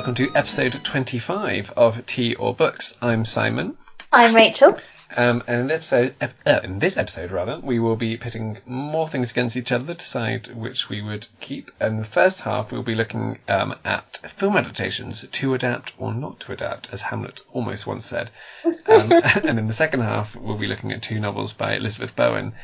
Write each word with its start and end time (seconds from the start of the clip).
welcome 0.00 0.14
to 0.14 0.34
episode 0.34 0.72
25 0.82 1.74
of 1.76 2.06
Tea 2.06 2.34
or 2.34 2.54
Books. 2.54 2.96
I'm 3.02 3.26
Simon. 3.26 3.76
I'm 4.10 4.34
Rachel. 4.34 4.80
Um, 5.14 5.42
and 5.46 5.60
in 5.60 5.66
this, 5.66 5.92
episode, 5.92 6.14
uh, 6.46 6.60
in 6.64 6.78
this 6.78 6.96
episode, 6.96 7.30
rather, 7.30 7.58
we 7.58 7.78
will 7.80 7.96
be 7.96 8.16
pitting 8.16 8.56
more 8.64 9.06
things 9.06 9.30
against 9.30 9.58
each 9.58 9.72
other 9.72 9.88
to 9.88 9.94
decide 9.94 10.48
which 10.54 10.88
we 10.88 11.02
would 11.02 11.26
keep. 11.40 11.70
And 11.78 12.00
the 12.00 12.06
first 12.06 12.40
half, 12.40 12.72
we'll 12.72 12.82
be 12.82 12.94
looking 12.94 13.40
um, 13.46 13.74
at 13.84 14.16
film 14.30 14.56
adaptations, 14.56 15.28
to 15.32 15.52
adapt 15.52 15.92
or 15.98 16.14
not 16.14 16.40
to 16.40 16.52
adapt, 16.52 16.94
as 16.94 17.02
Hamlet 17.02 17.42
almost 17.52 17.86
once 17.86 18.06
said. 18.06 18.30
Um, 18.64 19.12
and 19.44 19.58
in 19.58 19.66
the 19.66 19.74
second 19.74 20.00
half, 20.00 20.34
we'll 20.34 20.56
be 20.56 20.66
looking 20.66 20.92
at 20.92 21.02
two 21.02 21.20
novels 21.20 21.52
by 21.52 21.74
Elizabeth 21.74 22.16
Bowen, 22.16 22.54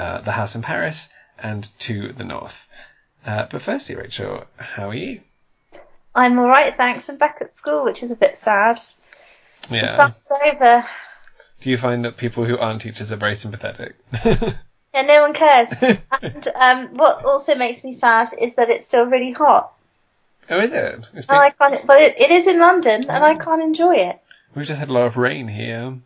uh, 0.00 0.22
The 0.22 0.32
House 0.32 0.54
in 0.54 0.62
Paris 0.62 1.10
and 1.38 1.68
To 1.80 2.14
the 2.14 2.24
North. 2.24 2.66
Uh, 3.26 3.44
but 3.50 3.60
firstly, 3.60 3.94
Rachel, 3.94 4.46
how 4.56 4.88
are 4.88 4.94
you? 4.94 5.20
I'm 6.18 6.38
all 6.38 6.48
right, 6.48 6.76
thanks. 6.76 7.08
I'm 7.08 7.16
back 7.16 7.38
at 7.40 7.52
school, 7.52 7.84
which 7.84 8.02
is 8.02 8.10
a 8.10 8.16
bit 8.16 8.36
sad. 8.36 8.80
Yeah. 9.70 10.08
The 10.08 10.40
over. 10.46 10.84
Do 11.60 11.70
you 11.70 11.78
find 11.78 12.04
that 12.04 12.16
people 12.16 12.44
who 12.44 12.58
aren't 12.58 12.82
teachers 12.82 13.12
are 13.12 13.16
very 13.16 13.36
sympathetic? 13.36 13.94
Yeah, 14.94 15.02
no 15.02 15.20
one 15.20 15.34
cares. 15.34 15.68
and 16.22 16.48
um, 16.56 16.96
what 16.96 17.22
also 17.22 17.54
makes 17.54 17.84
me 17.84 17.92
sad 17.92 18.30
is 18.38 18.54
that 18.54 18.70
it's 18.70 18.86
still 18.86 19.04
really 19.04 19.32
hot. 19.32 19.70
oh, 20.48 20.60
is 20.60 20.72
it? 20.72 21.04
It's 21.12 21.26
And 21.28 21.36
I 21.38 21.50
been, 21.50 21.72
can't, 21.72 21.86
but 21.86 22.00
it, 22.00 22.18
it 22.18 22.30
is 22.30 22.46
in 22.46 22.58
London, 22.58 23.02
and 23.02 23.22
I 23.22 23.34
can't 23.34 23.62
enjoy 23.62 23.96
it. 23.96 24.18
we've 24.54 24.66
just 24.66 24.80
had 24.80 24.88
a 24.88 24.92
lot 24.94 25.04
of 25.04 25.18
rain 25.18 25.46
here. 25.46 25.98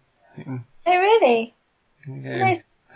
Oh, 0.47 0.61
really? 0.85 1.55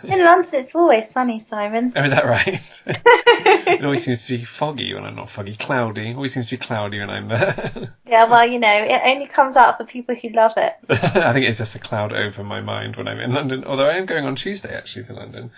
In 0.03 0.23
London, 0.23 0.55
it's 0.55 0.75
always 0.75 1.09
sunny, 1.09 1.39
Simon. 1.39 1.93
Oh, 1.95 2.03
is 2.03 2.11
that 2.11 2.25
right? 2.25 2.83
it 2.87 3.83
always 3.83 4.03
seems 4.03 4.25
to 4.27 4.37
be 4.37 4.45
foggy 4.45 4.93
when 4.93 5.03
I'm 5.03 5.15
not 5.15 5.29
foggy. 5.29 5.55
Cloudy. 5.55 6.13
Always 6.13 6.33
seems 6.33 6.49
to 6.49 6.57
be 6.57 6.63
cloudy 6.63 6.99
when 6.99 7.09
I'm 7.09 7.27
there. 7.27 7.95
yeah, 8.05 8.25
well, 8.25 8.45
you 8.45 8.59
know, 8.59 8.71
it 8.71 9.01
only 9.03 9.25
comes 9.25 9.55
out 9.55 9.77
for 9.77 9.85
people 9.85 10.15
who 10.15 10.29
love 10.29 10.53
it. 10.57 10.75
I 10.89 11.33
think 11.33 11.47
it's 11.47 11.57
just 11.57 11.75
a 11.75 11.79
cloud 11.79 12.13
over 12.13 12.43
my 12.43 12.61
mind 12.61 12.95
when 12.95 13.07
I'm 13.07 13.19
in 13.19 13.33
London. 13.33 13.63
Although 13.63 13.89
I 13.89 13.93
am 13.93 14.05
going 14.05 14.25
on 14.25 14.35
Tuesday 14.35 14.75
actually 14.75 15.05
to 15.05 15.13
London 15.13 15.51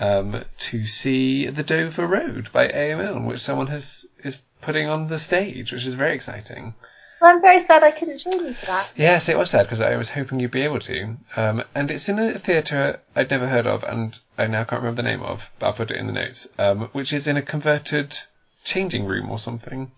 um, 0.00 0.44
to 0.58 0.86
see 0.86 1.46
The 1.46 1.62
Dover 1.62 2.06
Road 2.06 2.50
by 2.52 2.68
AML, 2.68 3.26
which 3.26 3.40
someone 3.40 3.66
has 3.68 4.06
is 4.24 4.40
putting 4.60 4.88
on 4.88 5.08
the 5.08 5.18
stage, 5.18 5.72
which 5.72 5.86
is 5.86 5.94
very 5.94 6.14
exciting. 6.14 6.74
Well, 7.20 7.34
I'm 7.34 7.40
very 7.40 7.60
sad 7.60 7.82
I 7.82 7.90
couldn't 7.90 8.18
join 8.18 8.46
you 8.46 8.52
for 8.54 8.66
that. 8.66 8.92
Yes, 8.96 9.28
it 9.28 9.36
was 9.36 9.50
sad 9.50 9.64
because 9.64 9.80
I 9.80 9.96
was 9.96 10.10
hoping 10.10 10.38
you'd 10.38 10.50
be 10.52 10.62
able 10.62 10.78
to. 10.80 11.16
Um, 11.36 11.64
and 11.74 11.90
it's 11.90 12.08
in 12.08 12.18
a 12.18 12.38
theatre 12.38 13.00
I'd 13.16 13.30
never 13.30 13.48
heard 13.48 13.66
of, 13.66 13.82
and 13.82 14.18
I 14.36 14.46
now 14.46 14.64
can't 14.64 14.82
remember 14.82 15.02
the 15.02 15.08
name 15.08 15.22
of, 15.22 15.50
but 15.58 15.66
I'll 15.66 15.72
put 15.72 15.90
it 15.90 15.96
in 15.96 16.06
the 16.06 16.12
notes. 16.12 16.46
Um, 16.58 16.88
which 16.92 17.12
is 17.12 17.26
in 17.26 17.36
a 17.36 17.42
converted 17.42 18.16
changing 18.64 19.04
room 19.06 19.30
or 19.30 19.38
something, 19.38 19.90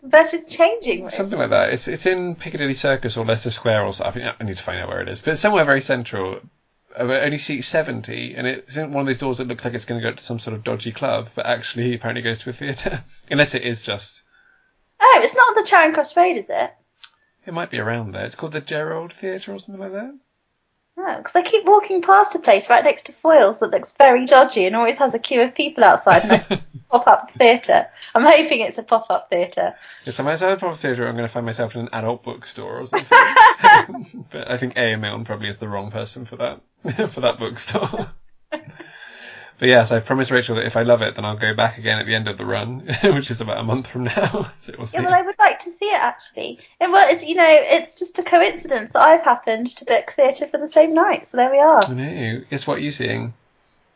Converted 0.00 0.48
changing 0.48 1.02
room. 1.02 1.10
something 1.10 1.38
like 1.38 1.50
that. 1.50 1.70
It's 1.72 1.88
it's 1.88 2.06
in 2.06 2.36
Piccadilly 2.36 2.74
Circus 2.74 3.16
or 3.16 3.24
Leicester 3.24 3.50
Square 3.50 3.84
or 3.84 3.92
something. 3.94 4.22
I 4.38 4.44
need 4.44 4.56
to 4.56 4.62
find 4.62 4.78
out 4.80 4.88
where 4.88 5.00
it 5.00 5.08
is, 5.08 5.20
but 5.22 5.32
it's 5.32 5.40
somewhere 5.40 5.64
very 5.64 5.80
central. 5.80 6.40
Uh, 6.94 7.04
but 7.06 7.22
only 7.24 7.38
seats 7.38 7.66
seventy, 7.68 8.34
and 8.34 8.46
it's 8.46 8.76
in 8.76 8.92
one 8.92 9.02
of 9.02 9.06
those 9.06 9.18
doors 9.18 9.38
that 9.38 9.48
looks 9.48 9.64
like 9.64 9.74
it's 9.74 9.84
going 9.86 10.00
to 10.00 10.06
go 10.10 10.14
to 10.14 10.22
some 10.22 10.38
sort 10.38 10.54
of 10.54 10.62
dodgy 10.64 10.92
club, 10.92 11.28
but 11.34 11.46
actually 11.46 11.94
apparently 11.94 12.22
goes 12.22 12.38
to 12.40 12.50
a 12.50 12.52
theatre. 12.52 13.02
Unless 13.30 13.54
it 13.54 13.62
is 13.62 13.82
just, 13.82 14.22
Oh, 15.00 15.20
it's 15.22 15.34
not 15.34 15.48
on 15.48 15.62
the 15.62 15.68
Charing 15.68 15.94
Cross 15.94 16.16
Road, 16.16 16.36
is 16.36 16.50
it? 16.50 16.70
it 17.46 17.54
might 17.54 17.70
be 17.70 17.78
around 17.78 18.12
there. 18.12 18.24
It's 18.24 18.34
called 18.34 18.52
the 18.52 18.60
Gerald 18.60 19.12
Theatre 19.12 19.52
or 19.52 19.58
something 19.58 19.80
like 19.80 19.92
that. 19.92 20.14
Oh, 20.98 21.02
no, 21.02 21.18
because 21.18 21.36
I 21.36 21.42
keep 21.42 21.64
walking 21.66 22.02
past 22.02 22.34
a 22.34 22.38
place 22.38 22.68
right 22.70 22.82
next 22.82 23.06
to 23.06 23.12
Foyles 23.12 23.58
that 23.60 23.70
looks 23.70 23.92
very 23.92 24.26
dodgy 24.26 24.66
and 24.66 24.74
always 24.74 24.98
has 24.98 25.14
a 25.14 25.18
queue 25.18 25.42
of 25.42 25.54
people 25.54 25.84
outside 25.84 26.22
and 26.24 26.32
a 26.32 26.64
pop-up 26.90 27.30
theatre. 27.38 27.86
I'm 28.14 28.22
hoping 28.22 28.60
it's 28.60 28.78
a 28.78 28.82
pop-up 28.82 29.28
theatre. 29.28 29.74
If 30.06 30.18
I 30.18 30.22
myself 30.22 30.58
a 30.58 30.60
pop 30.60 30.72
up 30.72 30.78
theatre, 30.78 31.06
I'm 31.06 31.14
going 31.14 31.28
to 31.28 31.32
find 31.32 31.44
myself 31.44 31.74
in 31.74 31.82
an 31.82 31.88
adult 31.92 32.24
bookstore 32.24 32.80
or 32.80 32.86
something. 32.86 34.26
but 34.30 34.50
I 34.50 34.56
think 34.56 34.74
AML 34.74 35.24
probably 35.26 35.48
is 35.48 35.58
the 35.58 35.68
wrong 35.68 35.90
person 35.90 36.24
for 36.24 36.36
that 36.36 36.60
for 37.10 37.20
that 37.20 37.38
bookstore. 37.38 38.10
But 39.58 39.68
yes, 39.68 39.92
I 39.92 40.00
promised 40.00 40.30
Rachel 40.30 40.56
that 40.56 40.66
if 40.66 40.76
I 40.76 40.82
love 40.82 41.02
it, 41.02 41.14
then 41.14 41.24
I'll 41.24 41.36
go 41.36 41.54
back 41.54 41.78
again 41.78 41.98
at 41.98 42.06
the 42.06 42.14
end 42.14 42.28
of 42.28 42.36
the 42.38 42.44
run, 42.46 42.80
which 43.02 43.30
is 43.30 43.40
about 43.40 43.58
a 43.58 43.62
month 43.62 43.86
from 43.86 44.04
now. 44.04 44.50
so 44.60 44.74
we'll 44.76 44.86
see. 44.86 44.98
Yeah, 44.98 45.04
well, 45.04 45.14
I 45.14 45.22
would 45.22 45.38
like 45.38 45.60
to 45.64 45.70
see 45.72 45.86
it 45.86 46.00
actually. 46.00 46.60
And 46.80 46.92
well, 46.92 47.06
it's 47.10 47.24
you 47.24 47.34
know, 47.34 47.46
it's 47.48 47.98
just 47.98 48.18
a 48.18 48.22
coincidence 48.22 48.92
that 48.92 49.02
I've 49.02 49.22
happened 49.24 49.68
to 49.76 49.84
book 49.84 50.12
theatre 50.16 50.46
for 50.46 50.58
the 50.58 50.68
same 50.68 50.94
night, 50.94 51.26
so 51.26 51.36
there 51.36 51.50
we 51.50 51.58
are. 51.58 51.84
I 51.84 51.92
know. 51.94 52.42
Guess 52.50 52.66
what 52.66 52.78
are 52.78 52.92
seeing? 52.92 53.34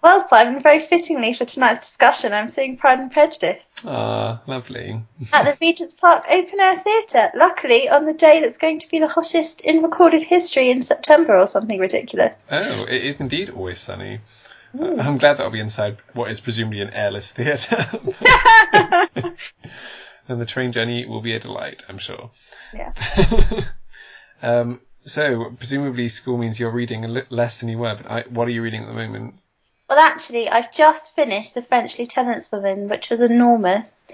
Well, 0.02 0.26
Simon, 0.26 0.62
very 0.62 0.86
fittingly 0.86 1.34
for 1.34 1.44
tonight's 1.44 1.80
discussion, 1.84 2.32
I'm 2.32 2.48
seeing 2.48 2.78
Pride 2.78 3.00
and 3.00 3.12
Prejudice 3.12 3.66
Ah, 3.84 4.40
lovely. 4.46 5.02
at 5.30 5.44
the 5.44 5.58
Regent's 5.60 5.92
Park 5.92 6.24
Open 6.30 6.58
Air 6.58 6.80
Theatre. 6.80 7.30
Luckily, 7.36 7.86
on 7.90 8.06
the 8.06 8.14
day 8.14 8.40
that's 8.40 8.56
going 8.56 8.78
to 8.78 8.88
be 8.88 8.98
the 8.98 9.08
hottest 9.08 9.60
in 9.60 9.82
recorded 9.82 10.22
history 10.22 10.70
in 10.70 10.82
September 10.82 11.36
or 11.36 11.46
something 11.46 11.78
ridiculous. 11.78 12.38
Oh, 12.50 12.84
it 12.84 13.04
is 13.04 13.20
indeed 13.20 13.50
always 13.50 13.78
sunny. 13.78 14.20
I'm 14.78 15.18
glad 15.18 15.38
that 15.38 15.40
I'll 15.40 15.50
be 15.50 15.60
inside 15.60 15.98
what 16.14 16.30
is 16.30 16.40
presumably 16.40 16.80
an 16.80 16.90
airless 16.90 17.32
theatre. 17.32 17.86
and 20.28 20.40
the 20.40 20.46
train 20.46 20.72
journey 20.72 21.06
will 21.06 21.20
be 21.20 21.34
a 21.34 21.40
delight, 21.40 21.82
I'm 21.88 21.98
sure. 21.98 22.30
Yeah. 22.72 22.92
um, 24.42 24.80
so, 25.04 25.52
presumably 25.58 26.08
school 26.08 26.38
means 26.38 26.60
you're 26.60 26.70
reading 26.70 27.04
a 27.04 27.24
less 27.30 27.58
than 27.58 27.68
you 27.68 27.78
were, 27.78 27.96
but 27.96 28.10
I, 28.10 28.22
what 28.28 28.46
are 28.46 28.52
you 28.52 28.62
reading 28.62 28.82
at 28.82 28.88
the 28.88 28.94
moment? 28.94 29.34
Well, 29.88 29.98
actually, 29.98 30.48
I've 30.48 30.72
just 30.72 31.16
finished 31.16 31.54
The 31.54 31.62
French 31.62 31.98
Lieutenant's 31.98 32.52
Woman, 32.52 32.88
which 32.88 33.10
was 33.10 33.20
enormous 33.22 34.04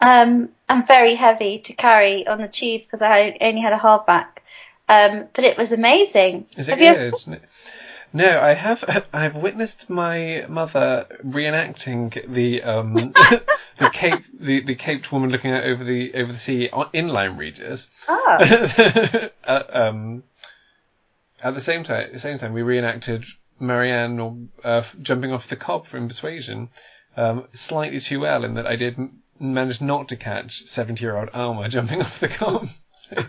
um, 0.00 0.50
and 0.68 0.86
very 0.86 1.14
heavy 1.14 1.58
to 1.60 1.72
carry 1.72 2.26
on 2.26 2.40
the 2.40 2.48
tube 2.48 2.82
because 2.82 3.02
I 3.02 3.36
only 3.40 3.60
had 3.60 3.72
a 3.72 3.78
hardback. 3.78 4.26
Um, 4.88 5.26
but 5.32 5.44
it 5.44 5.56
was 5.56 5.72
amazing. 5.72 6.46
Is 6.56 6.68
it 6.68 6.72
Have 6.72 6.80
you 6.80 6.86
ever- 6.88 7.10
good? 7.10 7.40
No, 8.14 8.40
I 8.40 8.54
have. 8.54 9.06
I've 9.12 9.34
witnessed 9.34 9.90
my 9.90 10.46
mother 10.48 11.06
reenacting 11.24 12.32
the 12.32 12.62
um, 12.62 12.94
the 13.78 13.90
cape 13.92 14.24
the, 14.32 14.60
the 14.62 14.76
caped 14.76 15.10
woman 15.12 15.30
looking 15.30 15.50
out 15.50 15.64
over 15.64 15.82
the 15.82 16.14
over 16.14 16.32
the 16.32 16.38
sea 16.38 16.70
in 16.92 17.08
Lyme 17.08 17.36
Regis. 17.36 17.90
Ah, 18.08 18.38
uh, 19.44 19.62
um, 19.68 20.22
at 21.42 21.54
the 21.54 21.60
same 21.60 21.82
time, 21.82 22.04
at 22.04 22.12
the 22.12 22.20
same 22.20 22.38
time, 22.38 22.52
we 22.52 22.62
reenacted 22.62 23.24
Marianne 23.58 24.20
or, 24.20 24.36
uh, 24.62 24.82
jumping 25.02 25.32
off 25.32 25.48
the 25.48 25.56
Cobb 25.56 25.84
from 25.84 26.06
Persuasion, 26.06 26.68
um, 27.16 27.48
slightly 27.52 27.98
too 27.98 28.20
well 28.20 28.44
in 28.44 28.54
that 28.54 28.66
I 28.66 28.76
did 28.76 28.96
manage 29.40 29.80
not 29.80 30.08
to 30.10 30.16
catch 30.16 30.62
seventy-year-old 30.62 31.30
Alma 31.34 31.68
jumping 31.68 32.00
off 32.00 32.20
the 32.20 32.28
Cobb. 32.28 32.68
So, 32.96 33.24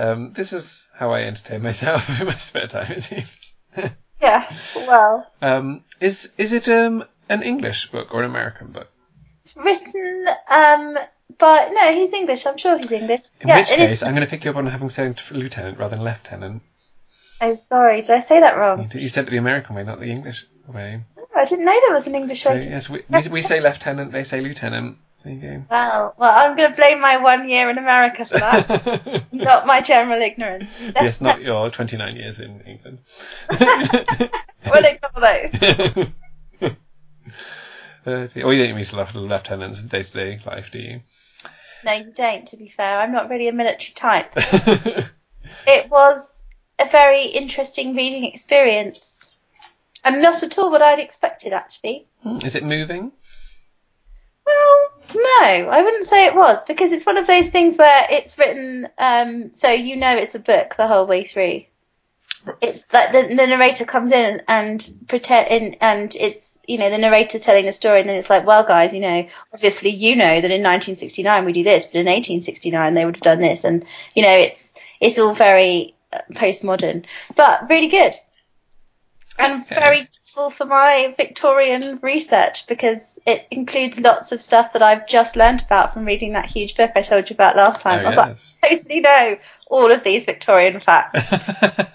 um, 0.00 0.32
this 0.32 0.52
is 0.52 0.86
how 0.94 1.12
I 1.12 1.22
entertain 1.22 1.62
myself 1.62 2.08
in 2.20 2.26
my 2.26 2.36
spare 2.36 2.66
time. 2.66 2.92
It 2.92 3.02
seems. 3.02 3.54
yeah. 4.20 4.50
Well, 4.76 5.26
Um, 5.42 5.84
is 6.00 6.32
is 6.38 6.52
it 6.52 6.68
um, 6.68 7.04
an 7.28 7.42
English 7.42 7.90
book 7.90 8.08
or 8.12 8.22
an 8.22 8.30
American 8.30 8.68
book? 8.72 8.88
it's 9.44 9.56
written. 9.56 10.26
Um, 10.48 10.98
but 11.38 11.70
no, 11.72 11.94
he's 11.94 12.12
English. 12.12 12.46
I'm 12.46 12.58
sure 12.58 12.76
he's 12.76 12.92
English. 12.92 13.20
In 13.40 13.48
yeah, 13.48 13.58
which 13.58 13.68
case, 13.68 14.02
is- 14.02 14.02
I'm 14.02 14.14
going 14.14 14.26
to 14.26 14.30
pick 14.30 14.44
you 14.44 14.50
up 14.50 14.56
on 14.56 14.66
having 14.66 14.90
said 14.90 15.20
lieutenant 15.30 15.78
rather 15.78 15.96
than 15.96 16.04
lieutenant. 16.04 16.62
Oh, 17.40 17.54
sorry. 17.56 18.02
Did 18.02 18.10
I 18.10 18.20
say 18.20 18.40
that 18.40 18.58
wrong? 18.58 18.90
You 18.94 19.08
said 19.08 19.26
it 19.28 19.30
the 19.30 19.38
American 19.38 19.74
way, 19.74 19.82
not 19.84 19.98
the 20.00 20.10
English 20.10 20.44
way. 20.68 21.00
Oh, 21.18 21.26
I 21.34 21.46
didn't 21.46 21.64
know 21.64 21.78
there 21.86 21.94
was 21.94 22.06
an 22.06 22.14
English 22.14 22.42
So, 22.42 22.50
way. 22.50 22.60
yes, 22.68 22.90
we, 22.90 23.02
we, 23.08 23.28
we 23.28 23.42
say 23.42 23.60
lieutenant, 23.60 24.12
they 24.12 24.24
say 24.24 24.42
lieutenant. 24.42 24.98
There 25.22 25.32
you 25.34 25.40
go. 25.40 25.64
Well, 25.70 26.14
well, 26.16 26.32
I'm 26.34 26.56
going 26.56 26.70
to 26.70 26.76
blame 26.76 27.00
my 27.00 27.18
one 27.18 27.48
year 27.48 27.68
in 27.68 27.76
America 27.78 28.24
for 28.24 28.38
that, 28.38 29.26
not 29.32 29.66
my 29.66 29.82
general 29.82 30.20
ignorance. 30.20 30.72
yes, 30.80 31.20
not 31.20 31.42
your 31.42 31.68
29 31.70 32.16
years 32.16 32.40
in 32.40 32.60
England. 32.62 32.98
We'll 34.66 34.84
ignore 34.84 35.10
those. 36.60 36.72
Uh, 38.06 38.26
or 38.42 38.54
you 38.54 38.64
don't 38.64 38.76
meet 38.76 38.92
a 38.92 38.96
lot 38.96 39.10
of 39.10 39.14
lieutenants 39.14 39.78
in 39.78 39.86
day-to-day 39.86 40.40
life, 40.46 40.70
do 40.72 40.78
you? 40.78 41.00
No, 41.84 41.92
you 41.92 42.12
don't. 42.14 42.48
To 42.48 42.56
be 42.56 42.72
fair, 42.74 42.98
I'm 42.98 43.12
not 43.12 43.28
really 43.28 43.46
a 43.48 43.52
military 43.52 43.92
type. 43.94 44.32
It 45.66 45.90
was 45.90 46.46
a 46.78 46.88
very 46.88 47.24
interesting 47.26 47.94
reading 47.94 48.24
experience, 48.24 49.28
and 50.02 50.22
not 50.22 50.42
at 50.42 50.56
all 50.58 50.70
what 50.70 50.80
I'd 50.80 50.98
expected. 50.98 51.52
Actually, 51.52 52.06
Is 52.42 52.54
it 52.54 52.64
moving? 52.64 53.12
No, 55.14 55.68
I 55.70 55.82
wouldn't 55.82 56.06
say 56.06 56.26
it 56.26 56.34
was 56.34 56.64
because 56.64 56.92
it's 56.92 57.06
one 57.06 57.16
of 57.16 57.26
those 57.26 57.48
things 57.50 57.76
where 57.76 58.06
it's 58.10 58.38
written 58.38 58.88
um, 58.98 59.52
so 59.52 59.70
you 59.70 59.96
know 59.96 60.16
it's 60.16 60.34
a 60.34 60.40
book 60.40 60.74
the 60.76 60.86
whole 60.86 61.06
way 61.06 61.24
through. 61.24 61.64
It's 62.62 62.92
like 62.92 63.12
the, 63.12 63.22
the 63.22 63.46
narrator 63.46 63.84
comes 63.84 64.12
in 64.12 64.42
and 64.48 64.86
pretend, 65.08 65.48
and, 65.48 65.76
and 65.80 66.16
it's 66.16 66.58
you 66.66 66.78
know 66.78 66.88
the 66.88 66.98
narrator 66.98 67.38
telling 67.38 67.66
the 67.66 67.72
story, 67.72 68.00
and 68.00 68.08
then 68.08 68.16
it's 68.16 68.30
like, 68.30 68.46
well, 68.46 68.64
guys, 68.64 68.94
you 68.94 69.00
know, 69.00 69.28
obviously 69.52 69.90
you 69.90 70.16
know 70.16 70.40
that 70.40 70.50
in 70.50 70.62
1969 70.62 71.44
we 71.44 71.52
do 71.52 71.64
this, 71.64 71.86
but 71.86 71.96
in 71.96 72.06
1869 72.06 72.94
they 72.94 73.04
would 73.04 73.16
have 73.16 73.22
done 73.22 73.40
this, 73.40 73.64
and 73.64 73.84
you 74.14 74.22
know 74.22 74.36
it's 74.36 74.72
it's 75.00 75.18
all 75.18 75.34
very 75.34 75.94
uh, 76.12 76.20
postmodern, 76.32 77.04
but 77.36 77.68
really 77.68 77.88
good, 77.88 78.14
and 79.38 79.66
very 79.68 80.08
useful 80.30 80.50
for 80.50 80.64
my 80.64 81.12
Victorian 81.16 81.98
research 82.02 82.68
because 82.68 83.18
it 83.26 83.48
includes 83.50 83.98
lots 83.98 84.30
of 84.30 84.40
stuff 84.40 84.72
that 84.74 84.82
I've 84.82 85.08
just 85.08 85.34
learnt 85.34 85.62
about 85.62 85.92
from 85.92 86.04
reading 86.04 86.34
that 86.34 86.46
huge 86.46 86.76
book 86.76 86.92
I 86.94 87.02
told 87.02 87.28
you 87.28 87.34
about 87.34 87.56
last 87.56 87.80
time. 87.80 87.98
Oh, 87.98 88.02
I 88.02 88.04
was 88.04 88.16
yes. 88.16 88.56
like, 88.62 88.72
I 88.72 88.76
totally 88.76 89.00
know 89.00 89.38
all 89.66 89.90
of 89.90 90.04
these 90.04 90.24
Victorian 90.26 90.78
facts. 90.78 91.28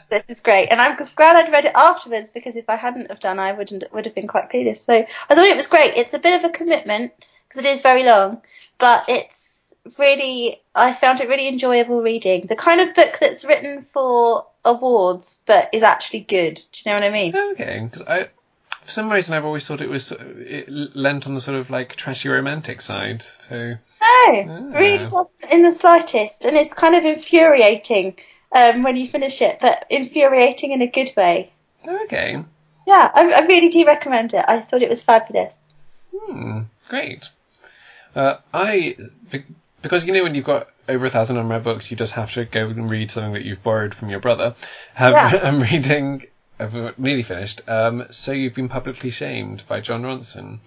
this 0.09 0.23
is 0.27 0.39
great, 0.41 0.67
and 0.67 0.81
I'm 0.81 0.97
glad 1.15 1.37
I'd 1.37 1.51
read 1.51 1.63
it 1.63 1.71
afterwards 1.75 2.29
because 2.29 2.57
if 2.57 2.69
I 2.69 2.75
hadn't 2.75 3.09
have 3.09 3.21
done, 3.21 3.39
I 3.39 3.53
wouldn't 3.53 3.85
would 3.93 4.05
have 4.05 4.15
been 4.15 4.27
quite 4.27 4.51
clueless. 4.51 4.79
So 4.79 4.93
I 4.93 5.35
thought 5.35 5.45
it 5.45 5.55
was 5.55 5.67
great. 5.67 5.95
It's 5.95 6.13
a 6.13 6.19
bit 6.19 6.43
of 6.43 6.49
a 6.49 6.53
commitment 6.53 7.13
because 7.47 7.63
it 7.63 7.69
is 7.69 7.79
very 7.79 8.03
long, 8.03 8.41
but 8.79 9.05
it's 9.07 9.44
really 9.97 10.61
I 10.73 10.93
found 10.93 11.21
it 11.21 11.29
really 11.29 11.47
enjoyable 11.47 12.01
reading. 12.01 12.47
The 12.47 12.55
kind 12.55 12.81
of 12.81 12.95
book 12.95 13.17
that's 13.19 13.45
written 13.45 13.85
for 13.93 14.45
awards 14.63 15.43
but 15.45 15.69
is 15.73 15.83
actually 15.83 16.21
good. 16.21 16.55
Do 16.55 16.61
you 16.83 16.91
know 16.91 16.95
what 16.95 17.03
I 17.03 17.09
mean? 17.11 17.35
Okay, 17.35 17.89
because 17.91 18.07
I, 18.07 18.29
for 18.83 18.91
some 18.91 19.11
reason, 19.11 19.33
I've 19.33 19.45
always 19.45 19.65
thought 19.65 19.81
it 19.81 19.89
was 19.89 20.11
it 20.11 20.67
lent 20.95 21.27
on 21.27 21.35
the 21.35 21.41
sort 21.41 21.57
of 21.57 21.69
like 21.69 21.95
trashy 21.95 22.29
romantic 22.29 22.81
side. 22.81 23.23
So 23.49 23.75
No, 24.01 24.33
Yeah. 24.33 24.79
really 24.79 25.09
doesn't 25.09 25.51
in 25.51 25.63
the 25.63 25.71
slightest, 25.71 26.45
and 26.45 26.57
it's 26.57 26.73
kind 26.73 26.95
of 26.95 27.05
infuriating 27.05 28.15
um, 28.51 28.83
when 28.83 28.95
you 28.95 29.07
finish 29.09 29.41
it, 29.41 29.59
but 29.59 29.85
infuriating 29.89 30.71
in 30.71 30.81
a 30.81 30.87
good 30.87 31.11
way. 31.17 31.51
okay, 31.87 32.43
Yeah, 32.87 33.11
I, 33.13 33.31
I 33.31 33.45
really 33.45 33.69
do 33.69 33.85
recommend 33.85 34.33
it. 34.33 34.45
I 34.47 34.61
thought 34.61 34.81
it 34.81 34.89
was 34.89 35.03
fabulous. 35.03 35.63
hmm, 36.15 36.61
great. 36.87 37.29
Uh, 38.15 38.37
I 38.53 38.95
because 39.85 40.05
you 40.05 40.13
know 40.13 40.23
when 40.23 40.33
you've 40.33 40.45
got 40.45 40.67
over 40.89 41.05
a 41.05 41.09
thousand 41.09 41.37
unread 41.37 41.63
books, 41.63 41.91
you 41.91 41.97
just 41.97 42.13
have 42.13 42.33
to 42.33 42.45
go 42.45 42.67
and 42.67 42.89
read 42.89 43.11
something 43.11 43.33
that 43.33 43.43
you've 43.45 43.61
borrowed 43.61 43.93
from 43.93 44.09
your 44.09 44.19
brother. 44.19 44.55
Have, 44.95 45.13
Yeah. 45.13 45.39
I'm 45.43 45.59
reading. 45.61 46.25
I've 46.59 46.97
nearly 46.97 47.21
finished. 47.23 47.61
Um, 47.69 48.07
so 48.11 48.31
you've 48.31 48.55
been 48.55 48.69
publicly 48.69 49.11
shamed 49.11 49.63
by 49.67 49.81
Jon 49.81 50.01
Ronson. 50.03 50.59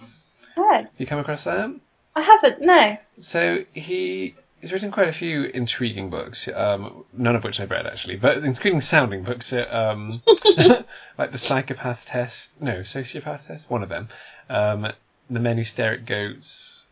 No, 0.56 0.86
You 0.98 1.06
come 1.06 1.18
across 1.18 1.44
that? 1.44 1.74
I 2.14 2.20
haven't. 2.20 2.60
No. 2.60 2.96
So 3.20 3.64
he 3.72 4.34
he's 4.60 4.72
written 4.72 4.90
quite 4.90 5.08
a 5.08 5.12
few 5.12 5.44
intriguing 5.44 6.10
books, 6.10 6.46
um, 6.54 7.04
none 7.12 7.34
of 7.36 7.42
which 7.44 7.58
I've 7.60 7.70
read 7.70 7.86
actually, 7.86 8.16
but 8.16 8.38
including 8.38 8.80
sounding 8.80 9.22
books, 9.22 9.52
uh, 9.52 9.66
um, 9.70 10.08
like 11.18 11.32
the 11.32 11.38
Psychopath 11.38 12.06
Test, 12.06 12.60
no, 12.60 12.80
Sociopath 12.80 13.46
Test, 13.46 13.68
one 13.70 13.82
of 13.82 13.88
them, 13.88 14.08
um, 14.50 14.92
The 15.30 15.40
Men 15.40 15.56
Who 15.58 15.64
Stare 15.64 15.94
at 15.94 16.06
Goats. 16.06 16.86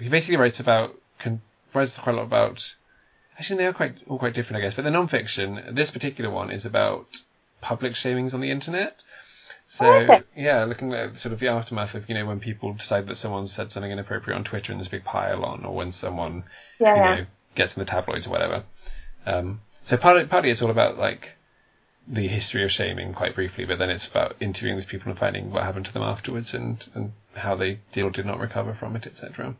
He 0.00 0.08
basically 0.08 0.36
writes 0.38 0.60
about, 0.60 0.94
con- 1.18 1.42
writes 1.74 1.96
quite 1.98 2.14
a 2.14 2.18
lot 2.18 2.24
about. 2.24 2.74
Actually, 3.38 3.56
they 3.58 3.66
are 3.66 3.72
quite 3.72 3.96
all 4.06 4.18
quite 4.18 4.34
different, 4.34 4.62
I 4.62 4.66
guess. 4.66 4.74
But 4.74 4.82
they're 4.82 4.92
non-fiction. 4.92 5.70
This 5.72 5.90
particular 5.90 6.30
one 6.30 6.50
is 6.50 6.66
about 6.66 7.06
public 7.60 7.94
shamings 7.94 8.34
on 8.34 8.40
the 8.40 8.50
internet. 8.50 9.02
So 9.66 9.86
Okay. 9.86 10.22
yeah, 10.36 10.64
looking 10.64 10.92
at 10.92 11.16
sort 11.16 11.32
of 11.32 11.40
the 11.40 11.48
aftermath 11.48 11.94
of 11.94 12.08
you 12.08 12.14
know 12.14 12.26
when 12.26 12.38
people 12.38 12.74
decide 12.74 13.06
that 13.06 13.16
someone 13.16 13.46
said 13.46 13.72
something 13.72 13.90
inappropriate 13.90 14.36
on 14.36 14.44
Twitter 14.44 14.72
and 14.72 14.80
there's 14.80 14.88
a 14.88 14.90
big 14.90 15.04
pile 15.04 15.44
on, 15.44 15.64
or 15.64 15.74
when 15.74 15.92
someone 15.92 16.44
Yeah. 16.78 16.94
you 16.94 17.02
know 17.02 17.26
gets 17.54 17.76
in 17.76 17.80
the 17.80 17.86
tabloids 17.90 18.26
or 18.26 18.30
whatever. 18.30 18.62
Um, 19.26 19.60
so 19.82 19.96
partly, 19.96 20.26
partly 20.26 20.50
it's 20.50 20.62
all 20.62 20.70
about 20.70 20.98
like 20.98 21.32
the 22.06 22.28
history 22.28 22.62
of 22.62 22.70
shaming 22.70 23.14
quite 23.14 23.34
briefly, 23.34 23.64
but 23.64 23.78
then 23.78 23.88
it's 23.90 24.06
about 24.06 24.36
interviewing 24.38 24.76
these 24.76 24.84
people 24.86 25.08
and 25.08 25.18
finding 25.18 25.50
what 25.50 25.62
happened 25.62 25.86
to 25.86 25.92
them 25.92 26.02
afterwards 26.02 26.52
and, 26.52 26.86
and 26.94 27.12
how 27.34 27.54
they 27.56 27.78
did 27.92 28.04
or 28.04 28.10
did 28.10 28.26
not 28.26 28.38
recover 28.38 28.74
from 28.74 28.94
it, 28.96 29.06
etc. 29.06 29.54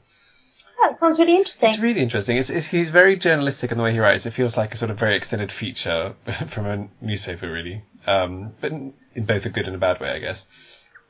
That 0.84 0.98
sounds 0.98 1.18
really 1.18 1.36
interesting. 1.36 1.70
It's 1.70 1.78
really 1.78 2.02
interesting. 2.02 2.36
It's, 2.36 2.50
it's 2.50 2.66
he's 2.66 2.90
very 2.90 3.16
journalistic 3.16 3.72
in 3.72 3.78
the 3.78 3.84
way 3.84 3.92
he 3.92 4.00
writes. 4.00 4.26
It 4.26 4.32
feels 4.32 4.58
like 4.58 4.74
a 4.74 4.76
sort 4.76 4.90
of 4.90 4.98
very 4.98 5.16
extended 5.16 5.50
feature 5.50 6.14
from 6.46 6.66
a 6.66 6.88
newspaper, 7.00 7.50
really, 7.50 7.82
um, 8.06 8.52
but 8.60 8.70
in, 8.70 8.92
in 9.14 9.24
both 9.24 9.46
a 9.46 9.48
good 9.48 9.66
and 9.66 9.74
a 9.74 9.78
bad 9.78 9.98
way, 9.98 10.10
I 10.10 10.18
guess. 10.18 10.44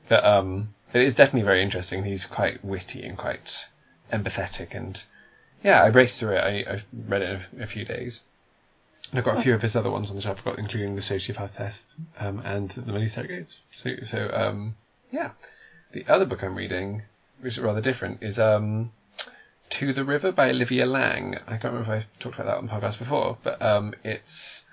But 0.09 0.25
um, 0.25 0.73
it 0.93 1.03
is 1.03 1.17
definitely 1.17 1.43
very 1.43 1.61
interesting. 1.61 2.05
He's 2.05 2.25
quite 2.25 2.65
witty 2.65 3.05
and 3.05 3.19
quite 3.19 3.67
empathetic, 4.13 4.77
and 4.77 5.03
yeah, 5.65 5.83
I 5.83 5.89
raced 5.89 6.21
through 6.21 6.37
it. 6.37 6.41
I, 6.41 6.73
I've 6.73 6.87
read 6.93 7.23
it 7.23 7.31
in 7.31 7.61
a, 7.61 7.65
a 7.65 7.67
few 7.67 7.85
days. 7.85 8.23
And 9.11 9.19
I've 9.19 9.25
got 9.25 9.39
a 9.39 9.43
few 9.43 9.55
of 9.55 9.63
his 9.63 9.75
other 9.75 9.91
ones 9.91 10.09
on 10.09 10.15
the 10.15 10.23
shelf, 10.23 10.39
I've 10.39 10.45
got 10.45 10.59
including 10.61 10.95
the 10.95 11.03
sociopath 11.03 11.57
test 11.57 11.95
um, 12.21 12.41
and 12.45 12.71
the 12.71 12.93
men 12.93 13.03
who 13.03 13.09
stare 13.09 13.25
at 13.25 13.29
goats. 13.29 13.61
So, 13.73 13.97
so 14.05 14.31
um, 14.33 14.77
yeah, 15.11 15.31
the 15.91 16.05
other 16.09 16.25
book 16.25 16.45
I'm 16.45 16.55
reading, 16.55 17.03
which 17.41 17.55
is 17.55 17.61
rather 17.61 17.81
different, 17.81 18.23
is 18.23 18.39
um, 18.39 18.91
to 19.75 19.93
the 19.93 20.05
River 20.05 20.31
by 20.31 20.51
Olivia 20.51 20.87
Laing. 20.87 21.37
I 21.49 21.57
can't 21.57 21.75
remember 21.75 21.95
if 21.95 22.05
I've 22.05 22.19
talked 22.21 22.37
about 22.37 22.47
that 22.47 22.59
on 22.59 22.67
the 22.67 22.73
podcast 22.73 22.99
before, 22.99 23.37
but 23.43 23.61
um, 23.61 23.93
it's 24.05 24.65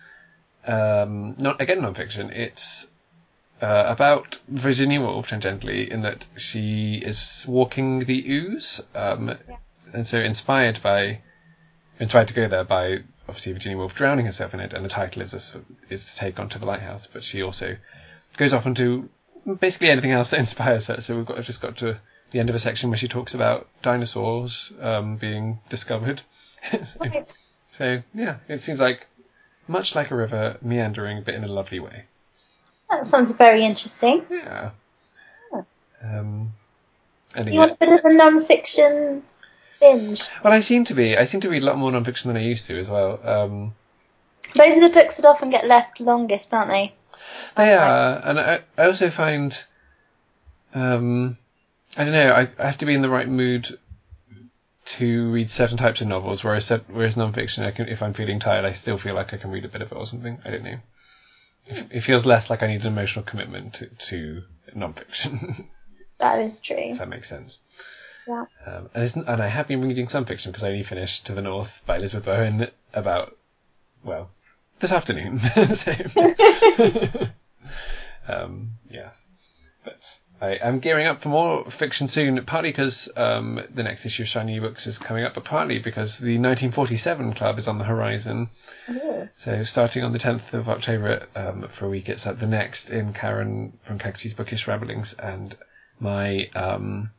um, 0.68 1.36
not 1.40 1.60
again 1.60 1.82
non-fiction. 1.82 2.30
It's 2.30 2.88
uh, 3.64 3.86
about 3.88 4.40
Virginia 4.48 5.02
Woolf 5.02 5.30
tangentially 5.30 5.88
in 5.88 6.04
that 6.04 6.26
she 6.38 7.02
is 7.04 7.44
walking 7.48 8.06
the 8.06 8.24
Ouse, 8.30 8.80
um, 8.94 9.36
and 9.92 10.08
so 10.08 10.20
inspired 10.20 10.80
by, 10.84 11.22
inspired 12.00 12.28
to 12.28 12.36
go 12.36 12.48
there 12.48 12.64
by 12.64 13.00
obviously 13.28 13.54
Virginia 13.54 13.80
Woolf 13.80 13.96
drowning 13.96 14.28
herself 14.28 14.54
in 14.54 14.60
it, 14.60 14.74
and 14.76 14.86
the 14.86 14.90
title 14.90 15.24
is 15.24 15.34
a, 15.34 15.62
is 15.90 16.12
to 16.12 16.16
take 16.16 16.40
on 16.40 16.48
to 16.50 16.60
the 16.60 16.68
lighthouse, 16.68 17.08
but 17.08 17.24
she 17.24 17.42
also 17.42 17.76
goes 18.38 18.54
off 18.54 18.68
and 18.68 18.76
do 18.76 19.10
basically 19.60 19.90
anything 19.90 20.12
else 20.12 20.30
that 20.30 20.40
inspires 20.46 20.86
her. 20.88 21.02
So 21.02 21.18
we've 21.18 21.26
got 21.26 21.42
just 21.42 21.60
got 21.62 21.78
to 21.78 22.00
the 22.32 22.40
end 22.40 22.50
of 22.50 22.56
a 22.56 22.60
section 22.60 22.90
where 22.90 22.98
she 22.98 23.08
talks 23.08 23.34
about 23.34 23.68
dinosaurs 23.82 24.72
um, 24.82 25.18
being 25.18 25.60
discovered. 25.70 26.22
Right. 27.00 27.34
so 27.74 28.04
yeah, 28.14 28.36
it 28.48 28.60
seems 28.60 28.80
like 28.80 29.08
much 29.68 29.96
like 29.96 30.12
a 30.12 30.16
river 30.16 30.58
meandering, 30.62 31.24
but 31.24 31.34
in 31.34 31.44
a 31.44 31.48
lovely 31.48 31.80
way. 31.80 32.06
That 32.90 33.08
sounds 33.08 33.32
very 33.32 33.66
interesting. 33.66 34.26
Yeah. 34.30 34.72
Um, 36.04 36.54
and 37.36 37.54
You 37.54 37.60
want 37.60 37.72
a 37.72 37.76
bit 37.76 37.90
of 37.90 38.06
a 38.06 38.14
non-fiction 38.14 39.24
binge? 39.80 40.24
Well, 40.44 40.54
I 40.54 40.60
seem 40.60 40.84
to 40.86 40.94
be. 40.94 41.18
I 41.18 41.26
seem 41.26 41.42
to 41.42 41.50
read 41.50 41.64
a 41.64 41.66
lot 41.66 41.78
more 41.78 41.92
non-fiction 41.92 42.28
than 42.28 42.38
I 42.38 42.46
used 42.46 42.68
to 42.68 42.78
as 42.80 42.90
well. 42.90 43.20
Um, 43.24 43.74
Those 44.56 44.78
are 44.78 44.88
the 44.88 44.94
books 44.94 45.18
that 45.18 45.26
often 45.26 45.50
get 45.50 45.66
left 45.66 46.00
longest, 46.00 46.54
aren't 46.54 46.70
they? 46.70 46.94
they 47.56 47.74
are, 47.74 48.22
and 48.24 48.40
I, 48.40 48.60
I 48.78 48.86
also 48.86 49.10
find, 49.10 49.58
um, 50.74 51.38
I 51.98 52.04
don't 52.04 52.14
know. 52.14 52.32
I, 52.32 52.48
I 52.58 52.66
have 52.66 52.78
to 52.80 52.86
be 52.86 52.94
in 52.94 53.02
the 53.02 53.10
right 53.10 53.28
mood 53.28 53.78
to 54.86 55.32
read 55.32 55.50
certain 55.50 55.78
types 55.78 56.02
of 56.02 56.08
novels. 56.08 56.44
Whereas, 56.44 56.70
whereas 56.88 57.18
non-fiction, 57.18 57.64
I 57.64 57.72
can, 57.72 57.88
if 57.88 58.02
I'm 58.02 58.14
feeling 58.14 58.40
tired, 58.40 58.66
I 58.66 58.74
still 58.74 58.98
feel 58.98 59.16
like 59.16 59.34
I 59.34 59.38
can 59.38 59.52
read 59.52 59.66
a 59.66 59.70
bit 59.70 59.82
of 59.82 59.92
it 59.92 59.96
or 59.96 60.06
something. 60.06 60.40
I 60.44 60.50
don't 60.52 60.64
know. 60.64 60.80
It, 61.68 61.88
it 61.92 62.00
feels 62.02 62.26
less 62.26 62.50
like 62.50 62.64
I 62.64 62.68
need 62.68 62.82
an 62.82 62.88
emotional 62.88 63.24
commitment 63.24 63.76
to, 63.76 63.86
to 63.88 64.44
non-fiction. 64.76 65.68
That 66.20 66.40
is 66.40 66.60
true. 66.60 66.76
if 66.78 67.00
that 67.00 67.10
makes 67.10 67.28
sense. 67.28 67.58
Yeah. 68.28 68.44
Um, 68.68 68.90
and, 68.94 69.16
and 69.28 69.42
I 69.42 69.48
have 69.48 69.68
been 69.68 69.82
reading 69.82 70.08
some 70.08 70.26
fiction 70.26 70.52
because 70.52 70.64
I 70.64 70.68
only 70.68 70.84
finished 70.84 71.26
To 71.26 71.34
the 71.34 71.42
North 71.42 71.82
by 71.88 71.96
Elizabeth 71.96 72.26
Bowen 72.26 72.68
about, 72.94 73.36
well, 74.04 74.30
this 74.80 74.92
afternoon. 74.92 75.40
so, 75.74 75.96
um, 78.28 78.74
yes. 78.92 79.28
But 79.84 80.20
I 80.42 80.54
am 80.54 80.80
gearing 80.80 81.06
up 81.06 81.22
for 81.22 81.30
more 81.30 81.70
fiction 81.70 82.08
soon, 82.08 82.44
partly 82.46 82.72
because 82.72 83.08
um, 83.16 83.62
the 83.72 83.84
next 83.84 84.08
issue 84.08 84.24
of 84.24 84.28
Shiny 84.28 84.60
Books 84.60 84.88
is 84.88 84.98
coming 84.98 85.24
up, 85.24 85.36
but 85.36 85.44
partly 85.44 85.78
because 85.78 86.18
the 86.18 86.40
1947 86.40 87.34
Club 87.34 87.60
is 87.60 87.68
on 87.68 87.78
the 87.78 87.84
horizon. 87.84 88.50
Ooh. 88.90 89.30
So 89.38 89.62
starting 89.64 90.04
on 90.04 90.14
the 90.14 90.18
10th 90.18 90.56
of 90.56 90.68
October 90.68 91.28
um, 91.36 91.68
for 91.70 91.86
a 91.86 91.90
week, 91.90 92.10
it's 92.10 92.26
at 92.26 92.40
the 92.40 92.48
next 92.48 92.90
in 92.90 93.14
Karen 93.14 93.78
from 93.84 94.00
Kaggsy's 94.00 94.34
Bookish 94.34 94.68
Ramblings, 94.68 95.14
and 95.14 95.56
my 96.00 96.50
um, 96.56 97.12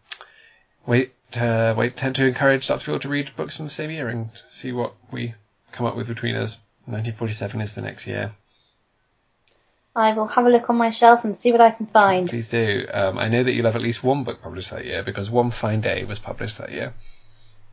wait 0.84 1.12
uh, 1.36 1.74
wait 1.76 1.96
tend 1.96 2.16
to 2.16 2.26
encourage 2.26 2.68
lots 2.68 2.82
of 2.82 2.86
people 2.86 3.00
to 3.00 3.08
read 3.08 3.30
books 3.36 3.56
from 3.56 3.66
the 3.66 3.70
same 3.70 3.92
year 3.92 4.08
and 4.08 4.30
see 4.48 4.72
what 4.72 4.94
we 5.12 5.34
come 5.70 5.86
up 5.86 5.94
with 5.96 6.08
between 6.08 6.34
us. 6.34 6.56
1947 6.86 7.60
is 7.60 7.74
the 7.74 7.82
next 7.82 8.08
year. 8.08 8.32
I 9.94 10.12
will 10.14 10.26
have 10.26 10.46
a 10.46 10.50
look 10.50 10.70
on 10.70 10.76
my 10.76 10.90
shelf 10.90 11.24
and 11.24 11.36
see 11.36 11.52
what 11.52 11.60
I 11.60 11.70
can 11.70 11.86
find. 11.86 12.28
Please 12.28 12.48
do. 12.48 12.86
Um, 12.92 13.18
I 13.18 13.28
know 13.28 13.44
that 13.44 13.52
you'll 13.52 13.66
have 13.66 13.76
at 13.76 13.82
least 13.82 14.02
one 14.02 14.24
book 14.24 14.40
published 14.40 14.70
that 14.70 14.86
year 14.86 15.02
because 15.02 15.30
One 15.30 15.50
Fine 15.50 15.82
Day 15.82 16.04
was 16.04 16.18
published 16.18 16.58
that 16.58 16.72
year. 16.72 16.94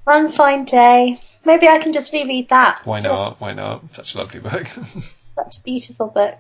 One 0.04 0.32
fine 0.32 0.66
day. 0.66 1.22
Maybe 1.46 1.68
I 1.68 1.80
can 1.80 1.94
just 1.94 2.12
reread 2.12 2.50
that. 2.50 2.82
Why 2.84 3.00
not? 3.00 3.40
Why 3.40 3.54
not? 3.54 3.94
Such 3.94 4.16
a 4.16 4.18
lovely 4.18 4.40
book. 4.40 4.68
Such 5.36 5.58
a 5.58 5.62
beautiful 5.62 6.08
book. 6.08 6.38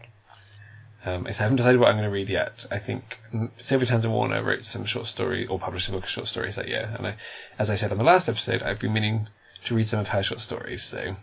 Um, 1.06 1.28
I 1.28 1.32
haven't 1.32 1.58
decided 1.58 1.80
what 1.80 1.90
I'm 1.90 1.96
going 1.96 2.10
to 2.10 2.12
read 2.12 2.30
yet. 2.30 2.66
I 2.72 2.80
think 2.80 3.20
Sylvia 3.58 3.88
Townsend 3.88 4.14
Warner 4.14 4.44
wrote 4.44 4.66
some 4.66 4.84
short 4.86 5.06
story 5.06 5.48
or 5.48 5.60
published 5.60 5.88
a 5.88 5.92
book 5.92 6.04
of 6.04 6.10
short 6.10 6.28
stories 6.28 6.58
that 6.58 6.68
year, 6.68 6.94
and 6.98 7.08
I, 7.08 7.16
as 7.58 7.70
I 7.70 7.76
said 7.76 7.92
on 7.92 7.98
the 7.98 8.04
last 8.04 8.28
episode, 8.28 8.64
I've 8.64 8.80
been 8.80 8.92
meaning 8.92 9.30
to 9.66 9.76
read 9.76 9.88
some 9.88 10.02
of 10.02 10.10
her 10.10 10.24
short 10.24 10.42
stories. 10.42 10.84
So 10.84 11.16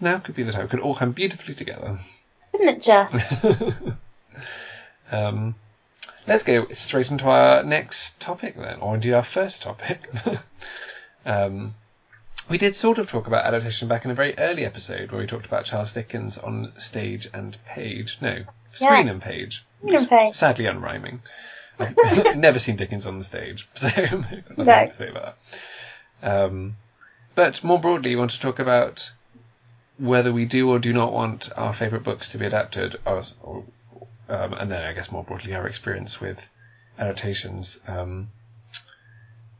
now 0.00 0.18
could 0.20 0.36
be 0.36 0.42
the 0.42 0.52
time. 0.52 0.64
It 0.64 0.70
could 0.70 0.80
all 0.80 0.94
come 0.94 1.12
beautifully 1.12 1.54
together. 1.54 1.98
Isn't 2.54 2.68
it 2.68 2.82
just? 2.82 3.34
Um, 5.12 5.54
let's 6.26 6.42
go 6.42 6.66
straight 6.72 7.10
into 7.10 7.28
our 7.28 7.62
next 7.62 8.18
topic 8.18 8.56
then, 8.56 8.80
or 8.80 8.94
indeed 8.94 9.12
our 9.12 9.22
first 9.22 9.62
topic. 9.62 10.00
um, 11.26 11.74
we 12.48 12.58
did 12.58 12.74
sort 12.74 12.98
of 12.98 13.08
talk 13.08 13.26
about 13.26 13.44
adaptation 13.44 13.86
back 13.86 14.04
in 14.04 14.10
a 14.10 14.14
very 14.14 14.36
early 14.38 14.64
episode 14.64 15.12
where 15.12 15.20
we 15.20 15.26
talked 15.26 15.46
about 15.46 15.66
Charles 15.66 15.92
Dickens 15.92 16.38
on 16.38 16.72
stage 16.78 17.28
and 17.32 17.56
page. 17.66 18.18
No, 18.20 18.44
Screen 18.72 19.08
and 19.08 19.22
page. 19.22 19.64
Screen 19.80 19.96
and 19.96 20.08
page. 20.08 20.34
Sadly 20.34 20.64
unrhyming. 20.64 21.20
I've 21.78 22.36
never 22.36 22.58
seen 22.58 22.76
Dickens 22.76 23.06
on 23.06 23.18
the 23.18 23.24
stage, 23.24 23.68
so 23.74 23.88
nothing 23.88 24.42
No. 24.56 24.64
to 24.64 24.92
say 24.96 25.08
about 25.08 25.36
that. 26.22 26.44
Um, 26.44 26.76
but 27.34 27.62
more 27.62 27.78
broadly, 27.78 28.10
you 28.10 28.18
want 28.18 28.32
to 28.32 28.40
talk 28.40 28.58
about 28.58 29.12
whether 29.98 30.32
we 30.32 30.44
do 30.44 30.70
or 30.70 30.78
do 30.78 30.92
not 30.92 31.12
want 31.12 31.50
our 31.56 31.72
favourite 31.72 32.04
books 32.04 32.30
to 32.30 32.38
be 32.38 32.46
adapted, 32.46 32.96
or, 33.06 33.22
or, 33.42 33.64
um, 34.28 34.54
and 34.54 34.70
then 34.70 34.82
I 34.82 34.92
guess 34.92 35.12
more 35.12 35.24
broadly 35.24 35.54
our 35.54 35.66
experience 35.66 36.20
with 36.20 36.48
adaptations. 36.98 37.78
Um, 37.86 38.28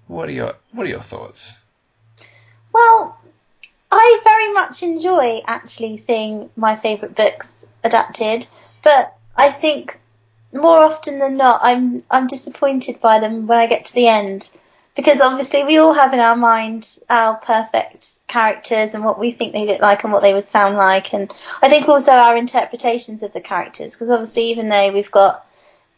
what 0.06 0.28
are 0.28 0.32
your 0.32 0.54
What 0.72 0.86
are 0.86 0.90
your 0.90 1.00
thoughts? 1.00 1.62
Well, 2.72 3.18
I 3.90 4.20
very 4.24 4.52
much 4.52 4.82
enjoy 4.82 5.42
actually 5.46 5.98
seeing 5.98 6.50
my 6.56 6.76
favourite 6.76 7.14
books 7.14 7.66
adapted, 7.84 8.46
but 8.82 9.16
I 9.36 9.50
think 9.50 10.00
more 10.52 10.78
often 10.78 11.18
than 11.18 11.36
not, 11.36 11.60
I'm 11.62 12.02
I'm 12.10 12.26
disappointed 12.26 13.00
by 13.00 13.20
them 13.20 13.46
when 13.46 13.58
I 13.58 13.66
get 13.66 13.86
to 13.86 13.94
the 13.94 14.08
end, 14.08 14.50
because 14.96 15.20
obviously 15.20 15.64
we 15.64 15.78
all 15.78 15.94
have 15.94 16.12
in 16.12 16.20
our 16.20 16.36
mind 16.36 16.88
our 17.08 17.36
perfect 17.36 18.13
characters 18.34 18.94
and 18.94 19.04
what 19.04 19.20
we 19.20 19.30
think 19.30 19.52
they 19.52 19.64
look 19.64 19.80
like 19.80 20.02
and 20.02 20.12
what 20.12 20.22
they 20.22 20.34
would 20.34 20.48
sound 20.48 20.76
like, 20.76 21.14
and 21.14 21.32
I 21.62 21.68
think 21.68 21.88
also 21.88 22.10
our 22.10 22.36
interpretations 22.36 23.22
of 23.22 23.32
the 23.32 23.40
characters, 23.40 23.92
because 23.92 24.10
obviously 24.10 24.50
even 24.50 24.68
though 24.68 24.92
we've 24.92 25.10
got 25.10 25.46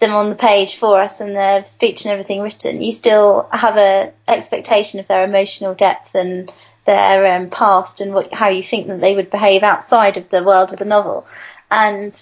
them 0.01 0.13
on 0.13 0.29
the 0.29 0.37
page 0.37 0.77
for 0.77 1.01
us 1.01 1.23
and 1.23 1.35
their 1.35 1.65
speech 1.65 2.05
and 2.05 2.13
everything 2.13 2.43
written, 2.43 2.83
you 2.83 2.93
still 2.93 3.49
have 3.51 3.79
a 3.79 4.13
expectation 4.29 5.01
of 5.01 5.09
their 5.09 5.25
emotional 5.25 5.75
depth 5.75 6.15
and 6.15 6.53
their 6.85 7.35
um, 7.35 7.49
past 7.49 8.03
and 8.03 8.13
what 8.13 8.35
how 8.35 8.49
you 8.49 8.63
think 8.63 8.87
that 8.87 9.01
they 9.01 9.17
would 9.17 9.31
behave 9.31 9.63
outside 9.63 10.19
of 10.19 10.29
the 10.29 10.45
world 10.45 10.73
of 10.73 10.79
the 10.79 10.85
novel. 10.85 11.27
And 11.71 12.15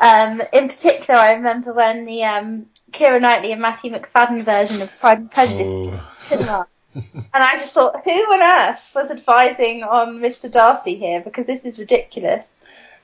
um, 0.00 0.42
in 0.52 0.66
particular, 0.66 1.20
I 1.20 1.34
remember 1.34 1.72
when 1.72 2.04
the 2.04 2.24
um, 2.24 2.66
Keira 2.90 3.20
Knightley 3.20 3.52
and 3.52 3.62
Matthew 3.62 3.92
Macfadyen 3.92 4.42
version 4.42 4.82
of 4.82 5.00
Pride 5.00 5.18
and 5.18 5.30
Prejudice 5.30 5.68
Oh. 5.68 6.66
And 6.96 7.44
I 7.44 7.58
just 7.58 7.74
thought, 7.74 8.02
who 8.04 8.10
on 8.10 8.42
earth 8.42 8.90
was 8.94 9.10
advising 9.10 9.82
on 9.82 10.18
Mr. 10.18 10.50
Darcy 10.50 10.96
here? 10.96 11.20
Because 11.20 11.46
this 11.46 11.64
is 11.64 11.78
ridiculous. 11.78 12.60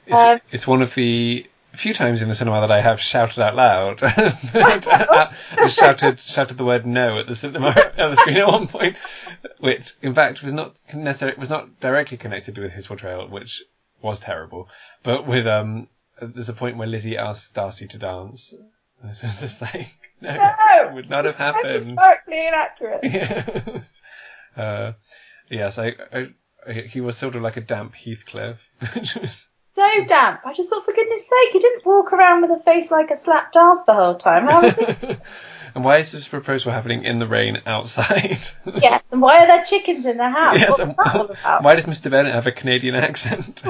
It's, 0.06 0.18
Um, 0.18 0.40
it's 0.50 0.66
one 0.66 0.82
of 0.82 0.94
the 0.94 1.46
few 1.74 1.94
times 1.94 2.20
in 2.20 2.28
the 2.28 2.34
cinema 2.34 2.60
that 2.60 2.70
I 2.70 2.80
have 2.80 3.00
shouted 3.00 3.42
out 3.42 3.56
loud. 3.56 4.00
I 4.02 5.68
shouted 5.70 6.20
shouted 6.20 6.58
the 6.58 6.64
word 6.64 6.86
no 6.86 7.18
at 7.18 7.26
the 7.26 7.34
cinema 7.34 7.68
at 7.76 7.96
the 7.96 8.16
screen 8.16 8.36
at 8.38 8.46
one 8.46 8.68
point, 8.68 8.96
which 9.58 9.92
in 10.02 10.14
fact 10.14 10.42
was 10.42 10.52
not 10.52 10.76
necessarily 10.92 11.38
was 11.38 11.50
not 11.50 11.80
directly 11.80 12.16
connected 12.18 12.58
with 12.58 12.72
his 12.72 12.86
portrayal, 12.86 13.28
which 13.28 13.62
was 14.00 14.20
terrible. 14.20 14.68
But 15.02 15.26
with 15.26 15.46
um, 15.46 15.88
there's 16.20 16.48
a 16.48 16.54
point 16.54 16.76
where 16.76 16.88
Lizzie 16.88 17.16
asks 17.16 17.50
Darcy 17.50 17.86
to 17.88 17.98
dance. 17.98 18.54
And 19.02 19.10
It's 19.10 19.40
just 19.40 19.62
like 19.62 19.88
no, 20.28 20.34
No! 20.34 20.88
it 20.88 20.94
would 20.94 21.10
not 21.10 21.24
have 21.24 21.36
happened. 21.36 21.74
historically 21.74 22.46
inaccurate. 22.46 23.00
yes. 23.04 23.90
Uh, 24.56 24.92
yes, 25.50 25.78
I, 25.78 25.94
I, 26.12 26.26
I, 26.66 26.72
he 26.72 27.00
was 27.00 27.16
sort 27.16 27.34
of 27.36 27.42
like 27.42 27.56
a 27.56 27.60
damp 27.62 27.94
Heathcliff, 27.94 28.58
which 28.94 29.14
was 29.16 29.46
So 29.74 29.88
damp. 30.06 30.40
I 30.44 30.52
just 30.52 30.68
thought, 30.68 30.84
for 30.84 30.92
goodness 30.92 31.22
sake, 31.22 31.52
he 31.54 31.58
didn't 31.58 31.86
walk 31.86 32.12
around 32.12 32.42
with 32.42 32.50
a 32.60 32.62
face 32.62 32.90
like 32.90 33.10
a 33.10 33.16
slapped 33.16 33.56
ass 33.56 33.84
the 33.86 33.94
whole 33.94 34.16
time. 34.16 34.46
How 34.46 34.60
was 34.60 34.74
it? 34.76 35.20
and 35.74 35.82
why 35.82 35.96
is 35.96 36.12
this 36.12 36.28
proposal 36.28 36.72
happening 36.72 37.04
in 37.04 37.18
the 37.18 37.26
rain 37.26 37.62
outside? 37.64 38.38
yes, 38.82 39.02
and 39.10 39.22
why 39.22 39.38
are 39.42 39.46
there 39.46 39.64
chickens 39.64 40.04
in 40.04 40.18
the 40.18 40.28
house? 40.28 40.58
Yes, 40.58 40.78
What's 40.78 40.96
that 40.98 41.16
all 41.16 41.24
about? 41.30 41.62
why 41.62 41.74
does 41.74 41.86
Mr. 41.86 42.10
Bennet 42.10 42.34
have 42.34 42.46
a 42.46 42.52
Canadian 42.52 42.94
accent? 42.96 43.60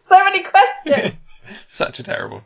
so 0.00 0.24
many 0.24 0.42
questions. 0.42 1.14
It's 1.26 1.44
Such 1.68 2.00
a 2.00 2.02
terrible 2.02 2.42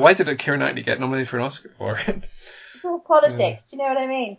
why 0.00 0.14
did 0.14 0.28
it 0.28 0.38
Keira 0.38 0.58
Knightley 0.58 0.82
get 0.82 1.00
nominated 1.00 1.28
for 1.28 1.38
an 1.38 1.44
Oscar 1.44 1.70
for 1.78 1.98
it? 1.98 2.24
It's 2.74 2.84
all 2.84 3.00
politics. 3.00 3.70
Do 3.70 3.76
you 3.76 3.82
know 3.82 3.88
what 3.88 3.98
I 3.98 4.06
mean? 4.06 4.36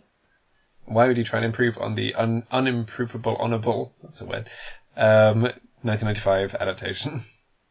Why 0.86 1.08
would 1.08 1.16
he 1.16 1.24
try 1.24 1.38
and 1.38 1.46
improve 1.46 1.78
on 1.78 1.94
the 1.94 2.14
un, 2.14 2.44
unimprovable, 2.52 3.38
honourable, 3.40 3.92
that's 4.02 4.20
a 4.20 4.24
word, 4.24 4.48
um, 4.96 5.42
1995 5.82 6.54
adaptation? 6.54 7.24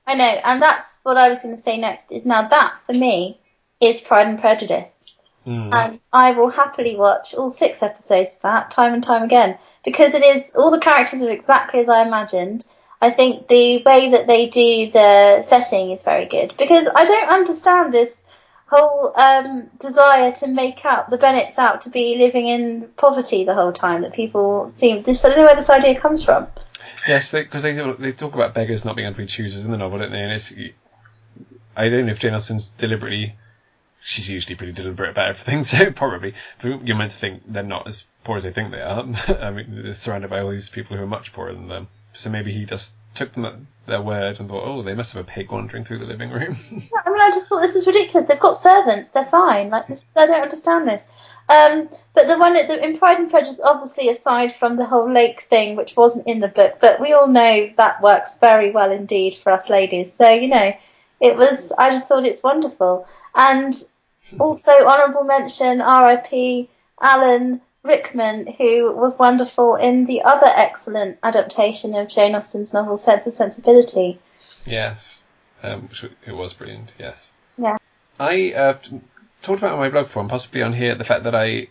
I 0.08 0.15
know, 0.15 0.25
and 0.25 0.62
that's 0.62 1.00
what 1.04 1.18
I 1.18 1.30
was 1.30 1.42
going 1.42 1.56
to 1.56 1.62
say 1.62 1.77
next. 1.77 2.12
Is 2.12 2.25
now 2.25 2.48
that 2.48 2.75
for 2.86 2.94
me 2.94 3.39
is 3.80 4.01
Pride 4.01 4.27
and 4.27 4.39
Prejudice, 4.39 5.06
Mm. 5.48 5.74
and 5.74 6.00
I 6.12 6.32
will 6.32 6.50
happily 6.50 6.96
watch 6.96 7.36
all 7.36 7.51
six 7.51 7.84
episodes 7.84 8.36
of 8.36 8.42
that 8.42 8.72
time 8.72 8.96
and 8.96 9.04
time 9.04 9.22
again 9.22 9.60
because 9.84 10.15
it 10.15 10.24
is 10.24 10.51
all 10.56 10.72
the 10.72 10.80
characters 10.80 11.22
are 11.22 11.30
exactly 11.30 11.82
as 11.82 11.88
I 11.89 12.01
imagined. 12.01 12.65
I 13.02 13.12
think 13.12 13.48
the 13.48 13.84
way 13.84 14.12
that 14.12 14.28
they 14.28 14.48
do 14.48 14.92
the 14.92 15.44
setting 15.44 15.92
is 15.92 16.04
very 16.04 16.25
good 16.25 16.56
because 16.58 16.88
I 16.94 17.06
don't 17.06 17.30
understand 17.30 17.94
this 17.94 18.24
whole 18.68 19.12
um, 19.16 19.70
desire 19.80 20.32
to 20.32 20.48
make 20.48 20.84
out 20.86 21.10
the 21.10 21.18
Bennets 21.18 21.60
out 21.60 21.82
to 21.82 21.90
be 21.90 22.18
living 22.18 22.48
in 22.48 22.90
poverty 22.98 23.44
the 23.44 23.54
whole 23.54 23.74
time 23.74 24.02
that 24.02 24.14
people 24.14 24.72
seem. 24.72 25.04
This 25.04 25.24
I 25.24 25.30
don't 25.30 25.38
know 25.38 25.46
where 25.46 25.56
this 25.56 25.70
idea 25.70 26.00
comes 26.00 26.24
from. 26.24 26.48
Yes, 27.08 27.32
because 27.32 27.62
they, 27.62 27.74
they 27.74 28.12
talk 28.12 28.34
about 28.34 28.54
beggars 28.54 28.84
not 28.84 28.96
being 28.96 29.08
able 29.08 29.16
to 29.16 29.22
be 29.22 29.28
choosers 29.28 29.66
in 29.66 29.72
the 29.72 29.78
novel, 29.78 30.00
don't 30.00 30.12
they? 30.12 30.22
And 30.22 30.32
it's, 30.32 30.54
I 31.75 31.90
don't 31.90 32.06
know 32.06 32.12
if 32.12 32.20
Jane 32.20 32.34
Austen's 32.34 32.70
deliberately, 32.70 33.36
she's 34.02 34.28
usually 34.28 34.56
pretty 34.56 34.74
deliberate 34.74 35.12
about 35.12 35.30
everything, 35.30 35.64
so 35.66 35.92
probably 35.92 36.34
you're 36.64 36.96
meant 36.96 37.12
to 37.12 37.18
think 37.18 37.44
they're 37.46 37.62
not 37.62 37.88
as 37.88 38.06
poor 38.24 38.38
as 38.38 38.44
they 38.44 38.52
think 38.52 38.72
they 38.72 38.82
are. 38.82 39.02
I 39.40 39.52
mean, 39.52 39.84
they're 39.84 39.94
surrounded 39.94 40.32
by 40.32 40.40
all 40.40 40.50
these 40.50 40.70
people 40.70 40.98
who 40.98 41.04
are 41.04 41.08
much 41.08 41.32
poorer 41.32 41.54
than 41.54 41.68
them. 41.68 41.88
So 42.15 42.29
maybe 42.29 42.51
he 42.51 42.65
just 42.65 42.95
took 43.13 43.34
them 43.34 43.45
at 43.45 43.55
their 43.86 44.01
word 44.01 44.39
and 44.39 44.50
thought, 44.50 44.65
oh, 44.65 44.81
they 44.81 44.93
must 44.93 45.13
have 45.13 45.24
a 45.24 45.29
pig 45.29 45.51
wandering 45.51 45.84
through 45.84 46.00
the 46.00 46.05
living 46.05 46.31
room. 46.31 46.57
I 46.72 47.10
mean, 47.10 47.22
I 47.22 47.31
just 47.31 47.48
thought 47.48 47.62
this 47.62 47.75
is 47.75 47.88
ridiculous. 47.88 48.27
They've 48.27 48.39
got 48.39 48.53
servants; 48.53 49.12
they're 49.12 49.25
fine. 49.25 49.69
Like 49.69 49.88
this, 49.88 50.03
I 50.15 50.25
don't 50.25 50.41
understand 50.41 50.88
this. 50.88 51.10
Um, 51.48 51.89
but 52.13 52.27
the 52.27 52.39
one 52.39 52.55
at 52.55 52.67
the, 52.67 52.84
in 52.84 52.98
Pride 52.98 53.19
and 53.19 53.29
Prejudice, 53.29 53.62
obviously, 53.63 54.10
aside 54.10 54.55
from 54.55 54.77
the 54.77 54.86
whole 54.86 55.12
lake 55.12 55.45
thing, 55.50 55.75
which 55.75 55.95
wasn't 55.95 56.27
in 56.27 56.39
the 56.39 56.48
book, 56.48 56.77
but 56.81 57.00
we 57.00 57.13
all 57.13 57.27
know 57.27 57.69
that 57.77 58.01
works 58.01 58.39
very 58.39 58.72
well 58.72 58.91
indeed 58.91 59.38
for 59.38 59.51
us 59.51 59.69
ladies. 59.69 60.12
So 60.13 60.29
you 60.29 60.48
know, 60.48 60.74
it 61.19 61.36
was. 61.36 61.72
I 61.77 61.91
just 61.91 62.07
thought 62.07 62.25
it's 62.25 62.43
wonderful, 62.43 63.07
and 63.34 63.75
also 64.39 64.72
honourable 64.72 65.24
mention, 65.24 65.81
R.I.P. 65.81 66.69
Alan 67.01 67.62
Rickman, 67.86 68.48
who 68.48 68.92
was 68.94 69.20
wonderful 69.20 69.75
in 69.75 70.06
the 70.06 70.24
other 70.24 70.48
excellent 70.48 71.20
adaptation 71.22 71.96
of 71.96 72.10
Jane 72.10 72.36
Austen's 72.36 72.74
novel 72.74 72.98
Sense 72.98 73.27
of 73.27 73.34
Sensibility. 73.34 74.20
yes, 74.65 75.24
um, 75.62 75.89
it 76.25 76.32
was 76.32 76.54
brilliant. 76.54 76.89
Yes. 77.00 77.32
Yeah. 77.58 77.77
I 78.20 78.54
uh, 78.54 78.74
talked 79.42 79.60
about 79.60 79.74
on 79.74 79.80
my 79.80 79.89
blog 79.89 80.08
form, 80.08 80.27
possibly 80.27 80.62
on 80.62 80.74
here, 80.74 80.96
the 80.96 81.04
fact 81.04 81.24
that 81.24 81.36
I 81.36 81.68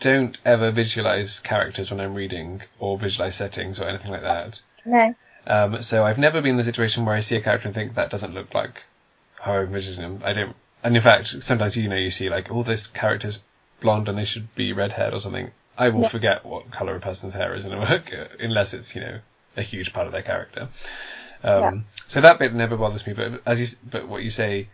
don't 0.00 0.38
ever 0.44 0.70
visualize 0.70 1.40
characters 1.40 1.90
when 1.90 2.00
I'm 2.00 2.14
reading 2.14 2.62
or 2.78 2.98
visualize 2.98 3.36
settings 3.36 3.80
or 3.80 3.88
anything 3.88 4.10
like 4.10 4.22
that. 4.22 4.60
No. 4.84 5.14
Um, 5.46 5.82
so 5.82 6.04
I've 6.04 6.18
never 6.18 6.40
been 6.40 6.52
in 6.52 6.56
the 6.56 6.64
situation 6.64 7.04
where 7.04 7.14
I 7.14 7.20
see 7.20 7.36
a 7.36 7.40
character 7.40 7.68
and 7.68 7.74
think 7.74 7.94
that 7.94 8.10
doesn't 8.10 8.34
look 8.34 8.54
like 8.54 8.84
how 9.40 9.52
I 9.52 9.60
envision 9.60 10.02
him. 10.02 10.22
I 10.24 10.32
don't, 10.32 10.56
and 10.82 10.96
in 10.96 11.02
fact, 11.02 11.28
sometimes 11.42 11.76
you 11.76 11.88
know 11.88 11.96
you 11.96 12.10
see 12.10 12.28
like, 12.28 12.50
all 12.50 12.62
those 12.62 12.86
character's 12.86 13.42
blonde 13.80 14.08
and 14.08 14.16
they 14.18 14.24
should 14.24 14.54
be 14.54 14.72
red 14.72 14.92
haired 14.92 15.14
or 15.14 15.20
something. 15.20 15.50
I 15.78 15.90
will 15.90 16.02
Yeah. 16.02 16.08
forget 16.08 16.44
what 16.46 16.70
color 16.70 16.96
a 16.96 17.00
person's 17.00 17.34
hair 17.34 17.54
is 17.54 17.64
in 17.64 17.72
a 17.72 17.86
book 17.86 18.12
uh, 18.12 18.24
unless 18.40 18.74
it's 18.74 18.94
you 18.94 19.02
know 19.02 19.18
a 19.56 19.62
huge 19.62 19.92
part 19.92 20.06
of 20.06 20.12
their 20.12 20.22
character. 20.22 20.68
Um, 21.42 21.62
Yeah. 21.62 21.72
So 22.08 22.20
that 22.20 22.38
bit 22.38 22.54
never 22.54 22.76
bothers 22.76 23.06
me. 23.06 23.12
But 23.12 23.42
as 23.46 23.60
you, 23.60 23.66
but 23.90 24.08
what 24.08 24.22
you 24.22 24.30
say, 24.30 24.68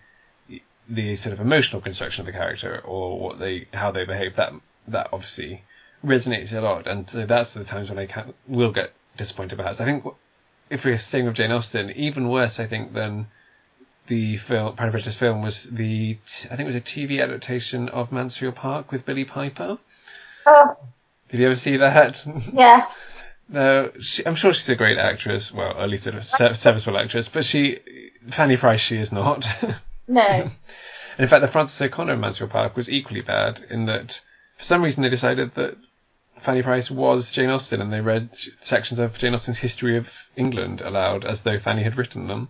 the 0.88 1.16
sort 1.16 1.32
of 1.32 1.40
emotional 1.40 1.80
construction 1.80 2.22
of 2.22 2.26
the 2.26 2.32
character 2.32 2.80
or 2.84 3.18
what 3.18 3.38
they 3.38 3.66
how 3.72 3.90
they 3.92 4.04
behave 4.04 4.36
that 4.36 4.52
that 4.88 5.08
obviously 5.12 5.62
resonates 6.04 6.52
a 6.52 6.60
lot. 6.60 6.86
And 6.86 7.08
so 7.08 7.24
that's 7.26 7.54
the 7.54 7.64
times 7.64 7.88
when 7.90 7.98
I 7.98 8.06
can 8.06 8.34
will 8.46 8.72
get 8.72 8.92
disappointed. 9.16 9.56
Perhaps 9.56 9.80
I 9.80 9.84
think 9.84 10.04
if 10.70 10.84
we're 10.84 10.98
staying 10.98 11.26
with 11.26 11.34
Jane 11.34 11.52
Austen, 11.52 11.90
even 11.90 12.28
worse, 12.28 12.58
I 12.60 12.66
think, 12.66 12.92
than 12.92 13.26
the 14.06 14.36
film, 14.36 14.74
Pride 14.74 14.86
and 14.86 14.92
Prejudice 14.92 15.16
film 15.16 15.42
was 15.42 15.64
the, 15.64 16.14
t- 16.26 16.48
I 16.50 16.56
think 16.56 16.60
it 16.60 16.72
was 16.72 16.76
a 16.76 16.80
TV 16.80 17.22
adaptation 17.22 17.88
of 17.88 18.12
Mansfield 18.12 18.54
Park 18.56 18.92
with 18.92 19.06
Billie 19.06 19.24
Piper. 19.24 19.78
Oh, 20.46 20.76
Did 21.28 21.40
you 21.40 21.46
ever 21.46 21.56
see 21.56 21.76
that? 21.78 22.26
yeah. 22.52 22.88
no, 23.48 23.90
she, 24.00 24.26
I'm 24.26 24.34
sure 24.34 24.52
she's 24.52 24.68
a 24.68 24.74
great 24.74 24.98
actress. 24.98 25.52
Well, 25.52 25.80
at 25.80 25.88
least 25.88 26.06
a 26.06 26.20
serviceable 26.20 26.98
actress, 26.98 27.28
but 27.28 27.44
she, 27.44 27.78
Fanny 28.30 28.56
Price, 28.56 28.80
she 28.80 28.98
is 28.98 29.12
not. 29.12 29.46
No. 30.08 30.20
And 30.20 30.50
in 31.20 31.28
fact, 31.28 31.42
the 31.42 31.48
Frances 31.48 31.80
O'Connor 31.80 32.14
in 32.14 32.20
Mansfield 32.20 32.50
Park 32.50 32.76
was 32.76 32.90
equally 32.90 33.20
bad 33.20 33.64
in 33.70 33.86
that 33.86 34.20
for 34.56 34.64
some 34.64 34.82
reason 34.82 35.02
they 35.02 35.08
decided 35.08 35.54
that 35.54 35.76
Fanny 36.38 36.62
Price 36.62 36.90
was 36.90 37.30
Jane 37.30 37.50
Austen 37.50 37.80
and 37.80 37.92
they 37.92 38.00
read 38.00 38.30
sections 38.60 38.98
of 38.98 39.16
Jane 39.16 39.32
Austen's 39.32 39.58
History 39.58 39.96
of 39.96 40.28
England 40.36 40.80
aloud 40.80 41.24
as 41.24 41.42
though 41.42 41.58
Fanny 41.58 41.82
had 41.82 41.96
written 41.96 42.26
them. 42.26 42.48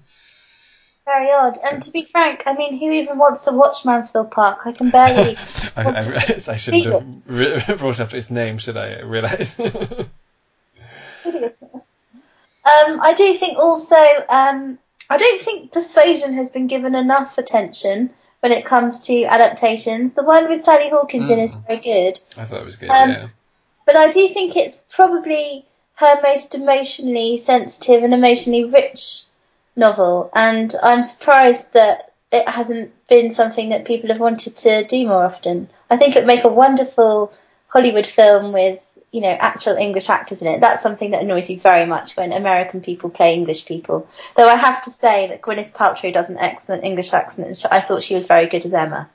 Very 1.04 1.32
odd. 1.32 1.58
And 1.62 1.82
to 1.82 1.90
be 1.90 2.04
frank, 2.04 2.44
I 2.46 2.54
mean, 2.54 2.78
who 2.78 2.90
even 2.90 3.18
wants 3.18 3.44
to 3.44 3.52
watch 3.52 3.84
Mansfield 3.84 4.30
Park? 4.30 4.60
I 4.64 4.72
can 4.72 4.90
barely. 4.90 5.36
I, 5.76 5.82
I, 5.84 6.34
I 6.48 6.56
shouldn't 6.56 6.86
have 6.86 7.06
re- 7.26 7.64
brought 7.76 8.00
up 8.00 8.14
its 8.14 8.30
name, 8.30 8.58
should 8.58 8.76
I? 8.76 8.94
I 8.94 9.00
realise. 9.02 9.56
Um, 12.64 13.00
I 13.00 13.14
do 13.14 13.34
think 13.36 13.58
also, 13.58 13.96
um, 14.28 14.78
I 15.10 15.18
don't 15.18 15.42
think 15.42 15.72
Persuasion 15.72 16.34
has 16.34 16.50
been 16.50 16.68
given 16.68 16.94
enough 16.94 17.36
attention 17.36 18.10
when 18.38 18.52
it 18.52 18.64
comes 18.64 19.00
to 19.06 19.24
adaptations. 19.24 20.12
The 20.12 20.22
one 20.22 20.48
with 20.48 20.64
Sally 20.64 20.88
Hawkins 20.88 21.28
in 21.28 21.40
is 21.40 21.52
very 21.66 21.80
good. 21.80 22.20
I 22.36 22.44
thought 22.44 22.60
it 22.60 22.64
was 22.64 22.76
good. 22.76 22.90
Um, 22.90 23.10
yeah. 23.10 23.28
But 23.84 23.96
I 23.96 24.12
do 24.12 24.28
think 24.28 24.56
it's 24.56 24.80
probably 24.90 25.66
her 25.94 26.20
most 26.22 26.54
emotionally 26.54 27.38
sensitive 27.38 28.04
and 28.04 28.14
emotionally 28.14 28.64
rich 28.64 29.24
novel, 29.76 30.30
and 30.34 30.74
I'm 30.82 31.02
surprised 31.02 31.72
that 31.74 32.12
it 32.30 32.48
hasn't 32.48 32.92
been 33.08 33.30
something 33.30 33.70
that 33.70 33.84
people 33.84 34.10
have 34.10 34.20
wanted 34.20 34.56
to 34.56 34.84
do 34.84 35.06
more 35.06 35.24
often. 35.24 35.68
I 35.90 35.96
think 35.96 36.16
it 36.16 36.20
would 36.20 36.26
make 36.26 36.44
a 36.44 36.48
wonderful 36.48 37.32
Hollywood 37.68 38.06
film 38.06 38.52
with 38.52 38.88
you 39.12 39.20
know 39.20 39.36
actual 39.38 39.76
English 39.76 40.08
actors 40.08 40.42
in 40.42 40.48
it. 40.48 40.60
That's 40.60 40.82
something 40.82 41.10
that 41.10 41.22
annoys 41.22 41.48
me 41.48 41.56
very 41.56 41.86
much 41.86 42.16
when 42.16 42.32
American 42.32 42.80
people 42.80 43.10
play 43.10 43.34
English 43.34 43.66
people. 43.66 44.08
Though 44.36 44.48
I 44.48 44.56
have 44.56 44.82
to 44.84 44.90
say 44.90 45.28
that 45.28 45.42
Gwyneth 45.42 45.72
Paltrow 45.72 46.12
does 46.12 46.30
an 46.30 46.38
excellent 46.38 46.84
English 46.84 47.12
accent, 47.12 47.48
and 47.48 47.62
I 47.70 47.80
thought 47.80 48.02
she 48.02 48.14
was 48.14 48.26
very 48.26 48.46
good 48.46 48.64
as 48.64 48.74
Emma. 48.74 49.08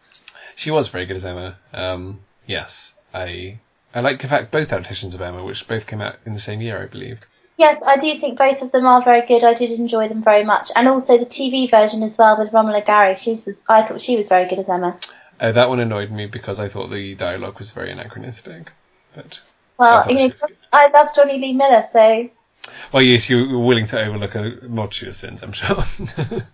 She 0.56 0.72
was 0.72 0.88
very 0.88 1.06
good 1.06 1.18
as 1.18 1.26
Emma. 1.26 1.58
Um, 1.74 2.20
yes, 2.46 2.94
I 3.14 3.60
I 3.94 4.02
like 4.02 4.24
in 4.24 4.30
fact 4.30 4.52
both 4.52 4.72
adaptations 4.72 5.16
of 5.16 5.22
Emma, 5.22 5.44
which 5.44 5.68
both 5.68 5.88
came 5.88 6.02
out 6.02 6.18
in 6.26 6.34
the 6.34 6.40
same 6.40 6.62
year, 6.62 6.82
I 6.82 6.86
believe. 6.86 7.22
Yes, 7.58 7.82
I 7.84 7.98
do 7.98 8.20
think 8.20 8.38
both 8.38 8.62
of 8.62 8.72
them 8.72 8.86
are 8.86 9.04
very 9.04 9.26
good. 9.26 9.44
I 9.44 9.56
did 9.56 9.80
enjoy 9.80 10.08
them 10.08 10.24
very 10.24 10.44
much, 10.44 10.70
and 10.76 10.88
also 10.88 11.18
the 11.18 11.26
TV 11.26 11.70
version 11.70 12.04
as 12.04 12.16
well 12.16 12.38
with 12.38 12.54
Romola 12.54 12.84
Garai. 12.84 13.18
She's 13.18 13.46
was 13.48 13.64
I 13.68 13.82
thought 13.82 14.02
she 14.02 14.16
was 14.16 14.28
very 14.28 14.48
good 14.48 14.60
as 14.60 14.70
Emma. 14.70 14.98
Uh, 15.40 15.52
that 15.52 15.68
one 15.68 15.80
annoyed 15.80 16.12
me 16.12 16.28
because 16.28 16.60
I 16.60 16.68
thought 16.68 16.92
the 16.92 17.16
dialogue 17.16 17.58
was 17.58 17.72
very 17.72 17.92
anachronistic. 17.92 18.72
But 19.16 19.40
Well, 19.78 20.04
thought 20.04 20.12
you 20.12 20.20
she 20.20 20.28
know. 20.28 20.34
I 20.72 20.88
love 20.90 21.16
Jonny 21.16 21.40
Lee 21.40 21.54
Miller, 21.54 21.84
so 21.90 22.30
Well, 22.92 23.04
yes, 23.04 23.28
you 23.30 23.38
were 23.38 23.66
willing 23.66 23.88
to 23.88 24.02
overlook 24.02 24.36
a 24.36 24.68
multitude 24.68 25.10
of 25.10 25.16
sins, 25.16 25.42
I'm 25.42 25.52
sure. 25.52 25.84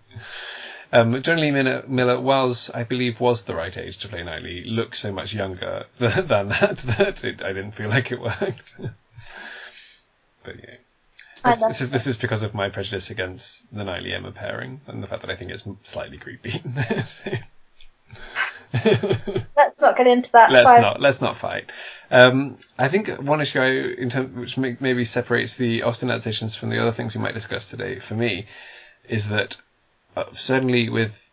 um, 0.92 1.20
John 1.22 1.38
Lee 1.38 1.50
Miller, 1.50 1.84
Miller 1.86 2.18
was, 2.18 2.70
I 2.72 2.84
believe, 2.84 3.20
was 3.20 3.44
the 3.44 3.54
right 3.54 3.76
age 3.76 3.98
to 3.98 4.08
play 4.08 4.22
Knightley. 4.22 4.64
Looked 4.64 4.96
so 4.96 5.12
much 5.12 5.34
younger 5.34 5.84
than, 5.98 6.26
than 6.26 6.48
that 6.48 6.78
that 6.78 7.24
it, 7.24 7.42
I 7.42 7.48
didn't 7.48 7.72
feel 7.72 7.90
like 7.90 8.10
it 8.10 8.20
worked. 8.20 8.76
but 10.44 10.56
yeah. 10.56 10.76
I 11.44 11.52
This, 11.52 11.60
love 11.60 11.70
this 11.70 11.80
is 11.82 11.90
this 11.90 12.06
is 12.06 12.16
because 12.16 12.42
of 12.42 12.54
my 12.54 12.68
prejudice 12.70 13.10
against 13.10 13.74
the 13.74 13.84
Knightley 13.84 14.12
Emma 14.14 14.32
pairing 14.32 14.80
and 14.86 15.02
the 15.02 15.06
fact 15.06 15.22
that 15.22 15.30
I 15.30 15.36
think 15.36 15.50
it's 15.50 15.66
slightly 15.82 16.16
creepy. 16.18 16.62
let's 19.56 19.80
not 19.80 19.96
get 19.96 20.06
into 20.06 20.32
that. 20.32 20.50
let's 20.50 20.66
Simon. 20.66 20.82
not 20.82 21.00
let's 21.00 21.20
not 21.20 21.36
fight. 21.36 21.70
Um, 22.10 22.58
I 22.78 22.88
think 22.88 23.08
one 23.20 23.40
issue 23.40 23.60
I, 23.60 23.68
in 24.00 24.10
term, 24.10 24.34
which 24.36 24.56
may, 24.56 24.76
maybe 24.80 25.04
separates 25.04 25.56
the 25.56 25.82
Austen 25.82 26.10
adaptations 26.10 26.56
from 26.56 26.70
the 26.70 26.78
other 26.80 26.92
things 26.92 27.14
we 27.14 27.20
might 27.20 27.34
discuss 27.34 27.68
today, 27.68 27.98
for 27.98 28.14
me, 28.14 28.46
is 29.08 29.28
that 29.28 29.56
uh, 30.16 30.24
certainly 30.32 30.88
with 30.88 31.30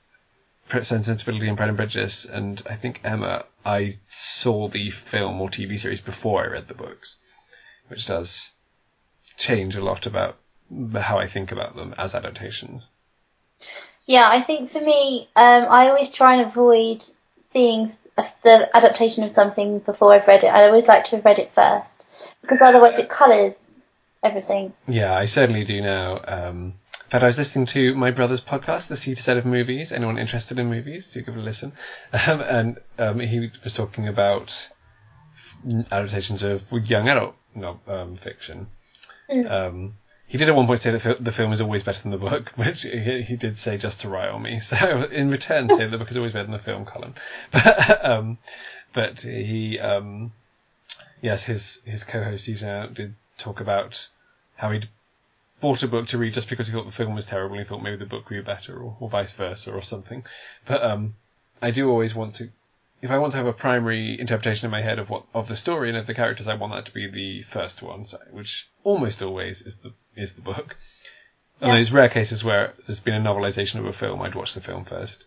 Sense 0.69 0.91
and 0.91 1.05
Sensibility 1.05 1.47
and 1.47 1.57
Pride 1.57 1.69
and 1.69 1.77
Prejudice, 1.77 2.25
and 2.25 2.61
I 2.69 2.75
think 2.75 3.01
Emma, 3.03 3.45
I 3.65 3.91
saw 4.07 4.67
the 4.69 4.89
film 4.89 5.41
or 5.41 5.49
TV 5.49 5.77
series 5.79 6.01
before 6.01 6.43
I 6.43 6.47
read 6.47 6.67
the 6.67 6.73
books, 6.73 7.17
which 7.89 8.05
does 8.05 8.51
change 9.41 9.75
a 9.75 9.83
lot 9.83 10.05
about 10.05 10.37
how 10.93 11.19
I 11.19 11.27
think 11.27 11.51
about 11.51 11.75
them 11.75 11.93
as 11.97 12.15
adaptations. 12.15 12.89
Yeah, 14.05 14.29
I 14.29 14.41
think 14.41 14.71
for 14.71 14.79
me, 14.79 15.27
um, 15.35 15.65
I 15.69 15.89
always 15.89 16.11
try 16.11 16.35
and 16.35 16.47
avoid 16.47 17.03
seeing 17.39 17.91
the 18.43 18.69
adaptation 18.73 19.23
of 19.23 19.31
something 19.31 19.79
before 19.79 20.13
I've 20.13 20.27
read 20.27 20.43
it. 20.43 20.47
I 20.47 20.65
always 20.65 20.87
like 20.87 21.05
to 21.05 21.17
have 21.17 21.25
read 21.25 21.39
it 21.39 21.51
first 21.53 22.05
because 22.41 22.61
otherwise 22.61 22.97
it 22.97 23.09
colours 23.09 23.75
everything. 24.23 24.73
Yeah, 24.87 25.13
I 25.13 25.25
certainly 25.25 25.65
do 25.65 25.81
now. 25.81 26.21
Um, 26.25 26.73
in 26.93 27.09
fact, 27.09 27.23
I 27.23 27.27
was 27.27 27.37
listening 27.37 27.65
to 27.67 27.93
my 27.95 28.11
brother's 28.11 28.41
podcast, 28.41 28.87
The 28.87 28.95
Seat 28.95 29.17
Set 29.17 29.37
of 29.37 29.45
Movies. 29.45 29.91
Anyone 29.91 30.17
interested 30.17 30.59
in 30.59 30.69
movies, 30.69 31.11
do 31.11 31.21
give 31.21 31.35
it 31.35 31.39
a 31.39 31.43
listen. 31.43 31.73
Um, 32.27 32.41
and 32.41 32.77
um, 32.97 33.19
he 33.19 33.49
was 33.63 33.73
talking 33.73 34.07
about 34.07 34.69
adaptations 35.91 36.43
of 36.43 36.71
young 36.71 37.09
adult 37.09 37.35
no, 37.55 37.79
um, 37.87 38.17
Um, 39.31 39.95
he 40.27 40.37
did 40.37 40.47
at 40.47 40.55
one 40.55 40.67
point 40.67 40.79
say 40.79 40.91
that 40.91 41.23
the 41.23 41.31
film 41.31 41.51
is 41.51 41.59
always 41.59 41.83
better 41.83 42.01
than 42.01 42.11
the 42.11 42.17
book, 42.17 42.51
which 42.55 42.83
he, 42.83 43.21
he 43.21 43.35
did 43.35 43.57
say 43.57 43.77
just 43.77 44.01
to 44.01 44.09
rile 44.09 44.39
me. 44.39 44.59
So 44.59 45.03
in 45.11 45.29
return, 45.29 45.69
say 45.69 45.87
the 45.87 45.97
book 45.97 46.09
is 46.09 46.17
always 46.17 46.33
better 46.33 46.45
than 46.45 46.53
the 46.53 46.59
film, 46.59 46.85
Colin. 46.85 47.15
But, 47.51 48.05
um, 48.05 48.37
but 48.93 49.19
he, 49.21 49.79
um, 49.79 50.31
yes, 51.21 51.43
his 51.43 51.81
his 51.85 52.03
co-host 52.03 52.47
Eugene 52.47 52.93
did 52.93 53.15
talk 53.37 53.59
about 53.59 54.07
how 54.55 54.71
he'd 54.71 54.87
bought 55.59 55.83
a 55.83 55.87
book 55.87 56.07
to 56.07 56.17
read 56.17 56.33
just 56.33 56.49
because 56.49 56.67
he 56.67 56.73
thought 56.73 56.85
the 56.85 56.91
film 56.91 57.15
was 57.15 57.25
terrible 57.25 57.55
and 57.55 57.65
he 57.65 57.67
thought 57.67 57.83
maybe 57.83 57.97
the 57.97 58.05
book 58.05 58.29
would 58.29 58.35
be 58.35 58.41
better 58.41 58.77
or, 58.77 58.97
or 58.99 59.09
vice 59.09 59.33
versa 59.35 59.71
or 59.71 59.81
something. 59.81 60.23
But 60.65 60.83
um, 60.83 61.15
I 61.61 61.71
do 61.71 61.89
always 61.89 62.15
want 62.15 62.35
to, 62.35 62.49
if 63.01 63.09
I 63.11 63.17
want 63.17 63.31
to 63.33 63.37
have 63.37 63.47
a 63.47 63.53
primary 63.53 64.19
interpretation 64.19 64.65
in 64.65 64.71
my 64.71 64.81
head 64.81 64.99
of 64.99 65.09
what 65.09 65.25
of 65.33 65.47
the 65.47 65.55
story 65.55 65.89
and 65.89 65.97
of 65.97 66.05
the 66.07 66.13
characters, 66.13 66.47
I 66.47 66.53
want 66.55 66.73
that 66.73 66.85
to 66.85 66.93
be 66.93 67.07
the 67.09 67.41
first 67.43 67.81
one, 67.81 68.05
so, 68.05 68.17
which 68.31 68.69
almost 68.83 69.21
always 69.21 69.61
is 69.61 69.77
the 69.79 69.93
is 70.15 70.33
the 70.33 70.41
book. 70.41 70.75
And 71.59 71.69
Yeah. 71.69 71.75
there's 71.75 71.91
rare 71.91 72.09
cases 72.09 72.43
where 72.43 72.73
there's 72.87 72.99
been 72.99 73.13
a 73.13 73.19
novelization 73.19 73.79
of 73.79 73.85
a 73.85 73.93
film, 73.93 74.21
I'd 74.21 74.35
watch 74.35 74.53
the 74.53 74.61
film 74.61 74.85
first. 74.85 75.23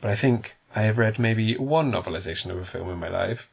But 0.00 0.10
I 0.10 0.14
think 0.16 0.56
I 0.74 0.82
have 0.82 0.98
read 0.98 1.18
maybe 1.18 1.56
one 1.56 1.90
novelization 1.92 2.50
of 2.50 2.58
a 2.58 2.64
film 2.64 2.90
in 2.90 2.98
my 2.98 3.08
life. 3.08 3.48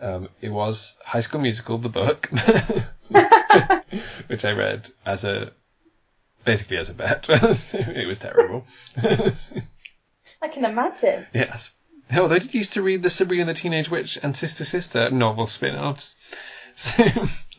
Um, 0.00 0.28
it 0.40 0.50
was 0.50 0.96
High 1.04 1.20
School 1.20 1.40
Musical, 1.40 1.78
the 1.78 1.88
book, 1.88 2.28
which 4.26 4.44
I 4.44 4.52
read 4.52 4.90
as 5.06 5.24
a 5.24 5.52
basically 6.44 6.76
as 6.78 6.90
a 6.90 6.94
bet. 6.94 7.26
it 7.28 8.06
was 8.06 8.18
terrible. 8.18 8.66
I 8.96 10.48
can 10.52 10.64
imagine. 10.64 11.26
yes. 11.32 11.72
Although 12.10 12.28
they 12.28 12.38
did 12.40 12.54
used 12.54 12.74
to 12.74 12.82
read 12.82 13.02
the 13.02 13.10
Sabrina 13.10 13.46
the 13.46 13.54
Teenage 13.54 13.90
Witch 13.90 14.18
and 14.22 14.36
Sister 14.36 14.64
Sister 14.64 15.10
novel 15.10 15.46
spin-offs. 15.46 16.14
So, 16.76 17.04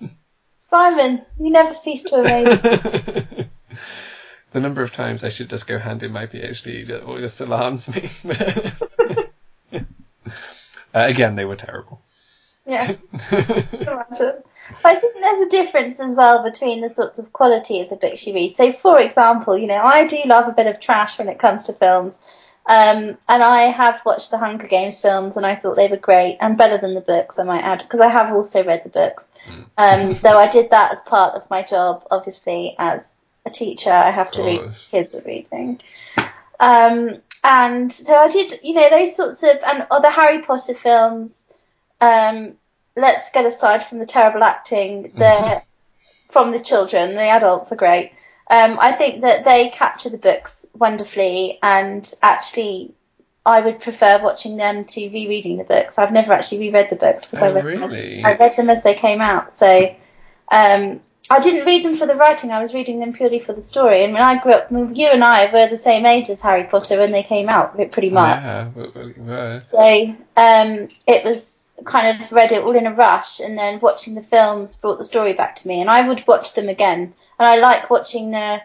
Simon, 0.70 1.26
you 1.40 1.52
never 1.52 1.74
cease 1.74 2.04
to 2.04 2.16
amaze. 2.16 2.64
me. 2.64 3.48
the 4.52 4.60
number 4.60 4.82
of 4.82 4.94
times 4.94 5.24
I 5.24 5.30
should 5.30 5.50
just 5.50 5.68
go 5.68 5.80
hand 5.80 6.04
in 6.04 6.12
my 6.12 6.28
PhD 6.28 6.88
just 7.20 7.40
alarms 7.42 7.88
me. 7.90 8.10
uh, 9.74 9.80
again, 10.94 11.36
they 11.36 11.46
were 11.46 11.56
terrible. 11.56 12.02
yeah. 12.66 12.96
I 14.84 14.96
think 14.96 15.14
there's 15.16 15.42
a 15.42 15.50
difference 15.50 16.00
as 16.00 16.16
well 16.16 16.44
between 16.44 16.82
the 16.82 16.90
sorts 16.90 17.20
of 17.20 17.32
quality 17.34 17.82
of 17.82 17.90
the 17.90 17.96
books 17.96 18.26
you 18.26 18.34
read. 18.34 18.56
So, 18.56 18.74
for 18.74 19.00
example, 19.00 19.58
you 19.58 19.68
know, 19.68 19.82
I 19.82 20.08
do 20.08 20.22
love 20.26 20.48
a 20.48 20.54
bit 20.54 20.68
of 20.68 20.80
trash 20.80 21.20
when 21.20 21.30
it 21.30 21.40
comes 21.40 21.66
to 21.66 21.74
films. 21.74 22.24
Um, 22.68 23.18
and 23.30 23.44
I 23.44 23.64
have 23.64 24.02
watched 24.06 24.32
the 24.32 24.40
Hunger 24.40 24.68
Games 24.68 25.00
films 25.00 25.38
and 25.38 25.46
I 25.46 25.54
thought 25.54 25.76
they 25.76 25.88
were 25.88 25.98
great 25.98 26.38
and 26.40 26.58
better 26.58 26.80
than 26.80 26.96
the 26.96 27.02
books, 27.02 27.38
I 27.38 27.44
might 27.44 27.62
add, 27.64 27.84
because 27.84 28.00
I 28.00 28.08
have 28.08 28.34
also 28.34 28.64
read 28.64 28.84
the 28.84 28.90
books. 28.90 29.32
Um, 29.78 30.14
though 30.16 30.40
I 30.40 30.50
did 30.50 30.72
that 30.72 30.92
as 30.92 31.02
part 31.02 31.36
of 31.36 31.48
my 31.52 31.62
job, 31.62 32.08
obviously, 32.10 32.76
as 32.80 33.28
a 33.46 33.52
teacher, 33.52 33.92
I 33.92 34.10
have 34.10 34.32
to 34.32 34.42
read 34.42 34.72
kids 34.90 35.14
are 35.14 35.22
reading. 35.22 35.80
Um, 36.60 37.22
and 37.44 37.94
so 37.94 38.16
I 38.16 38.30
did, 38.30 38.60
you 38.64 38.74
know, 38.74 38.90
those 38.90 39.16
sorts 39.16 39.44
of, 39.44 39.58
and 39.64 39.86
other 39.92 40.10
Harry 40.10 40.42
Potter 40.42 40.74
films, 40.74 41.48
um, 42.02 42.54
let's 42.96 43.32
get 43.32 43.46
aside 43.46 43.86
from 43.86 44.00
the 44.00 44.08
terrible 44.08 44.44
acting, 44.44 45.04
the, 45.04 45.62
from 46.32 46.52
the 46.52 46.60
children, 46.60 47.14
the 47.14 47.22
adults 47.22 47.72
are 47.72 47.76
great. 47.76 48.14
Um, 48.50 48.78
I 48.80 48.94
think 48.94 49.22
that 49.22 49.44
they 49.44 49.70
capture 49.70 50.10
the 50.10 50.18
books 50.18 50.66
wonderfully, 50.76 51.58
and 51.64 52.12
actually, 52.22 52.94
I 53.46 53.62
would 53.62 53.82
prefer 53.82 54.22
watching 54.22 54.58
them 54.58 54.86
to 54.86 55.10
rereading 55.10 55.58
the 55.58 55.64
books. 55.64 55.98
I've 55.98 56.12
never 56.12 56.32
actually 56.32 56.60
reread 56.60 56.90
the 56.90 56.96
books 56.96 57.26
because 57.30 57.54
Oh, 57.54 57.58
I 57.58 57.62
read 57.62 57.76
them 57.78 57.84
as, 57.84 57.92
really? 57.92 58.24
I 58.24 58.34
read 58.34 58.56
them 58.56 58.70
as 58.70 58.84
they 58.84 58.94
came 58.94 59.22
out. 59.22 59.52
So 59.52 59.96
um, 60.52 61.00
I 61.30 61.40
didn't 61.40 61.66
read 61.66 61.84
them 61.84 61.98
for 61.98 62.06
the 62.06 62.16
writing. 62.16 62.52
I 62.52 62.62
was 62.62 62.74
reading 62.74 63.00
them 63.00 63.14
purely 63.14 63.40
for 63.40 63.54
the 63.54 63.62
story. 63.62 64.04
And 64.04 64.14
when 64.14 64.22
I 64.22 64.40
grew 64.42 64.54
up, 64.54 64.70
you 64.72 65.08
and 65.08 65.24
I 65.24 65.52
were 65.52 65.68
the 65.68 65.78
same 65.78 66.06
age 66.06 66.30
as 66.30 66.42
Harry 66.42 66.66
Potter 66.66 67.00
when 67.00 67.12
they 67.12 67.24
came 67.24 67.50
out, 67.50 67.76
pretty 67.92 68.12
much. 68.12 68.38
Yeah, 68.44 68.70
well, 68.76 69.12
well, 69.18 69.60
So 69.60 70.16
um, 70.38 70.90
it 71.08 71.24
was 71.24 71.68
kind 71.84 72.22
of 72.22 72.32
read 72.32 72.52
it 72.52 72.64
all 72.64 72.76
in 72.76 72.86
a 72.86 72.94
rush, 72.94 73.40
and 73.40 73.58
then 73.58 73.80
watching 73.80 74.14
the 74.14 74.22
films 74.22 74.76
brought 74.76 75.00
the 75.00 75.04
story 75.04 75.34
back 75.34 75.56
to 75.58 75.68
me, 75.68 75.82
and 75.82 75.90
I 75.90 76.08
would 76.08 76.26
watch 76.28 76.54
them 76.54 76.70
again. 76.70 77.14
And 77.40 77.48
I 77.48 77.58
like 77.58 77.90
watching 77.90 78.32
the 78.32 78.62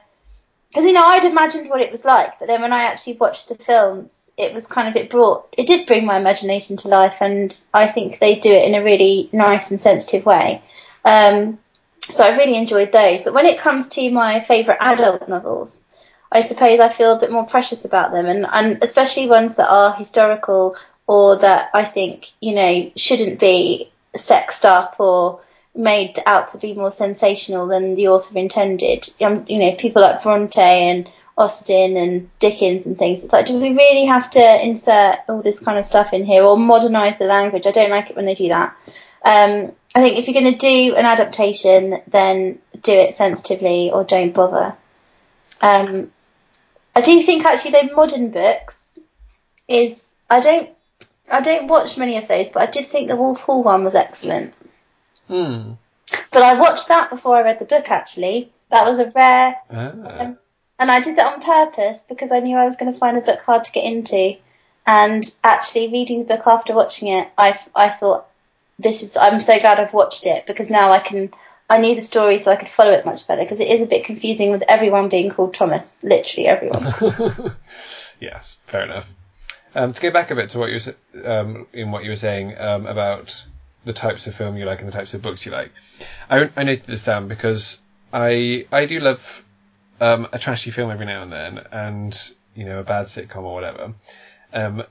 because 0.71 0.85
you 0.85 0.93
know 0.93 1.05
I'd 1.05 1.25
imagined 1.25 1.69
what 1.69 1.81
it 1.81 1.91
was 1.91 2.05
like, 2.05 2.39
but 2.39 2.47
then 2.47 2.63
when 2.63 2.73
I 2.73 2.85
actually 2.85 3.15
watched 3.15 3.49
the 3.49 3.57
films, 3.57 4.31
it 4.37 4.55
was 4.55 4.69
kind 4.69 4.89
of 4.89 4.95
it 4.95 5.11
brought 5.11 5.53
it 5.59 5.67
did 5.67 5.87
bring 5.87 6.07
my 6.07 6.17
imagination 6.17 6.77
to 6.79 6.89
life, 6.89 7.17
and 7.21 7.57
I 7.75 7.89
think 7.89 8.19
they 8.19 8.37
do 8.37 8.53
it 8.53 8.65
in 8.65 8.75
a 8.75 8.85
really 8.85 9.29
nice 9.33 9.71
and 9.71 9.81
sensitive 9.81 10.25
way. 10.25 10.63
Um, 11.05 11.59
so 12.03 12.25
I 12.25 12.37
really 12.37 12.57
enjoyed 12.57 12.93
those. 12.93 13.23
But 13.23 13.35
when 13.35 13.47
it 13.47 13.61
comes 13.61 13.89
to 13.91 14.11
my 14.11 14.41
favourite 14.41 14.79
adult 14.81 15.29
novels, 15.29 15.83
I 16.31 16.41
suppose 16.43 16.79
I 16.79 16.89
feel 16.89 17.15
a 17.15 17.21
bit 17.21 17.33
more 17.33 17.47
precious 17.47 17.85
about 17.85 18.13
them, 18.13 18.27
and, 18.27 18.47
and 18.51 18.79
especially 18.83 19.29
ones 19.29 19.57
that 19.57 19.69
are 19.69 19.93
historical 19.93 20.77
or 21.09 21.37
that 21.37 21.71
I 21.75 21.85
think 21.85 22.29
you 22.41 22.55
know 22.55 22.93
shouldn't 22.95 23.41
be 23.41 23.91
sexed 24.15 24.65
up 24.65 24.97
or 25.01 25.41
made 25.75 26.19
out 26.27 26.49
to 26.51 26.59
be 26.59 26.75
more 26.75 26.91
sensational 26.91 27.67
than 27.67 27.95
the 27.95 28.09
author 28.09 28.37
intended. 28.39 29.09
Um, 29.21 29.45
you 29.49 29.59
know, 29.59 29.75
people 29.77 30.03
like 30.03 30.23
Bronte 30.23 30.61
and 30.61 31.11
Austen 31.39 31.97
and 31.97 32.31
Dickens 32.39 32.87
and 32.87 32.99
things. 32.99 33.25
It's 33.25 33.33
like, 33.33 33.47
do 33.47 33.59
we 33.59 33.71
really 33.71 34.07
have 34.07 34.31
to 34.31 34.65
insert 34.67 35.21
all 35.29 35.43
this 35.43 35.61
kind 35.61 35.79
of 35.79 35.87
stuff 35.87 36.13
in 36.13 36.25
here 36.25 36.43
or 36.43 36.57
modernise 36.57 37.19
the 37.19 37.25
language? 37.25 37.67
I 37.67 37.71
don't 37.71 37.91
like 37.91 38.11
it 38.11 38.17
when 38.17 38.27
they 38.27 38.35
do 38.35 38.49
that. 38.49 38.77
Um, 39.25 39.73
I 39.95 40.01
think 40.01 40.19
if 40.19 40.27
you're 40.27 40.41
going 40.41 40.53
to 40.53 40.59
do 40.59 40.97
an 40.97 41.07
adaptation, 41.07 42.03
then 42.09 42.59
do 42.83 42.93
it 42.93 43.15
sensitively 43.15 43.91
or 43.91 44.05
don't 44.05 44.35
bother. 44.35 44.77
Um, 45.61 46.11
I 46.95 47.01
do 47.01 47.23
think 47.23 47.45
actually 47.45 47.73
the 47.73 47.95
modern 47.95 48.31
books 48.31 48.99
is 49.69 50.17
I 50.29 50.41
don't 50.41 50.69
I 51.31 51.41
don't 51.41 51.69
watch 51.69 51.97
many 51.97 52.17
of 52.17 52.27
those, 52.27 52.49
but 52.49 52.63
I 52.63 52.67
did 52.67 52.89
think 52.89 53.09
the 53.09 53.17
Wolf 53.17 53.41
Hall 53.41 53.63
one 53.63 53.85
was 53.85 53.95
excellent. 53.95 54.53
Hmm. 55.31 55.73
But 56.33 56.43
I 56.43 56.55
watched 56.55 56.89
that 56.89 57.09
before 57.09 57.37
I 57.37 57.43
read 57.43 57.61
the 57.61 57.65
book. 57.65 57.89
Actually, 57.91 58.51
that 58.71 58.85
was 58.87 58.99
a 58.99 59.11
rare, 59.11 59.57
Ah. 59.71 59.93
um, 60.21 60.39
and 60.79 60.91
I 60.91 61.01
did 61.01 61.17
that 61.17 61.35
on 61.35 61.41
purpose 61.41 62.05
because 62.09 62.33
I 62.33 62.41
knew 62.41 62.57
I 62.57 62.65
was 62.65 62.77
going 62.77 62.93
to 62.93 62.99
find 62.99 63.17
the 63.17 63.21
book 63.21 63.41
hard 63.41 63.65
to 63.65 63.73
get 63.73 63.85
into. 63.85 64.37
And 64.87 65.25
actually, 65.45 65.89
reading 65.89 66.21
the 66.21 66.35
book 66.35 66.47
after 66.47 66.75
watching 66.75 67.09
it, 67.09 67.29
I 67.39 67.59
I 67.77 67.91
thought 67.91 68.27
this 68.79 69.03
is 69.05 69.17
I'm 69.17 69.41
so 69.41 69.61
glad 69.61 69.79
I've 69.79 69.93
watched 69.93 70.27
it 70.27 70.47
because 70.47 70.69
now 70.69 70.91
I 70.91 70.99
can 70.99 71.33
I 71.69 71.79
knew 71.79 71.95
the 71.95 72.01
story 72.01 72.39
so 72.39 72.51
I 72.51 72.57
could 72.57 72.69
follow 72.69 72.93
it 72.93 73.07
much 73.07 73.29
better 73.29 73.43
because 73.43 73.61
it 73.61 73.69
is 73.69 73.81
a 73.81 73.87
bit 73.87 74.05
confusing 74.05 74.51
with 74.51 74.65
everyone 74.67 75.09
being 75.09 75.31
called 75.31 75.55
Thomas, 75.55 76.03
literally 76.03 76.49
everyone. 76.49 76.85
yes, 78.21 78.59
fair 78.67 78.83
enough. 78.83 79.13
Um, 79.77 79.93
to 79.93 80.03
go 80.03 80.11
back 80.11 80.33
a 80.33 80.35
bit 80.35 80.51
to 80.51 80.59
what 80.59 80.71
you 80.71 80.81
were, 81.15 81.31
um, 81.31 81.69
in 81.73 81.93
what 81.93 82.03
you 82.03 82.11
were 82.11 82.17
saying 82.17 82.59
um, 82.59 82.87
about 82.87 83.47
the 83.85 83.93
types 83.93 84.27
of 84.27 84.35
film 84.35 84.57
you 84.57 84.65
like 84.65 84.81
and 84.81 84.89
the 84.89 84.93
types 84.93 85.15
of 85.15 85.23
books 85.23 85.47
you 85.47 85.53
like, 85.53 85.73
I, 86.29 86.51
I 86.57 86.63
noted 86.65 86.87
this 86.87 87.05
down 87.05 87.29
because 87.29 87.81
I 88.13 88.67
I 88.73 88.87
do 88.87 89.01
love 89.01 89.45
um, 90.01 90.29
a 90.33 90.39
trashy 90.39 90.71
film 90.71 90.91
every 90.91 91.07
now 91.07 91.23
and 91.23 91.33
then, 91.33 91.59
and 91.73 92.33
you 92.55 92.65
know 92.65 92.81
a 92.81 92.85
bad 92.85 93.07
sitcom 93.07 93.45
or 93.45 93.55
whatever. 93.55 93.95
Um, 94.53 94.83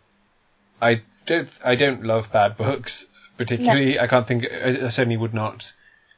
I 0.81 1.01
don't 1.25 1.49
I 1.63 1.75
don't 1.75 2.03
love 2.03 2.31
bad 2.31 2.57
books 2.57 3.07
particularly. 3.37 3.99
I 3.99 4.07
can't 4.07 4.27
think 4.27 4.45
I, 4.45 4.85
I 4.85 4.89
certainly 4.89 5.17
would 5.17 5.33
not 5.33 5.73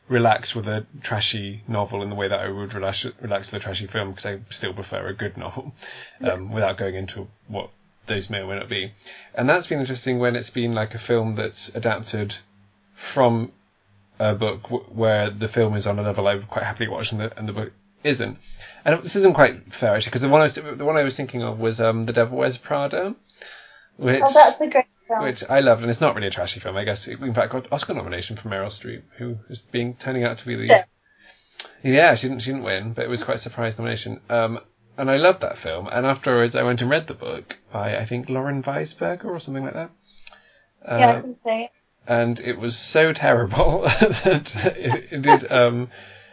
relax 0.10 0.54
with 0.54 0.68
a 0.68 0.86
trashy 1.02 1.64
novel 1.68 2.02
in 2.04 2.10
the 2.10 2.16
way 2.16 2.28
that 2.28 2.40
I 2.40 2.50
would 2.50 2.74
relax 2.74 3.06
relax 3.22 3.52
with 3.52 3.62
a 3.62 3.64
trashy 3.64 3.88
film 3.88 4.10
because 4.10 4.26
I 4.26 4.40
still 4.50 4.74
prefer 4.74 5.08
a 5.08 5.14
good 5.14 5.38
novel 5.38 5.74
um, 6.22 6.52
without 6.52 6.78
going 6.78 6.96
into 6.96 7.28
what 7.48 7.70
those 8.08 8.30
may 8.30 8.40
or 8.40 8.48
may 8.48 8.60
not 8.60 8.70
be. 8.70 8.92
And 9.34 9.48
that's 9.48 9.68
been 9.68 9.80
interesting 9.80 10.20
when 10.20 10.36
it's 10.36 10.50
been 10.50 10.74
like 10.74 10.96
a 10.96 10.98
film 10.98 11.36
that's 11.36 11.74
adapted 11.76 12.36
from 13.02 13.52
a 14.20 14.36
book 14.36 14.64
w- 14.64 14.84
where 14.86 15.32
the 15.32 15.48
film 15.48 15.76
is 15.76 15.88
on 15.88 15.98
a 15.98 16.04
level 16.04 16.28
I 16.28 16.36
would 16.36 16.48
quite 16.48 16.64
happily 16.64 16.88
watch 16.88 17.12
and 17.12 17.22
the, 17.22 17.38
and 17.38 17.48
the 17.50 17.54
book 17.54 17.72
isn't. 18.04 18.38
And 18.86 19.02
this 19.02 19.16
isn't 19.16 19.34
quite 19.34 19.74
fair 19.74 19.96
actually 19.96 20.12
because 20.12 20.22
the 20.22 20.30
one 20.30 20.42
I 20.42 20.44
was 20.46 20.54
the 20.56 20.86
one 20.86 20.98
I 20.98 21.04
was 21.04 21.18
thinking 21.18 21.42
of 21.42 21.60
was 21.60 21.82
um, 21.82 22.04
The 22.04 22.14
Devil 22.14 22.38
Wears 22.38 22.58
Prada, 22.58 23.16
which 23.98 24.22
oh, 24.24 24.32
that's 24.34 24.62
a 24.62 24.70
great 24.70 24.86
film. 25.08 25.24
which 25.24 25.44
I 25.50 25.60
loved, 25.62 25.82
and 25.82 25.90
it's 25.90 26.02
not 26.02 26.16
really 26.16 26.28
a 26.28 26.32
trashy 26.32 26.60
film. 26.60 26.78
I 26.78 26.84
guess 26.84 27.08
it, 27.08 27.20
in 27.20 27.34
fact 27.34 27.52
got 27.52 27.72
Oscar 27.72 27.96
nomination 27.96 28.38
for 28.38 28.50
Meryl 28.50 28.68
Streep, 28.68 29.02
who 29.18 29.38
is 29.50 29.60
being 29.60 29.96
turning 29.96 30.24
out 30.24 30.38
to 30.40 30.46
be 30.46 30.56
the 30.56 30.68
Yeah. 30.68 30.84
yeah 31.84 32.16
she 32.16 32.28
didn't 32.28 32.42
she 32.44 32.52
didn't 32.52 32.64
win, 32.64 32.94
but 32.94 33.06
it 33.06 33.10
was 33.10 33.24
quite 33.24 33.38
a 33.38 33.40
surprise 33.40 33.80
nomination. 33.80 34.22
Um, 34.30 34.60
and 34.98 35.10
I 35.10 35.18
loved 35.18 35.42
that 35.42 35.58
film. 35.58 35.88
And 35.88 36.06
afterwards, 36.06 36.56
I 36.56 36.62
went 36.64 36.82
and 36.82 36.92
read 36.92 37.08
the 37.08 37.16
book 37.16 37.58
by 37.72 37.98
I 37.98 38.06
think 38.06 38.30
Lauren 38.30 38.62
Weisberger 38.62 39.26
or 39.26 39.40
something 39.40 39.64
like 39.64 39.74
that. 39.74 39.90
Uh, 40.86 40.98
yeah, 41.00 41.10
I 41.18 41.22
can 41.22 41.40
say. 41.40 41.70
And 42.12 42.42
it 42.42 42.60
was 42.60 42.78
so 42.78 43.14
terrible 43.14 43.82
that 44.26 44.54
it, 44.76 45.14
it 45.14 45.22
did. 45.22 45.50
Um, 45.50 45.90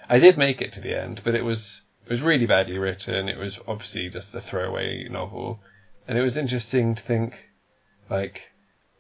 I 0.09 0.19
did 0.19 0.37
make 0.37 0.61
it 0.61 0.73
to 0.73 0.81
the 0.81 1.01
end, 1.01 1.21
but 1.23 1.37
it 1.37 1.45
was 1.45 1.83
it 2.05 2.11
was 2.11 2.21
really 2.21 2.47
badly 2.47 2.79
written. 2.79 3.29
It 3.29 3.38
was 3.38 3.61
obviously 3.69 4.09
just 4.09 4.35
a 4.35 4.41
throwaway 4.41 5.07
novel, 5.09 5.61
and 6.09 6.19
it 6.19 6.23
was 6.23 6.37
interesting 6.37 6.97
to 6.97 7.03
think, 7.03 7.47
like, 8.11 8.51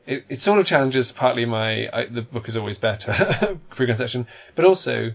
it, 0.06 0.24
it 0.28 0.40
sort 0.40 0.60
of 0.60 0.66
challenges 0.66 1.10
partly 1.10 1.44
my 1.44 1.88
I, 1.92 2.04
the 2.04 2.22
book 2.22 2.48
is 2.48 2.56
always 2.56 2.78
better 2.78 3.58
preconception, 3.70 4.28
but 4.54 4.64
also 4.64 5.10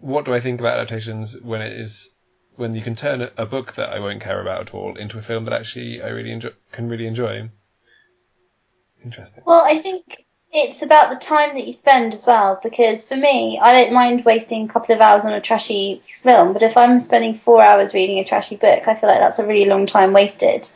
what 0.00 0.24
do 0.24 0.34
I 0.34 0.40
think 0.40 0.58
about 0.58 0.78
adaptations 0.78 1.40
when 1.40 1.62
it 1.62 1.74
is 1.74 2.10
when 2.56 2.74
you 2.74 2.82
can 2.82 2.96
turn 2.96 3.22
a, 3.22 3.30
a 3.36 3.46
book 3.46 3.74
that 3.74 3.90
I 3.90 4.00
won't 4.00 4.20
care 4.20 4.40
about 4.40 4.62
at 4.62 4.74
all 4.74 4.96
into 4.96 5.18
a 5.18 5.22
film 5.22 5.44
that 5.44 5.54
actually 5.54 6.02
I 6.02 6.08
really 6.08 6.32
enjoy, 6.32 6.50
can 6.72 6.88
really 6.88 7.06
enjoy. 7.06 7.50
Interesting. 9.04 9.44
Well, 9.46 9.64
I 9.64 9.78
think 9.78 10.24
it's 10.54 10.82
about 10.82 11.10
the 11.10 11.16
time 11.16 11.56
that 11.56 11.66
you 11.66 11.72
spend 11.72 12.14
as 12.14 12.24
well, 12.24 12.60
because 12.62 13.02
for 13.02 13.16
me, 13.16 13.58
I 13.60 13.72
don't 13.72 13.92
mind 13.92 14.24
wasting 14.24 14.64
a 14.64 14.72
couple 14.72 14.94
of 14.94 15.00
hours 15.00 15.24
on 15.24 15.32
a 15.32 15.40
trashy 15.40 16.00
film, 16.22 16.52
but 16.52 16.62
if 16.62 16.76
I'm 16.76 17.00
spending 17.00 17.34
four 17.34 17.62
hours 17.62 17.92
reading 17.92 18.20
a 18.20 18.24
trashy 18.24 18.54
book, 18.54 18.86
I 18.86 18.94
feel 18.94 19.10
like 19.10 19.18
that's 19.18 19.40
a 19.40 19.46
really 19.46 19.68
long 19.68 19.86
time 19.86 20.12
wasted. 20.12 20.68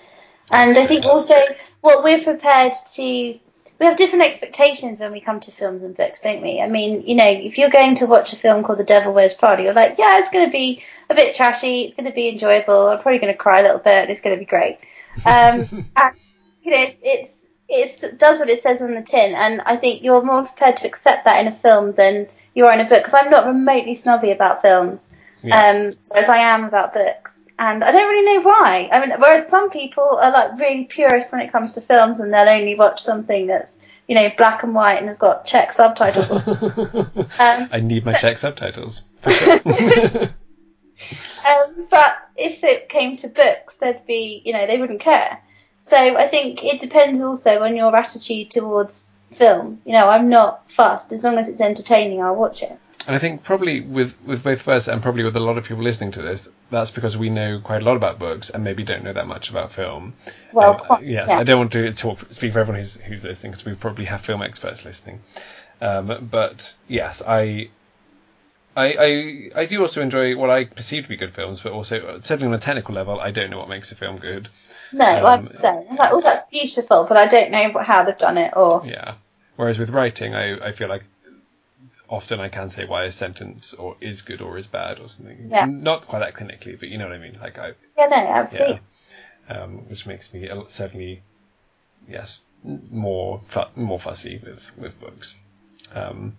And 0.50 0.76
I 0.76 0.84
think 0.84 1.04
also 1.04 1.36
what 1.80 2.02
we're 2.02 2.24
prepared 2.24 2.72
to, 2.94 3.02
we 3.02 3.86
have 3.86 3.96
different 3.96 4.24
expectations 4.24 4.98
when 4.98 5.12
we 5.12 5.20
come 5.20 5.38
to 5.40 5.52
films 5.52 5.84
and 5.84 5.96
books, 5.96 6.22
don't 6.22 6.42
we? 6.42 6.60
I 6.60 6.66
mean, 6.66 7.06
you 7.06 7.14
know, 7.14 7.28
if 7.28 7.56
you're 7.56 7.70
going 7.70 7.94
to 7.96 8.06
watch 8.06 8.32
a 8.32 8.36
film 8.36 8.64
called 8.64 8.80
The 8.80 8.84
Devil 8.84 9.12
Wears 9.12 9.32
Prada, 9.32 9.62
you're 9.62 9.74
like, 9.74 9.94
yeah, 9.96 10.18
it's 10.18 10.30
going 10.30 10.44
to 10.44 10.50
be 10.50 10.82
a 11.08 11.14
bit 11.14 11.36
trashy, 11.36 11.82
it's 11.82 11.94
going 11.94 12.06
to 12.06 12.12
be 12.12 12.28
enjoyable, 12.28 12.88
I'm 12.88 13.00
probably 13.00 13.20
going 13.20 13.32
to 13.32 13.38
cry 13.38 13.60
a 13.60 13.62
little 13.62 13.78
bit, 13.78 14.10
it's 14.10 14.22
going 14.22 14.34
to 14.34 14.40
be 14.40 14.44
great. 14.44 14.78
Um, 15.24 15.86
and, 15.96 16.16
you 16.64 16.72
know, 16.72 16.82
it's, 16.82 17.00
it's, 17.04 17.04
it's, 17.04 17.47
it 17.68 18.18
does 18.18 18.38
what 18.40 18.48
it 18.48 18.60
says 18.62 18.82
on 18.82 18.94
the 18.94 19.02
tin, 19.02 19.34
and 19.34 19.60
I 19.62 19.76
think 19.76 20.02
you're 20.02 20.22
more 20.22 20.42
prepared 20.44 20.76
to 20.78 20.86
accept 20.86 21.24
that 21.24 21.40
in 21.40 21.48
a 21.48 21.56
film 21.56 21.92
than 21.92 22.26
you 22.54 22.66
are 22.66 22.72
in 22.72 22.80
a 22.80 22.88
book, 22.88 22.98
because 23.04 23.14
I'm 23.14 23.30
not 23.30 23.46
remotely 23.46 23.94
snobby 23.94 24.30
about 24.30 24.62
films, 24.62 25.14
Yeah. 25.42 25.70
um, 25.70 25.94
as 26.16 26.28
I 26.28 26.38
am 26.38 26.64
about 26.64 26.94
books. 26.94 27.46
And 27.60 27.82
I 27.84 27.90
don't 27.92 28.08
really 28.08 28.36
know 28.36 28.42
why. 28.42 28.88
I 28.92 29.00
mean, 29.00 29.10
whereas 29.18 29.48
some 29.48 29.68
people 29.70 30.04
are 30.22 30.30
like 30.30 30.60
really 30.60 30.84
purists 30.84 31.32
when 31.32 31.40
it 31.40 31.50
comes 31.52 31.72
to 31.72 31.80
films, 31.80 32.20
and 32.20 32.32
they'll 32.32 32.48
only 32.48 32.74
watch 32.76 33.02
something 33.02 33.46
that's 33.48 33.80
you 34.06 34.14
know 34.14 34.30
black 34.38 34.62
and 34.62 34.74
white 34.74 34.98
and 34.98 35.08
has 35.08 35.18
got 35.18 35.44
Czech 35.44 35.72
subtitles. 35.72 36.30
Um, 37.40 37.68
I 37.72 37.80
need 37.82 38.04
my 38.04 38.12
Czech 38.12 38.38
subtitles. 38.38 39.02
For 39.22 39.32
sure. 39.32 40.34
um, 41.48 41.86
but 41.90 42.16
if 42.36 42.62
it 42.64 42.88
came 42.88 43.16
to 43.18 43.28
books, 43.28 43.76
they'd 43.76 44.06
be 44.06 44.40
you 44.44 44.52
know 44.52 44.66
they 44.66 44.78
wouldn't 44.78 45.00
care. 45.00 45.38
So 45.88 45.96
I 45.96 46.28
think 46.28 46.62
it 46.64 46.80
depends 46.80 47.20
also 47.20 47.62
on 47.62 47.74
your 47.76 47.94
attitude 47.96 48.50
towards 48.50 49.16
film. 49.32 49.80
You 49.86 49.92
know, 49.92 50.08
I'm 50.08 50.28
not 50.28 50.70
fussed 50.70 51.12
as 51.12 51.22
long 51.24 51.38
as 51.38 51.48
it's 51.48 51.60
entertaining. 51.62 52.22
I'll 52.22 52.36
watch 52.36 52.62
it. 52.62 52.78
and 53.06 53.16
I 53.16 53.18
think 53.18 53.42
probably 53.42 53.80
with, 53.80 54.14
with 54.26 54.42
both 54.44 54.60
of 54.60 54.68
us 54.68 54.86
and 54.88 55.02
probably 55.02 55.24
with 55.24 55.34
a 55.36 55.40
lot 55.40 55.56
of 55.56 55.64
people 55.64 55.82
listening 55.82 56.12
to 56.12 56.22
this, 56.22 56.48
that's 56.70 56.90
because 56.90 57.16
we 57.16 57.30
know 57.30 57.58
quite 57.64 57.80
a 57.80 57.84
lot 57.86 57.96
about 57.96 58.18
books 58.18 58.50
and 58.50 58.62
maybe 58.64 58.82
don't 58.84 59.02
know 59.02 59.14
that 59.14 59.26
much 59.26 59.48
about 59.48 59.72
film. 59.72 60.12
Well, 60.52 60.72
Um, 60.74 60.78
quite- 60.80 61.04
yes, 61.04 61.28
yeah. 61.30 61.38
I 61.38 61.44
don't 61.44 61.58
want 61.58 61.72
to 61.72 61.92
talk, 61.94 62.18
speak 62.32 62.52
for 62.52 62.58
everyone 62.60 62.82
who's, 62.82 62.96
who's 62.96 63.24
listening 63.24 63.52
because 63.52 63.64
we 63.64 63.74
probably 63.74 64.04
have 64.04 64.20
film 64.20 64.42
experts 64.42 64.84
listening. 64.84 65.20
Um, 65.80 66.28
but 66.30 66.74
yes, 66.86 67.22
I, 67.26 67.70
I, 68.76 68.86
I, 68.92 69.50
I 69.62 69.64
do 69.66 69.80
also 69.80 70.02
enjoy 70.02 70.36
what 70.36 70.50
I 70.50 70.64
perceive 70.64 71.04
to 71.04 71.08
be 71.08 71.16
good 71.16 71.32
films, 71.32 71.60
but 71.62 71.72
also 71.72 72.20
certainly 72.20 72.46
on 72.48 72.54
a 72.54 72.58
technical 72.58 72.94
level, 72.94 73.18
I 73.20 73.30
don't 73.30 73.48
know 73.50 73.58
what 73.58 73.68
makes 73.70 73.90
a 73.90 73.94
film 73.94 74.18
good. 74.18 74.48
No, 74.92 75.04
Um, 75.26 75.48
I'm 75.48 75.54
saying 75.54 75.86
I'm 75.90 75.96
like, 75.96 76.10
oh, 76.12 76.20
that's 76.20 76.46
beautiful, 76.50 77.04
but 77.08 77.16
I 77.16 77.26
don't 77.26 77.50
know 77.50 77.78
how 77.82 78.04
they've 78.04 78.16
done 78.18 78.38
it 78.38 78.54
or 78.56 78.82
Yeah. 78.86 79.14
Whereas 79.56 79.78
with 79.78 79.90
writing, 79.90 80.34
I, 80.34 80.68
I 80.68 80.72
feel 80.72 80.88
like 80.88 81.02
often 82.08 82.40
I 82.40 82.48
can 82.48 82.70
say 82.70 82.84
why 82.86 83.04
a 83.04 83.12
sentence 83.12 83.74
or 83.74 83.96
is 84.00 84.22
good 84.22 84.40
or 84.40 84.56
is 84.56 84.66
bad 84.66 84.98
or 84.98 85.08
something. 85.08 85.48
Yeah. 85.50 85.66
Not 85.66 86.06
quite 86.06 86.20
that 86.20 86.34
clinically, 86.34 86.78
but 86.78 86.88
you 86.88 86.98
know 86.98 87.06
what 87.06 87.14
I 87.14 87.18
mean. 87.18 87.38
Like 87.40 87.58
I, 87.58 87.72
yeah, 87.96 88.06
no, 88.06 88.16
yeah. 88.16 88.40
absolutely. 88.40 88.80
Um, 89.48 89.88
which 89.88 90.06
makes 90.06 90.32
me 90.32 90.48
certainly, 90.68 91.22
yes, 92.08 92.40
more 92.62 93.40
fu- 93.46 93.60
more 93.76 93.98
fussy 93.98 94.38
with 94.42 94.70
with 94.76 95.00
books. 95.00 95.34
Um, 95.94 96.36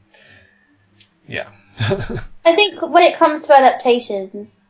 yeah. 1.27 1.47
I 1.79 2.55
think 2.55 2.81
when 2.81 3.03
it 3.03 3.17
comes 3.17 3.43
to 3.43 3.57
adaptations, 3.57 4.61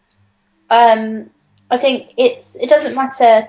um, 0.69 1.29
I 1.69 1.77
think 1.77 2.11
it's 2.17 2.55
it 2.55 2.69
doesn't 2.69 2.95
matter, 2.95 3.47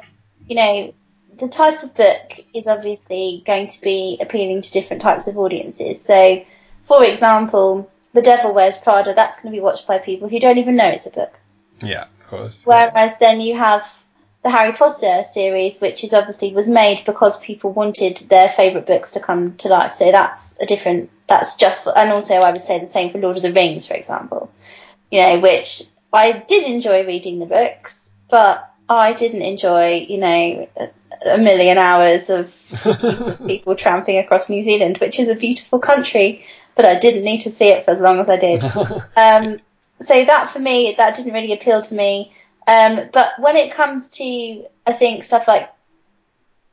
you 0.50 0.56
know, 0.56 0.92
the 1.38 1.46
type 1.46 1.84
of 1.84 1.94
book 1.94 2.44
is 2.52 2.66
obviously 2.66 3.42
going 3.46 3.68
to 3.68 3.80
be 3.80 4.18
appealing 4.20 4.62
to 4.62 4.72
different 4.72 5.00
types 5.00 5.28
of 5.28 5.38
audiences. 5.38 6.04
So, 6.04 6.44
for 6.82 7.04
example, 7.04 7.88
The 8.14 8.20
Devil 8.20 8.52
Wears 8.52 8.76
Prada, 8.76 9.14
that's 9.14 9.40
going 9.40 9.52
to 9.54 9.56
be 9.56 9.62
watched 9.62 9.86
by 9.86 9.98
people 9.98 10.28
who 10.28 10.40
don't 10.40 10.58
even 10.58 10.74
know 10.74 10.88
it's 10.88 11.06
a 11.06 11.10
book. 11.10 11.32
yeah, 11.80 12.06
of 12.20 12.26
course. 12.26 12.62
Whereas 12.66 13.16
then 13.20 13.40
you 13.40 13.56
have 13.56 13.88
the 14.42 14.50
Harry 14.50 14.72
Potter 14.72 15.22
series, 15.22 15.80
which 15.80 16.02
is 16.02 16.14
obviously 16.14 16.52
was 16.52 16.68
made 16.68 17.04
because 17.06 17.38
people 17.38 17.72
wanted 17.72 18.16
their 18.28 18.48
favourite 18.48 18.88
books 18.88 19.12
to 19.12 19.20
come 19.20 19.54
to 19.58 19.68
life. 19.68 19.94
So 19.94 20.10
that's 20.10 20.58
a 20.60 20.66
different. 20.66 21.10
That's 21.28 21.54
just, 21.54 21.84
for, 21.84 21.96
and 21.96 22.10
also 22.10 22.34
I 22.34 22.50
would 22.50 22.64
say 22.64 22.80
the 22.80 22.88
same 22.88 23.12
for 23.12 23.18
Lord 23.18 23.36
of 23.36 23.44
the 23.44 23.52
Rings, 23.52 23.86
for 23.86 23.94
example. 23.94 24.50
You 25.12 25.20
know, 25.20 25.40
which 25.40 25.84
I 26.12 26.32
did 26.32 26.64
enjoy 26.64 27.06
reading 27.06 27.38
the 27.38 27.46
books, 27.46 28.10
but 28.28 28.69
I 28.96 29.12
didn't 29.12 29.42
enjoy, 29.42 30.07
you 30.09 30.18
know, 30.18 30.68
a, 31.26 31.38
million 31.38 31.79
hours 31.79 32.29
of 32.29 32.53
of 32.85 33.38
people 33.46 33.74
tramping 33.76 34.18
across 34.18 34.48
New 34.48 34.62
Zealand, 34.62 34.98
which 34.98 35.18
is 35.18 35.29
a 35.29 35.37
beautiful 35.37 35.79
country, 35.79 36.44
but 36.74 36.85
I 36.85 36.98
didn't 36.98 37.24
need 37.24 37.42
to 37.42 37.50
see 37.50 37.68
it 37.68 37.85
for 37.85 37.92
as 37.92 38.00
long 38.00 38.18
as 38.18 38.29
I 38.29 38.37
did. 38.37 38.64
Um, 39.16 39.61
so 40.03 40.24
that 40.24 40.50
for 40.50 40.59
me, 40.59 40.94
that 40.96 41.14
didn't 41.16 41.35
really 41.35 41.53
appeal 41.53 41.83
to 41.83 41.94
me. 41.94 42.33
Um, 42.66 43.11
but 43.12 43.33
when 43.38 43.57
it 43.57 43.72
comes 43.72 44.11
to, 44.11 44.64
I 44.87 44.92
think 44.92 45.24
stuff 45.24 45.46
like 45.46 45.70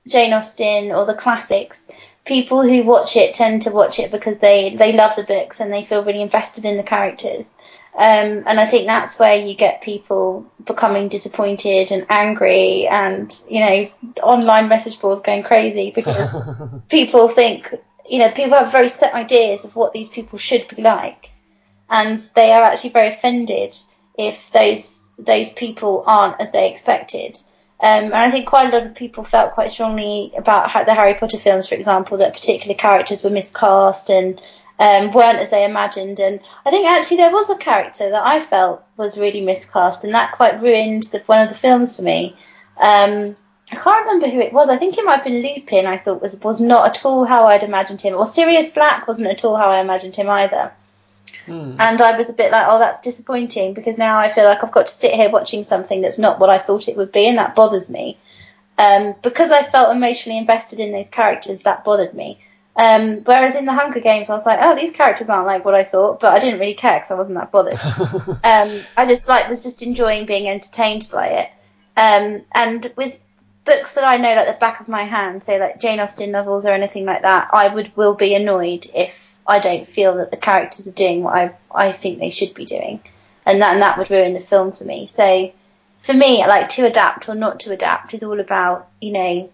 Jane 0.07 0.31
Austen 0.31 0.91
or 0.91 1.05
the 1.05 1.13
classics, 1.13 1.91
people 2.23 2.61
who 2.61 2.83
watch 2.83 3.15
it 3.15 3.35
tend 3.35 3.63
to 3.63 3.71
watch 3.71 3.99
it 3.99 4.11
because 4.11 4.37
they 4.37 4.75
they 4.75 4.93
love 4.93 5.15
the 5.15 5.23
books 5.23 5.59
and 5.59 5.71
they 5.71 5.83
feel 5.83 6.03
really 6.03 6.21
invested 6.21 6.65
in 6.65 6.77
the 6.77 6.83
characters. 6.83 7.55
Um, 7.97 8.43
and 8.45 8.59
I 8.59 8.67
think 8.67 8.85
that's 8.85 9.17
where 9.17 9.35
you 9.35 9.55
get 9.55 9.81
people 9.81 10.45
becoming 10.63 11.07
disappointed 11.07 11.91
and 11.91 12.05
angry 12.09 12.87
and, 12.87 13.33
you 13.49 13.59
know, 13.59 13.89
online 14.21 14.69
message 14.69 14.99
boards 14.99 15.21
going 15.21 15.41
crazy 15.41 15.91
because 15.95 16.35
people 16.89 17.27
think, 17.27 17.73
you 18.07 18.19
know, 18.19 18.29
people 18.29 18.55
have 18.55 18.71
very 18.71 18.87
set 18.87 19.15
ideas 19.15 19.65
of 19.65 19.75
what 19.75 19.93
these 19.93 20.09
people 20.09 20.37
should 20.37 20.67
be 20.67 20.83
like. 20.83 21.31
And 21.89 22.29
they 22.35 22.51
are 22.51 22.61
actually 22.61 22.91
very 22.91 23.07
offended 23.07 23.75
if 24.15 24.51
those, 24.51 25.09
those 25.17 25.49
people 25.49 26.03
aren't 26.05 26.39
as 26.39 26.51
they 26.51 26.69
expected. 26.69 27.35
Um, 27.79 28.05
and 28.05 28.15
I 28.15 28.29
think 28.29 28.47
quite 28.47 28.71
a 28.71 28.77
lot 28.77 28.85
of 28.85 28.93
people 28.95 29.23
felt 29.23 29.53
quite 29.53 29.71
strongly 29.71 30.33
about 30.37 30.85
the 30.85 30.93
Harry 30.93 31.15
Potter 31.15 31.39
films, 31.39 31.67
for 31.67 31.73
example, 31.73 32.17
that 32.17 32.33
particular 32.33 32.75
characters 32.75 33.23
were 33.23 33.31
miscast 33.31 34.11
and 34.11 34.39
um, 34.79 35.11
weren't 35.11 35.39
as 35.39 35.49
they 35.49 35.65
imagined. 35.65 36.19
And 36.19 36.39
I 36.65 36.69
think 36.69 36.87
actually 36.87 37.17
there 37.17 37.31
was 37.31 37.49
a 37.49 37.57
character 37.57 38.09
that 38.09 38.25
I 38.25 38.39
felt 38.39 38.83
was 38.95 39.17
really 39.17 39.41
miscast, 39.41 40.03
and 40.03 40.13
that 40.13 40.33
quite 40.33 40.61
ruined 40.61 41.03
the, 41.03 41.19
one 41.25 41.41
of 41.41 41.49
the 41.49 41.55
films 41.55 41.95
for 41.95 42.03
me. 42.03 42.35
Um, 42.79 43.35
I 43.71 43.75
can't 43.75 44.05
remember 44.05 44.29
who 44.29 44.39
it 44.39 44.53
was. 44.53 44.69
I 44.69 44.77
think 44.77 44.97
it 44.97 45.03
might 45.03 45.17
have 45.17 45.25
been 45.25 45.43
Lupin. 45.43 45.85
I 45.87 45.97
thought 45.97 46.21
was 46.21 46.39
was 46.39 46.61
not 46.61 46.87
at 46.87 47.03
all 47.03 47.25
how 47.25 47.47
I'd 47.47 47.63
imagined 47.63 48.01
him, 48.01 48.15
or 48.15 48.25
Sirius 48.25 48.69
Black 48.69 49.07
wasn't 49.07 49.29
at 49.29 49.43
all 49.43 49.55
how 49.55 49.71
I 49.71 49.81
imagined 49.81 50.15
him 50.15 50.29
either. 50.29 50.71
Hmm. 51.45 51.75
And 51.79 52.01
I 52.01 52.17
was 52.17 52.29
a 52.29 52.33
bit 52.33 52.51
like, 52.51 52.65
oh, 52.69 52.79
that's 52.79 53.01
disappointing 53.01 53.73
because 53.73 53.97
now 53.97 54.17
I 54.17 54.31
feel 54.31 54.45
like 54.45 54.63
I've 54.63 54.71
got 54.71 54.87
to 54.87 54.93
sit 54.93 55.13
here 55.13 55.29
watching 55.29 55.63
something 55.63 56.01
that's 56.01 56.17
not 56.17 56.39
what 56.39 56.49
I 56.49 56.57
thought 56.57 56.87
it 56.87 56.95
would 56.95 57.11
be, 57.11 57.27
and 57.27 57.37
that 57.37 57.55
bothers 57.55 57.89
me. 57.89 58.17
Um, 58.77 59.15
because 59.23 59.51
I 59.51 59.63
felt 59.63 59.95
emotionally 59.95 60.37
invested 60.37 60.79
in 60.79 60.91
those 60.91 61.09
characters, 61.09 61.61
that 61.61 61.83
bothered 61.83 62.13
me. 62.13 62.39
Um, 62.77 63.23
whereas 63.23 63.55
in 63.55 63.65
the 63.65 63.73
Hunger 63.73 63.99
Games, 63.99 64.29
I 64.29 64.33
was 64.33 64.45
like, 64.45 64.59
oh, 64.61 64.75
these 64.75 64.91
characters 64.91 65.29
aren't 65.29 65.47
like 65.47 65.65
what 65.65 65.73
I 65.73 65.83
thought, 65.83 66.19
but 66.19 66.33
I 66.33 66.39
didn't 66.39 66.59
really 66.59 66.75
care 66.75 66.99
because 66.99 67.09
I 67.09 67.15
wasn't 67.15 67.39
that 67.39 67.51
bothered. 67.51 67.73
um, 68.43 68.85
I 68.95 69.05
just 69.07 69.27
like 69.27 69.49
was 69.49 69.63
just 69.63 69.81
enjoying 69.81 70.27
being 70.27 70.47
entertained 70.47 71.07
by 71.11 71.27
it. 71.27 71.49
Um, 71.97 72.43
and 72.53 72.93
with 72.95 73.19
books 73.65 73.95
that 73.95 74.03
I 74.03 74.17
know 74.17 74.35
like 74.35 74.45
the 74.45 74.53
back 74.59 74.79
of 74.79 74.87
my 74.87 75.03
hand, 75.03 75.43
say 75.43 75.59
like 75.59 75.79
Jane 75.79 75.99
Austen 75.99 76.29
novels 76.29 76.67
or 76.67 76.69
anything 76.69 77.05
like 77.05 77.23
that, 77.23 77.49
I 77.51 77.73
would 77.73 77.95
will 77.97 78.13
be 78.13 78.35
annoyed 78.35 78.87
if 78.93 79.35
I 79.47 79.57
don't 79.57 79.87
feel 79.87 80.15
that 80.17 80.29
the 80.29 80.37
characters 80.37 80.87
are 80.87 80.91
doing 80.91 81.23
what 81.23 81.35
I 81.35 81.55
I 81.73 81.91
think 81.93 82.19
they 82.19 82.29
should 82.29 82.53
be 82.53 82.65
doing, 82.65 83.01
and 83.43 83.59
that 83.63 83.73
and 83.73 83.81
that 83.81 83.97
would 83.97 84.11
ruin 84.11 84.33
the 84.33 84.39
film 84.39 84.71
for 84.71 84.83
me. 84.83 85.07
So 85.07 85.51
for 86.01 86.13
me, 86.13 86.45
like 86.45 86.69
to 86.69 86.85
adapt 86.85 87.27
or 87.27 87.33
not 87.33 87.61
to 87.61 87.73
adapt 87.73 88.13
is 88.13 88.21
all 88.21 88.39
about 88.39 88.87
you 89.01 89.11
know 89.11 89.49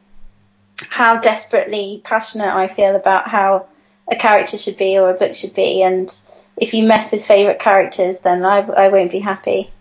how 0.77 1.19
desperately 1.19 2.01
passionate 2.03 2.53
I 2.53 2.67
feel 2.67 2.95
about 2.95 3.27
how 3.27 3.67
a 4.11 4.15
character 4.15 4.57
should 4.57 4.77
be 4.77 4.97
or 4.97 5.09
a 5.09 5.13
book 5.13 5.35
should 5.35 5.53
be, 5.53 5.81
and 5.81 6.13
if 6.57 6.73
you 6.73 6.83
mess 6.83 7.11
with 7.11 7.25
favourite 7.25 7.59
characters, 7.59 8.19
then 8.19 8.45
I, 8.45 8.59
I 8.59 8.89
won't 8.89 9.11
be 9.11 9.19
happy. 9.19 9.71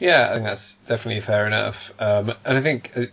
Yeah, 0.00 0.28
I 0.30 0.34
think 0.34 0.44
that's 0.44 0.74
definitely 0.86 1.20
fair 1.20 1.46
enough. 1.46 1.92
Um, 1.98 2.34
and 2.44 2.58
I 2.58 2.60
think 2.60 2.92
uh, 2.96 3.06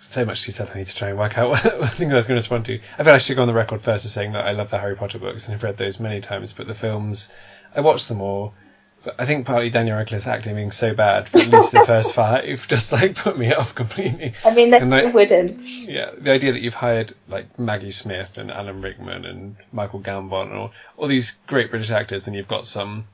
so 0.00 0.24
much 0.24 0.46
you 0.46 0.52
said 0.52 0.70
I 0.74 0.78
need 0.78 0.88
to 0.88 0.96
try 0.96 1.08
and 1.08 1.18
work 1.18 1.38
out 1.38 1.50
what 1.64 1.64
I 1.64 1.88
think 1.88 2.12
I 2.12 2.16
was 2.16 2.26
going 2.26 2.36
to 2.36 2.40
respond 2.42 2.66
to. 2.66 2.80
I 2.98 3.04
feel 3.04 3.14
I 3.14 3.18
should 3.18 3.36
go 3.36 3.42
on 3.42 3.48
the 3.48 3.54
record 3.54 3.80
first 3.80 4.04
of 4.04 4.10
saying 4.10 4.32
that 4.32 4.44
I 4.44 4.52
love 4.52 4.70
the 4.70 4.78
Harry 4.78 4.96
Potter 4.96 5.18
books 5.18 5.46
and 5.46 5.54
I've 5.54 5.62
read 5.62 5.76
those 5.76 6.00
many 6.00 6.20
times, 6.20 6.52
but 6.52 6.66
the 6.66 6.74
films, 6.74 7.30
I 7.74 7.80
watched 7.80 8.08
them 8.08 8.20
all. 8.20 8.52
But 9.04 9.16
I 9.18 9.26
think 9.26 9.46
partly 9.46 9.68
Daniel 9.68 9.98
Radcliffe's 9.98 10.26
acting 10.26 10.54
being 10.54 10.70
so 10.70 10.94
bad 10.94 11.28
for 11.28 11.38
at 11.38 11.48
least 11.48 11.72
the 11.72 11.84
first 11.84 12.14
five 12.14 12.66
just 12.68 12.90
like 12.90 13.14
put 13.14 13.38
me 13.38 13.52
off 13.52 13.74
completely. 13.74 14.32
I 14.44 14.54
mean, 14.54 14.70
that's 14.70 14.86
still 14.86 15.12
wooden. 15.12 15.62
Yeah, 15.64 16.10
the 16.16 16.30
idea 16.30 16.52
that 16.52 16.62
you've 16.62 16.74
hired 16.74 17.14
like 17.28 17.58
Maggie 17.58 17.90
Smith 17.90 18.38
and 18.38 18.50
Alan 18.50 18.80
Rickman 18.80 19.26
and 19.26 19.56
Michael 19.72 20.00
Gambon 20.00 20.48
and 20.48 20.56
all, 20.56 20.70
all 20.96 21.08
these 21.08 21.32
great 21.46 21.70
British 21.70 21.90
actors, 21.90 22.26
and 22.26 22.34
you've 22.34 22.48
got 22.48 22.66
some 22.66 23.06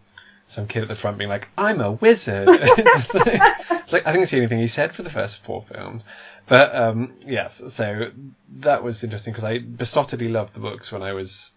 some 0.46 0.66
kid 0.66 0.82
at 0.82 0.88
the 0.88 0.94
front 0.94 1.18
being 1.18 1.30
like, 1.30 1.48
"I'm 1.58 1.80
a 1.80 1.90
wizard." 1.90 2.48
it's, 2.52 3.10
just 3.10 3.14
like, 3.14 3.40
it's 3.70 3.92
like 3.92 4.06
I 4.06 4.12
think 4.12 4.22
it's 4.22 4.30
the 4.30 4.38
only 4.38 4.48
thing 4.48 4.60
he 4.60 4.68
said 4.68 4.94
for 4.94 5.02
the 5.02 5.10
first 5.10 5.42
four 5.42 5.62
films. 5.62 6.02
But 6.46 6.74
um, 6.74 7.14
yes, 7.26 7.62
so 7.68 8.10
that 8.58 8.82
was 8.82 9.02
interesting 9.02 9.32
because 9.32 9.44
I 9.44 9.58
besottedly 9.58 10.30
loved 10.30 10.54
the 10.54 10.60
books 10.60 10.92
when 10.92 11.02
I 11.02 11.12
was 11.12 11.52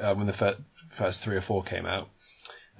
uh, 0.00 0.14
when 0.14 0.26
the 0.26 0.32
fir- 0.32 0.56
first 0.90 1.22
three 1.22 1.36
or 1.36 1.40
four 1.40 1.62
came 1.62 1.86
out. 1.86 2.08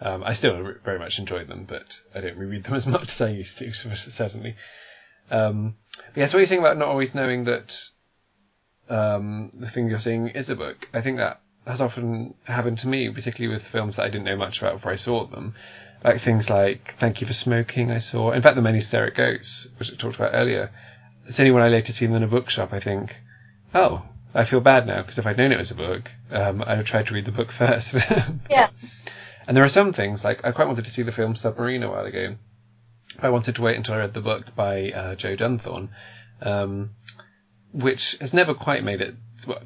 Um, 0.00 0.22
I 0.22 0.32
still 0.32 0.74
very 0.84 0.98
much 0.98 1.18
enjoy 1.18 1.44
them, 1.44 1.64
but 1.64 2.00
I 2.14 2.20
don't 2.20 2.36
reread 2.36 2.64
them 2.64 2.74
as 2.82 2.86
much 2.86 3.10
as 3.10 3.20
I 3.20 3.30
used 3.30 3.58
to, 3.58 3.72
certainly. 3.96 4.56
Um, 5.30 5.76
yeah, 6.14 6.26
so 6.26 6.36
what 6.36 6.40
you're 6.40 6.46
saying 6.46 6.60
about 6.60 6.78
not 6.78 6.88
always 6.88 7.14
knowing 7.14 7.44
that 7.44 7.74
um, 8.88 9.50
the 9.54 9.68
thing 9.68 9.88
you're 9.88 10.00
seeing 10.00 10.28
is 10.28 10.48
a 10.48 10.56
book, 10.56 10.88
I 10.94 11.00
think 11.00 11.18
that 11.18 11.40
has 11.66 11.80
often 11.80 12.34
happened 12.44 12.78
to 12.78 12.88
me, 12.88 13.10
particularly 13.10 13.52
with 13.52 13.62
films 13.62 13.96
that 13.96 14.04
I 14.04 14.08
didn't 14.08 14.24
know 14.24 14.36
much 14.36 14.60
about 14.60 14.74
before 14.74 14.92
I 14.92 14.96
saw 14.96 15.26
them. 15.26 15.54
Like 16.02 16.20
things 16.20 16.48
like 16.48 16.94
Thank 16.98 17.20
You 17.20 17.26
for 17.26 17.32
Smoking, 17.32 17.90
I 17.90 17.98
saw. 17.98 18.30
In 18.30 18.40
fact, 18.40 18.56
The 18.56 18.62
Men 18.62 18.74
Who 18.74 18.80
Stare 18.80 19.08
at 19.08 19.14
Goats, 19.14 19.68
which 19.78 19.92
I 19.92 19.96
talked 19.96 20.16
about 20.16 20.30
earlier. 20.32 20.70
It's 21.26 21.38
only 21.40 21.50
when 21.50 21.62
I 21.62 21.68
later 21.68 21.92
see 21.92 22.06
them 22.06 22.14
in 22.14 22.22
a 22.22 22.28
bookshop, 22.28 22.72
I 22.72 22.80
think, 22.80 23.20
oh, 23.74 24.02
I 24.34 24.44
feel 24.44 24.60
bad 24.60 24.86
now, 24.86 25.02
because 25.02 25.18
if 25.18 25.26
I'd 25.26 25.36
known 25.36 25.52
it 25.52 25.58
was 25.58 25.70
a 25.70 25.74
book, 25.74 26.10
um, 26.30 26.62
I'd 26.62 26.78
have 26.78 26.86
tried 26.86 27.08
to 27.08 27.14
read 27.14 27.26
the 27.26 27.32
book 27.32 27.50
first. 27.52 27.94
Yeah. 28.48 28.68
And 29.48 29.56
there 29.56 29.64
are 29.64 29.70
some 29.70 29.94
things, 29.94 30.26
like 30.26 30.44
I 30.44 30.52
quite 30.52 30.66
wanted 30.66 30.84
to 30.84 30.90
see 30.90 31.02
the 31.02 31.10
film 31.10 31.34
Submarine 31.34 31.82
a 31.82 31.90
while 31.90 32.04
ago. 32.04 32.36
I 33.18 33.30
wanted 33.30 33.54
to 33.54 33.62
wait 33.62 33.78
until 33.78 33.94
I 33.94 33.98
read 34.00 34.12
the 34.12 34.20
book 34.20 34.54
by 34.54 34.90
uh, 34.90 35.14
Joe 35.14 35.36
Dunthorne, 35.36 35.88
um, 36.42 36.90
which 37.72 38.18
has 38.20 38.34
never 38.34 38.52
quite 38.52 38.84
made 38.84 39.00
it 39.00 39.14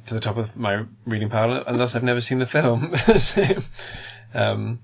to 0.07 0.15
the 0.15 0.21
top 0.21 0.37
of 0.37 0.57
my 0.57 0.85
reading 1.05 1.31
pile, 1.31 1.65
and 1.67 1.81
thus 1.81 1.97
I've 1.97 2.05
never 2.05 2.21
seen 2.21 2.39
the 2.39 2.47
film. 2.47 2.97
so, 3.19 3.45
um, 4.33 4.79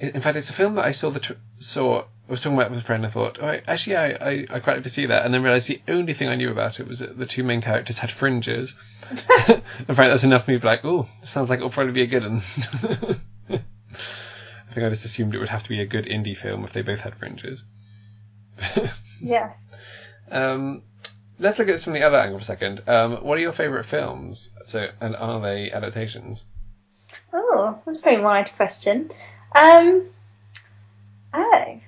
in 0.00 0.20
fact, 0.20 0.36
it's 0.36 0.50
a 0.50 0.52
film 0.52 0.74
that 0.74 0.84
I 0.84 0.90
saw 0.90 1.10
the 1.10 1.20
tr- 1.20 1.34
saw. 1.60 2.00
I 2.00 2.30
was 2.30 2.40
talking 2.40 2.58
about 2.58 2.66
it 2.66 2.70
with 2.70 2.80
a 2.80 2.86
friend. 2.86 3.06
I 3.06 3.10
thought, 3.10 3.38
oh, 3.40 3.60
actually, 3.68 3.94
I, 3.94 4.06
I 4.14 4.46
I 4.50 4.58
quite 4.58 4.74
like 4.74 4.82
to 4.82 4.90
see 4.90 5.06
that, 5.06 5.24
and 5.24 5.32
then 5.32 5.44
realised 5.44 5.68
the 5.68 5.80
only 5.86 6.12
thing 6.12 6.28
I 6.28 6.34
knew 6.34 6.50
about 6.50 6.80
it 6.80 6.88
was 6.88 6.98
that 6.98 7.16
the 7.16 7.26
two 7.26 7.44
main 7.44 7.60
characters 7.60 7.98
had 7.98 8.10
fringes. 8.10 8.74
in 9.10 9.14
fact, 9.46 9.62
that's 9.96 10.24
enough 10.24 10.46
for 10.46 10.50
me 10.50 10.56
to 10.56 10.60
be 10.60 10.66
like, 10.66 10.84
oh, 10.84 11.06
sounds 11.22 11.50
like 11.50 11.58
it'll 11.58 11.70
probably 11.70 11.92
be 11.92 12.02
a 12.02 12.06
good 12.06 12.24
one. 12.24 13.20
I 14.74 14.78
think 14.78 14.86
I 14.88 14.90
just 14.90 15.04
assumed 15.04 15.36
it 15.36 15.38
would 15.38 15.50
have 15.50 15.62
to 15.62 15.68
be 15.68 15.80
a 15.80 15.86
good 15.86 16.06
indie 16.06 16.36
film 16.36 16.64
if 16.64 16.72
they 16.72 16.82
both 16.82 17.00
had 17.00 17.14
fringes. 17.14 17.64
Yeah. 19.20 19.52
Um, 20.30 20.82
let's 21.38 21.58
look 21.58 21.68
at 21.68 21.72
this 21.72 21.84
from 21.84 21.92
the 21.92 22.02
other 22.02 22.18
angle 22.18 22.38
for 22.38 22.42
a 22.42 22.44
second. 22.44 22.82
Um, 22.88 23.24
what 23.24 23.38
are 23.38 23.40
your 23.40 23.52
favourite 23.52 23.86
films? 23.86 24.50
So, 24.66 24.88
and 25.00 25.14
are 25.14 25.40
they 25.40 25.70
adaptations? 25.70 26.44
Oh, 27.32 27.80
that's 27.86 28.00
a 28.00 28.02
very 28.02 28.20
wide 28.20 28.50
question. 28.56 29.10
Um, 29.54 30.08
oh. 31.32 31.80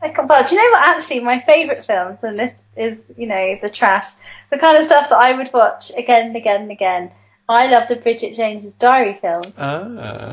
I 0.00 0.08
can't, 0.08 0.28
well, 0.28 0.48
do 0.48 0.54
you 0.54 0.60
know 0.60 0.78
what? 0.78 0.96
Actually, 0.96 1.20
my 1.20 1.40
favourite 1.40 1.84
films, 1.84 2.24
and 2.24 2.38
this 2.38 2.64
is, 2.74 3.12
you 3.18 3.26
know, 3.26 3.58
the 3.60 3.70
trash, 3.70 4.06
the 4.50 4.58
kind 4.58 4.78
of 4.78 4.84
stuff 4.84 5.10
that 5.10 5.18
I 5.18 5.36
would 5.36 5.52
watch 5.52 5.92
again 5.96 6.28
and 6.28 6.36
again 6.36 6.62
and 6.62 6.70
again. 6.72 7.12
I 7.50 7.66
love 7.68 7.88
the 7.88 7.96
Bridget 7.96 8.34
Jones's 8.34 8.76
Diary 8.76 9.18
film, 9.22 9.42
Ah, 9.56 9.80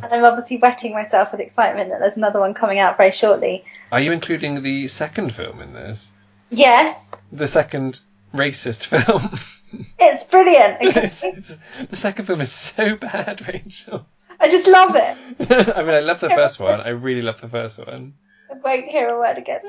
and 0.04 0.06
I'm 0.06 0.25
obviously 0.25 0.58
wetting 0.58 0.93
myself 0.93 1.32
with 1.32 1.39
excitement 1.39 1.89
that 1.89 1.99
there's 1.99 2.17
another 2.17 2.39
one 2.41 2.54
coming 2.54 2.80
out 2.80 2.97
very 2.97 3.12
shortly. 3.12 3.63
are 3.91 4.01
you 4.01 4.12
including 4.12 4.62
the 4.62 4.88
second 4.89 5.34
film 5.34 5.62
in 5.62 5.73
this? 5.73 6.12
Yes, 6.49 7.15
The 7.32 7.47
second 7.47 8.01
racist 8.34 8.84
film? 8.91 9.39
it's 9.97 10.23
brilliant. 10.25 10.78
it's, 10.82 11.23
it's, 11.23 11.58
the 11.89 11.95
second 11.95 12.25
film 12.25 12.41
is 12.41 12.51
so 12.51 12.95
bad, 13.01 13.47
Rachel. 13.47 14.06
I 14.39 14.49
just 14.49 14.67
love 14.67 14.95
it. 14.95 15.17
I 15.78 15.82
mean, 15.84 15.95
I 15.95 16.01
love 16.01 16.19
the 16.19 16.30
first 16.30 16.60
one. 16.60 16.82
I 16.82 16.89
really 16.89 17.21
love 17.21 17.39
the 17.39 17.47
first 17.47 17.78
one. 17.80 18.13
I 18.51 18.56
won't 18.58 18.86
hear 18.86 19.08
a 19.08 19.17
word 19.17 19.38
again. 19.38 19.62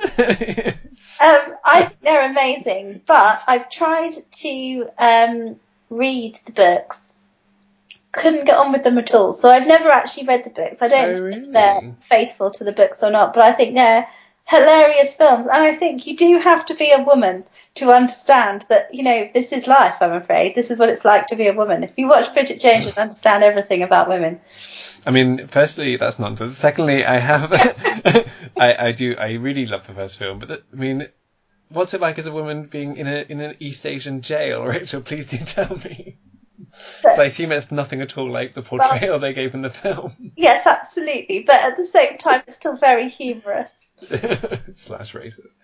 Um, 1.20 1.54
I 1.64 1.90
they're 2.02 2.28
amazing, 2.28 3.02
but 3.06 3.42
I've 3.46 3.70
tried 3.70 4.14
to 4.32 4.88
um, 4.98 5.60
read 5.88 6.38
the 6.46 6.52
books. 6.52 7.14
Couldn't 8.16 8.46
get 8.46 8.56
on 8.56 8.72
with 8.72 8.82
them 8.82 8.98
at 8.98 9.14
all. 9.14 9.32
So 9.34 9.50
I've 9.50 9.66
never 9.66 9.90
actually 9.90 10.26
read 10.26 10.44
the 10.44 10.50
books. 10.50 10.82
I 10.82 10.88
don't 10.88 11.14
Oh, 11.16 11.20
know 11.20 11.36
if 11.36 11.52
they're 11.52 11.80
faithful 12.08 12.50
to 12.52 12.64
the 12.64 12.72
books 12.72 13.02
or 13.02 13.10
not, 13.10 13.34
but 13.34 13.44
I 13.44 13.52
think 13.52 13.74
they're 13.74 14.08
hilarious 14.46 15.14
films. 15.14 15.46
And 15.46 15.62
I 15.62 15.74
think 15.76 16.06
you 16.06 16.16
do 16.16 16.38
have 16.38 16.64
to 16.66 16.74
be 16.74 16.92
a 16.92 17.02
woman 17.02 17.44
to 17.74 17.92
understand 17.92 18.64
that, 18.68 18.94
you 18.94 19.02
know, 19.02 19.28
this 19.34 19.52
is 19.52 19.66
life, 19.66 19.96
I'm 20.00 20.12
afraid. 20.12 20.54
This 20.54 20.70
is 20.70 20.78
what 20.78 20.88
it's 20.88 21.04
like 21.04 21.26
to 21.28 21.36
be 21.36 21.48
a 21.48 21.52
woman. 21.52 21.84
If 21.84 21.92
you 21.96 22.08
watch 22.08 22.32
Bridget 22.32 22.60
Jones, 22.60 22.86
you'll 22.86 22.94
understand 22.94 23.44
everything 23.44 23.82
about 23.82 24.08
women. 24.08 24.40
I 25.04 25.10
mean, 25.10 25.46
firstly, 25.48 25.96
that's 25.96 26.18
nonsense. 26.18 26.56
Secondly, 26.56 27.04
I 27.04 27.20
have, 27.20 27.52
I, 28.58 28.74
I 28.88 28.92
do, 28.92 29.14
I 29.16 29.32
really 29.34 29.66
love 29.66 29.86
the 29.86 29.94
first 29.94 30.16
film, 30.16 30.38
but 30.38 30.48
the, 30.48 30.62
I 30.72 30.76
mean, 30.76 31.08
what's 31.68 31.94
it 31.94 32.00
like 32.00 32.18
as 32.18 32.26
a 32.26 32.32
woman 32.32 32.66
being 32.66 32.96
in 32.96 33.06
a 33.06 33.24
in 33.28 33.40
an 33.40 33.56
East 33.60 33.84
Asian 33.84 34.20
jail, 34.22 34.62
Rachel? 34.64 35.00
Please 35.02 35.30
do 35.30 35.38
tell 35.38 35.76
me. 35.76 36.16
So 37.02 37.22
I 37.22 37.26
assume 37.26 37.52
it's 37.52 37.70
nothing 37.70 38.00
at 38.00 38.16
all 38.16 38.30
like 38.30 38.54
the 38.54 38.62
portrayal 38.62 39.18
they 39.18 39.32
gave 39.32 39.54
in 39.54 39.62
the 39.62 39.70
film. 39.70 40.32
Yes, 40.36 40.66
absolutely. 40.66 41.44
But 41.46 41.56
at 41.56 41.76
the 41.76 41.84
same 41.86 42.18
time, 42.18 42.42
it's 42.46 42.56
still 42.56 42.76
very 42.76 43.08
humorous. 43.08 43.92
Slash 44.72 45.14
racist. 45.14 45.54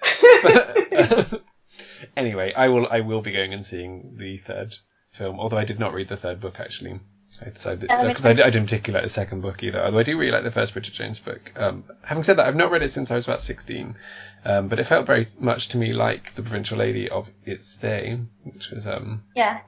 But, 0.43 1.43
anyway, 2.17 2.53
I 2.57 2.69
will 2.69 2.87
I 2.91 3.01
will 3.01 3.21
be 3.21 3.33
going 3.33 3.53
and 3.53 3.65
seeing 3.65 4.17
the 4.17 4.39
third 4.39 4.75
film, 5.13 5.39
although 5.41 5.59
I 5.59 5.65
did 5.65 5.79
not 5.79 5.93
read 5.93 6.09
the 6.09 6.17
third 6.17 6.41
book 6.41 6.59
actually. 6.59 7.01
I 7.45 7.49
decided 7.49 7.81
because 7.81 8.27
I, 8.27 8.31
I, 8.31 8.35
didn't 8.35 8.65
particularly 8.65 9.03
like 9.03 9.05
the 9.05 9.13
second 9.13 9.41
book 9.41 9.63
either. 9.63 9.83
Although 9.83 9.99
I 9.99 10.03
do 10.03 10.19
really 10.19 10.33
like 10.33 10.45
the 10.45 10.51
first 10.51 10.75
Bridget 10.75 10.93
Jones 10.93 11.19
book. 11.19 11.53
Um, 11.57 11.85
having 12.03 12.23
said 12.23 12.37
that, 12.37 12.47
I've 12.47 12.57
not 12.57 12.71
read 12.71 12.83
it 12.83 12.93
since 12.93 13.11
I 13.11 13.17
was 13.17 13.27
about 13.27 13.41
sixteen, 13.41 13.97
um, 14.45 14.69
but 14.69 14.79
it 14.79 14.85
felt 14.85 15.07
very 15.07 15.29
much 15.39 15.69
to 15.69 15.79
me 15.79 15.93
like 15.93 16.35
the 16.35 16.43
Provincial 16.43 16.79
Lady 16.79 17.09
of 17.09 17.31
its 17.45 17.77
day, 17.79 18.19
which 18.45 18.71
was 18.71 18.87
um. 18.87 19.23
Yeah, 19.35 19.61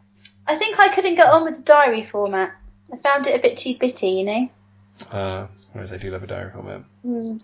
I 0.46 0.56
think 0.56 0.78
I 0.78 0.88
couldn't 0.94 1.14
get 1.14 1.28
on 1.28 1.44
with 1.44 1.56
the 1.56 1.62
diary 1.62 2.04
format. 2.04 2.54
I 2.92 2.96
found 2.96 3.26
it 3.26 3.34
a 3.34 3.38
bit 3.38 3.56
too 3.58 3.76
bitty, 3.78 4.08
you 4.08 4.24
know. 4.24 4.50
Uh, 5.10 5.46
whereas 5.72 5.92
I 5.92 5.96
do 5.96 6.10
love 6.10 6.22
a 6.22 6.26
diary 6.26 6.50
format. 6.52 6.82
Mm. 7.04 7.42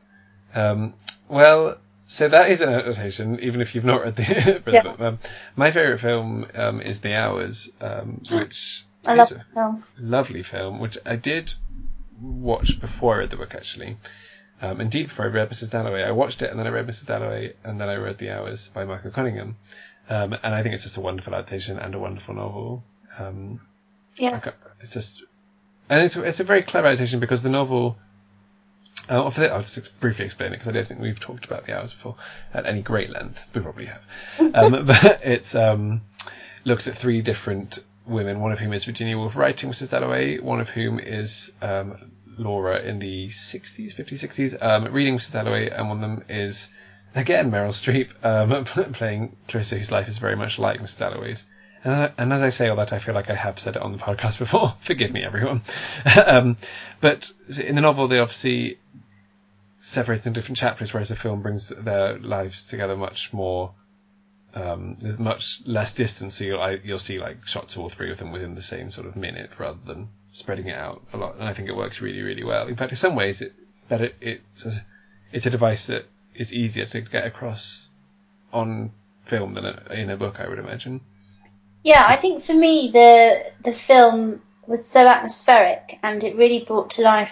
Um, 0.54 0.94
well, 1.28 1.78
so 2.06 2.28
that 2.28 2.50
is 2.50 2.60
an 2.60 2.68
adaptation, 2.68 3.40
even 3.40 3.60
if 3.60 3.74
you've 3.74 3.84
not 3.84 4.02
read 4.02 4.16
the, 4.16 4.62
read 4.66 4.74
Yeah. 4.74 4.82
book. 4.82 5.00
Um, 5.00 5.18
my 5.56 5.70
favourite 5.70 6.00
film 6.00 6.46
um, 6.54 6.80
is 6.80 7.00
The 7.00 7.14
Hours, 7.14 7.70
um, 7.80 8.20
which 8.30 8.84
I 9.06 9.14
is 9.16 9.32
a 9.32 9.44
film. 9.54 9.84
lovely 9.98 10.42
film, 10.42 10.78
which 10.78 10.98
I 11.06 11.16
did 11.16 11.52
watch 12.20 12.80
before 12.80 13.14
I 13.14 13.18
read 13.20 13.30
the 13.30 13.36
book, 13.36 13.54
actually. 13.54 13.96
Um, 14.62 14.80
indeed, 14.80 15.04
before 15.04 15.24
I 15.24 15.28
read 15.28 15.48
Mrs. 15.48 15.70
Dalloway, 15.70 16.02
I 16.02 16.10
watched 16.10 16.42
it 16.42 16.50
and 16.50 16.58
then 16.58 16.66
I 16.66 16.70
read 16.70 16.86
Mrs. 16.86 17.06
Dalloway 17.06 17.54
and 17.64 17.80
then 17.80 17.88
I 17.88 17.94
read 17.94 18.18
The 18.18 18.30
Hours 18.30 18.68
by 18.68 18.84
Michael 18.84 19.10
Cunningham. 19.10 19.56
Um, 20.10 20.32
and 20.42 20.54
I 20.54 20.62
think 20.62 20.74
it's 20.74 20.82
just 20.82 20.96
a 20.96 21.00
wonderful 21.00 21.34
adaptation 21.34 21.78
and 21.78 21.94
a 21.94 21.98
wonderful 21.98 22.34
novel. 22.34 22.84
Um, 23.18 23.60
Yeah. 24.16 24.40
it's 24.80 24.92
just, 24.92 25.22
and 25.88 26.02
it's 26.02 26.16
it's 26.16 26.40
a 26.40 26.44
very 26.44 26.62
clever 26.62 26.88
adaptation 26.88 27.20
because 27.20 27.42
the 27.42 27.48
novel. 27.50 27.96
Uh, 29.08 29.28
for 29.30 29.40
the- 29.40 29.52
I'll 29.52 29.62
just 29.62 29.98
briefly 30.00 30.24
explain 30.24 30.48
it 30.52 30.56
because 30.58 30.68
I 30.68 30.72
don't 30.72 30.86
think 30.86 31.00
we've 31.00 31.18
talked 31.18 31.44
about 31.46 31.64
the 31.66 31.76
hours 31.78 31.92
before 31.92 32.16
at 32.52 32.66
any 32.66 32.82
great 32.82 33.10
length. 33.10 33.42
We 33.54 33.60
probably 33.60 33.86
have, 33.86 34.02
um, 34.54 34.84
but 34.86 35.20
it 35.24 35.54
um, 35.54 36.02
looks 36.64 36.86
at 36.88 36.96
three 36.98 37.22
different 37.22 37.78
women. 38.04 38.40
One 38.40 38.52
of 38.52 38.58
whom 38.58 38.72
is 38.72 38.84
Virginia 38.84 39.16
Woolf 39.16 39.36
writing 39.36 39.70
Mrs. 39.70 39.90
Dalloway. 39.90 40.38
One 40.38 40.60
of 40.60 40.68
whom 40.68 40.98
is 41.00 41.52
um, 41.62 42.10
Laura 42.36 42.80
in 42.80 42.98
the 42.98 43.28
60s, 43.28 43.94
50s, 43.94 44.18
60s, 44.54 44.62
um, 44.62 44.92
reading 44.92 45.16
Mrs. 45.16 45.32
Dalloway, 45.32 45.70
and 45.70 45.88
one 45.88 46.02
of 46.02 46.10
them 46.10 46.24
is 46.28 46.70
again 47.14 47.50
Meryl 47.50 47.70
Streep 47.70 48.24
um, 48.24 48.64
playing 48.92 49.36
Clarissa, 49.48 49.78
whose 49.78 49.90
life 49.90 50.08
is 50.08 50.18
very 50.18 50.36
much 50.36 50.58
like 50.58 50.80
Mrs. 50.80 50.98
Dalloway's. 50.98 51.46
And, 51.82 52.12
and 52.18 52.32
as 52.32 52.42
I 52.42 52.50
say 52.50 52.68
all 52.68 52.76
that, 52.76 52.92
I 52.92 52.98
feel 52.98 53.14
like 53.14 53.30
I 53.30 53.34
have 53.34 53.58
said 53.58 53.76
it 53.76 53.82
on 53.82 53.92
the 53.92 53.98
podcast 53.98 54.38
before. 54.38 54.74
Forgive 54.80 55.12
me, 55.12 55.22
everyone. 55.22 55.62
um, 56.26 56.56
but 57.00 57.30
in 57.58 57.74
the 57.74 57.80
novel, 57.80 58.08
they 58.08 58.18
obviously 58.18 58.78
separate 59.80 60.26
in 60.26 60.32
different 60.32 60.58
chapters, 60.58 60.92
whereas 60.92 61.08
the 61.08 61.16
film 61.16 61.42
brings 61.42 61.68
their 61.68 62.18
lives 62.18 62.66
together 62.66 62.96
much 62.96 63.32
more. 63.32 63.72
Um, 64.52 64.96
there's 65.00 65.18
much 65.18 65.62
less 65.64 65.94
distance, 65.94 66.34
so 66.34 66.44
you'll 66.44 66.60
I, 66.60 66.80
you'll 66.82 66.98
see 66.98 67.20
like 67.20 67.46
shots 67.46 67.76
of 67.76 67.82
all 67.82 67.88
three 67.88 68.10
of 68.10 68.18
them 68.18 68.32
within 68.32 68.56
the 68.56 68.62
same 68.62 68.90
sort 68.90 69.06
of 69.06 69.14
minute, 69.14 69.50
rather 69.58 69.78
than 69.86 70.08
spreading 70.32 70.66
it 70.66 70.76
out 70.76 71.02
a 71.12 71.16
lot. 71.16 71.36
And 71.36 71.44
I 71.44 71.52
think 71.52 71.68
it 71.68 71.76
works 71.76 72.00
really, 72.00 72.20
really 72.22 72.42
well. 72.42 72.66
In 72.66 72.74
fact, 72.74 72.90
in 72.90 72.98
some 72.98 73.14
ways, 73.14 73.40
it's 73.42 73.84
better. 73.84 74.10
It's 74.20 74.66
a, 74.66 74.84
it's 75.32 75.46
a 75.46 75.50
device 75.50 75.86
that 75.86 76.06
is 76.34 76.52
easier 76.52 76.86
to 76.86 77.00
get 77.00 77.26
across 77.26 77.88
on 78.52 78.92
film 79.24 79.54
than 79.54 79.64
a, 79.64 79.92
in 79.92 80.10
a 80.10 80.16
book, 80.16 80.40
I 80.40 80.48
would 80.48 80.58
imagine. 80.58 81.00
Yeah, 81.82 82.04
I 82.06 82.16
think 82.16 82.42
for 82.42 82.54
me 82.54 82.90
the 82.92 83.52
the 83.64 83.72
film 83.72 84.40
was 84.66 84.86
so 84.86 85.06
atmospheric 85.06 85.98
and 86.02 86.22
it 86.22 86.36
really 86.36 86.64
brought 86.64 86.90
to 86.90 87.02
life 87.02 87.30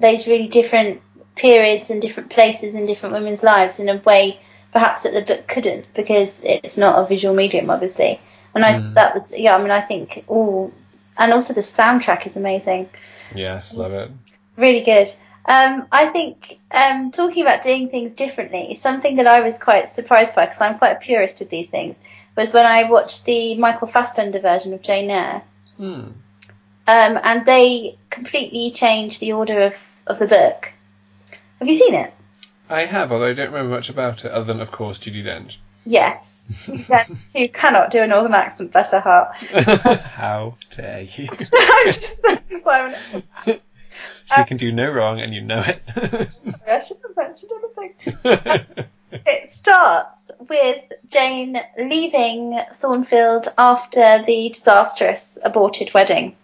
those 0.00 0.26
really 0.26 0.48
different 0.48 1.00
periods 1.36 1.90
and 1.90 2.00
different 2.00 2.30
places 2.30 2.74
in 2.74 2.86
different 2.86 3.14
women's 3.14 3.42
lives 3.42 3.78
in 3.78 3.88
a 3.88 3.96
way 3.96 4.38
perhaps 4.72 5.02
that 5.02 5.12
the 5.12 5.22
book 5.22 5.46
couldn't 5.46 5.86
because 5.94 6.42
it's 6.44 6.78
not 6.78 6.98
a 6.98 7.06
visual 7.06 7.34
medium 7.34 7.70
obviously. 7.70 8.18
And 8.54 8.64
I 8.64 8.78
Mm. 8.78 8.94
that 8.94 9.14
was 9.14 9.36
yeah, 9.36 9.54
I 9.54 9.62
mean 9.62 9.70
I 9.70 9.82
think 9.82 10.24
all 10.26 10.72
and 11.18 11.32
also 11.32 11.54
the 11.54 11.60
soundtrack 11.60 12.26
is 12.26 12.36
amazing. 12.36 12.88
Yes, 13.34 13.74
love 13.74 13.92
it. 13.92 14.10
Really 14.56 14.82
good. 14.82 15.12
Um, 15.48 15.86
I 15.92 16.06
think 16.06 16.58
um, 16.72 17.12
talking 17.12 17.42
about 17.42 17.62
doing 17.62 17.88
things 17.88 18.12
differently, 18.14 18.74
something 18.74 19.16
that 19.16 19.28
I 19.28 19.40
was 19.40 19.58
quite 19.58 19.88
surprised 19.88 20.34
by 20.34 20.46
because 20.46 20.60
I'm 20.60 20.78
quite 20.78 20.92
a 20.96 21.00
purist 21.00 21.38
with 21.38 21.50
these 21.50 21.68
things, 21.68 22.00
was 22.36 22.52
when 22.52 22.66
I 22.66 22.84
watched 22.90 23.24
the 23.24 23.54
Michael 23.56 23.86
Fassbender 23.86 24.40
version 24.40 24.72
of 24.74 24.82
Jane 24.82 25.10
Eyre, 25.10 25.42
Hmm. 25.76 26.08
um, 26.88 27.20
and 27.22 27.46
they 27.46 27.96
completely 28.10 28.72
changed 28.72 29.20
the 29.20 29.34
order 29.34 29.60
of, 29.62 29.74
of 30.06 30.18
the 30.18 30.26
book. 30.26 30.70
Have 31.60 31.68
you 31.68 31.74
seen 31.74 31.94
it? 31.94 32.12
I 32.68 32.84
have, 32.86 33.12
although 33.12 33.28
I 33.28 33.32
don't 33.32 33.52
remember 33.52 33.74
much 33.76 33.88
about 33.88 34.24
it, 34.24 34.32
other 34.32 34.46
than, 34.46 34.60
of 34.60 34.72
course, 34.72 34.98
Judi 34.98 35.22
Dench. 35.22 35.56
Yes. 35.84 36.50
Who 37.34 37.48
cannot 37.48 37.92
do 37.92 38.02
a 38.02 38.06
northern 38.08 38.34
accent, 38.34 38.72
bless 38.72 38.90
her 38.90 39.00
heart. 39.00 39.36
How 40.00 40.56
dare 40.70 41.02
you? 41.02 41.28
I'm 43.96 44.26
just 44.26 44.34
so 44.34 44.42
excited. 44.42 44.44
she 44.44 44.48
can 44.48 44.56
do 44.56 44.72
no 44.72 44.90
wrong, 44.90 45.20
and 45.20 45.34
you 45.34 45.40
know 45.40 45.62
it. 45.62 45.82
sorry, 46.50 46.72
I 46.72 46.80
should 46.80 46.98
have 47.02 47.16
mentioned 47.16 47.52
anything. 47.52 48.86
It 49.12 49.50
starts 49.50 50.30
with 50.48 50.82
Jane 51.08 51.58
leaving 51.78 52.60
Thornfield 52.80 53.48
after 53.56 54.22
the 54.26 54.50
disastrous 54.50 55.38
aborted 55.42 55.94
wedding. 55.94 56.36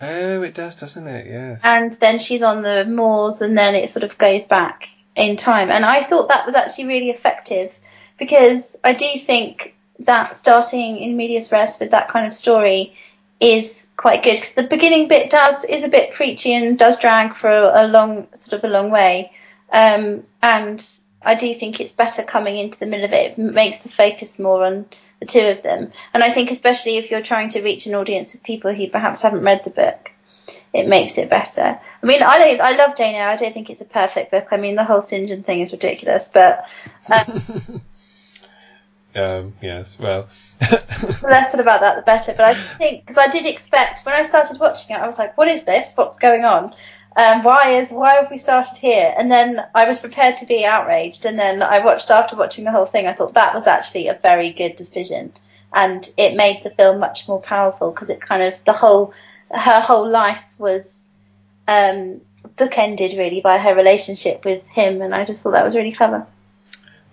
oh, 0.00 0.42
it 0.42 0.54
does, 0.54 0.76
doesn't 0.76 1.06
it? 1.06 1.26
Yeah. 1.26 1.58
And 1.62 1.98
then 2.00 2.18
she's 2.18 2.42
on 2.42 2.62
the 2.62 2.84
moors, 2.84 3.42
and 3.42 3.58
then 3.58 3.74
it 3.74 3.90
sort 3.90 4.04
of 4.04 4.16
goes 4.16 4.46
back 4.46 4.88
in 5.16 5.36
time. 5.36 5.70
And 5.70 5.84
I 5.84 6.02
thought 6.04 6.28
that 6.28 6.46
was 6.46 6.54
actually 6.54 6.86
really 6.86 7.10
effective 7.10 7.72
because 8.18 8.76
I 8.84 8.94
do 8.94 9.18
think 9.18 9.74
that 10.00 10.36
starting 10.36 10.98
in 10.98 11.16
medias 11.16 11.50
res 11.50 11.78
with 11.80 11.90
that 11.90 12.08
kind 12.08 12.26
of 12.26 12.34
story 12.34 12.94
is 13.40 13.90
quite 13.96 14.22
good 14.22 14.36
because 14.36 14.54
the 14.54 14.64
beginning 14.64 15.08
bit 15.08 15.30
does 15.30 15.64
is 15.64 15.84
a 15.84 15.88
bit 15.88 16.12
preachy 16.12 16.52
and 16.52 16.78
does 16.78 17.00
drag 17.00 17.34
for 17.34 17.50
a, 17.50 17.84
a 17.84 17.88
long 17.88 18.26
sort 18.34 18.58
of 18.58 18.68
a 18.68 18.72
long 18.72 18.90
way. 18.90 19.32
Um, 19.72 20.24
and 20.42 20.84
I 21.22 21.34
do 21.34 21.54
think 21.54 21.80
it's 21.80 21.92
better 21.92 22.22
coming 22.22 22.58
into 22.58 22.78
the 22.78 22.86
middle 22.86 23.04
of 23.04 23.12
it. 23.12 23.32
It 23.32 23.38
makes 23.38 23.80
the 23.80 23.88
focus 23.88 24.38
more 24.38 24.64
on 24.64 24.86
the 25.20 25.26
two 25.26 25.46
of 25.46 25.62
them. 25.62 25.92
And 26.14 26.24
I 26.24 26.32
think 26.32 26.50
especially 26.50 26.96
if 26.96 27.10
you're 27.10 27.22
trying 27.22 27.50
to 27.50 27.62
reach 27.62 27.86
an 27.86 27.94
audience 27.94 28.34
of 28.34 28.42
people 28.42 28.72
who 28.72 28.88
perhaps 28.88 29.22
haven't 29.22 29.42
read 29.42 29.62
the 29.64 29.70
book, 29.70 30.10
it 30.72 30.86
makes 30.86 31.18
it 31.18 31.30
better. 31.30 31.78
I 32.02 32.06
mean, 32.06 32.22
I 32.22 32.38
don't, 32.38 32.60
I 32.60 32.76
love 32.76 32.96
Jane 32.96 33.14
Eyre. 33.14 33.28
I 33.28 33.36
don't 33.36 33.52
think 33.52 33.70
it's 33.70 33.80
a 33.80 33.86
perfect 33.86 34.30
book. 34.30 34.48
I 34.50 34.56
mean, 34.56 34.76
the 34.76 34.84
whole 34.84 35.02
St. 35.02 35.44
Thing 35.44 35.60
is 35.60 35.72
ridiculous, 35.72 36.28
but 36.28 36.66
Um, 37.08 37.82
yes, 39.60 39.98
well. 39.98 40.28
the 40.60 41.18
less 41.22 41.50
said 41.50 41.60
about 41.60 41.80
that, 41.80 41.96
the 41.96 42.02
better. 42.02 42.34
But 42.36 42.56
I 42.56 42.76
think 42.76 43.06
because 43.06 43.18
I 43.18 43.30
did 43.30 43.46
expect 43.46 44.04
when 44.04 44.14
I 44.14 44.22
started 44.22 44.60
watching 44.60 44.94
it, 44.94 45.00
I 45.00 45.06
was 45.06 45.18
like, 45.18 45.36
"What 45.36 45.48
is 45.48 45.64
this? 45.64 45.92
What's 45.94 46.18
going 46.18 46.44
on? 46.44 46.74
Um, 47.16 47.42
why 47.42 47.70
is 47.70 47.90
why 47.90 48.14
have 48.14 48.30
we 48.30 48.38
started 48.38 48.76
here?" 48.76 49.14
And 49.16 49.30
then 49.30 49.64
I 49.74 49.86
was 49.86 50.00
prepared 50.00 50.36
to 50.38 50.46
be 50.46 50.64
outraged. 50.64 51.24
And 51.24 51.38
then 51.38 51.62
I 51.62 51.78
watched 51.78 52.10
after 52.10 52.36
watching 52.36 52.64
the 52.64 52.70
whole 52.70 52.86
thing. 52.86 53.06
I 53.06 53.14
thought 53.14 53.34
that 53.34 53.54
was 53.54 53.66
actually 53.66 54.08
a 54.08 54.14
very 54.14 54.52
good 54.52 54.76
decision, 54.76 55.32
and 55.72 56.08
it 56.16 56.36
made 56.36 56.62
the 56.62 56.70
film 56.70 56.98
much 56.98 57.26
more 57.28 57.40
powerful 57.40 57.90
because 57.90 58.10
it 58.10 58.20
kind 58.20 58.42
of 58.42 58.54
the 58.64 58.72
whole 58.72 59.12
her 59.50 59.80
whole 59.80 60.08
life 60.08 60.44
was 60.58 61.10
um, 61.66 62.20
bookended 62.56 63.16
really 63.16 63.40
by 63.40 63.58
her 63.58 63.74
relationship 63.74 64.44
with 64.44 64.66
him, 64.66 65.02
and 65.02 65.14
I 65.14 65.24
just 65.24 65.42
thought 65.42 65.52
that 65.52 65.64
was 65.64 65.74
really 65.74 65.92
clever. 65.92 66.26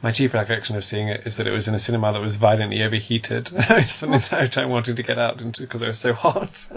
My 0.01 0.11
chief 0.11 0.33
recollection 0.33 0.75
of 0.75 0.85
seeing 0.85 1.07
it 1.07 1.25
is 1.25 1.37
that 1.37 1.47
it 1.47 1.51
was 1.51 1.67
in 1.67 1.73
a 1.73 1.79
cinema 1.79 2.13
that 2.13 2.21
was 2.21 2.35
violently 2.35 2.83
overheated. 2.83 3.49
I 3.69 3.81
spent 3.81 4.11
the 4.11 4.17
entire 4.17 4.47
time 4.47 4.69
wanting 4.69 4.95
to 4.95 5.03
get 5.03 5.17
out 5.17 5.41
into 5.41 5.61
because 5.61 5.81
it 5.81 5.87
was 5.87 5.97
so 5.97 6.13
hot. 6.13 6.67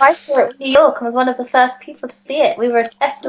I 0.00 0.14
saw 0.14 0.38
it 0.38 0.52
in 0.52 0.58
New 0.58 0.72
York 0.72 0.96
and 0.98 1.06
was 1.06 1.14
one 1.14 1.28
of 1.28 1.36
the 1.36 1.44
first 1.44 1.80
people 1.80 2.08
to 2.08 2.14
see 2.14 2.40
it. 2.40 2.58
We 2.58 2.68
were 2.68 2.78
a 2.78 2.88
test 2.88 3.26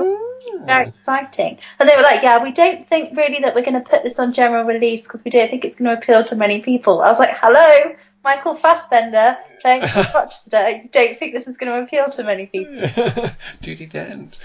very 0.65 0.87
exciting. 0.87 1.59
And 1.79 1.87
they 1.87 1.95
were 1.95 2.01
like, 2.01 2.23
yeah, 2.23 2.41
we 2.41 2.51
don't 2.51 2.87
think 2.87 3.15
really 3.15 3.39
that 3.41 3.55
we're 3.55 3.65
going 3.65 3.81
to 3.81 3.87
put 3.87 4.03
this 4.03 4.19
on 4.19 4.33
general 4.33 4.63
release 4.63 5.03
because 5.03 5.23
we 5.23 5.31
don't 5.31 5.49
think 5.49 5.65
it's 5.65 5.75
going 5.75 5.89
to 5.89 6.01
appeal 6.01 6.23
to 6.25 6.35
many 6.35 6.61
people. 6.61 7.01
I 7.01 7.09
was 7.09 7.19
like, 7.19 7.35
hello, 7.39 7.95
Michael 8.23 8.55
Fassbender 8.55 9.37
playing 9.61 9.81
Rochester. 10.13 10.69
You 10.69 10.89
don't 10.91 11.19
think 11.19 11.33
this 11.33 11.47
is 11.47 11.57
going 11.57 11.71
to 11.71 11.83
appeal 11.83 12.09
to 12.11 12.23
many 12.23 12.47
people? 12.47 12.73
Judi 13.61 13.89
Dench. 13.91 14.37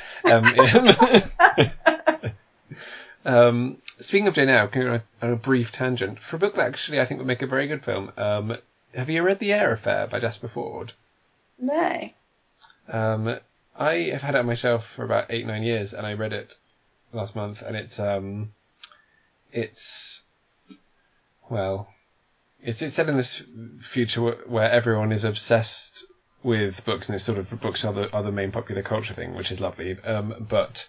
Um, 3.25 3.35
um, 3.35 3.77
speaking 4.01 4.29
of 4.29 4.35
Jane 4.35 4.49
Eyre, 4.49 4.69
can 4.69 4.83
I 4.83 4.99
go 4.99 5.03
on 5.23 5.33
a 5.33 5.37
brief 5.37 5.73
tangent 5.73 6.19
for 6.19 6.37
a 6.37 6.39
book 6.39 6.55
that 6.57 6.67
actually 6.67 7.01
I 7.01 7.05
think 7.05 7.19
would 7.19 7.27
make 7.27 7.43
a 7.43 7.47
very 7.47 7.67
good 7.67 7.85
film? 7.85 8.13
Um, 8.17 8.57
have 8.95 9.11
you 9.11 9.23
read 9.23 9.39
The 9.39 9.53
Eyre 9.53 9.73
Affair 9.73 10.07
by 10.07 10.19
Jasper 10.19 10.49
Fforde? 10.49 10.93
No. 11.59 12.11
Um, 12.89 13.39
I 13.77 13.95
have 14.13 14.23
had 14.23 14.35
it 14.35 14.45
myself 14.45 14.87
for 14.87 15.05
about 15.05 15.27
eight 15.31 15.47
nine 15.47 15.63
years, 15.63 15.95
and 15.95 16.07
I 16.07 16.15
read 16.15 16.33
it 16.33 16.57
last 17.13 17.37
month, 17.37 17.63
and 17.63 17.77
it's 17.77 17.99
um, 18.01 18.53
it's 19.53 20.23
well, 21.49 21.89
it's 22.63 22.83
it's 22.83 22.95
set 22.95 23.09
in 23.09 23.17
this 23.17 23.43
future 23.81 24.21
where 24.21 24.71
everyone 24.71 25.13
is 25.13 25.25
obsessed 25.25 26.05
with 26.43 26.85
books, 26.85 27.09
and 27.09 27.17
it's 27.17 27.25
sort 27.25 27.39
of 27.39 27.61
books 27.61 27.85
are 27.85 27.93
the, 27.93 28.13
are 28.13 28.23
the 28.23 28.33
main 28.33 28.51
popular 28.51 28.83
culture 28.83 29.15
thing, 29.15 29.35
which 29.35 29.53
is 29.53 29.61
lovely. 29.61 29.99
Um, 30.01 30.47
but 30.49 30.89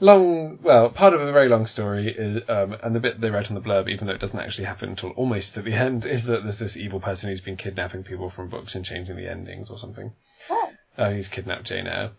long, 0.00 0.58
well, 0.62 0.90
part 0.90 1.14
of 1.14 1.20
a 1.20 1.32
very 1.32 1.48
long 1.48 1.66
story 1.66 2.12
is, 2.12 2.42
um, 2.48 2.76
and 2.82 2.94
the 2.94 3.00
bit 3.00 3.20
they 3.20 3.30
write 3.30 3.50
on 3.50 3.54
the 3.54 3.60
blurb, 3.60 3.88
even 3.88 4.06
though 4.06 4.14
it 4.14 4.20
doesn't 4.20 4.38
actually 4.38 4.64
happen 4.64 4.90
until 4.90 5.10
almost 5.10 5.56
at 5.56 5.64
the 5.64 5.72
end, 5.72 6.06
is 6.06 6.24
that 6.24 6.42
there's 6.42 6.58
this 6.58 6.76
evil 6.76 7.00
person 7.00 7.28
who's 7.28 7.40
been 7.40 7.56
kidnapping 7.56 8.02
people 8.02 8.28
from 8.28 8.48
books 8.48 8.74
and 8.74 8.84
changing 8.84 9.16
the 9.16 9.30
endings 9.30 9.70
or 9.70 9.78
something. 9.78 10.12
Oh. 10.50 10.72
Uh, 10.96 11.10
he's 11.10 11.28
kidnapped 11.28 11.64
Jane 11.64 11.86
Eyre. 11.86 12.10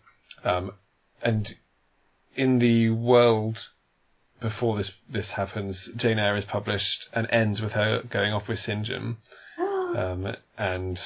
Um, 0.44 0.72
and 1.22 1.54
in 2.36 2.58
the 2.58 2.90
world 2.90 3.68
before 4.40 4.76
this 4.76 4.98
this 5.08 5.30
happens, 5.32 5.90
Jane 5.96 6.18
Eyre 6.18 6.36
is 6.36 6.44
published 6.44 7.08
and 7.14 7.26
ends 7.30 7.62
with 7.62 7.72
her 7.74 8.02
going 8.02 8.32
off 8.32 8.48
with. 8.48 8.64
John. 8.82 9.16
Um, 9.94 10.34
and 10.58 11.00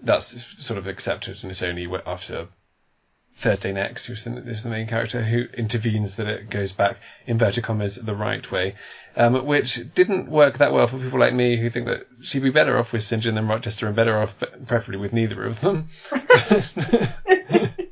that's 0.00 0.64
sort 0.64 0.78
of 0.78 0.86
accepted, 0.86 1.42
and 1.42 1.50
it's 1.50 1.62
only 1.62 1.86
after 2.06 2.48
Thursday 3.36 3.72
Next, 3.72 4.06
who's 4.06 4.24
the, 4.24 4.36
is 4.48 4.62
the 4.62 4.70
main 4.70 4.86
character, 4.86 5.22
who 5.22 5.46
intervenes 5.54 6.16
that 6.16 6.28
it 6.28 6.50
goes 6.50 6.72
back, 6.72 6.98
inverted 7.26 7.64
commas, 7.64 7.96
the 7.96 8.14
right 8.14 8.50
way, 8.50 8.74
um, 9.16 9.46
which 9.46 9.80
didn't 9.94 10.30
work 10.30 10.58
that 10.58 10.72
well 10.72 10.86
for 10.86 10.98
people 10.98 11.18
like 11.18 11.34
me 11.34 11.56
who 11.56 11.70
think 11.70 11.86
that 11.86 12.06
she'd 12.22 12.42
be 12.42 12.50
better 12.50 12.78
off 12.78 12.92
with 12.92 13.02
St. 13.02 13.22
John 13.22 13.34
than 13.34 13.48
Rochester 13.48 13.86
and 13.86 13.96
better 13.96 14.18
off, 14.20 14.38
but 14.38 14.66
preferably 14.66 15.00
with 15.00 15.12
neither 15.12 15.44
of 15.44 15.60
them. 15.60 15.88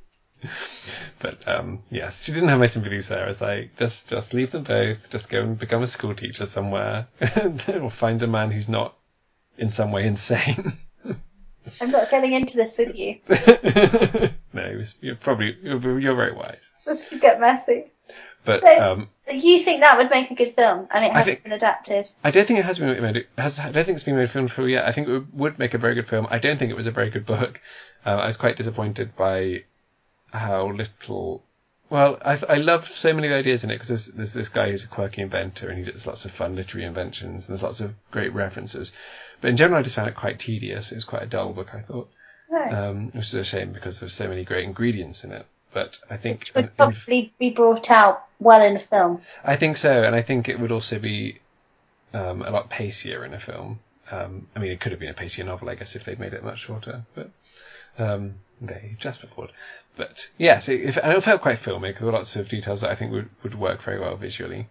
But 1.21 1.47
um, 1.47 1.83
yes, 1.91 2.25
she 2.25 2.33
didn't 2.33 2.49
have 2.49 2.59
my 2.59 2.67
sympathies 2.67 3.09
there. 3.09 3.25
I 3.25 3.29
was 3.29 3.43
like, 3.43 3.77
just 3.77 4.09
just 4.09 4.33
leave 4.33 4.53
them 4.53 4.65
both. 4.65 5.11
Just 5.11 5.29
go 5.29 5.43
and 5.43 5.59
become 5.59 5.83
a 5.83 5.87
school 5.87 6.15
teacher 6.15 6.47
somewhere, 6.47 7.09
or 7.69 7.91
find 7.91 8.23
a 8.23 8.27
man 8.27 8.51
who's 8.51 8.71
not 8.71 8.97
in 9.59 9.71
some 9.71 9.93
way 9.93 10.07
insane. 10.07 10.79
I'm 11.81 11.91
not 11.91 12.11
getting 12.11 12.33
into 12.33 12.57
this 12.57 12.79
with 12.79 12.95
you. 12.97 13.19
no, 14.53 14.83
you're 15.01 15.17
probably 15.17 15.57
you're, 15.63 15.99
you're 16.01 16.15
very 16.17 16.33
wise. 16.33 16.71
This 16.87 17.09
could 17.09 17.21
get 17.21 17.41
messy. 17.41 17.85
But 18.45 18.61
So- 18.63 18.93
um, 18.93 19.09
You 19.31 19.61
think 19.61 19.81
that 19.83 19.99
would 19.99 20.11
make 20.11 20.31
a 20.31 20.35
good 20.35 20.55
film, 20.55 20.89
and 20.91 21.05
it 21.05 21.13
hasn't 21.13 21.25
think- 21.25 21.43
been 21.45 21.53
adapted? 21.53 22.07
I 22.25 22.31
don't 22.31 22.47
think 22.47 22.59
it 22.59 22.65
has 22.65 22.79
been 22.79 23.01
made. 23.03 23.17
It 23.17 23.29
has, 23.37 23.59
I 23.59 23.71
don't 23.71 23.85
think 23.85 23.97
it's 23.97 24.05
been 24.05 24.17
made 24.17 24.31
film 24.31 24.49
for 24.49 24.67
yet. 24.67 24.87
I 24.87 24.93
think 24.93 25.09
it 25.09 25.35
would- 25.35 25.59
make 25.59 25.75
a 25.75 25.79
very 25.79 25.95
good 25.95 26.09
film. 26.09 26.27
I 26.31 26.39
don't 26.39 26.59
think 26.59 26.71
it 26.71 26.77
was 26.77 26.87
a 26.87 26.91
very 26.91 27.11
good 27.11 27.27
book. 27.27 27.61
Uh, 28.05 28.11
I 28.17 28.27
was 28.27 28.37
quite 28.39 28.57
disappointed 28.57 29.15
by 29.15 29.65
how 30.33 30.69
little. 30.71 31.45
Well, 31.91 32.19
I, 32.25 32.39
I 32.49 32.55
loved 32.59 32.87
so 32.87 33.13
many 33.13 33.29
ideas 33.33 33.65
in 33.65 33.71
it 33.71 33.75
because 33.75 33.89
there's, 33.89 34.07
there's 34.07 34.33
this 34.33 34.49
guy 34.49 34.71
who's 34.71 34.85
a 34.85 34.89
quirky 34.89 35.23
inventor 35.23 35.69
and 35.69 35.85
he 35.85 35.91
does 35.91 36.07
lots 36.07 36.25
of 36.25 36.31
fun 36.31 36.55
literary 36.55 36.87
inventions 36.87 37.49
and 37.49 37.53
there's 37.55 37.65
lots 37.65 37.81
of 37.81 37.95
great 38.13 38.33
references. 38.33 38.93
But 39.41 39.51
in 39.51 39.57
general, 39.57 39.79
I 39.79 39.83
just 39.83 39.97
found 39.97 40.09
it 40.09 40.15
quite 40.17 40.39
tedious. 40.39 40.93
It 40.93 40.97
was 40.97 41.05
quite 41.05 41.23
a 41.23 41.27
dull 41.27 41.53
book, 41.53 41.75
I 41.75 41.81
thought, 41.81 42.11
No. 42.51 42.63
um, 42.63 43.07
which 43.13 43.27
is 43.27 43.35
a 43.35 43.45
shame 43.45 43.73
because 43.73 44.01
there's 44.01 44.15
so 44.15 44.29
many 44.29 44.45
great 44.45 44.65
ingredients 44.65 45.25
in 45.25 45.33
it. 45.33 45.47
But 45.73 46.01
I 46.11 46.17
think 46.17 46.41
Which 46.41 46.55
would 46.55 46.77
probably 46.77 47.33
be 47.39 47.51
brought 47.51 47.91
out 47.91 48.25
well 48.41 48.61
in 48.63 48.75
a 48.75 48.79
film. 48.79 49.23
I 49.45 49.57
think 49.57 49.77
so, 49.77 50.03
and 50.03 50.15
I 50.17 50.23
think 50.23 50.49
it 50.49 50.59
would 50.59 50.73
also 50.73 50.99
be 50.99 51.39
um, 52.13 52.43
a 52.43 52.51
lot 52.51 52.71
pacier 52.71 53.25
in 53.25 53.35
a 53.35 53.39
film. 53.39 53.79
Um, 54.11 54.49
I 54.57 54.59
mean, 54.59 54.73
it 54.73 54.81
could 54.81 54.91
have 54.91 54.99
been 54.99 55.11
a 55.11 55.15
pacier 55.15 55.45
novel, 55.45 55.69
I 55.69 55.77
guess, 55.77 55.95
if 55.95 56.05
they'd 56.05 56.19
made 56.19 56.35
it 56.35 56.43
much 56.43 56.59
shorter, 56.59 57.05
but 57.15 57.31
um, 57.99 58.35
they 58.61 58.97
just 58.99 59.21
before. 59.21 59.49
But 59.97 60.29
yes, 60.39 60.69
it, 60.69 60.81
if, 60.81 60.97
and 60.97 61.13
it 61.13 61.23
felt 61.23 61.43
quite 61.43 61.59
filmic. 61.59 61.99
There 61.99 62.07
were 62.07 62.13
lots 62.13 62.35
of 62.35 62.49
details 62.49 62.81
that 62.81 62.91
I 62.91 62.95
think 62.97 63.13
would, 63.13 63.29
would 63.43 63.55
work 63.55 63.83
very 63.83 64.01
well 64.01 64.17
visually. 64.17 64.69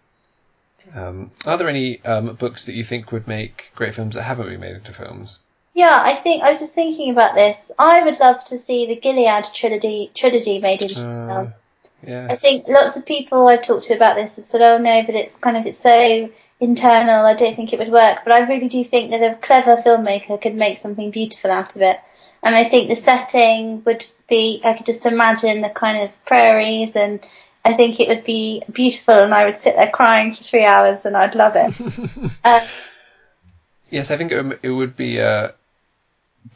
Um, 0.96 1.32
are 1.46 1.58
there 1.58 1.70
any 1.70 2.04
um, 2.06 2.36
books 2.36 2.66
that 2.66 2.74
you 2.74 2.84
think 2.84 3.12
would 3.12 3.28
make 3.28 3.72
great 3.76 3.96
films 3.96 4.16
that 4.16 4.24
haven't 4.24 4.48
been 4.48 4.60
made 4.60 4.76
into 4.76 4.94
films? 4.94 5.40
Yeah, 5.74 6.02
I 6.04 6.16
think 6.16 6.44
I 6.44 6.52
was 6.52 6.60
just 6.60 6.76
thinking 6.76 7.12
about 7.12 7.36
this. 7.36 7.72
I 7.78 8.04
would 8.04 8.20
love 8.20 8.44
to 8.46 8.58
see 8.58 8.88
the 8.88 8.96
Gilead 8.96 9.46
trilogy 9.54 10.12
trilogy 10.16 10.60
made 10.60 10.82
into 10.82 11.00
Uh, 11.08 11.28
film. 11.28 11.54
yeah. 12.06 12.28
I 12.30 12.36
think 12.36 12.68
lots 12.68 12.98
of 12.98 13.06
people 13.06 13.48
I've 13.48 13.62
talked 13.64 13.86
to 13.86 13.94
about 13.96 14.16
this 14.16 14.36
have 14.38 14.46
said, 14.46 14.62
"Oh 14.62 14.78
no, 14.78 15.04
but 15.04 15.16
it's 15.16 15.36
kind 15.38 15.56
of 15.56 15.66
it's 15.66 15.78
so 15.78 16.30
internal. 16.60 17.26
I 17.26 17.34
don't 17.34 17.56
think 17.56 17.72
it 17.72 17.80
would 17.80 17.92
work." 17.92 18.20
But 18.26 18.34
I 18.34 18.40
really 18.40 18.68
do 18.68 18.84
think 18.84 19.12
that 19.12 19.22
a 19.24 19.36
clever 19.36 19.78
filmmaker 19.78 20.42
could 20.42 20.56
make 20.56 20.78
something 20.78 21.12
beautiful 21.12 21.52
out 21.52 21.76
of 21.76 21.82
it. 21.82 22.00
And 22.42 22.56
I 22.56 22.64
think 22.64 22.90
the 22.90 22.96
setting 22.96 23.84
would 23.86 24.06
be. 24.28 24.62
I 24.64 24.74
could 24.74 24.86
just 24.86 25.06
imagine 25.06 25.62
the 25.62 25.70
kind 25.70 26.04
of 26.04 26.26
prairies, 26.26 26.96
and 26.96 27.20
I 27.66 27.74
think 27.74 28.00
it 28.00 28.08
would 28.08 28.24
be 28.24 28.64
beautiful. 28.72 29.14
And 29.16 29.34
I 29.34 29.46
would 29.46 29.58
sit 29.58 29.76
there 29.76 29.90
crying 29.90 30.34
for 30.36 30.44
three 30.44 30.64
hours, 30.66 31.06
and 31.06 31.16
I'd 31.18 31.36
love 31.36 31.54
it. 31.56 32.32
um, 32.46 32.62
Yes, 33.92 34.12
I 34.12 34.18
think 34.18 34.32
it 34.32 34.44
would, 34.44 34.60
it 34.62 34.70
would 34.70 34.96
be 34.96 35.18
a 35.18 35.54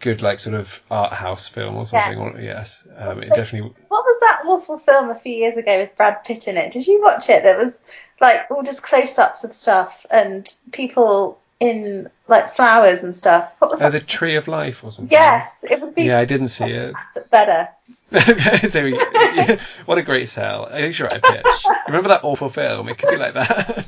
good, 0.02 0.22
like, 0.22 0.40
sort 0.40 0.56
of 0.56 0.82
art 0.92 1.14
house 1.14 1.48
film 1.48 1.76
or 1.76 1.86
something. 1.88 2.20
Yes. 2.20 2.84
Yes, 2.86 2.88
um, 2.98 3.24
it 3.24 3.30
definitely. 3.30 3.74
what 3.88 4.06
was 4.06 4.20
that 4.22 4.42
awful 4.46 4.78
film 4.78 5.10
a 5.10 5.16
few 5.20 5.34
years 5.34 5.58
ago 5.58 5.80
with 5.80 5.96
Brad 5.98 6.24
Pitt 6.26 6.48
in 6.48 6.58
it? 6.58 6.72
Did 6.72 6.86
you 6.86 7.02
watch 7.02 7.30
it? 7.30 7.42
That 7.44 7.58
was 7.58 7.84
like 8.22 8.50
all 8.52 8.62
just 8.64 8.84
close-ups 8.84 9.44
of 9.44 9.52
stuff 9.54 10.06
and 10.12 10.48
people 10.72 11.40
in 11.60 12.10
like 12.28 12.56
flowers 12.56 13.04
and 13.04 13.16
stuff. 13.16 13.52
What 13.60 13.72
was 13.72 13.82
Oh, 13.82 13.86
that? 13.90 14.00
the 14.00 14.06
Tree 14.06 14.36
of 14.36 14.48
Life 14.48 14.84
or 14.84 14.92
something. 14.92 15.12
yes, 15.12 15.66
it 15.70 15.82
would 15.82 15.96
be 15.96 16.04
Yeah, 16.04 16.20
I 16.20 16.26
didn't 16.26 16.50
see 16.50 16.66
it. 16.70 16.96
better. 17.32 17.68
Okay, 18.14 18.68
so 18.68 18.86
yeah, 18.86 19.64
what 19.86 19.98
a 19.98 20.04
great 20.04 20.30
sell. 20.30 20.68
At 20.68 20.82
least 20.82 21.00
you're 21.00 21.08
right, 21.08 21.22
pitch. 21.22 21.46
Remember 21.88 22.10
that 22.10 22.24
awful 22.24 22.50
film? 22.50 22.88
It 22.90 22.98
could 22.98 23.10
be 23.10 23.18
like 23.18 23.34
that. 23.34 23.86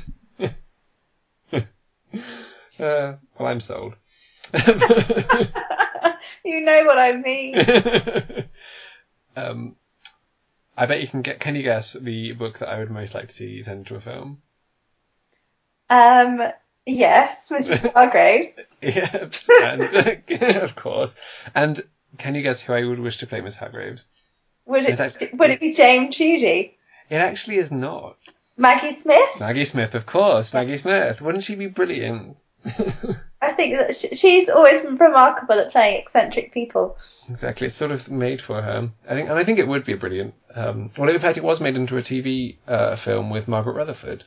uh, 2.80 3.16
well, 3.38 3.48
I'm 3.48 3.60
sold. 3.60 3.94
you 6.44 6.60
know 6.60 6.84
what 6.84 6.98
I 6.98 7.16
mean. 7.16 7.56
um, 9.36 9.76
I 10.76 10.86
bet 10.86 11.00
you 11.00 11.06
can 11.06 11.22
get. 11.22 11.38
Can 11.40 11.54
you 11.54 11.62
guess 11.62 11.92
the 11.92 12.32
book 12.32 12.58
that 12.58 12.68
I 12.68 12.78
would 12.78 12.90
most 12.90 13.14
like 13.14 13.28
to 13.28 13.34
see 13.34 13.62
turned 13.62 13.78
into 13.80 13.94
a 13.94 14.00
film? 14.00 14.42
Um, 15.88 16.42
yes, 16.84 17.48
Mrs. 17.50 17.92
Hargreaves. 17.92 18.74
Yes, 18.82 19.48
and 19.62 20.60
of 20.62 20.74
course. 20.74 21.14
And 21.54 21.80
can 22.18 22.34
you 22.34 22.42
guess 22.42 22.60
who 22.60 22.72
I 22.72 22.84
would 22.84 22.98
wish 22.98 23.18
to 23.18 23.26
play 23.26 23.40
Miss 23.40 23.56
Hargreaves? 23.56 24.06
Would 24.66 24.84
it 24.86 25.00
actually- 25.00 25.30
would 25.34 25.50
it 25.50 25.60
be 25.60 25.72
Dame 25.72 26.08
Judi? 26.10 26.72
It 27.08 27.16
actually 27.16 27.56
is 27.56 27.70
not. 27.70 28.16
Maggie 28.56 28.92
Smith? 28.92 29.38
Maggie 29.38 29.64
Smith, 29.64 29.94
of 29.94 30.06
course. 30.06 30.52
Maggie 30.54 30.78
Smith. 30.78 31.20
Wouldn't 31.20 31.44
she 31.44 31.54
be 31.54 31.66
brilliant? 31.66 32.42
I 33.42 33.52
think 33.52 33.76
that 33.76 33.94
she's 33.94 34.48
always 34.48 34.84
remarkable 34.84 35.54
at 35.60 35.70
playing 35.70 36.00
eccentric 36.00 36.52
people. 36.52 36.96
Exactly, 37.28 37.66
it's 37.68 37.76
sort 37.76 37.90
of 37.92 38.10
made 38.10 38.40
for 38.40 38.60
her. 38.60 38.90
I 39.08 39.14
think, 39.14 39.28
and 39.28 39.38
I 39.38 39.44
think 39.44 39.58
it 39.58 39.68
would 39.68 39.84
be 39.84 39.94
brilliant. 39.94 40.34
Um, 40.54 40.90
well, 40.96 41.10
in 41.10 41.18
fact, 41.20 41.36
it 41.36 41.44
was 41.44 41.60
made 41.60 41.76
into 41.76 41.96
a 41.98 42.02
TV 42.02 42.56
uh, 42.66 42.96
film 42.96 43.30
with 43.30 43.46
Margaret 43.46 43.74
Rutherford, 43.74 44.24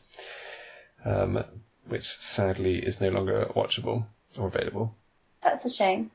um, 1.04 1.44
which 1.88 2.06
sadly 2.06 2.78
is 2.78 3.02
no 3.02 3.10
longer 3.10 3.48
watchable 3.56 4.06
or 4.38 4.48
available. 4.48 4.96
That's 5.42 5.66
a 5.66 5.70
shame. 5.70 6.12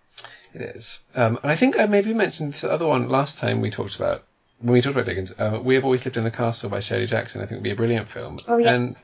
It 0.55 0.63
is, 0.63 1.03
um, 1.15 1.39
and 1.43 1.51
I 1.51 1.57
think 1.57 1.79
I 1.79 1.87
maybe 1.87 2.15
mentioned 2.15 2.55
the 2.55 2.71
other 2.71 2.87
one 2.87 3.09
last 3.09 3.39
time 3.39 3.61
we 3.61 3.71
talked 3.71 3.97
about 3.97 4.23
when 4.61 4.73
we 4.73 4.81
talked 4.81 4.95
about 4.95 5.07
Dickens. 5.07 5.35
Uh, 5.37 5.61
we 5.63 5.75
have 5.75 5.85
always 5.85 6.05
lived 6.05 6.17
in 6.17 6.25
the 6.25 6.31
castle 6.31 6.71
by 6.71 6.81
Shirley 6.81 7.07
Jackson. 7.07 7.43
I 7.43 7.47
think 7.47 7.59
would 7.59 7.65
be 7.65 7.73
a 7.73 7.77
brilliant 7.77 8.09
film, 8.09 8.39
Oh 8.49 8.59
yes. 8.59 8.75
and 8.75 8.97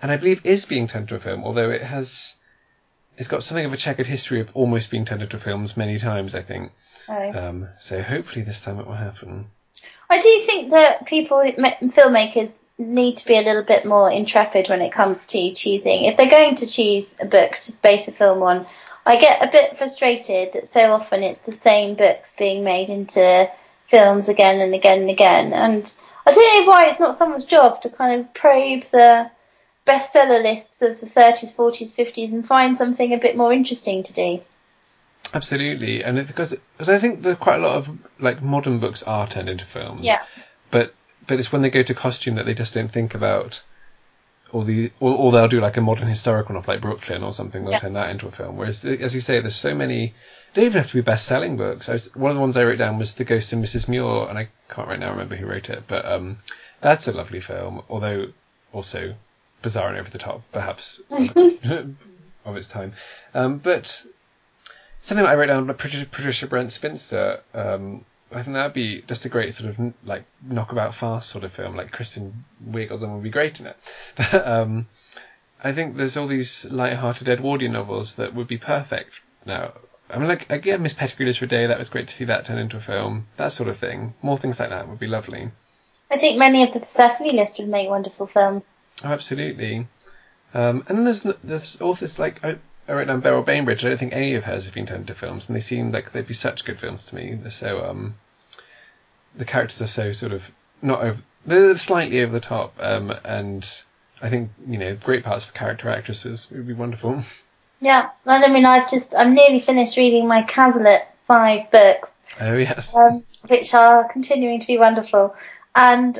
and 0.00 0.12
I 0.12 0.16
believe 0.16 0.46
is 0.46 0.66
being 0.66 0.86
turned 0.86 1.04
into 1.04 1.16
a 1.16 1.18
film, 1.18 1.44
although 1.44 1.70
it 1.70 1.82
has. 1.82 2.36
It's 3.18 3.28
got 3.28 3.42
something 3.42 3.66
of 3.66 3.72
a 3.74 3.76
checkered 3.76 4.06
history 4.06 4.40
of 4.40 4.56
almost 4.56 4.90
being 4.90 5.04
turned 5.04 5.22
into 5.22 5.38
films 5.38 5.76
many 5.76 5.98
times, 5.98 6.34
I 6.34 6.42
think. 6.42 6.72
Oh. 7.08 7.38
Um, 7.38 7.68
so 7.80 8.00
hopefully 8.00 8.44
this 8.44 8.62
time 8.62 8.78
it 8.78 8.86
will 8.86 8.94
happen. 8.94 9.50
I 10.08 10.20
do 10.20 10.42
think 10.46 10.70
that 10.70 11.06
people, 11.06 11.38
filmmakers, 11.38 12.64
need 12.78 13.18
to 13.18 13.26
be 13.26 13.36
a 13.36 13.42
little 13.42 13.62
bit 13.62 13.84
more 13.84 14.10
intrepid 14.10 14.68
when 14.68 14.80
it 14.80 14.92
comes 14.92 15.26
to 15.26 15.54
choosing. 15.54 16.04
If 16.04 16.16
they're 16.16 16.30
going 16.30 16.54
to 16.56 16.66
choose 16.66 17.16
a 17.20 17.26
book 17.26 17.56
to 17.56 17.72
base 17.82 18.08
a 18.08 18.12
film 18.12 18.42
on, 18.42 18.66
I 19.06 19.16
get 19.16 19.46
a 19.46 19.50
bit 19.50 19.78
frustrated 19.78 20.52
that 20.52 20.68
so 20.68 20.92
often 20.92 21.22
it's 21.22 21.40
the 21.40 21.52
same 21.52 21.96
books 21.96 22.36
being 22.36 22.64
made 22.64 22.90
into 22.90 23.50
films 23.86 24.28
again 24.28 24.60
and 24.60 24.74
again 24.74 25.00
and 25.00 25.10
again. 25.10 25.52
And 25.52 26.00
I 26.26 26.32
don't 26.32 26.64
know 26.64 26.70
why 26.70 26.86
it's 26.86 27.00
not 27.00 27.16
someone's 27.16 27.44
job 27.44 27.82
to 27.82 27.90
kind 27.90 28.20
of 28.20 28.32
probe 28.34 28.84
the 28.92 29.30
bestseller 29.86 30.42
lists 30.42 30.82
of 30.82 31.00
the 31.00 31.06
30s, 31.06 31.54
40s, 31.54 31.94
50s 31.94 32.32
and 32.32 32.46
find 32.46 32.76
something 32.76 33.12
a 33.12 33.18
bit 33.18 33.36
more 33.36 33.52
interesting 33.52 34.02
to 34.04 34.12
do. 34.12 34.40
Absolutely, 35.32 36.02
and 36.02 36.18
it's 36.18 36.28
because 36.28 36.56
because 36.76 36.88
I 36.88 36.98
think 36.98 37.24
are 37.24 37.36
quite 37.36 37.60
a 37.60 37.62
lot 37.62 37.76
of 37.76 37.98
like 38.18 38.42
modern 38.42 38.80
books 38.80 39.02
are 39.04 39.26
turned 39.28 39.48
into 39.48 39.64
films. 39.64 40.04
Yeah. 40.04 40.22
But 40.70 40.92
but 41.26 41.38
it's 41.38 41.52
when 41.52 41.62
they 41.62 41.70
go 41.70 41.82
to 41.82 41.94
costume 41.94 42.34
that 42.36 42.46
they 42.46 42.54
just 42.54 42.74
don't 42.74 42.90
think 42.90 43.14
about. 43.14 43.62
Or 44.52 44.64
the 44.64 44.90
or, 45.00 45.14
or 45.14 45.32
they'll 45.32 45.48
do 45.48 45.60
like 45.60 45.76
a 45.76 45.80
modern 45.80 46.08
historical 46.08 46.54
novel 46.54 46.74
like 46.74 46.82
Brooklyn 46.82 47.22
or 47.22 47.32
something. 47.32 47.62
They'll 47.62 47.72
Yeah. 47.74 47.78
turn 47.80 47.92
that 47.94 48.10
into 48.10 48.26
a 48.26 48.30
film. 48.30 48.56
Whereas 48.56 48.84
as 48.84 49.14
you 49.14 49.20
say, 49.20 49.40
there's 49.40 49.54
so 49.56 49.74
many. 49.74 50.14
They 50.54 50.62
don't 50.62 50.66
even 50.66 50.82
have 50.82 50.90
to 50.90 50.96
be 50.96 51.00
best-selling 51.02 51.56
books. 51.56 51.88
I 51.88 51.92
was, 51.92 52.14
one 52.16 52.32
of 52.32 52.36
the 52.36 52.40
ones 52.40 52.56
I 52.56 52.64
wrote 52.64 52.78
down 52.78 52.98
was 52.98 53.14
The 53.14 53.22
Ghost 53.22 53.52
of 53.52 53.60
Mrs. 53.60 53.88
Muir, 53.88 54.28
and 54.28 54.36
I 54.36 54.48
can't 54.68 54.88
right 54.88 54.98
now 54.98 55.10
remember 55.12 55.36
who 55.36 55.46
wrote 55.46 55.70
it, 55.70 55.84
but 55.86 56.04
um, 56.04 56.38
that's 56.80 57.06
a 57.06 57.12
lovely 57.12 57.38
film. 57.38 57.82
Although 57.88 58.32
also 58.72 59.14
bizarre 59.62 59.90
and 59.90 59.98
over 59.98 60.10
the 60.10 60.18
top, 60.18 60.42
perhaps 60.50 61.00
of 61.10 62.56
its 62.56 62.68
time. 62.68 62.94
Um, 63.34 63.58
but 63.58 64.04
something 65.00 65.24
that 65.24 65.30
I 65.30 65.34
wrote 65.36 65.46
down, 65.46 65.66
Patricia 65.74 66.46
Brent 66.48 66.72
Spinster. 66.72 67.40
Um, 67.54 68.04
I 68.32 68.42
think 68.42 68.54
that'd 68.54 68.72
be 68.72 69.02
just 69.02 69.24
a 69.24 69.28
great 69.28 69.54
sort 69.54 69.70
of 69.70 69.94
like 70.04 70.24
knockabout 70.42 70.94
fast 70.94 71.30
sort 71.30 71.44
of 71.44 71.52
film. 71.52 71.76
Like 71.76 71.90
Kristen 71.90 72.44
Wiig 72.68 72.90
would 72.90 73.22
be 73.22 73.30
great 73.30 73.60
in 73.60 73.66
it. 73.66 73.76
But, 74.16 74.46
um, 74.46 74.86
I 75.62 75.72
think 75.72 75.96
there's 75.96 76.16
all 76.16 76.26
these 76.26 76.64
light-hearted 76.70 77.28
Edwardian 77.28 77.72
novels 77.72 78.14
that 78.14 78.34
would 78.34 78.46
be 78.46 78.56
perfect 78.56 79.20
now. 79.44 79.72
I 80.08 80.18
mean, 80.18 80.28
like 80.28 80.50
again, 80.50 80.82
Miss 80.82 80.94
Pettigrew 80.94 81.26
Lives 81.26 81.38
for 81.38 81.44
a 81.44 81.48
Day. 81.48 81.66
That 81.66 81.78
was 81.78 81.88
great 81.88 82.08
to 82.08 82.14
see 82.14 82.24
that 82.24 82.46
turn 82.46 82.58
into 82.58 82.78
a 82.78 82.80
film. 82.80 83.26
That 83.36 83.52
sort 83.52 83.68
of 83.68 83.76
thing. 83.76 84.14
More 84.22 84.38
things 84.38 84.58
like 84.58 84.70
that 84.70 84.88
would 84.88 84.98
be 84.98 85.06
lovely. 85.06 85.50
I 86.10 86.18
think 86.18 86.38
many 86.38 86.64
of 86.64 86.72
the 86.72 86.80
Persephone 86.80 87.36
list 87.36 87.58
would 87.58 87.68
make 87.68 87.88
wonderful 87.88 88.26
films. 88.26 88.78
Oh, 89.04 89.08
absolutely. 89.08 89.86
Um, 90.52 90.84
and 90.88 90.98
then 90.98 91.04
there's 91.04 91.22
there's 91.44 91.80
authors 91.80 92.18
like 92.18 92.42
I, 92.90 92.94
wrote 92.94 93.06
down 93.06 93.20
Beryl 93.20 93.42
Bainbridge. 93.42 93.84
I 93.84 93.88
don't 93.88 93.98
think 93.98 94.12
any 94.12 94.34
of 94.34 94.44
hers 94.44 94.64
have 94.64 94.74
been 94.74 94.86
turned 94.86 95.02
into 95.02 95.14
films, 95.14 95.48
and 95.48 95.56
they 95.56 95.60
seem 95.60 95.92
like 95.92 96.12
they'd 96.12 96.26
be 96.26 96.34
such 96.34 96.64
good 96.64 96.78
films 96.78 97.06
to 97.06 97.14
me. 97.14 97.34
They're 97.34 97.50
so 97.50 97.84
um, 97.84 98.14
the 99.36 99.44
characters 99.44 99.80
are 99.80 99.86
so 99.86 100.12
sort 100.12 100.32
of 100.32 100.52
not 100.82 101.00
over. 101.02 101.22
They're 101.46 101.76
slightly 101.76 102.20
over 102.22 102.32
the 102.32 102.40
top, 102.40 102.74
um, 102.80 103.14
and 103.24 103.68
I 104.20 104.28
think 104.28 104.50
you 104.68 104.78
know 104.78 104.96
great 104.96 105.24
parts 105.24 105.44
for 105.44 105.52
character 105.52 105.88
actresses 105.88 106.50
would 106.50 106.66
be 106.66 106.72
wonderful. 106.72 107.22
Yeah, 107.80 108.10
and 108.26 108.44
I 108.44 108.48
mean, 108.48 108.66
I've 108.66 108.90
just 108.90 109.14
I'm 109.14 109.34
nearly 109.34 109.60
finished 109.60 109.96
reading 109.96 110.26
my 110.26 110.42
Cazalet 110.42 111.02
five 111.26 111.70
books. 111.70 112.20
Oh 112.40 112.56
yes. 112.56 112.94
Um, 112.94 113.24
which 113.48 113.72
are 113.72 114.06
continuing 114.12 114.60
to 114.60 114.66
be 114.66 114.78
wonderful, 114.78 115.34
and 115.74 116.18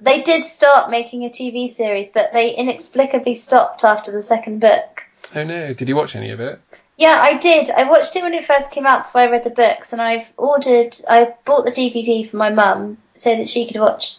they 0.00 0.22
did 0.22 0.46
start 0.46 0.90
making 0.90 1.24
a 1.24 1.30
TV 1.30 1.70
series, 1.70 2.08
but 2.10 2.32
they 2.32 2.50
inexplicably 2.50 3.34
stopped 3.34 3.84
after 3.84 4.10
the 4.10 4.22
second 4.22 4.60
book. 4.60 5.05
Oh 5.34 5.44
no! 5.44 5.72
Did 5.72 5.88
you 5.88 5.96
watch 5.96 6.16
any 6.16 6.30
of 6.30 6.40
it? 6.40 6.60
Yeah, 6.96 7.18
I 7.20 7.36
did. 7.36 7.70
I 7.70 7.88
watched 7.90 8.16
it 8.16 8.22
when 8.22 8.34
it 8.34 8.46
first 8.46 8.70
came 8.70 8.86
out 8.86 9.04
before 9.04 9.22
I 9.22 9.30
read 9.30 9.44
the 9.44 9.50
books, 9.50 9.92
and 9.92 10.00
I've 10.00 10.26
ordered. 10.36 10.96
I 11.08 11.34
bought 11.44 11.64
the 11.64 11.70
DVD 11.70 12.28
for 12.28 12.36
my 12.36 12.50
mum 12.50 12.98
so 13.16 13.34
that 13.34 13.48
she 13.48 13.66
could 13.66 13.80
watch. 13.80 14.16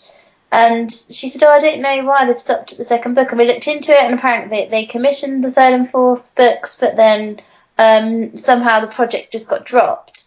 And 0.52 0.91
she 0.91 1.30
said, 1.30 1.43
"Oh, 1.43 1.52
I 1.52 1.60
don't 1.60 1.82
know 1.82 2.06
why 2.06 2.26
they've 2.26 2.39
stopped 2.39 2.72
at 2.72 2.78
the 2.78 2.86
second 2.86 3.16
book." 3.16 3.32
And 3.32 3.39
we 3.39 3.48
looked 3.48 3.68
into 3.68 3.91
it, 3.91 4.04
and 4.04 4.14
apparently 4.14 4.66
they, 4.66 4.70
they 4.70 4.86
commissioned 4.86 5.43
the 5.43 5.52
third 5.52 5.74
and 5.74 5.89
fourth 5.89 6.34
books, 6.36 6.80
but 6.80 6.95
then 6.95 7.41
um, 7.78 8.38
somehow 8.38 8.80
the 8.80 8.88
project 8.88 9.32
just 9.32 9.50
got 9.50 9.66
dropped. 9.66 10.26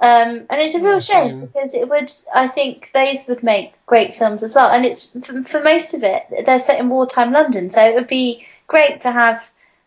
Um, 0.00 0.46
and 0.48 0.62
it's 0.62 0.76
a 0.76 0.80
real 0.80 1.00
shame 1.00 1.40
because 1.40 1.74
it 1.74 1.88
would, 1.88 2.12
I 2.32 2.46
think, 2.46 2.90
those 2.94 3.26
would 3.26 3.42
make 3.42 3.74
great 3.86 4.16
films 4.16 4.44
as 4.44 4.54
well. 4.54 4.70
And 4.70 4.86
it's 4.86 5.10
for, 5.24 5.42
for 5.42 5.60
most 5.60 5.92
of 5.92 6.04
it, 6.04 6.22
they're 6.46 6.60
set 6.60 6.78
in 6.78 6.88
wartime 6.88 7.32
London, 7.32 7.70
so 7.70 7.84
it 7.84 7.94
would 7.94 8.06
be 8.06 8.46
great 8.68 9.00
to 9.00 9.10
have 9.10 9.44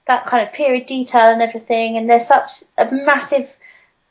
that 0.07 0.25
kind 0.25 0.47
of 0.47 0.53
period 0.53 0.85
detail 0.85 1.31
and 1.31 1.41
everything. 1.41 1.97
And 1.97 2.09
there's 2.09 2.27
such 2.27 2.63
a 2.77 2.91
massive 2.91 3.55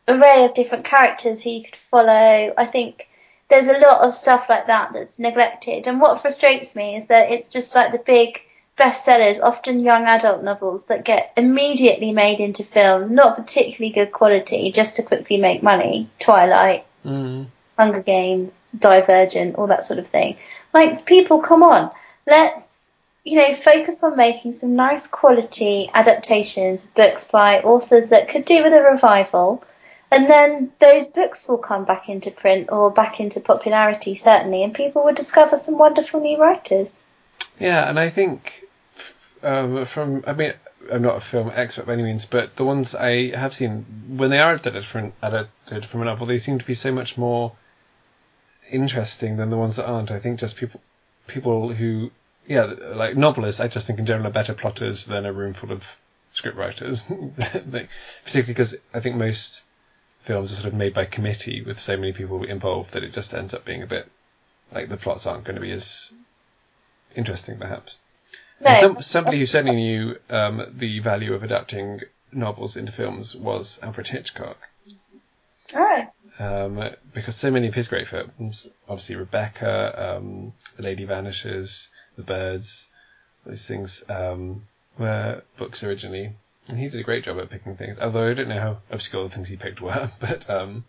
array 0.08 0.44
of 0.44 0.54
different 0.54 0.84
characters 0.84 1.42
who 1.42 1.50
you 1.50 1.64
could 1.64 1.76
follow. 1.76 2.54
I 2.56 2.66
think 2.66 3.08
there's 3.48 3.66
a 3.66 3.78
lot 3.78 4.02
of 4.02 4.16
stuff 4.16 4.46
like 4.48 4.68
that 4.68 4.92
that's 4.92 5.18
neglected. 5.18 5.86
And 5.86 6.00
what 6.00 6.20
frustrates 6.20 6.76
me 6.76 6.96
is 6.96 7.08
that 7.08 7.30
it's 7.30 7.48
just 7.48 7.74
like 7.74 7.92
the 7.92 7.98
big 7.98 8.40
bestsellers, 8.78 9.42
often 9.42 9.80
young 9.80 10.04
adult 10.04 10.42
novels 10.42 10.86
that 10.86 11.04
get 11.04 11.32
immediately 11.36 12.12
made 12.12 12.40
into 12.40 12.64
films, 12.64 13.10
not 13.10 13.36
particularly 13.36 13.92
good 13.92 14.10
quality, 14.10 14.72
just 14.72 14.96
to 14.96 15.02
quickly 15.02 15.36
make 15.36 15.62
money. 15.62 16.08
Twilight, 16.18 16.86
mm. 17.04 17.46
Hunger 17.76 18.00
Games, 18.00 18.66
Divergent, 18.78 19.56
all 19.56 19.66
that 19.66 19.84
sort 19.84 19.98
of 19.98 20.06
thing. 20.06 20.36
Like, 20.72 21.04
people, 21.04 21.40
come 21.40 21.62
on, 21.62 21.90
let's, 22.26 22.79
you 23.24 23.38
know, 23.38 23.54
focus 23.54 24.02
on 24.02 24.16
making 24.16 24.52
some 24.52 24.76
nice 24.76 25.06
quality 25.06 25.90
adaptations 25.92 26.84
of 26.84 26.94
books 26.94 27.28
by 27.28 27.60
authors 27.60 28.08
that 28.08 28.28
could 28.28 28.44
do 28.44 28.62
with 28.62 28.72
a 28.72 28.82
revival. 28.82 29.62
And 30.10 30.28
then 30.28 30.72
those 30.80 31.06
books 31.06 31.46
will 31.46 31.58
come 31.58 31.84
back 31.84 32.08
into 32.08 32.30
print 32.30 32.70
or 32.72 32.90
back 32.90 33.20
into 33.20 33.40
popularity, 33.40 34.14
certainly, 34.16 34.64
and 34.64 34.74
people 34.74 35.04
will 35.04 35.14
discover 35.14 35.56
some 35.56 35.78
wonderful 35.78 36.20
new 36.20 36.40
writers. 36.40 37.02
Yeah, 37.58 37.88
and 37.88 38.00
I 38.00 38.10
think 38.10 38.64
um, 39.42 39.84
from 39.84 40.24
I 40.26 40.32
mean 40.32 40.54
I'm 40.90 41.02
not 41.02 41.16
a 41.16 41.20
film 41.20 41.52
expert 41.54 41.86
by 41.86 41.92
any 41.92 42.02
means, 42.02 42.24
but 42.24 42.56
the 42.56 42.64
ones 42.64 42.94
I 42.94 43.36
have 43.36 43.54
seen 43.54 43.84
when 44.16 44.30
they 44.30 44.40
are 44.40 44.54
adapted 44.54 44.84
from 44.84 45.12
adapted 45.22 45.84
from 45.84 46.02
a 46.02 46.06
novel, 46.06 46.26
they 46.26 46.38
seem 46.38 46.58
to 46.58 46.64
be 46.64 46.74
so 46.74 46.90
much 46.90 47.16
more 47.16 47.52
interesting 48.70 49.36
than 49.36 49.50
the 49.50 49.56
ones 49.56 49.76
that 49.76 49.86
aren't. 49.86 50.10
I 50.10 50.18
think 50.18 50.40
just 50.40 50.56
people 50.56 50.80
people 51.26 51.72
who 51.72 52.10
yeah 52.50 52.64
like 52.64 53.16
novelists. 53.16 53.60
I 53.60 53.68
just 53.68 53.86
think 53.86 54.00
in 54.00 54.06
general 54.06 54.26
are 54.26 54.32
better 54.32 54.54
plotters 54.54 55.04
than 55.06 55.24
a 55.24 55.32
room 55.32 55.54
full 55.54 55.70
of 55.70 55.96
scriptwriters, 56.34 57.04
particularly 58.24 58.46
because 58.46 58.74
I 58.92 58.98
think 58.98 59.16
most 59.16 59.62
films 60.22 60.50
are 60.50 60.56
sort 60.56 60.66
of 60.66 60.74
made 60.74 60.92
by 60.92 61.04
committee 61.04 61.62
with 61.62 61.78
so 61.78 61.96
many 61.96 62.12
people 62.12 62.42
involved 62.44 62.92
that 62.92 63.04
it 63.04 63.12
just 63.12 63.32
ends 63.32 63.54
up 63.54 63.64
being 63.64 63.82
a 63.82 63.86
bit 63.86 64.10
like 64.72 64.88
the 64.88 64.96
plots 64.96 65.26
aren't 65.26 65.44
going 65.44 65.54
to 65.54 65.60
be 65.60 65.70
as 65.70 66.12
interesting 67.14 67.56
perhaps. 67.56 67.98
No. 68.60 68.74
Some, 68.74 69.02
somebody 69.02 69.38
who 69.38 69.46
certainly 69.46 69.76
knew 69.76 70.16
um, 70.28 70.74
the 70.76 70.98
value 70.98 71.34
of 71.34 71.44
adapting 71.44 72.00
novels 72.32 72.76
into 72.76 72.92
films 72.92 73.34
was 73.34 73.78
Alfred 73.82 74.08
Hitchcock. 74.08 74.58
Oh. 75.74 76.06
Um, 76.38 76.90
because 77.14 77.36
so 77.36 77.50
many 77.50 77.68
of 77.68 77.74
his 77.74 77.88
great 77.88 78.08
films, 78.08 78.68
obviously 78.88 79.16
Rebecca, 79.16 80.16
um, 80.16 80.52
The 80.76 80.82
Lady 80.82 81.04
Vanishes, 81.04 81.90
The 82.16 82.22
Birds, 82.22 82.90
those 83.44 83.64
things 83.66 84.04
um, 84.08 84.62
were 84.98 85.42
books 85.56 85.82
originally. 85.82 86.32
And 86.68 86.78
he 86.78 86.88
did 86.88 87.00
a 87.00 87.04
great 87.04 87.24
job 87.24 87.38
at 87.38 87.50
picking 87.50 87.74
things, 87.74 87.98
although 87.98 88.30
I 88.30 88.34
don't 88.34 88.48
know 88.48 88.60
how 88.60 88.78
obscure 88.90 89.24
the 89.24 89.34
things 89.34 89.48
he 89.48 89.56
picked 89.56 89.80
were. 89.80 90.10
But 90.20 90.48
um, 90.48 90.84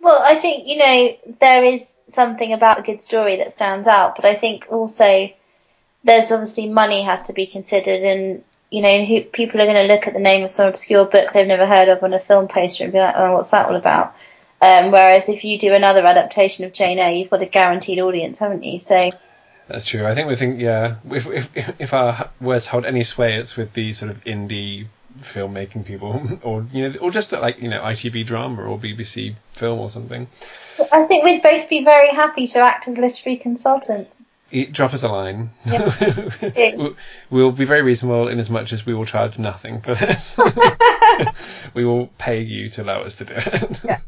well, 0.00 0.22
I 0.22 0.34
think 0.36 0.66
you 0.66 0.78
know 0.78 1.16
there 1.40 1.64
is 1.64 2.02
something 2.08 2.52
about 2.52 2.80
a 2.80 2.82
good 2.82 3.00
story 3.00 3.36
that 3.36 3.52
stands 3.52 3.86
out, 3.86 4.16
but 4.16 4.24
I 4.24 4.34
think 4.34 4.66
also 4.70 5.30
there's 6.02 6.32
obviously 6.32 6.66
money 6.66 7.02
has 7.02 7.24
to 7.24 7.32
be 7.32 7.46
considered, 7.46 8.02
and 8.02 8.42
you 8.70 8.82
know 8.82 9.04
who, 9.04 9.22
people 9.22 9.60
are 9.60 9.66
going 9.66 9.86
to 9.86 9.92
look 9.92 10.06
at 10.06 10.14
the 10.14 10.20
name 10.20 10.42
of 10.42 10.50
some 10.50 10.68
obscure 10.68 11.04
book 11.04 11.32
they've 11.32 11.46
never 11.46 11.66
heard 11.66 11.88
of 11.88 12.02
on 12.02 12.14
a 12.14 12.18
film 12.18 12.48
poster 12.48 12.84
and 12.84 12.92
be 12.92 12.98
like, 12.98 13.14
oh, 13.16 13.34
what's 13.34 13.50
that 13.50 13.66
all 13.66 13.76
about? 13.76 14.16
Um, 14.62 14.90
whereas 14.90 15.28
if 15.28 15.44
you 15.44 15.58
do 15.58 15.74
another 15.74 16.04
adaptation 16.06 16.64
of 16.64 16.72
Jane 16.72 16.98
Eyre, 16.98 17.12
you've 17.12 17.30
got 17.30 17.42
a 17.42 17.46
guaranteed 17.46 17.98
audience, 17.98 18.38
haven't 18.38 18.62
you? 18.62 18.78
So 18.78 19.10
that's 19.68 19.84
true. 19.84 20.06
I 20.06 20.14
think 20.14 20.28
we 20.28 20.36
think, 20.36 20.60
yeah, 20.60 20.96
if 21.10 21.26
if 21.26 21.48
if 21.78 21.94
our 21.94 22.28
words 22.40 22.66
hold 22.66 22.84
any 22.84 23.04
sway, 23.04 23.36
it's 23.36 23.56
with 23.56 23.72
the 23.72 23.92
sort 23.92 24.10
of 24.10 24.22
indie 24.24 24.86
filmmaking 25.20 25.84
people, 25.86 26.38
or 26.42 26.66
you 26.72 26.88
know, 26.88 26.98
or 26.98 27.10
just 27.10 27.32
like 27.32 27.60
you 27.60 27.68
know, 27.68 27.80
ITV 27.80 28.26
drama 28.26 28.62
or 28.62 28.78
BBC 28.78 29.34
film 29.52 29.78
or 29.78 29.88
something. 29.88 30.26
I 30.92 31.04
think 31.04 31.24
we'd 31.24 31.42
both 31.42 31.68
be 31.68 31.84
very 31.84 32.10
happy 32.10 32.46
to 32.48 32.58
act 32.58 32.88
as 32.88 32.98
literary 32.98 33.38
consultants. 33.38 34.30
Drop 34.72 34.92
us 34.92 35.04
a 35.04 35.08
line. 35.08 35.50
Yep. 35.66 36.96
we'll 37.30 37.52
be 37.52 37.64
very 37.64 37.82
reasonable 37.82 38.26
in 38.26 38.40
as 38.40 38.50
much 38.50 38.72
as 38.72 38.84
we 38.84 38.94
will 38.94 39.04
charge 39.04 39.38
nothing 39.38 39.80
for 39.80 39.94
this. 39.94 40.36
we 41.74 41.84
will 41.84 42.08
pay 42.18 42.40
you 42.40 42.68
to 42.70 42.82
allow 42.82 43.02
us 43.02 43.18
to 43.18 43.26
do 43.26 43.34
it. 43.36 43.80
Yeah. 43.84 44.00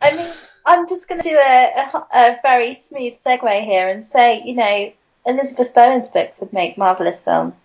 I 0.00 0.16
mean, 0.16 0.32
I'm 0.64 0.88
just 0.88 1.08
going 1.08 1.20
to 1.20 1.28
do 1.28 1.36
a, 1.36 1.40
a, 1.40 2.06
a, 2.12 2.38
very 2.42 2.74
smooth 2.74 3.14
segue 3.14 3.64
here 3.64 3.88
and 3.88 4.02
say, 4.04 4.42
you 4.44 4.54
know, 4.54 4.92
Elizabeth 5.26 5.74
Bowen's 5.74 6.10
books 6.10 6.40
would 6.40 6.52
make 6.52 6.78
marvelous 6.78 7.22
films. 7.22 7.60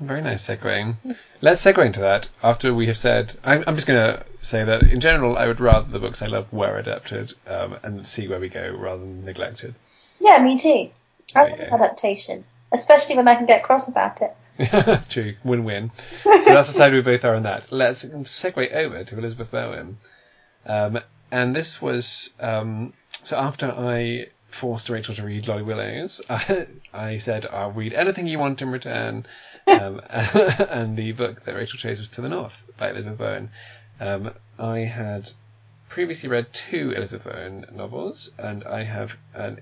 Very 0.00 0.22
nice 0.22 0.46
segue. 0.46 0.96
Let's 1.40 1.64
segue 1.64 1.84
into 1.84 2.00
that 2.00 2.28
after 2.42 2.74
we 2.74 2.86
have 2.86 2.96
said. 2.96 3.34
I'm, 3.44 3.64
I'm 3.66 3.74
just 3.74 3.86
going 3.86 3.98
to 3.98 4.24
say 4.42 4.64
that 4.64 4.84
in 4.84 5.00
general, 5.00 5.36
I 5.36 5.46
would 5.46 5.60
rather 5.60 5.90
the 5.90 5.98
books 5.98 6.22
I 6.22 6.26
love 6.26 6.52
were 6.52 6.78
adapted 6.78 7.32
um, 7.46 7.76
and 7.82 8.06
see 8.06 8.28
where 8.28 8.40
we 8.40 8.48
go 8.48 8.70
rather 8.70 9.00
than 9.00 9.24
neglected. 9.24 9.74
Yeah, 10.20 10.42
me 10.42 10.58
too. 10.58 10.90
I 11.34 11.48
love 11.48 11.80
adaptation, 11.80 12.44
especially 12.70 13.16
when 13.16 13.28
I 13.28 13.34
can 13.34 13.46
get 13.46 13.62
cross 13.62 13.88
about 13.88 14.20
it. 14.22 14.36
True, 15.08 15.34
win-win. 15.44 15.90
so 16.22 16.44
that's 16.44 16.68
the 16.68 16.74
side 16.74 16.92
we 16.92 17.00
both 17.00 17.24
are 17.24 17.34
on 17.34 17.44
that. 17.44 17.72
Let's 17.72 18.04
segue 18.04 18.72
over 18.72 19.04
to 19.04 19.18
Elizabeth 19.18 19.50
Bowen. 19.50 19.96
Um, 20.66 21.00
and 21.32 21.56
this 21.56 21.82
was 21.82 22.30
um, 22.38 22.92
so 23.24 23.38
after 23.38 23.72
I 23.72 24.26
forced 24.50 24.90
Rachel 24.90 25.14
to 25.14 25.24
read 25.24 25.48
Lolly 25.48 25.62
Willowes, 25.62 26.20
I, 26.30 26.66
I 26.92 27.18
said 27.18 27.46
I'll 27.46 27.72
read 27.72 27.94
anything 27.94 28.26
you 28.26 28.38
want 28.38 28.62
in 28.62 28.70
return. 28.70 29.26
Um, 29.66 30.00
and 30.10 30.96
the 30.96 31.12
book 31.12 31.42
that 31.44 31.54
Rachel 31.54 31.78
chose 31.78 31.98
was 31.98 32.10
To 32.10 32.20
the 32.20 32.28
North 32.28 32.64
by 32.76 32.90
Elizabeth 32.90 33.18
Bowen. 33.18 33.50
Um, 33.98 34.32
I 34.58 34.80
had 34.80 35.30
previously 35.88 36.28
read 36.28 36.52
two 36.52 36.92
Elizabeth 36.92 37.32
Bowen 37.32 37.66
novels, 37.72 38.30
and 38.38 38.64
I 38.64 38.84
have 38.84 39.16
an 39.34 39.60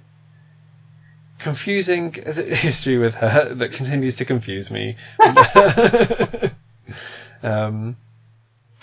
confusing 1.39 2.13
history 2.13 2.99
with 2.99 3.15
her 3.15 3.55
that 3.55 3.73
continues 3.73 4.17
to 4.17 4.25
confuse 4.25 4.71
me. 4.71 4.97
um, 7.43 7.97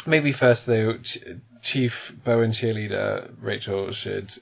maybe 0.05 0.31
first 0.31 0.65
though, 0.65 0.97
Chief 1.61 2.15
Bowen 2.23 2.51
cheerleader 2.51 3.31
Rachel 3.41 3.91
should 3.91 4.33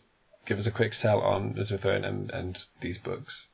give 0.46 0.60
us 0.60 0.68
a 0.68 0.72
quick 0.72 0.94
sell 0.94 1.22
on 1.22 1.54
Elizabeth 1.56 1.84
Bowen 1.84 2.06
and, 2.06 2.32
and 2.32 2.64
these 2.82 2.98
books. 2.98 3.48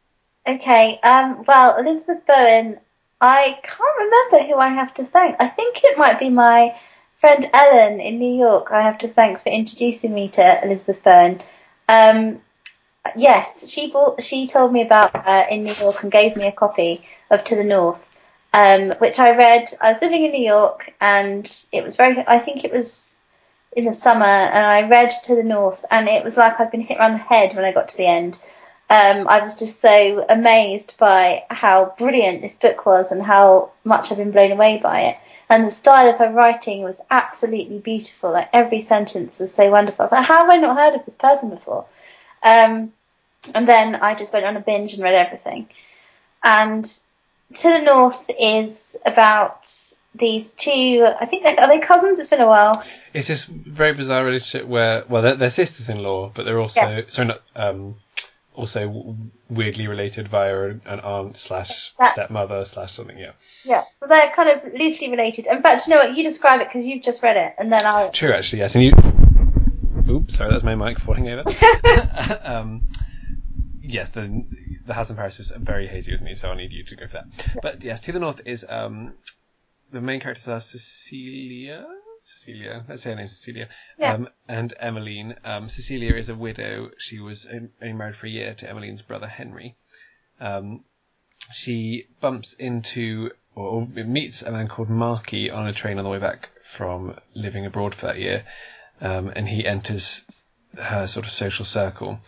Okay, 0.45 0.99
um, 1.03 1.43
well, 1.47 1.78
Elizabeth 1.78 2.26
Bowen, 2.26 2.80
I 3.20 3.59
can't 3.64 3.97
remember 3.99 4.47
who 4.47 4.59
I 4.59 4.70
have 4.70 4.93
to 4.95 5.05
thank. 5.05 5.36
I 5.39 5.47
think 5.47 5.82
it 5.84 5.97
might 5.97 6.20
be 6.20 6.30
my 6.30 6.76
friend 7.22 7.47
Ellen 7.53 8.01
in 8.01 8.18
New 8.18 8.36
York, 8.36 8.70
I 8.72 8.82
have 8.82 8.97
to 8.99 9.07
thank 9.07 9.43
for 9.43 9.49
introducing 9.49 10.12
me 10.12 10.28
to 10.30 10.66
Elizabeth 10.66 11.03
Bowen. 11.03 11.39
Um, 11.88 12.41
yes, 13.16 13.70
she 13.70 13.91
bought, 13.91 14.24
she 14.24 14.47
told 14.47 14.74
me 14.74 14.82
about 14.82 15.16
her 15.16 15.47
in 15.49 15.64
New 15.64 15.74
York 15.74 16.01
and 16.01 16.12
gave 16.12 16.36
me 16.36 16.47
a 16.47 16.51
copy 16.51 17.05
of 17.30 17.43
To 17.43 17.55
the 17.55 17.64
North, 17.64 18.09
um, 18.53 18.93
which 18.97 19.20
I 19.20 19.38
read. 19.38 19.72
I 19.80 19.89
was 19.89 20.01
living 20.01 20.26
in 20.26 20.32
New 20.32 20.43
York 20.43 20.91
and 20.99 21.45
it 21.72 21.84
was 21.84 21.95
very, 21.95 22.24
I 22.28 22.39
think 22.39 22.66
it 22.66 22.74
was 22.74 23.20
in 23.74 23.86
the 23.86 23.91
summer 23.93 24.26
and 24.26 24.65
I 24.65 24.88
read 24.88 25.11
To 25.24 25.36
the 25.36 25.43
North 25.43 25.86
and 25.89 26.07
it 26.07 26.24
was 26.24 26.38
like 26.38 26.59
I'd 26.59 26.72
been 26.72 26.82
hit 26.82 26.97
around 26.97 27.13
the 27.13 27.19
head 27.19 27.55
when 27.55 27.65
I 27.65 27.72
got 27.72 27.89
to 27.89 27.97
the 27.97 28.07
end. 28.07 28.41
Um, 28.89 29.28
I 29.30 29.39
was 29.41 29.57
just 29.57 29.80
so 29.80 30.26
amazed 30.28 30.97
by 30.97 31.45
how 31.49 31.95
brilliant 31.97 32.41
this 32.41 32.57
book 32.57 32.86
was 32.86 33.11
and 33.11 33.24
how 33.24 33.72
much 33.86 34.11
I've 34.11 34.17
been 34.17 34.32
blown 34.32 34.51
away 34.51 34.80
by 34.84 35.01
it. 35.03 35.17
And 35.49 35.65
the 35.65 35.72
style 35.72 36.09
of 36.09 36.17
her 36.17 36.30
writing 36.30 36.84
was 36.84 36.99
absolutely 37.09 37.80
beautiful. 37.80 38.32
Like 38.32 38.49
every 38.51 38.82
sentence 38.82 39.39
was 39.39 39.53
so 39.53 39.69
wonderful. 39.72 40.03
I 40.03 40.05
was 40.05 40.11
like, 40.11 40.26
how 40.26 40.39
have 40.39 40.49
I 40.49 40.57
not 40.57 40.78
heard 40.78 40.95
of 40.95 41.05
this 41.05 41.15
person 41.15 41.49
before? 41.49 41.86
Um, 42.43 42.91
and 43.55 43.67
then 43.67 43.95
I 43.95 44.15
just 44.15 44.34
went 44.34 44.45
on 44.45 44.57
a 44.57 44.61
binge 44.61 44.93
and 44.93 45.03
read 45.03 45.15
everything. 45.15 45.69
And 46.43 46.84
To 46.84 47.69
the 47.69 47.82
North 47.82 48.30
is 48.38 48.97
about 49.05 49.69
these 50.14 50.53
two, 50.53 51.07
I 51.20 51.26
think, 51.26 51.45
are 51.45 51.68
they 51.68 51.80
cousins? 51.80 52.20
It's 52.20 52.30
been 52.30 52.41
a 52.41 52.47
while. 52.47 52.84
It's 53.14 53.28
this 53.28 53.45
very 53.45 53.93
bizarre 53.93 54.26
relationship 54.26 54.68
where, 54.68 55.05
well, 55.07 55.22
they're, 55.22 55.36
they're 55.36 55.49
sisters-in-law, 55.49 56.32
but 56.36 56.43
they're 56.43 56.59
also, 56.59 56.82
yeah. 56.82 57.01
sorry, 57.07 57.28
not, 57.30 57.41
um, 57.55 57.95
also 58.53 59.16
weirdly 59.49 59.88
related 59.88 60.28
via 60.28 60.70
an 60.70 60.99
aunt 60.99 61.38
slash 61.38 61.93
stepmother 62.12 62.66
slash 62.66 62.91
something. 62.91 63.18
Yeah. 63.18 63.32
Yeah. 63.64 63.84
So 63.99 64.07
they're 64.07 64.32
kind 64.32 64.49
of 64.49 64.74
loosely 64.74 65.09
related. 65.09 65.47
In 65.47 65.62
fact, 65.62 65.88
you 65.88 65.91
know 65.93 65.99
what? 65.99 66.16
You 66.16 66.24
describe 66.24 66.62
it 66.62 66.68
because 66.68 66.86
you've 66.86 67.03
just 67.03 67.24
read 67.24 67.38
it, 67.38 67.55
and 67.57 67.72
then 67.72 67.86
I'll. 67.86 68.12
True, 68.12 68.34
actually, 68.34 68.59
yes. 68.59 68.76
And 68.76 68.84
you. 68.84 68.93
Oops, 70.09 70.36
sorry, 70.36 70.51
that's 70.51 70.64
my 70.64 70.76
mic 70.76 70.99
falling 70.99 71.30
over. 71.30 71.43
um, 72.43 72.88
yes, 73.82 74.09
the 74.12 74.43
the 74.86 74.93
house 74.93 75.09
in 75.09 75.16
Paris 75.16 75.39
is 75.39 75.51
very 75.57 75.88
hazy 75.88 76.12
with 76.12 76.22
me, 76.22 76.36
so 76.36 76.49
I 76.49 76.55
need 76.55 76.72
you 76.72 76.84
to 76.84 76.95
go 76.95 77.07
for 77.07 77.24
that. 77.24 77.62
But 77.62 77.84
yes, 77.84 78.01
to 78.01 78.12
the 78.12 78.20
north 78.20 78.41
is 78.45 78.66
um, 78.68 79.14
the 79.92 80.02
main 80.02 80.20
characters 80.20 80.48
are 80.48 80.62
Cecilia. 80.62 81.86
Cecilia, 82.24 82.86
let's 82.88 83.02
say 83.02 83.12
her 83.12 83.16
name's 83.16 83.36
Cecilia, 83.36 83.68
yeah. 83.98 84.14
um, 84.14 84.30
and 84.48 84.74
Emmeline. 84.80 85.36
Um, 85.44 85.70
Cecilia 85.70 86.16
is 86.16 86.30
a 86.30 86.36
widow. 86.36 86.92
She 86.98 87.20
was 87.20 87.48
only 87.48 87.94
married 87.94 88.16
for 88.16 88.28
a 88.28 88.30
year 88.30 88.54
to 88.54 88.70
Emmeline's 88.70 89.02
brother 89.02 89.28
Henry. 89.28 89.76
Um, 90.39 90.84
she 91.52 92.08
bumps 92.20 92.54
into 92.54 93.32
or 93.56 93.86
meets 93.88 94.44
a 94.44 94.52
man 94.52 94.68
called 94.68 94.89
Markie 94.89 95.50
on 95.52 95.68
a 95.68 95.74
train 95.74 95.98
on 95.98 96.04
the 96.04 96.10
way 96.10 96.20
back 96.20 96.52
from 96.64 97.20
living 97.34 97.66
abroad 97.66 97.94
for 97.94 98.06
that 98.08 98.20
year, 98.20 98.46
um, 99.02 99.30
and 99.36 99.48
he 99.50 99.66
enters 99.66 100.24
her 100.78 101.08
sort 101.08 101.26
of 101.26 101.32
social 101.32 101.66
circle. 101.66 102.20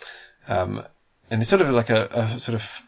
Um, 0.47 0.83
and 1.29 1.41
it's 1.41 1.49
sort 1.49 1.61
of 1.61 1.69
like 1.69 1.89
a, 1.89 2.09
a 2.11 2.39
sort 2.39 2.55
of 2.55 2.83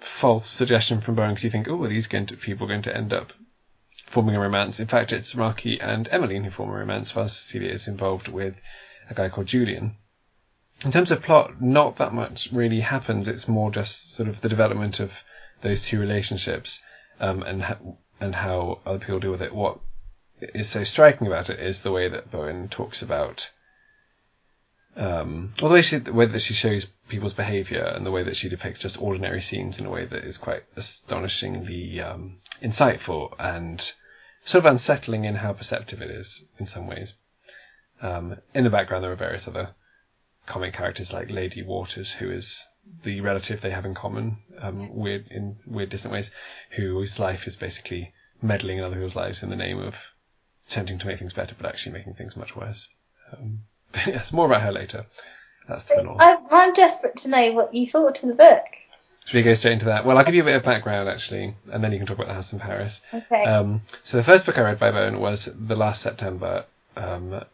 false 0.00 0.46
suggestion 0.46 1.00
from 1.00 1.14
Bowen 1.14 1.30
because 1.30 1.44
you 1.44 1.50
think, 1.50 1.68
oh, 1.68 1.84
are 1.84 1.88
these 1.88 2.06
going 2.06 2.26
to, 2.26 2.36
people 2.36 2.66
going 2.66 2.82
to 2.82 2.96
end 2.96 3.12
up 3.12 3.32
forming 4.08 4.36
a 4.36 4.40
romance. 4.40 4.80
In 4.80 4.86
fact, 4.86 5.12
it's 5.12 5.34
Markie 5.34 5.80
and 5.80 6.08
Emmeline 6.10 6.44
who 6.44 6.50
form 6.50 6.70
a 6.70 6.74
romance, 6.74 7.14
while 7.14 7.28
Cecilia 7.28 7.70
is 7.70 7.88
involved 7.88 8.28
with 8.28 8.58
a 9.10 9.14
guy 9.14 9.28
called 9.28 9.46
Julian. 9.46 9.96
In 10.84 10.92
terms 10.92 11.10
of 11.10 11.22
plot, 11.22 11.60
not 11.60 11.96
that 11.96 12.14
much 12.14 12.50
really 12.52 12.80
happens. 12.80 13.28
It's 13.28 13.48
more 13.48 13.70
just 13.70 14.14
sort 14.14 14.28
of 14.28 14.40
the 14.40 14.48
development 14.48 15.00
of 15.00 15.22
those 15.60 15.82
two 15.82 16.00
relationships 16.00 16.80
um, 17.20 17.42
and 17.42 17.62
ha- 17.62 17.78
and 18.20 18.34
how 18.34 18.80
other 18.86 18.98
people 18.98 19.20
deal 19.20 19.30
with 19.30 19.42
it. 19.42 19.54
What 19.54 19.78
is 20.40 20.68
so 20.68 20.84
striking 20.84 21.26
about 21.26 21.50
it 21.50 21.60
is 21.60 21.82
the 21.82 21.92
way 21.92 22.08
that 22.08 22.30
Bowen 22.30 22.68
talks 22.68 23.02
about, 23.02 23.50
um, 24.98 25.52
well, 25.60 25.68
the 25.68 25.74
way, 25.74 25.82
she, 25.82 25.96
the 25.98 26.12
way 26.12 26.26
that 26.26 26.40
she 26.40 26.54
shows 26.54 26.86
people's 27.08 27.32
behaviour 27.32 27.84
and 27.84 28.04
the 28.04 28.10
way 28.10 28.24
that 28.24 28.36
she 28.36 28.48
depicts 28.48 28.80
just 28.80 29.00
ordinary 29.00 29.40
scenes 29.40 29.78
in 29.78 29.86
a 29.86 29.90
way 29.90 30.04
that 30.04 30.24
is 30.24 30.38
quite 30.38 30.64
astonishingly 30.74 32.00
um, 32.00 32.38
insightful 32.60 33.32
and 33.38 33.92
sort 34.44 34.64
of 34.64 34.70
unsettling 34.72 35.24
in 35.24 35.36
how 35.36 35.52
perceptive 35.52 36.02
it 36.02 36.10
is 36.10 36.44
in 36.58 36.66
some 36.66 36.88
ways. 36.88 37.16
Um, 38.02 38.38
in 38.54 38.64
the 38.64 38.70
background, 38.70 39.04
there 39.04 39.12
are 39.12 39.16
various 39.16 39.46
other 39.46 39.70
comic 40.46 40.74
characters 40.74 41.12
like 41.12 41.30
Lady 41.30 41.62
Waters, 41.62 42.12
who 42.12 42.32
is 42.32 42.64
the 43.04 43.20
relative 43.20 43.60
they 43.60 43.70
have 43.70 43.84
in 43.84 43.94
common, 43.94 44.38
um, 44.60 44.92
weird 44.94 45.28
in 45.30 45.58
weird 45.64 45.90
distant 45.90 46.12
ways, 46.12 46.32
whose 46.70 47.20
life 47.20 47.46
is 47.46 47.56
basically 47.56 48.12
meddling 48.42 48.78
in 48.78 48.84
other 48.84 48.96
people's 48.96 49.14
lives 49.14 49.44
in 49.44 49.50
the 49.50 49.56
name 49.56 49.78
of 49.78 50.12
attempting 50.68 50.98
to 50.98 51.06
make 51.06 51.20
things 51.20 51.34
better, 51.34 51.54
but 51.56 51.68
actually 51.68 51.92
making 51.92 52.14
things 52.14 52.36
much 52.36 52.56
worse. 52.56 52.88
Um, 53.32 53.60
yes, 54.06 54.32
more 54.32 54.46
about 54.46 54.62
her 54.62 54.72
later. 54.72 55.06
That's 55.68 55.84
to 55.86 55.96
the 55.96 56.02
north. 56.02 56.20
I'm 56.50 56.72
desperate 56.72 57.16
to 57.18 57.28
know 57.28 57.52
what 57.52 57.74
you 57.74 57.86
thought 57.86 58.22
of 58.22 58.28
the 58.28 58.34
book. 58.34 58.64
Should 59.26 59.36
we 59.36 59.42
go 59.42 59.52
straight 59.52 59.74
into 59.74 59.86
that? 59.86 60.06
Well, 60.06 60.16
I'll 60.16 60.24
give 60.24 60.34
you 60.34 60.40
a 60.40 60.46
bit 60.46 60.56
of 60.56 60.62
background 60.62 61.06
actually, 61.06 61.54
and 61.70 61.84
then 61.84 61.92
you 61.92 61.98
can 61.98 62.06
talk 62.06 62.16
about 62.16 62.28
the 62.28 62.34
house 62.34 62.54
in 62.54 62.58
Paris. 62.58 63.02
Okay. 63.12 63.44
Um, 63.44 63.82
so 64.02 64.16
the 64.16 64.22
first 64.22 64.46
book 64.46 64.56
I 64.56 64.62
read 64.62 64.78
by 64.78 64.90
Bowen 64.90 65.20
was 65.20 65.50
The 65.54 65.76
Last 65.76 66.00
September, 66.00 66.64
um, 66.96 67.44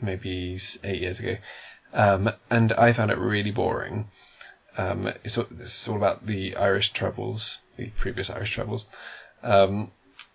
maybe 0.00 0.60
eight 0.84 1.00
years 1.00 1.18
ago, 1.18 1.36
um, 1.92 2.30
and 2.48 2.72
I 2.72 2.92
found 2.92 3.10
it 3.10 3.18
really 3.18 3.50
boring. 3.50 4.08
Um, 4.78 5.12
it's, 5.24 5.36
it's, 5.36 5.88
all 5.88 5.96
about 5.96 6.26
the 6.26 6.54
Irish 6.54 6.92
troubles, 6.92 7.60
the 7.76 7.86
previous 7.98 8.30
Irish 8.30 8.52
troubles, 8.52 8.86
um, 9.42 9.90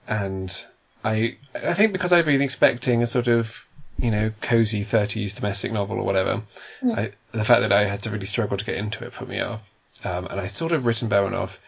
and 0.09 0.65
I 1.05 1.37
I 1.55 1.73
think 1.73 1.93
because 1.93 2.11
I've 2.11 2.25
been 2.25 2.41
expecting 2.41 3.01
a 3.01 3.07
sort 3.07 3.29
of 3.29 3.65
you 4.01 4.11
know 4.11 4.31
cozy 4.41 4.83
30s 4.83 5.35
domestic 5.35 5.71
novel 5.71 5.97
or 5.97 6.03
whatever, 6.03 6.41
mm. 6.81 6.97
I, 6.97 7.11
the 7.31 7.43
fact 7.43 7.61
that 7.61 7.71
I 7.71 7.85
had 7.85 8.03
to 8.03 8.09
really 8.09 8.25
struggle 8.25 8.57
to 8.57 8.65
get 8.65 8.77
into 8.77 9.05
it 9.05 9.13
put 9.13 9.27
me 9.27 9.39
off. 9.39 9.69
Um, 10.03 10.27
and 10.27 10.39
I 10.39 10.47
sort 10.47 10.71
of 10.71 10.85
written 10.85 11.09
Bowen 11.09 11.33
off 11.33 11.59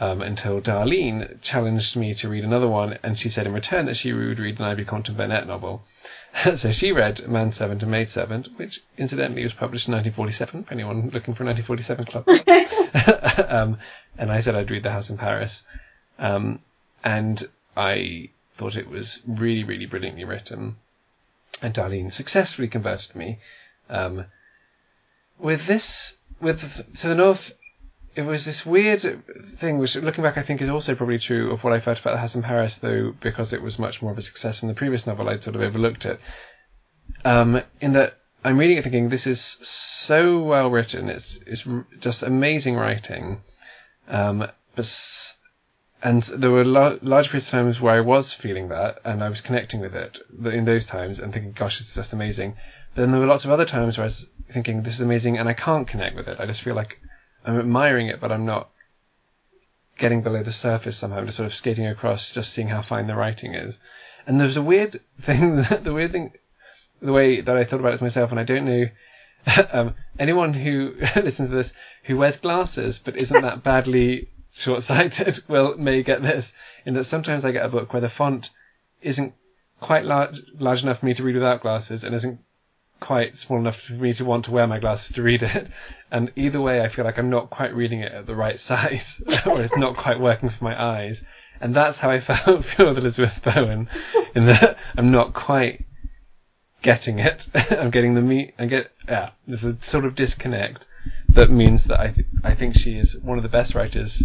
um, 0.00 0.22
until 0.22 0.60
Darlene 0.60 1.40
challenged 1.42 1.96
me 1.96 2.14
to 2.14 2.28
read 2.28 2.44
another 2.44 2.68
one, 2.68 2.98
and 3.02 3.18
she 3.18 3.30
said 3.30 3.46
in 3.46 3.52
return 3.52 3.86
that 3.86 3.96
she 3.96 4.12
would 4.12 4.38
read 4.38 4.58
an 4.58 4.64
Ivy 4.64 4.84
Compton 4.84 5.16
Burnett 5.16 5.46
novel. 5.46 5.82
so 6.56 6.70
she 6.70 6.92
read 6.92 7.26
Man 7.26 7.52
Servant 7.52 7.82
and 7.82 7.90
Maidservant, 7.90 8.48
which 8.58 8.80
incidentally 8.96 9.42
was 9.42 9.54
published 9.54 9.88
in 9.88 9.94
1947, 9.94 10.64
for 10.64 10.72
anyone 10.72 11.10
looking 11.10 11.34
for 11.34 11.42
a 11.42 11.46
1947 11.46 12.04
club. 12.04 12.28
um, 13.48 13.78
and 14.16 14.30
I 14.30 14.40
said 14.40 14.54
I'd 14.54 14.70
read 14.70 14.82
The 14.82 14.92
House 14.92 15.10
in 15.10 15.18
Paris. 15.18 15.62
Um, 16.18 16.60
and 17.02 17.42
I 17.76 18.30
thought 18.54 18.76
it 18.76 18.88
was 18.88 19.22
really, 19.26 19.64
really 19.64 19.86
brilliantly 19.86 20.24
written. 20.24 20.76
And 21.62 21.74
Darlene 21.74 22.12
successfully 22.12 22.68
converted 22.68 23.14
me. 23.16 23.38
Um, 23.90 24.26
with 25.38 25.66
this, 25.66 26.16
with 26.40 26.86
To 27.00 27.08
the 27.08 27.14
North, 27.14 27.56
it 28.14 28.22
was 28.22 28.44
this 28.44 28.66
weird 28.66 29.00
thing, 29.44 29.78
which 29.78 29.94
looking 29.96 30.24
back, 30.24 30.36
I 30.36 30.42
think 30.42 30.60
is 30.60 30.68
also 30.68 30.94
probably 30.94 31.18
true 31.18 31.52
of 31.52 31.62
what 31.62 31.72
I 31.72 31.80
felt 31.80 32.00
about 32.00 32.34
in 32.34 32.42
Paris, 32.42 32.78
though 32.78 33.14
because 33.20 33.52
it 33.52 33.62
was 33.62 33.78
much 33.78 34.02
more 34.02 34.10
of 34.10 34.18
a 34.18 34.22
success 34.22 34.62
in 34.62 34.68
the 34.68 34.74
previous 34.74 35.06
novel, 35.06 35.28
I'd 35.28 35.44
sort 35.44 35.56
of 35.56 35.62
overlooked 35.62 36.04
it. 36.04 36.20
Um, 37.24 37.62
in 37.80 37.92
that 37.92 38.18
I'm 38.44 38.58
reading 38.58 38.76
it 38.76 38.82
thinking 38.82 39.08
this 39.08 39.26
is 39.26 39.40
so 39.40 40.40
well 40.40 40.70
written, 40.70 41.08
it's 41.08 41.38
it's 41.46 41.66
just 42.00 42.22
amazing 42.22 42.76
writing, 42.76 43.40
um, 44.08 44.48
but 44.74 45.37
and 46.02 46.22
there 46.22 46.50
were 46.50 46.64
large 46.64 47.28
periods 47.28 47.46
of 47.46 47.50
times 47.50 47.80
where 47.80 47.94
I 47.94 48.00
was 48.00 48.32
feeling 48.32 48.68
that 48.68 49.00
and 49.04 49.22
I 49.22 49.28
was 49.28 49.40
connecting 49.40 49.80
with 49.80 49.94
it 49.94 50.18
in 50.44 50.64
those 50.64 50.86
times 50.86 51.18
and 51.18 51.32
thinking, 51.32 51.52
gosh, 51.52 51.80
it's 51.80 51.94
just 51.94 52.12
amazing. 52.12 52.56
But 52.94 53.02
then 53.02 53.10
there 53.10 53.20
were 53.20 53.26
lots 53.26 53.44
of 53.44 53.50
other 53.50 53.64
times 53.64 53.98
where 53.98 54.04
I 54.04 54.06
was 54.06 54.26
thinking, 54.50 54.82
this 54.82 54.94
is 54.94 55.00
amazing, 55.00 55.38
and 55.38 55.48
I 55.48 55.54
can't 55.54 55.88
connect 55.88 56.14
with 56.14 56.28
it. 56.28 56.38
I 56.38 56.46
just 56.46 56.62
feel 56.62 56.74
like 56.74 57.00
I'm 57.44 57.58
admiring 57.58 58.08
it, 58.08 58.20
but 58.20 58.30
I'm 58.30 58.46
not 58.46 58.70
getting 59.98 60.22
below 60.22 60.42
the 60.42 60.52
surface 60.52 60.96
somehow. 60.96 61.18
I'm 61.18 61.26
just 61.26 61.36
sort 61.36 61.46
of 61.46 61.54
skating 61.54 61.86
across, 61.86 62.32
just 62.32 62.52
seeing 62.52 62.68
how 62.68 62.80
fine 62.80 63.08
the 63.08 63.16
writing 63.16 63.54
is. 63.54 63.80
And 64.26 64.38
there's 64.38 64.56
a 64.56 64.62
weird 64.62 64.96
thing, 65.20 65.56
the 65.82 65.92
weird 65.92 66.12
thing, 66.12 66.32
the 67.02 67.12
way 67.12 67.40
that 67.40 67.56
I 67.56 67.64
thought 67.64 67.80
about 67.80 67.94
it 67.94 68.00
myself, 68.00 68.30
and 68.30 68.38
I 68.38 68.44
don't 68.44 68.66
know 68.66 68.86
um, 69.72 69.94
anyone 70.18 70.54
who 70.54 70.94
listens 71.16 71.50
to 71.50 71.56
this 71.56 71.72
who 72.04 72.16
wears 72.16 72.36
glasses 72.36 72.98
but 72.98 73.16
isn't 73.16 73.42
that 73.42 73.62
badly 73.62 74.28
short-sighted 74.52 75.44
will 75.48 75.76
may 75.76 76.02
get 76.02 76.22
this. 76.22 76.52
In 76.84 76.94
that 76.94 77.04
sometimes 77.04 77.44
I 77.44 77.52
get 77.52 77.64
a 77.64 77.68
book 77.68 77.92
where 77.92 78.02
the 78.02 78.08
font 78.08 78.50
isn't 79.02 79.34
quite 79.80 80.04
large, 80.04 80.36
large 80.58 80.82
enough 80.82 81.00
for 81.00 81.06
me 81.06 81.14
to 81.14 81.22
read 81.22 81.36
without 81.36 81.62
glasses, 81.62 82.04
and 82.04 82.14
isn't 82.14 82.40
quite 83.00 83.36
small 83.36 83.60
enough 83.60 83.80
for 83.80 83.92
me 83.92 84.12
to 84.12 84.24
want 84.24 84.46
to 84.46 84.50
wear 84.50 84.66
my 84.66 84.78
glasses 84.78 85.12
to 85.12 85.22
read 85.22 85.42
it. 85.42 85.68
And 86.10 86.32
either 86.36 86.58
way, 86.58 86.80
I 86.80 86.88
feel 86.88 87.04
like 87.04 87.18
I'm 87.18 87.28
not 87.28 87.50
quite 87.50 87.74
reading 87.74 88.00
it 88.00 88.12
at 88.12 88.24
the 88.24 88.34
right 88.34 88.58
size, 88.70 89.22
or 89.44 89.60
it's 89.60 89.76
not 89.76 89.94
quite 89.94 90.18
working 90.18 90.48
for 90.48 90.64
my 90.64 90.82
eyes. 90.82 91.22
And 91.60 91.74
that's 91.74 91.98
how 91.98 92.10
I 92.10 92.20
felt, 92.20 92.64
feel 92.64 92.86
with 92.86 92.96
Elizabeth 92.96 93.42
Bowen, 93.42 93.90
in 94.34 94.46
that 94.46 94.78
I'm 94.96 95.10
not 95.10 95.34
quite 95.34 95.84
getting 96.80 97.18
it. 97.18 97.46
I'm 97.70 97.90
getting 97.90 98.14
the 98.14 98.22
meat. 98.22 98.54
I 98.58 98.64
get 98.64 98.90
yeah. 99.06 99.30
There's 99.46 99.64
a 99.64 99.76
sort 99.82 100.06
of 100.06 100.14
disconnect 100.14 100.86
that 101.30 101.50
means 101.50 101.84
that 101.84 102.00
I 102.00 102.08
th- 102.08 102.26
I 102.42 102.54
think 102.54 102.74
she 102.74 102.98
is 102.98 103.18
one 103.18 103.38
of 103.38 103.42
the 103.42 103.48
best 103.48 103.74
writers 103.74 104.22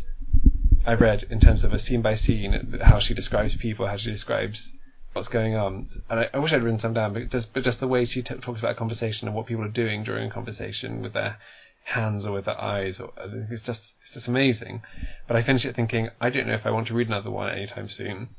I've 0.86 1.02
read 1.02 1.24
in 1.30 1.40
terms 1.40 1.64
of 1.64 1.74
a 1.74 1.80
scene 1.80 2.02
by 2.02 2.16
scene 2.16 2.78
how 2.82 3.00
she 3.00 3.14
describes 3.14 3.56
people, 3.56 3.88
how 3.88 3.98
she 3.98 4.12
describes 4.12 4.74
what's 5.14 5.28
going 5.30 5.56
on. 5.56 5.86
And 6.10 6.20
I, 6.22 6.30
I 6.34 6.40
wish 6.40 6.54
I'd 6.54 6.64
written 6.64 6.80
some 6.80 6.94
down, 6.94 7.14
but 7.14 7.30
just 7.30 7.54
but 7.54 7.64
just 7.64 7.80
the 7.80 7.88
way 7.88 8.06
she 8.06 8.22
t- 8.22 8.36
talks 8.36 8.60
about 8.60 8.72
a 8.72 8.76
conversation 8.76 9.28
and 9.28 9.36
what 9.36 9.46
people 9.46 9.64
are 9.64 9.70
doing 9.70 10.04
during 10.04 10.28
a 10.28 10.34
conversation 10.34 11.02
with 11.02 11.14
their 11.14 11.38
hands 11.86 12.26
or 12.26 12.34
with 12.34 12.46
their 12.46 12.60
eyes, 12.60 13.00
or 13.00 13.12
it's 13.50 13.64
just 13.64 13.96
it's 14.02 14.14
just 14.14 14.28
amazing. 14.28 14.82
But 15.28 15.38
I 15.38 15.42
finished 15.42 15.66
it 15.66 15.76
thinking, 15.76 16.10
I 16.20 16.30
don't 16.30 16.48
know 16.48 16.54
if 16.54 16.66
I 16.66 16.72
want 16.72 16.88
to 16.88 16.94
read 16.94 17.08
another 17.08 17.32
one 17.32 17.50
anytime 17.50 17.88
soon. 17.88 18.30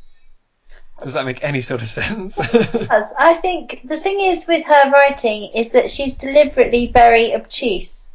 Does 1.02 1.14
that 1.14 1.24
make 1.24 1.42
any 1.42 1.60
sort 1.60 1.82
of 1.82 1.88
sense? 2.00 2.36
does. 2.36 3.14
I 3.18 3.38
think 3.40 3.80
the 3.84 4.00
thing 4.00 4.20
is 4.20 4.46
with 4.46 4.66
her 4.66 4.90
writing 4.90 5.50
is 5.54 5.70
that 5.70 5.90
she's 5.90 6.16
deliberately 6.16 6.88
very 6.88 7.34
obtuse, 7.34 8.14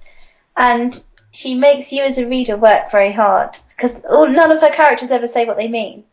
and 0.55 1.01
she 1.39 1.55
makes 1.55 1.93
you 1.93 2.03
as 2.03 2.17
a 2.17 2.27
reader 2.27 2.57
work 2.57 2.91
very 2.91 3.13
hard 3.13 3.57
because 3.69 3.95
none 4.03 4.51
of 4.51 4.59
her 4.59 4.71
characters 4.71 5.09
ever 5.09 5.25
say 5.25 5.45
what 5.45 5.55
they 5.55 5.69
mean. 5.69 6.03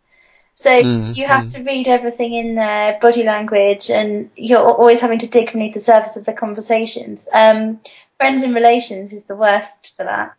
So 0.55 0.71
Mm, 0.71 1.17
you 1.17 1.27
have 1.27 1.47
mm. 1.47 1.53
to 1.55 1.63
read 1.65 1.89
everything 1.89 2.33
in 2.35 2.55
their 2.55 2.99
body 3.01 3.25
language, 3.25 3.91
and 3.91 4.31
you're 4.37 4.61
always 4.61 5.01
having 5.01 5.19
to 5.19 5.27
dig 5.27 5.51
beneath 5.53 5.75
the 5.75 5.81
surface 5.81 6.17
of 6.17 6.25
the 6.27 6.33
conversations. 6.33 7.29
Um, 7.33 7.81
Friends 8.19 8.45
and 8.45 8.55
Relations 8.55 9.13
is 9.13 9.25
the 9.25 9.35
worst 9.35 9.95
for 9.97 10.05
that. 10.05 10.35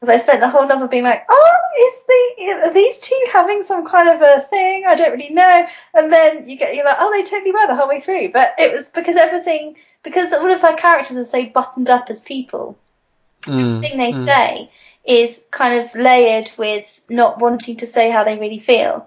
Because 0.00 0.12
I 0.12 0.22
spent 0.22 0.40
the 0.40 0.48
whole 0.48 0.66
novel 0.66 0.88
being 0.88 1.04
like, 1.04 1.24
oh, 1.30 1.58
is 1.86 2.02
the 2.08 2.66
are 2.66 2.74
these 2.74 2.98
two 2.98 3.22
having 3.32 3.62
some 3.62 3.86
kind 3.86 4.08
of 4.08 4.20
a 4.20 4.42
thing? 4.50 4.84
I 4.86 4.96
don't 4.96 5.12
really 5.12 5.32
know. 5.32 5.66
And 5.94 6.12
then 6.12 6.48
you 6.48 6.56
get 6.58 6.74
you're 6.74 6.84
like, 6.84 6.98
oh, 6.98 7.12
they 7.12 7.22
totally 7.22 7.52
were 7.52 7.68
the 7.68 7.76
whole 7.76 7.88
way 7.88 8.00
through. 8.00 8.30
But 8.32 8.54
it 8.58 8.72
was 8.72 8.88
because 8.88 9.16
everything 9.16 9.76
because 10.02 10.32
all 10.32 10.50
of 10.50 10.60
her 10.60 10.74
characters 10.74 11.16
are 11.16 11.24
so 11.24 11.46
buttoned 11.46 11.88
up 11.88 12.10
as 12.10 12.20
people. 12.20 12.76
Mm, 13.46 13.76
Everything 13.76 13.98
they 13.98 14.12
mm. 14.12 14.24
say 14.24 14.70
is 15.04 15.44
kind 15.50 15.84
of 15.84 15.94
layered 15.94 16.50
with 16.56 17.00
not 17.08 17.38
wanting 17.38 17.76
to 17.76 17.86
say 17.86 18.10
how 18.10 18.24
they 18.24 18.38
really 18.38 18.58
feel. 18.58 19.06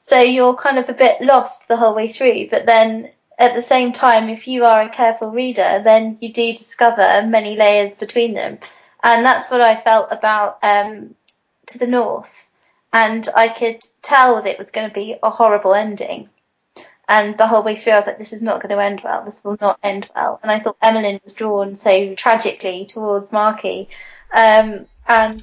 So 0.00 0.20
you're 0.20 0.54
kind 0.54 0.78
of 0.78 0.88
a 0.88 0.94
bit 0.94 1.20
lost 1.20 1.68
the 1.68 1.76
whole 1.76 1.94
way 1.94 2.12
through. 2.12 2.48
But 2.50 2.66
then 2.66 3.10
at 3.38 3.54
the 3.54 3.62
same 3.62 3.92
time, 3.92 4.28
if 4.28 4.48
you 4.48 4.64
are 4.64 4.82
a 4.82 4.88
careful 4.88 5.30
reader, 5.30 5.80
then 5.84 6.18
you 6.20 6.32
do 6.32 6.52
discover 6.52 7.26
many 7.26 7.56
layers 7.56 7.96
between 7.96 8.34
them. 8.34 8.58
And 9.02 9.24
that's 9.24 9.50
what 9.50 9.60
I 9.60 9.80
felt 9.80 10.08
about 10.10 10.58
um, 10.62 11.14
To 11.66 11.78
the 11.78 11.86
North. 11.86 12.46
And 12.92 13.28
I 13.36 13.48
could 13.48 13.80
tell 14.02 14.36
that 14.36 14.46
it 14.46 14.58
was 14.58 14.70
going 14.70 14.88
to 14.88 14.94
be 14.94 15.16
a 15.22 15.30
horrible 15.30 15.74
ending. 15.74 16.30
And 17.08 17.38
the 17.38 17.46
whole 17.46 17.62
way 17.62 17.74
through, 17.76 17.94
I 17.94 17.96
was 17.96 18.06
like, 18.06 18.18
this 18.18 18.34
is 18.34 18.42
not 18.42 18.60
going 18.60 18.76
to 18.76 18.82
end 18.84 19.00
well. 19.02 19.24
This 19.24 19.42
will 19.42 19.56
not 19.60 19.78
end 19.82 20.06
well. 20.14 20.38
And 20.42 20.52
I 20.52 20.60
thought 20.60 20.76
Emmeline 20.82 21.20
was 21.24 21.32
drawn 21.32 21.74
so 21.74 22.14
tragically 22.14 22.84
towards 22.84 23.32
Markie. 23.32 23.88
Um, 24.32 24.86
and 25.06 25.42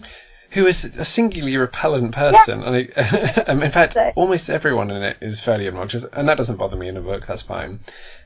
Who 0.51 0.67
is 0.67 0.85
a 0.85 1.03
singularly 1.03 1.57
repellent 1.57 2.13
person, 2.13 2.61
and 2.61 2.75
I, 2.95 3.41
um, 3.47 3.63
in 3.63 3.71
fact, 3.71 3.93
So- 3.93 4.13
almost 4.15 4.49
everyone 4.49 4.91
in 4.91 5.01
it 5.01 5.17
is 5.21 5.41
fairly 5.41 5.67
obnoxious, 5.67 6.05
and 6.13 6.29
that 6.29 6.37
doesn't 6.37 6.57
bother 6.57 6.75
me 6.75 6.87
in 6.87 6.97
a 6.97 7.01
book. 7.01 7.25
That's 7.25 7.41
fine. 7.41 7.79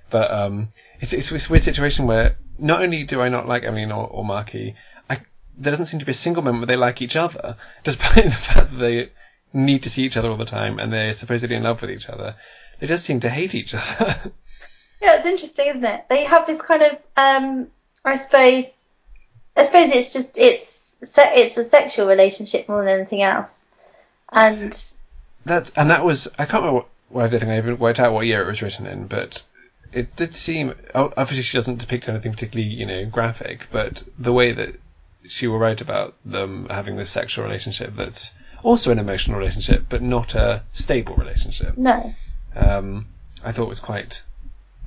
But 0.10 0.32
um, 0.32 0.74
it's 1.00 1.14
it's 1.14 1.30
this 1.30 1.50
weird 1.50 1.64
situation 1.64 2.08
where 2.08 2.36
not 2.58 2.82
only 2.82 3.04
do 3.06 3.22
I 3.22 3.30
not 3.30 3.48
like 3.48 3.64
Emmeline 3.64 3.92
or, 3.92 4.06
or 4.08 4.26
Markie, 4.26 4.76
I, 5.10 5.22
there 5.58 5.72
doesn't 5.72 5.86
seem 5.86 6.02
to 6.02 6.06
be 6.06 6.12
a 6.12 6.16
single 6.16 6.44
moment 6.44 6.62
where 6.62 6.68
they 6.68 6.76
like 6.76 7.02
each 7.02 7.16
other, 7.16 7.56
despite 7.86 8.26
the 8.26 8.32
fact 8.32 8.72
that 8.72 8.78
they 8.78 9.12
need 9.54 9.84
to 9.84 9.90
see 9.90 10.04
each 10.04 10.18
other 10.18 10.30
all 10.30 10.38
the 10.38 10.46
time 10.46 10.78
and 10.78 10.94
they're 10.94 11.14
supposedly 11.14 11.56
in 11.56 11.64
love 11.64 11.82
with 11.82 11.92
each 11.92 12.10
other. 12.10 12.36
They 12.80 12.88
just 12.88 13.06
seem 13.06 13.20
to 13.22 13.30
hate 13.30 13.56
each 13.56 13.74
other. 13.74 14.32
Yeah, 15.02 15.16
it's 15.16 15.26
interesting, 15.26 15.68
isn't 15.68 15.86
it? 15.86 16.06
They 16.10 16.26
have 16.26 16.46
this 16.46 16.62
kind 16.62 16.82
of, 16.82 16.98
um, 17.16 17.68
I 18.04 18.18
suppose, 18.18 18.90
I 19.56 19.64
suppose 19.64 19.92
it's 19.92 20.12
just 20.12 20.38
it's 20.38 20.98
se- 21.02 21.32
it's 21.36 21.58
a 21.58 21.64
sexual 21.64 22.06
relationship 22.08 22.68
more 22.68 22.84
than 22.84 23.00
anything 23.00 23.22
else, 23.22 23.70
and 24.32 24.78
That 25.46 25.72
and 25.78 25.90
that 25.90 26.04
was 26.04 26.28
I 26.38 26.46
can't 26.46 26.64
remember 26.64 26.74
what, 26.74 26.88
what 27.08 27.26
I 27.26 27.28
did 27.30 27.40
think 27.40 27.52
I 27.52 27.58
even 27.60 27.80
worked 27.80 28.00
out 28.00 28.12
what 28.12 28.26
year 28.26 28.42
it 28.42 28.48
was 28.48 28.62
written 28.62 28.88
in, 28.88 29.08
but 29.08 29.44
it 29.94 30.16
did 30.18 30.36
seem 30.36 30.76
obviously 30.94 31.44
she 31.44 31.58
doesn't 31.58 31.78
depict 31.78 32.10
anything 32.10 32.34
particularly 32.34 32.70
you 32.70 32.86
know 32.86 33.06
graphic, 33.06 33.68
but 33.72 34.04
the 34.18 34.34
way 34.34 34.52
that 34.52 34.76
she 35.28 35.48
will 35.48 35.60
write 35.60 35.80
about 35.80 36.16
them 36.26 36.68
having 36.70 36.98
this 36.98 37.10
sexual 37.10 37.46
relationship 37.46 37.96
that's 37.96 38.34
also 38.64 38.92
an 38.92 39.00
emotional 39.00 39.40
relationship, 39.40 39.86
but 39.88 40.02
not 40.02 40.36
a 40.36 40.64
stable 40.74 41.16
relationship. 41.16 41.78
no, 41.78 42.14
Um, 42.56 43.06
I 43.43 43.52
thought 43.52 43.70
was 43.70 43.80
quite 43.80 44.24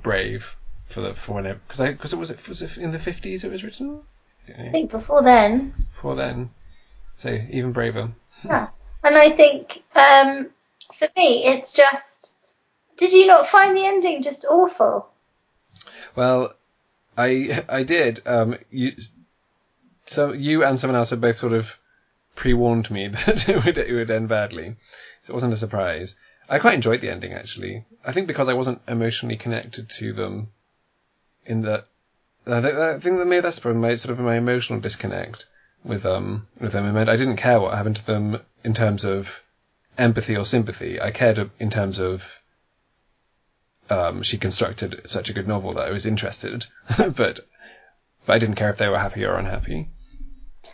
brave 0.01 0.55
for 0.87 1.01
the 1.01 1.13
for 1.13 1.35
when 1.41 1.59
because 1.67 1.79
I 1.79 1.91
because 1.91 2.13
it 2.13 2.19
was 2.19 2.29
it 2.29 2.47
was 2.47 2.61
it 2.61 2.77
in 2.77 2.91
the 2.91 2.99
fifties 2.99 3.43
it 3.43 3.51
was 3.51 3.63
written 3.63 4.01
I 4.57 4.69
think 4.69 4.91
before 4.91 5.23
then, 5.23 5.69
before 5.69 6.15
then, 6.15 6.49
so 7.17 7.29
even 7.49 7.71
braver. 7.71 8.11
yeah, 8.43 8.67
and 9.03 9.17
I 9.17 9.31
think 9.31 9.83
um, 9.95 10.49
for 10.93 11.07
me, 11.15 11.45
it's 11.45 11.73
just, 11.73 12.35
did 12.97 13.13
you 13.13 13.25
not 13.25 13.47
find 13.47 13.75
the 13.75 13.85
ending 13.85 14.21
just 14.21 14.45
awful? 14.49 15.07
Well, 16.15 16.53
I 17.17 17.63
I 17.69 17.83
did. 17.83 18.21
Um, 18.25 18.57
you, 18.69 18.93
so 20.05 20.33
you 20.33 20.65
and 20.65 20.79
someone 20.79 20.97
else 20.97 21.11
had 21.11 21.21
both 21.21 21.37
sort 21.37 21.53
of 21.53 21.79
pre-warned 22.35 22.91
me 22.91 23.07
that 23.25 23.47
it 23.47 23.63
would 23.63 23.77
it 23.77 23.93
would 23.93 24.11
end 24.11 24.27
badly, 24.27 24.75
so 25.21 25.31
it 25.31 25.35
wasn't 25.35 25.53
a 25.53 25.57
surprise. 25.57 26.15
I 26.49 26.59
quite 26.59 26.75
enjoyed 26.75 27.01
the 27.01 27.09
ending 27.09 27.33
actually. 27.33 27.85
I 28.05 28.11
think 28.11 28.27
because 28.27 28.49
I 28.49 28.53
wasn't 28.53 28.81
emotionally 28.87 29.37
connected 29.37 29.89
to 29.89 30.13
them, 30.13 30.49
in 31.45 31.61
that, 31.61 31.87
I 32.45 32.61
think, 32.61 32.75
that 33.17 33.27
maybe 33.27 33.41
that's 33.41 33.59
probably 33.59 33.81
my 33.81 33.95
sort 33.95 34.11
of 34.11 34.19
my 34.19 34.35
emotional 34.35 34.79
disconnect 34.79 35.45
with 35.83 36.05
um 36.05 36.47
with 36.59 36.71
them. 36.73 36.95
I 36.95 37.15
didn't 37.15 37.37
care 37.37 37.59
what 37.59 37.75
happened 37.75 37.97
to 37.97 38.05
them 38.05 38.41
in 38.63 38.73
terms 38.73 39.03
of 39.03 39.43
empathy 39.97 40.35
or 40.35 40.45
sympathy. 40.45 41.01
I 41.01 41.11
cared 41.11 41.51
in 41.59 41.69
terms 41.69 41.99
of 41.99 42.41
um, 43.89 44.23
she 44.23 44.37
constructed 44.37 45.01
such 45.05 45.29
a 45.29 45.33
good 45.33 45.47
novel 45.47 45.73
that 45.73 45.87
I 45.87 45.91
was 45.91 46.05
interested, 46.05 46.65
but 46.97 47.15
but 47.15 47.39
I 48.27 48.39
didn't 48.39 48.55
care 48.55 48.69
if 48.69 48.77
they 48.77 48.87
were 48.87 48.99
happy 48.99 49.25
or 49.25 49.35
unhappy. 49.35 49.89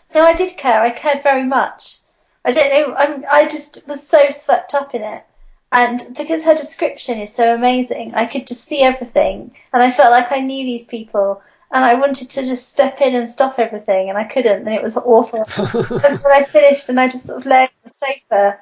So 0.09 0.21
I 0.21 0.33
did 0.33 0.55
care. 0.57 0.81
I 0.81 0.91
cared 0.91 1.23
very 1.23 1.43
much. 1.43 1.97
I 2.45 2.51
don't 2.51 2.69
know. 2.69 2.95
I'm, 2.95 3.25
I 3.29 3.47
just 3.47 3.87
was 3.87 4.07
so 4.07 4.29
swept 4.29 4.73
up 4.73 4.93
in 4.93 5.01
it. 5.01 5.23
And 5.71 6.15
because 6.17 6.43
her 6.45 6.55
description 6.55 7.19
is 7.19 7.33
so 7.33 7.53
amazing, 7.53 8.15
I 8.15 8.25
could 8.25 8.47
just 8.47 8.65
see 8.65 8.81
everything. 8.81 9.55
And 9.71 9.83
I 9.83 9.91
felt 9.91 10.11
like 10.11 10.31
I 10.31 10.39
knew 10.39 10.65
these 10.65 10.85
people. 10.85 11.41
And 11.71 11.85
I 11.85 11.93
wanted 11.93 12.31
to 12.31 12.41
just 12.41 12.69
step 12.69 12.99
in 13.01 13.13
and 13.13 13.29
stop 13.29 13.59
everything. 13.59 14.09
And 14.09 14.17
I 14.17 14.23
couldn't. 14.23 14.65
And 14.65 14.73
it 14.75 14.81
was 14.81 14.97
awful. 14.97 15.45
and 15.57 16.19
when 16.23 16.33
I 16.33 16.45
finished 16.51 16.89
and 16.89 16.99
I 16.99 17.07
just 17.07 17.27
sort 17.27 17.41
of 17.41 17.45
lay 17.45 17.61
on 17.63 17.69
the 17.83 17.89
sofa 17.91 18.59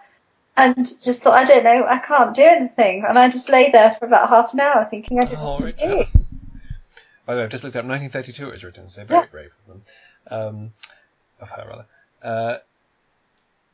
and 0.57 0.75
just 0.75 1.21
thought, 1.21 1.37
I 1.37 1.45
don't 1.45 1.63
know, 1.63 1.85
I 1.85 1.99
can't 1.99 2.35
do 2.35 2.43
anything. 2.43 3.05
And 3.07 3.17
I 3.17 3.29
just 3.29 3.47
lay 3.47 3.71
there 3.71 3.95
for 3.97 4.05
about 4.05 4.27
half 4.29 4.53
an 4.53 4.59
hour 4.59 4.85
thinking 4.89 5.19
I 5.19 5.23
didn't 5.25 5.39
know 5.39 5.55
Oh, 5.59 5.63
what 5.63 5.73
to 5.75 5.87
do. 5.87 6.03
By 7.25 7.35
the 7.35 7.39
way, 7.39 7.43
I've 7.45 7.51
just 7.51 7.63
looked 7.63 7.75
up 7.75 7.85
1932 7.85 8.47
it 8.47 8.51
was 8.51 8.63
written, 8.63 8.89
so 8.89 9.05
very 9.05 9.21
Yeah. 9.21 9.25
brave 9.31 9.51
of 9.67 9.73
them. 9.73 9.81
Um, 10.29 10.73
of 11.39 11.49
her, 11.49 11.65
rather. 11.69 11.85
Uh, 12.21 12.57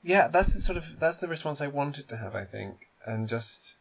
yeah, 0.03 0.27
that's 0.27 0.53
the 0.53 0.61
sort 0.61 0.77
of, 0.77 0.99
that's 0.99 1.17
the 1.17 1.27
response 1.27 1.61
I 1.61 1.67
wanted 1.67 2.09
to 2.09 2.17
have, 2.17 2.35
I 2.35 2.45
think. 2.45 2.87
And 3.05 3.27
just, 3.27 3.75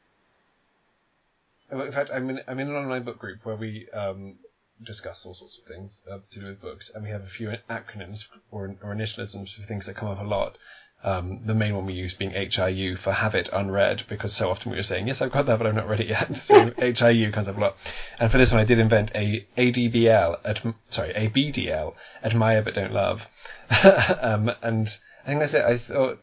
in 1.70 1.92
fact, 1.92 2.10
I'm 2.12 2.28
in, 2.30 2.40
I'm 2.46 2.58
in 2.58 2.68
an 2.68 2.76
online 2.76 3.04
book 3.04 3.18
group 3.18 3.44
where 3.44 3.56
we, 3.56 3.88
um, 3.92 4.36
discuss 4.82 5.24
all 5.24 5.34
sorts 5.34 5.58
of 5.58 5.64
things 5.64 6.02
uh, 6.10 6.18
to 6.30 6.40
do 6.40 6.46
with 6.46 6.60
books, 6.60 6.90
and 6.94 7.04
we 7.04 7.10
have 7.10 7.22
a 7.22 7.28
few 7.28 7.52
acronyms 7.70 8.28
or, 8.50 8.74
or 8.82 8.94
initialisms 8.94 9.54
for 9.54 9.62
things 9.62 9.86
that 9.86 9.94
come 9.94 10.08
up 10.08 10.20
a 10.20 10.24
lot. 10.24 10.58
Um, 11.04 11.40
the 11.44 11.54
main 11.54 11.74
one 11.74 11.86
we 11.86 11.94
use 11.94 12.14
being 12.14 12.30
HIU 12.30 12.94
for 12.94 13.12
have 13.12 13.34
it 13.34 13.48
unread, 13.52 14.04
because 14.08 14.32
so 14.32 14.50
often 14.50 14.70
we 14.70 14.78
were 14.78 14.84
saying, 14.84 15.08
yes, 15.08 15.20
I've 15.20 15.32
got 15.32 15.46
that, 15.46 15.58
but 15.58 15.66
I've 15.66 15.74
not 15.74 15.88
read 15.88 16.00
it 16.00 16.06
yet. 16.06 16.36
So 16.36 16.70
HIU 16.78 17.32
comes 17.32 17.48
up 17.48 17.56
a 17.56 17.60
lot. 17.60 17.76
And 18.20 18.30
for 18.30 18.38
this 18.38 18.52
one, 18.52 18.60
I 18.60 18.64
did 18.64 18.78
invent 18.78 19.10
a 19.14 19.44
ADBL, 19.58 20.38
ad, 20.44 20.74
sorry, 20.90 21.10
a 21.10 21.28
BDL, 21.28 21.94
admire 22.22 22.62
but 22.62 22.74
don't 22.74 22.92
love. 22.92 23.28
um, 24.20 24.52
and 24.62 24.96
I 25.24 25.26
think 25.26 25.40
that's 25.40 25.54
it. 25.54 25.64
I 25.64 25.76
thought, 25.76 26.22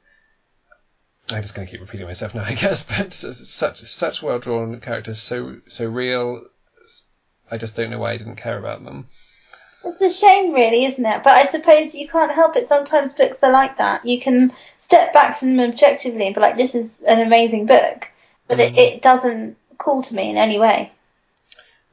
I'm 1.32 1.42
just 1.42 1.56
going 1.56 1.68
to 1.68 1.72
keep 1.72 1.82
repeating 1.82 2.08
myself 2.08 2.34
now, 2.36 2.44
I 2.48 2.54
guess, 2.54 2.86
but 2.86 3.14
such, 3.14 3.80
such 3.82 4.24
well 4.24 4.40
drawn 4.40 4.80
characters, 4.80 5.22
so, 5.22 5.58
so 5.68 5.86
real. 5.86 6.44
I 7.52 7.58
just 7.58 7.76
don't 7.76 7.90
know 7.90 8.00
why 8.00 8.12
I 8.12 8.18
didn't 8.18 8.36
care 8.36 8.58
about 8.58 8.84
them. 8.84 9.08
It's 9.84 10.02
a 10.02 10.10
shame, 10.10 10.54
really, 10.54 10.86
isn't 10.86 11.06
it? 11.06 11.24
But 11.24 11.34
I 11.34 11.46
suppose 11.46 11.96
you 11.96 12.08
can't 12.08 12.32
help 12.32 12.56
it. 12.58 12.68
Sometimes 12.68 13.14
books 13.14 13.44
are 13.44 13.52
like 13.52 13.78
that. 13.78 14.06
You 14.06 14.20
can 14.20 14.52
step 14.78 15.14
back 15.14 15.40
from 15.40 15.56
them 15.56 15.72
objectively 15.72 16.26
and 16.26 16.36
be 16.36 16.42
like, 16.42 16.58
this 16.58 16.76
is 16.76 17.02
an 17.04 17.22
amazing 17.22 17.66
book. 17.66 18.08
But 18.48 18.60
it, 18.60 18.78
it 18.78 19.02
doesn't 19.02 19.58
call 19.78 20.04
to 20.04 20.16
me 20.16 20.30
in 20.30 20.38
any 20.38 20.60
way. 20.60 20.92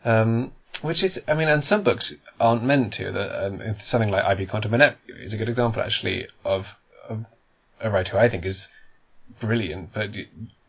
Um, 0.05 0.53
which 0.83 1.05
is, 1.05 1.23
I 1.29 1.35
mean, 1.35 1.49
and 1.49 1.63
some 1.63 1.83
books 1.83 2.15
aren't 2.41 2.65
meant 2.65 2.95
to. 2.95 3.13
That 3.13 3.47
um, 3.47 3.77
something 3.77 4.11
like 4.11 4.25
Ivy 4.25 4.47
Compton 4.47 4.73
Burnett 4.73 4.99
is 5.07 5.33
a 5.33 5.37
good 5.37 5.49
example, 5.49 5.83
actually, 5.83 6.27
of, 6.45 6.77
of 7.09 7.25
a 7.81 7.91
writer 7.91 8.13
who 8.13 8.19
I 8.19 8.29
think 8.29 8.45
is 8.45 8.69
brilliant, 9.41 9.93
but 9.93 10.11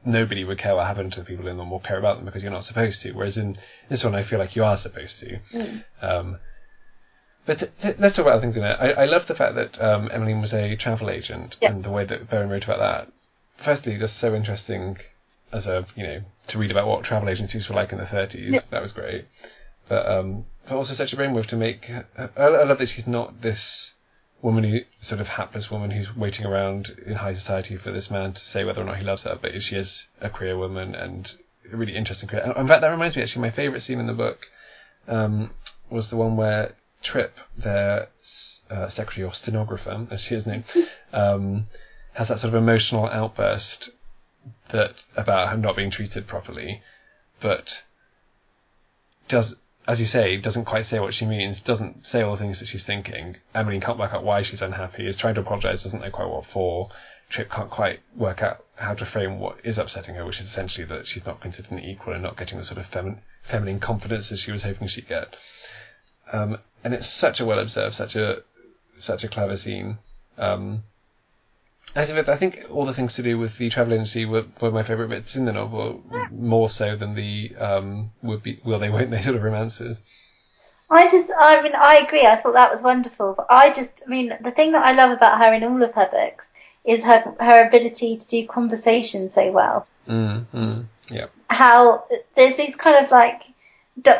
nobody 0.05 0.43
would 0.43 0.57
care 0.57 0.75
what 0.75 0.87
happened 0.87 1.13
to 1.13 1.19
the 1.19 1.25
people 1.25 1.47
in 1.47 1.57
them 1.57 1.71
or 1.71 1.79
care 1.81 1.97
about 1.97 2.17
them 2.17 2.25
because 2.25 2.41
you're 2.41 2.51
not 2.51 2.63
supposed 2.63 3.01
to. 3.01 3.11
Whereas 3.11 3.37
in 3.37 3.57
this 3.89 4.03
one, 4.03 4.15
I 4.15 4.23
feel 4.23 4.39
like 4.39 4.55
you 4.55 4.63
are 4.63 4.77
supposed 4.77 5.19
to. 5.19 5.39
Um, 6.01 6.37
but 7.45 7.59
t- 7.59 7.67
t- 7.79 7.93
let's 7.97 8.15
talk 8.15 8.23
about 8.25 8.33
other 8.33 8.41
things 8.41 8.57
in 8.57 8.63
it. 8.63 8.77
I, 8.79 8.91
I 8.91 9.05
love 9.05 9.25
the 9.27 9.35
fact 9.35 9.55
that 9.55 9.81
um, 9.81 10.09
Emmeline 10.11 10.41
was 10.41 10.53
a 10.53 10.75
travel 10.75 11.09
agent 11.09 11.57
and 11.61 11.83
the 11.83 11.91
way 11.91 12.03
that 12.03 12.29
Bowen 12.29 12.49
wrote 12.49 12.65
about 12.65 12.79
that. 12.79 13.13
Firstly, 13.55 13.97
just 13.97 14.17
so 14.17 14.35
interesting 14.35 14.97
as 15.53 15.65
a 15.65 15.85
you 15.95 16.03
know 16.03 16.21
to 16.47 16.57
read 16.57 16.71
about 16.71 16.87
what 16.87 17.03
travel 17.03 17.29
agencies 17.29 17.69
were 17.69 17.75
like 17.75 17.91
in 17.91 17.97
the 17.97 18.03
30s. 18.03 18.51
Yeah. 18.51 18.59
That 18.69 18.81
was 18.81 18.91
great. 18.91 19.25
But 19.87 20.07
um, 20.07 20.45
but 20.65 20.75
also 20.75 20.93
such 20.93 21.13
a 21.13 21.17
brainwave 21.17 21.47
to 21.47 21.55
make. 21.55 21.89
I, 22.17 22.29
I 22.37 22.63
love 22.63 22.77
that 22.79 22.89
she's 22.89 23.07
not 23.07 23.41
this 23.41 23.93
woman 24.41 24.63
who 24.63 24.79
sort 25.01 25.19
of 25.19 25.27
hapless 25.27 25.71
woman 25.71 25.91
who's 25.91 26.15
waiting 26.15 26.45
around 26.45 26.95
in 27.05 27.15
high 27.15 27.33
society 27.33 27.75
for 27.75 27.91
this 27.91 28.11
man 28.11 28.33
to 28.33 28.41
say 28.41 28.63
whether 28.63 28.81
or 28.81 28.85
not 28.85 28.97
he 28.97 29.03
loves 29.03 29.23
her, 29.23 29.37
but 29.41 29.61
she 29.63 29.75
is 29.75 30.07
a 30.21 30.29
queer 30.29 30.57
woman 30.57 30.95
and 30.95 31.35
a 31.71 31.75
really 31.75 31.95
interesting 31.95 32.29
queer. 32.29 32.41
In 32.55 32.67
fact, 32.67 32.81
that 32.81 32.89
reminds 32.89 33.15
me 33.15 33.23
actually, 33.23 33.41
my 33.41 33.49
favourite 33.49 33.81
scene 33.81 33.99
in 33.99 34.07
the 34.07 34.13
book 34.13 34.47
um, 35.07 35.49
was 35.89 36.09
the 36.09 36.17
one 36.17 36.37
where 36.37 36.75
Trip, 37.03 37.37
their 37.55 38.09
uh, 38.71 38.89
secretary 38.89 39.23
or 39.23 39.31
stenographer, 39.31 40.07
as 40.09 40.21
she 40.21 40.35
is 40.35 40.47
named, 40.47 40.63
um, 41.13 41.65
has 42.13 42.29
that 42.29 42.39
sort 42.39 42.53
of 42.53 42.61
emotional 42.61 43.07
outburst 43.07 43.91
that 44.69 45.05
about 45.15 45.53
him 45.53 45.61
not 45.61 45.75
being 45.75 45.91
treated 45.91 46.25
properly, 46.25 46.81
but 47.39 47.83
does 49.27 49.57
as 49.87 50.01
you 50.01 50.05
say, 50.05 50.35
doesn't 50.35 50.65
quite 50.65 50.85
say 50.85 50.99
what 50.99 51.13
she 51.13 51.25
means, 51.25 51.61
doesn't 51.61 52.05
say 52.05 52.21
all 52.21 52.31
the 52.31 52.37
things 52.37 52.59
that 52.59 52.67
she's 52.67 52.83
thinking. 52.83 53.37
Emily 53.55 53.79
can't 53.79 53.97
work 53.97 54.13
out 54.13 54.23
why 54.23 54.41
she's 54.41 54.61
unhappy, 54.61 55.07
is 55.07 55.15
trying 55.15 55.35
to 55.35 55.41
apologise, 55.41 55.83
doesn't 55.83 56.01
know 56.01 56.09
quite 56.09 56.27
what 56.29 56.45
for. 56.45 56.89
Trip 57.29 57.49
can't 57.49 57.69
quite 57.69 58.01
work 58.15 58.41
out 58.41 58.63
how 58.75 58.93
to 58.93 59.05
frame 59.05 59.39
what 59.39 59.57
is 59.63 59.77
upsetting 59.77 60.15
her, 60.15 60.25
which 60.25 60.39
is 60.39 60.47
essentially 60.47 60.85
that 60.85 61.07
she's 61.07 61.25
not 61.25 61.39
considered 61.39 61.71
an 61.71 61.79
equal 61.79 62.13
and 62.13 62.23
not 62.23 62.37
getting 62.37 62.57
the 62.57 62.63
sort 62.65 62.77
of 62.77 62.89
femi- 62.89 63.19
feminine 63.43 63.79
confidence 63.79 64.29
that 64.29 64.37
she 64.39 64.51
was 64.51 64.63
hoping 64.63 64.87
she'd 64.87 65.07
get. 65.07 65.35
Um, 66.31 66.57
and 66.83 66.93
it's 66.93 67.07
such 67.09 67.39
a 67.39 67.45
well 67.45 67.59
observed, 67.59 67.95
such 67.95 68.15
a 68.15 68.41
such 68.97 69.23
a 69.23 69.27
clever 69.27 69.57
scene. 69.57 69.97
Um, 70.37 70.83
I 71.97 72.05
think, 72.05 72.29
I 72.29 72.35
think 72.35 72.65
all 72.69 72.85
the 72.85 72.93
things 72.93 73.15
to 73.15 73.23
do 73.23 73.39
with 73.39 73.57
the 73.57 73.69
travel 73.69 73.93
agency 73.93 74.25
were, 74.25 74.45
were 74.61 74.69
my 74.69 74.83
favourite 74.83 75.09
bits 75.09 75.35
in 75.35 75.45
the 75.45 75.51
novel, 75.51 76.03
more 76.31 76.69
so 76.69 76.95
than 76.95 77.15
the 77.15 77.51
um, 77.59 78.11
would 78.21 78.43
be 78.43 78.59
will 78.63 78.77
they 78.77 78.89
won't 78.89 79.09
they 79.09 79.21
sort 79.21 79.35
of 79.35 79.41
romances. 79.41 80.01
I 80.89 81.09
just, 81.09 81.31
I 81.37 81.61
mean, 81.61 81.73
I 81.75 81.95
agree. 81.97 82.25
I 82.25 82.35
thought 82.35 82.53
that 82.53 82.71
was 82.71 82.81
wonderful. 82.81 83.33
But 83.35 83.47
I 83.49 83.73
just, 83.73 84.03
I 84.05 84.09
mean, 84.09 84.37
the 84.39 84.51
thing 84.51 84.71
that 84.73 84.85
I 84.85 84.93
love 84.93 85.11
about 85.11 85.39
her 85.39 85.53
in 85.53 85.63
all 85.63 85.83
of 85.83 85.93
her 85.93 86.07
books 86.09 86.53
is 86.85 87.03
her 87.03 87.35
her 87.39 87.67
ability 87.67 88.17
to 88.17 88.27
do 88.27 88.47
conversation 88.47 89.27
so 89.27 89.51
well. 89.51 89.85
Mm, 90.07 90.45
mm, 90.53 90.85
yeah. 91.09 91.25
How 91.49 92.05
there's 92.35 92.55
these 92.55 92.75
kind 92.75 93.03
of 93.03 93.11
like 93.11 93.43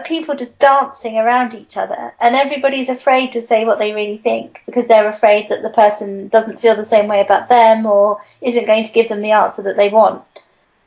people 0.06 0.36
just 0.36 0.60
dancing 0.60 1.18
around 1.18 1.54
each 1.54 1.78
other, 1.78 2.14
and 2.20 2.36
everybody's 2.36 2.90
afraid 2.90 3.34
to 3.34 3.42
say 3.42 3.66
what 3.66 3.80
they 3.80 3.94
really 3.94 4.18
think 4.18 4.62
because 4.66 4.88
they're 4.88 5.10
afraid 5.10 5.50
that 5.50 5.62
the 5.62 5.70
person 5.70 6.28
doesn't 6.30 6.60
feel 6.60 6.76
the 6.76 6.86
same 6.86 7.08
way 7.08 7.22
about 7.22 7.50
them 7.50 7.86
or 7.86 8.22
isn't 8.42 8.66
going 8.66 8.86
to 8.86 8.92
give 8.92 9.10
them 9.10 9.22
the 9.22 9.32
answer 9.32 9.64
that 9.64 9.78
they 9.78 9.90
want. 9.90 10.24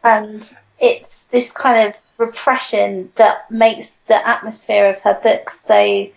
And 0.03 0.49
it's 0.79 1.27
this 1.27 1.53
kind 1.53 1.89
of 1.89 1.95
repression 2.19 3.13
that 3.17 3.51
makes 3.51 3.97
the 4.09 4.29
atmosphere 4.29 4.91
of 4.91 5.01
her 5.03 5.19
books 5.23 5.61
so 5.61 6.09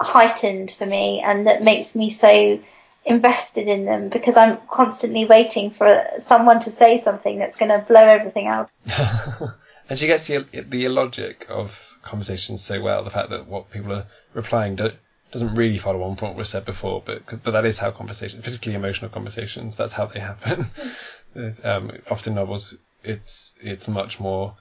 heightened 0.00 0.72
for 0.72 0.86
me 0.86 1.20
and 1.20 1.46
that 1.46 1.62
makes 1.62 1.94
me 1.94 2.10
so 2.10 2.58
invested 3.04 3.68
in 3.68 3.84
them 3.84 4.08
because 4.08 4.36
I'm 4.36 4.58
constantly 4.68 5.24
waiting 5.24 5.70
for 5.70 6.04
someone 6.18 6.60
to 6.60 6.70
say 6.70 6.98
something 6.98 7.38
that's 7.38 7.56
going 7.56 7.70
to 7.70 7.84
blow 7.86 8.00
everything 8.00 8.46
else. 8.46 8.68
and 9.92 9.98
she 9.98 10.06
gets 10.06 10.26
the, 10.26 10.46
the 10.70 10.88
logic 10.88 11.44
of 11.50 11.98
conversations 12.00 12.62
so 12.62 12.80
well. 12.80 13.04
The 13.04 13.10
fact 13.10 13.28
that 13.28 13.46
what 13.46 13.70
people 13.70 13.92
are 13.92 14.06
replying 14.32 14.74
do, 14.74 14.90
doesn't 15.30 15.54
really 15.54 15.76
follow 15.76 16.02
on 16.04 16.16
from 16.16 16.28
what 16.28 16.38
was 16.38 16.48
said 16.48 16.64
before, 16.64 17.02
but 17.04 17.26
but 17.44 17.50
that 17.50 17.66
is 17.66 17.78
how 17.78 17.90
conversations, 17.90 18.42
particularly 18.42 18.82
emotional 18.82 19.10
conversations, 19.10 19.76
that's 19.76 19.92
how 19.92 20.06
they 20.06 20.18
happen. 20.18 20.64
um, 21.64 21.90
often 22.10 22.34
novels, 22.34 22.74
it's 23.04 23.52
it's 23.60 23.86
much 23.86 24.18
more 24.18 24.56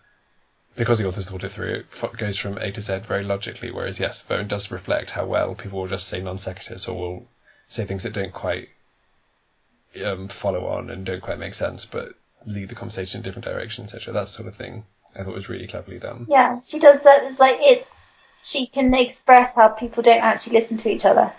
because 0.76 1.00
the 1.00 1.08
author's 1.08 1.30
thought 1.30 1.46
it 1.46 1.54
through. 1.54 1.76
It 1.76 2.18
goes 2.18 2.38
from 2.38 2.58
A 2.58 2.70
to 2.70 2.82
Z 2.82 2.98
very 3.08 3.24
logically. 3.24 3.72
Whereas 3.72 4.02
yes, 4.02 4.24
Bowen 4.24 4.50
does 4.50 4.70
reflect 4.70 5.12
how 5.12 5.28
well 5.28 5.56
people 5.56 5.80
will 5.80 5.88
just 5.88 6.10
say 6.10 6.20
non 6.20 6.40
sequiturs 6.40 6.90
or 6.90 7.00
will 7.00 7.30
say 7.70 7.86
things 7.86 8.04
that 8.04 8.12
don't 8.12 8.34
quite 8.34 8.68
um, 10.04 10.28
follow 10.28 10.68
on 10.68 10.90
and 10.90 11.06
don't 11.06 11.22
quite 11.22 11.40
make 11.40 11.54
sense, 11.54 11.86
but 11.86 12.16
lead 12.46 12.68
the 12.68 12.76
conversation 12.76 13.20
in 13.20 13.22
a 13.22 13.24
different 13.24 13.46
directions, 13.46 13.94
etc. 13.94 14.14
That 14.14 14.28
sort 14.28 14.50
of 14.50 14.56
thing. 14.56 14.84
I 15.16 15.24
thought 15.24 15.32
it 15.32 15.36
was 15.36 15.50
really 15.50 15.68
cleverly 15.68 16.00
done. 16.00 16.26
Yeah, 16.30 16.60
she 16.66 16.80
does 16.80 17.04
that. 17.04 17.40
Like 17.40 17.58
it's 17.60 18.16
she 18.44 18.68
can 18.68 18.94
express 18.94 19.56
how 19.56 19.70
people 19.70 20.04
don't 20.04 20.24
actually 20.24 20.54
listen 20.54 20.78
to 20.78 20.92
each 20.92 21.06
other. 21.06 21.32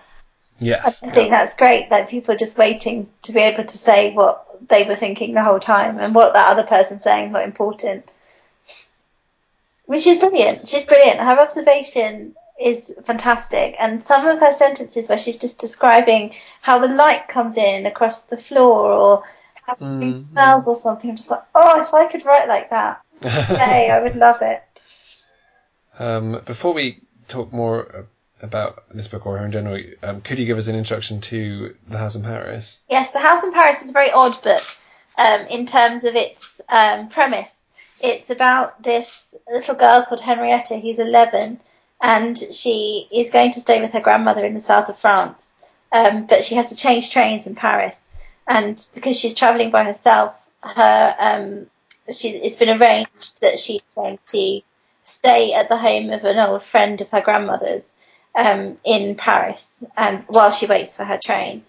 Yes, 0.59 0.85
I 1.03 1.11
think 1.11 1.31
yeah. 1.31 1.39
that's 1.39 1.57
great. 1.57 1.91
That 1.91 2.09
people 2.09 2.35
are 2.35 2.39
just 2.39 2.59
waiting 2.59 3.09
to 3.23 3.33
be 3.33 3.41
able 3.41 3.65
to 3.65 3.79
say 3.79 4.13
what 4.13 4.69
they 4.69 4.85
were 4.85 4.95
thinking 4.95 5.35
the 5.35 5.43
whole 5.43 5.61
time, 5.61 5.99
and 5.99 6.15
what 6.15 6.35
that 6.35 6.51
other 6.51 6.65
person's 6.65 7.03
saying 7.03 7.27
is 7.27 7.33
not 7.33 7.45
important. 7.45 8.11
Which 9.87 10.07
is 10.07 10.21
brilliant. 10.21 10.69
She's 10.69 10.87
brilliant. 10.87 11.19
Her 11.19 11.41
observation 11.41 12.37
is 12.61 12.95
fantastic, 13.05 13.75
and 13.79 14.05
some 14.05 14.27
of 14.27 14.39
her 14.39 14.53
sentences 14.53 15.09
where 15.09 15.19
she's 15.19 15.37
just 15.37 15.59
describing 15.59 16.35
how 16.61 16.79
the 16.79 16.89
light 16.89 17.27
comes 17.27 17.57
in 17.57 17.87
across 17.87 18.27
the 18.27 18.37
floor, 18.37 18.93
or 18.93 19.25
how 19.67 19.75
mm, 19.75 20.11
it 20.11 20.15
smells, 20.15 20.69
or 20.69 20.77
something. 20.77 21.11
I'm 21.11 21.17
just 21.17 21.31
like, 21.31 21.43
oh, 21.55 21.83
if 21.83 21.93
I 21.93 22.07
could 22.07 22.25
write 22.25 22.49
like 22.49 22.71
that, 22.71 23.02
hey, 23.25 23.91
I 23.91 24.03
would 24.03 24.17
love 24.17 24.43
it. 24.43 24.63
Um, 25.99 26.41
before 26.45 26.75
we 26.75 27.01
talk 27.29 27.53
more 27.53 28.07
about 28.41 28.85
this 28.93 29.09
book 29.09 29.27
or 29.27 29.39
her 29.39 29.45
in 29.45 29.53
general, 29.53 29.83
um, 30.03 30.21
could 30.21 30.39
you 30.39 30.47
give 30.47 30.59
us 30.59 30.67
an 30.67 30.75
introduction 30.75 31.21
to 31.23 31.75
The 31.89 31.99
House 31.99 32.15
in 32.15 32.23
Paris? 32.23 32.81
Yes, 32.89 33.13
The 33.13 33.21
House 33.21 33.45
in 33.45 33.53
Paris 33.53 33.83
is 33.83 33.91
a 33.91 33.93
very 33.93 34.11
odd 34.11 34.41
book 34.43 34.63
um, 35.17 35.43
in 35.43 35.67
terms 35.67 36.05
of 36.05 36.15
its 36.17 36.61
um, 36.69 37.09
premise. 37.09 37.71
It's 38.01 38.31
about 38.31 38.83
this 38.83 39.35
little 39.51 39.77
girl 39.77 40.05
called 40.05 40.21
Henrietta 40.21 40.79
who's 40.79 40.99
11 40.99 41.61
and 42.03 42.37
she 42.37 43.09
is 43.13 43.31
going 43.31 43.53
to 43.53 43.61
stay 43.61 43.81
with 43.81 43.93
her 43.93 44.01
grandmother 44.01 44.45
in 44.45 44.55
the 44.55 44.61
south 44.61 44.89
of 44.89 44.99
France. 44.99 45.57
Um, 45.93 46.27
but 46.27 46.45
she 46.45 46.57
has 46.57 46.71
to 46.71 46.77
change 46.77 47.11
trains 47.11 47.47
in 47.47 47.55
Paris. 47.55 48.09
And 48.47 48.85
because 48.93 49.17
she's 49.17 49.35
travelling 49.35 49.71
by 49.71 49.85
herself, 49.85 50.35
her 50.63 51.15
um, 51.19 51.67
she, 52.11 52.31
it's 52.31 52.57
been 52.57 52.81
arranged 52.81 53.31
that 53.41 53.59
she's 53.59 53.83
going 53.95 54.19
to 54.27 54.61
stay 55.05 55.53
at 55.53 55.69
the 55.69 55.77
home 55.77 56.11
of 56.11 56.25
an 56.25 56.39
old 56.39 56.65
friend 56.65 57.01
of 57.01 57.09
her 57.11 57.21
grandmother's 57.21 57.97
um, 58.35 58.79
in 58.85 59.15
Paris, 59.15 59.85
and 59.97 60.25
while 60.29 60.51
she 60.51 60.67
waits 60.67 60.97
for 60.97 61.05
her 61.05 61.19
train. 61.19 61.65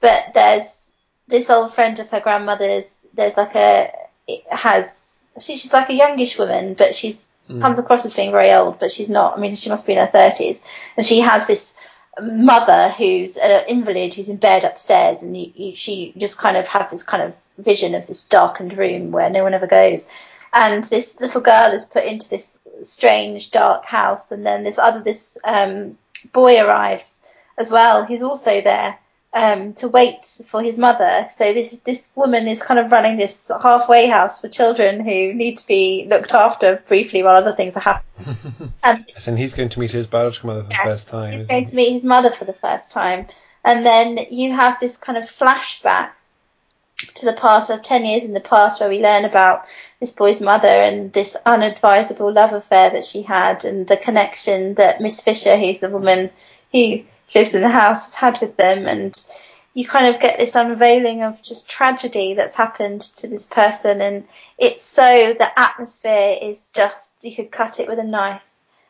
But 0.00 0.32
there's 0.34 0.92
this 1.28 1.48
old 1.48 1.74
friend 1.74 1.98
of 1.98 2.10
her 2.10 2.20
grandmother's. 2.20 3.06
There's 3.14 3.36
like 3.36 3.54
a 3.54 3.90
it 4.26 4.44
has 4.50 5.24
she, 5.40 5.56
she's 5.56 5.72
like 5.72 5.88
a 5.88 5.94
youngish 5.94 6.38
woman, 6.38 6.74
but 6.74 6.94
she's 6.94 7.32
mm. 7.48 7.60
comes 7.60 7.78
across 7.78 8.04
as 8.04 8.14
being 8.14 8.32
very 8.32 8.52
old, 8.52 8.78
but 8.78 8.92
she's 8.92 9.10
not. 9.10 9.36
I 9.36 9.40
mean, 9.40 9.56
she 9.56 9.70
must 9.70 9.86
be 9.86 9.92
in 9.92 9.98
her 9.98 10.06
thirties, 10.06 10.64
and 10.96 11.06
she 11.06 11.20
has 11.20 11.46
this 11.46 11.76
mother 12.20 12.90
who's 12.90 13.36
an 13.36 13.64
invalid 13.68 14.14
who's 14.14 14.28
in 14.28 14.36
bed 14.36 14.64
upstairs, 14.64 15.22
and 15.22 15.36
you, 15.36 15.52
you, 15.54 15.76
she 15.76 16.12
just 16.16 16.38
kind 16.38 16.56
of 16.56 16.68
have 16.68 16.90
this 16.90 17.02
kind 17.02 17.22
of 17.22 17.34
vision 17.58 17.94
of 17.94 18.06
this 18.06 18.24
darkened 18.24 18.76
room 18.76 19.10
where 19.10 19.30
no 19.30 19.42
one 19.42 19.54
ever 19.54 19.66
goes. 19.66 20.08
And 20.52 20.84
this 20.84 21.20
little 21.20 21.40
girl 21.40 21.72
is 21.72 21.84
put 21.84 22.04
into 22.04 22.28
this 22.28 22.58
strange 22.82 23.50
dark 23.50 23.86
house, 23.86 24.32
and 24.32 24.44
then 24.44 24.64
this 24.64 24.78
other 24.78 25.00
this 25.00 25.38
um, 25.44 25.96
boy 26.32 26.60
arrives 26.60 27.22
as 27.58 27.70
well, 27.70 28.04
He's 28.04 28.22
also 28.22 28.60
there 28.60 28.98
um, 29.34 29.72
to 29.74 29.88
wait 29.88 30.26
for 30.46 30.62
his 30.62 30.78
mother. 30.78 31.28
So 31.34 31.52
this 31.52 31.78
this 31.78 32.12
woman 32.14 32.48
is 32.48 32.62
kind 32.62 32.78
of 32.78 32.92
running 32.92 33.16
this 33.16 33.50
halfway 33.62 34.06
house 34.06 34.40
for 34.40 34.48
children 34.48 35.04
who 35.04 35.32
need 35.32 35.58
to 35.58 35.66
be 35.66 36.06
looked 36.08 36.34
after 36.34 36.82
briefly 36.86 37.22
while 37.22 37.36
other 37.36 37.54
things 37.54 37.76
are 37.76 37.80
happening. 37.80 38.72
and, 38.82 39.10
and 39.26 39.38
he's 39.38 39.54
going 39.54 39.70
to 39.70 39.80
meet 39.80 39.92
his 39.92 40.06
biological 40.06 40.48
mother 40.48 40.64
for 40.64 40.70
yeah, 40.70 40.84
the 40.84 40.90
first 40.90 41.08
time. 41.08 41.32
He's 41.32 41.46
going 41.46 41.64
he? 41.64 41.70
to 41.70 41.76
meet 41.76 41.92
his 41.92 42.04
mother 42.04 42.30
for 42.30 42.44
the 42.44 42.52
first 42.52 42.92
time, 42.92 43.26
and 43.64 43.86
then 43.86 44.18
you 44.30 44.52
have 44.52 44.78
this 44.80 44.96
kind 44.96 45.16
of 45.16 45.24
flashback 45.24 46.10
to 47.14 47.24
the 47.24 47.32
past, 47.32 47.70
of 47.70 47.82
10 47.82 48.04
years 48.04 48.24
in 48.24 48.32
the 48.32 48.40
past, 48.40 48.80
where 48.80 48.88
we 48.88 49.00
learn 49.00 49.24
about 49.24 49.64
this 49.98 50.12
boy's 50.12 50.40
mother 50.40 50.68
and 50.68 51.12
this 51.12 51.36
unadvisable 51.44 52.32
love 52.32 52.52
affair 52.52 52.90
that 52.90 53.04
she 53.04 53.22
had, 53.22 53.64
and 53.64 53.88
the 53.88 53.96
connection 53.96 54.74
that 54.74 55.00
Miss 55.00 55.20
Fisher, 55.20 55.56
who's 55.56 55.78
the 55.78 55.88
woman 55.88 56.30
who 56.70 57.02
lives 57.34 57.54
in 57.54 57.62
the 57.62 57.68
house, 57.68 58.04
has 58.04 58.14
had 58.14 58.40
with 58.40 58.56
them. 58.56 58.86
And 58.86 59.16
you 59.74 59.86
kind 59.86 60.14
of 60.14 60.20
get 60.20 60.38
this 60.38 60.54
unveiling 60.54 61.22
of 61.22 61.42
just 61.42 61.68
tragedy 61.68 62.34
that's 62.34 62.54
happened 62.54 63.00
to 63.00 63.28
this 63.28 63.46
person. 63.46 64.00
And 64.00 64.24
it's 64.58 64.82
so, 64.82 65.34
the 65.38 65.58
atmosphere 65.58 66.38
is 66.40 66.72
just, 66.72 67.22
you 67.22 67.34
could 67.34 67.50
cut 67.50 67.80
it 67.80 67.88
with 67.88 67.98
a 67.98 68.04
knife. 68.04 68.42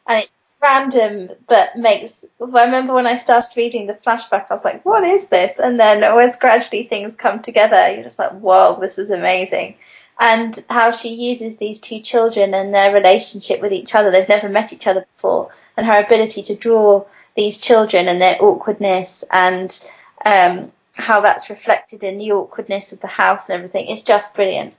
And 0.07 0.24
it's 0.24 0.43
random, 0.62 1.30
but 1.49 1.76
makes. 1.76 2.24
I 2.40 2.64
remember 2.64 2.95
when 2.95 3.07
I 3.07 3.16
started 3.16 3.57
reading 3.57 3.86
the 3.86 3.95
flashback, 3.95 4.47
I 4.49 4.55
was 4.55 4.64
like, 4.64 4.84
"What 4.84 5.05
is 5.05 5.28
this?" 5.28 5.59
And 5.59 5.78
then 5.78 6.03
as 6.05 6.36
gradually 6.36 6.84
things 6.84 7.16
come 7.16 7.43
together, 7.43 7.93
you're 7.93 8.05
just 8.05 8.18
like, 8.18 8.32
"Whoa, 8.32 8.78
this 8.80 8.99
is 8.99 9.11
amazing!" 9.11 9.74
And 10.18 10.62
how 10.70 10.93
she 10.93 11.14
uses 11.14 11.57
these 11.57 11.80
two 11.80 12.01
children 12.01 12.55
and 12.55 12.72
their 12.72 12.95
relationship 12.95 13.61
with 13.61 13.72
each 13.72 13.95
other. 13.95 14.11
They've 14.11 14.28
never 14.28 14.49
met 14.49 14.72
each 14.72 14.86
other 14.86 15.07
before, 15.16 15.51
and 15.76 15.86
her 15.86 16.01
ability 16.01 16.45
to 16.45 16.55
draw 16.55 17.05
these 17.36 17.58
children 17.58 18.08
and 18.08 18.20
their 18.20 18.42
awkwardness 18.42 19.24
and 19.30 19.88
um, 20.24 20.72
how 20.94 21.20
that's 21.20 21.50
reflected 21.50 22.02
in 22.02 22.18
the 22.18 22.32
awkwardness 22.32 22.92
of 22.92 23.00
the 23.00 23.06
house 23.06 23.48
and 23.48 23.56
everything. 23.56 23.86
It's 23.88 24.02
just 24.02 24.34
brilliant. 24.34 24.74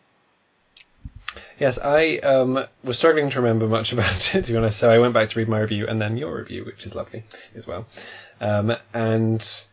Yes, 1.60 1.80
I 1.80 2.18
um, 2.18 2.64
was 2.84 2.98
struggling 2.98 3.30
to 3.32 3.42
remember 3.42 3.68
much 3.68 3.94
about 3.94 4.36
it, 4.36 4.46
to 4.46 4.52
be 4.52 4.58
honest, 4.58 4.80
so 4.80 4.92
I 4.92 5.00
went 5.00 5.14
back 5.14 5.30
to 5.30 5.40
read 5.40 5.50
my 5.50 5.60
review 5.60 5.88
and 5.88 6.02
then 6.02 6.18
your 6.18 6.36
review, 6.36 6.66
which 6.66 6.86
is 6.86 6.96
lovely 6.96 7.24
as 7.56 7.66
well. 7.66 7.86
Um, 8.40 8.76
and 8.94 9.66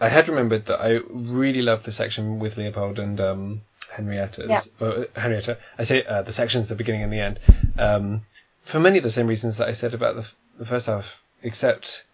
I 0.00 0.08
had 0.08 0.28
remembered 0.28 0.66
that 0.66 0.80
I 0.80 1.00
really 1.08 1.62
loved 1.62 1.84
the 1.84 1.92
section 1.92 2.38
with 2.38 2.56
Leopold 2.56 2.98
and 2.98 3.20
um, 3.20 3.60
Henrietta's. 3.92 4.70
Yeah. 4.80 4.86
Uh, 4.86 5.04
Henrietta. 5.14 5.58
I 5.78 5.84
say 5.84 6.04
uh, 6.04 6.22
the 6.22 6.32
sections, 6.32 6.68
the 6.68 6.74
beginning 6.74 7.02
and 7.02 7.12
the 7.12 7.20
end. 7.20 7.40
Um, 7.78 8.22
for 8.62 8.80
many 8.80 8.98
of 8.98 9.04
the 9.04 9.10
same 9.10 9.26
reasons 9.26 9.58
that 9.58 9.68
I 9.68 9.72
said 9.72 9.94
about 9.94 10.14
the, 10.14 10.22
f- 10.22 10.36
the 10.58 10.66
first 10.66 10.86
half, 10.86 11.23
except, 11.44 12.04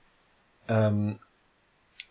um, 0.69 1.19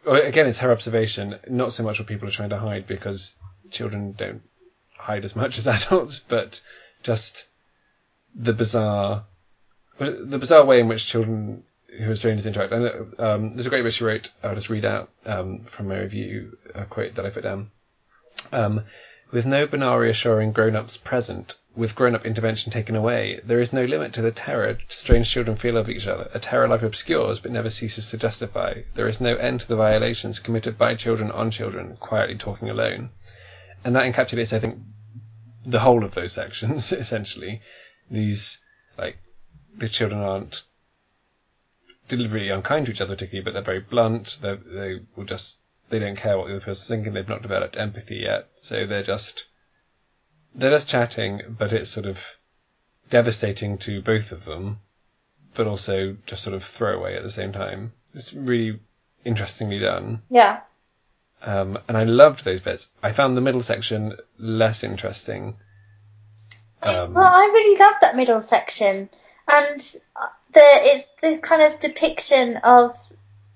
again, 0.06 0.48
it's 0.48 0.58
her 0.60 0.72
observation, 0.72 1.38
not 1.48 1.74
so 1.74 1.84
much 1.84 2.00
what 2.00 2.08
people 2.08 2.28
are 2.28 2.32
trying 2.32 2.50
to 2.50 2.58
hide 2.58 2.88
because 2.88 3.36
children 3.70 4.14
don't 4.18 4.42
hide 4.98 5.26
as 5.26 5.36
much 5.36 5.58
as 5.60 5.68
adults, 5.68 6.20
but 6.20 6.62
just 7.04 7.46
the 8.34 8.54
bizarre, 8.54 9.26
the 9.98 10.40
bizarre 10.40 10.66
way 10.66 10.80
in 10.80 10.88
which 10.88 11.06
children 11.06 11.64
who 12.00 12.10
are 12.10 12.16
strangers 12.16 12.46
interact. 12.46 12.72
And 12.72 13.20
um, 13.20 13.54
there's 13.54 13.66
a 13.66 13.70
great 13.70 13.84
bit 13.84 13.94
she 13.94 14.06
wrote. 14.06 14.32
I'll 14.42 14.56
just 14.56 14.70
read 14.70 14.86
out 14.86 15.10
um, 15.26 15.60
from 15.66 15.90
my 15.90 16.00
review 16.00 16.58
a 16.74 16.86
quote 16.86 17.16
that 17.16 17.26
I 17.26 17.30
put 17.32 17.44
down. 17.44 17.70
Um, 18.54 18.86
with 19.32 19.46
no 19.46 19.68
banal 19.68 20.02
assuring 20.02 20.54
grown-ups 20.54 20.98
present, 20.98 21.59
with 21.76 21.96
grown-up 21.96 22.26
intervention 22.26 22.72
taken 22.72 22.96
away, 22.96 23.40
there 23.44 23.60
is 23.60 23.72
no 23.72 23.84
limit 23.84 24.12
to 24.14 24.22
the 24.22 24.32
terror 24.32 24.78
strange 24.90 25.30
children 25.30 25.56
feel 25.56 25.78
of 25.78 25.90
each 25.90 26.08
other, 26.08 26.30
a 26.34 26.40
terror 26.40 26.68
life 26.68 26.84
obscures 26.84 27.40
but 27.40 27.52
never 27.52 27.70
ceases 27.70 28.10
to 28.10 28.18
justify. 28.18 28.82
There 28.96 29.08
is 29.08 29.22
no 29.22 29.36
end 29.38 29.62
to 29.62 29.68
the 29.68 29.76
violations 29.76 30.40
committed 30.40 30.78
by 30.78 30.96
children 30.96 31.32
on 31.32 31.52
children, 31.52 31.96
quietly 31.98 32.36
talking 32.36 32.70
alone. 32.70 33.12
And 33.84 33.96
that 33.96 34.12
encapsulates, 34.12 34.52
I 34.52 34.60
think, 34.60 34.80
the 35.66 35.80
whole 35.80 36.04
of 36.04 36.16
those 36.16 36.34
sections, 36.34 36.92
essentially. 37.06 37.62
These, 38.10 38.62
like, 38.98 39.18
the 39.78 39.88
children 39.88 40.22
aren't 40.22 40.64
deliberately 42.08 42.50
unkind 42.50 42.88
to 42.88 42.92
each 42.92 43.02
other 43.02 43.14
particularly, 43.16 43.46
but 43.46 43.54
they're 43.54 43.62
very 43.62 43.80
blunt, 43.80 44.40
they 44.42 44.56
they 44.56 45.00
will 45.16 45.26
just, 45.26 45.62
they 45.90 46.00
don't 46.00 46.18
care 46.18 46.38
what 46.38 46.48
the 46.48 46.56
other 46.56 46.66
person's 46.66 46.88
thinking, 46.88 47.14
they've 47.14 47.30
not 47.30 47.44
developed 47.44 47.78
empathy 47.78 48.18
yet, 48.18 48.50
so 48.60 48.86
they're 48.88 49.04
just, 49.04 49.46
they're 50.56 50.72
just 50.72 50.90
chatting, 50.90 51.42
but 51.58 51.74
it's 51.74 51.92
sort 51.92 52.06
of 52.06 52.26
devastating 53.10 53.78
to 53.80 54.02
both 54.02 54.32
of 54.32 54.46
them, 54.46 54.80
but 55.54 55.68
also 55.68 56.16
just 56.26 56.44
sort 56.44 56.56
of 56.56 56.64
throwaway 56.64 57.16
at 57.16 57.24
the 57.24 57.32
same 57.32 57.52
time. 57.52 57.94
It's 58.14 58.34
really 58.34 58.80
interestingly 59.26 59.80
done. 59.80 60.22
Yeah. 60.30 60.62
Um, 61.42 61.80
and 61.88 61.98
I 61.98 62.04
loved 62.04 62.44
those 62.44 62.62
bits. 62.62 62.90
I 63.02 63.12
found 63.12 63.38
the 63.38 63.42
middle 63.42 63.62
section 63.62 64.18
less 64.38 64.84
interesting. 64.84 65.56
Um, 66.82 67.14
well, 67.14 67.34
I 67.34 67.50
really 67.54 67.78
love 67.78 67.96
that 68.02 68.16
middle 68.16 68.42
section, 68.42 69.10
and 69.48 69.80
the 70.54 70.62
it's 70.64 71.10
the 71.22 71.38
kind 71.42 71.62
of 71.62 71.80
depiction 71.80 72.58
of 72.58 72.96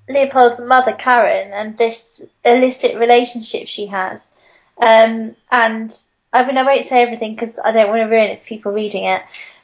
Leopold's 0.10 0.62
mother, 0.62 0.94
Karen, 0.94 1.54
and 1.54 1.78
this 1.78 2.22
illicit 2.44 2.98
relationship 2.98 3.68
she 3.68 3.88
has. 3.88 4.32
Um, 4.78 5.36
and 5.52 5.96
I 6.34 6.46
mean, 6.46 6.58
I 6.58 6.64
won't 6.64 6.86
say 6.86 7.02
everything 7.02 7.36
because 7.36 7.60
I 7.64 7.72
don't 7.72 7.90
want 7.90 8.02
to 8.02 8.06
ruin 8.06 8.32
it 8.32 8.42
for 8.42 8.48
people 8.48 8.72
reading 8.72 9.06
it, 9.06 9.22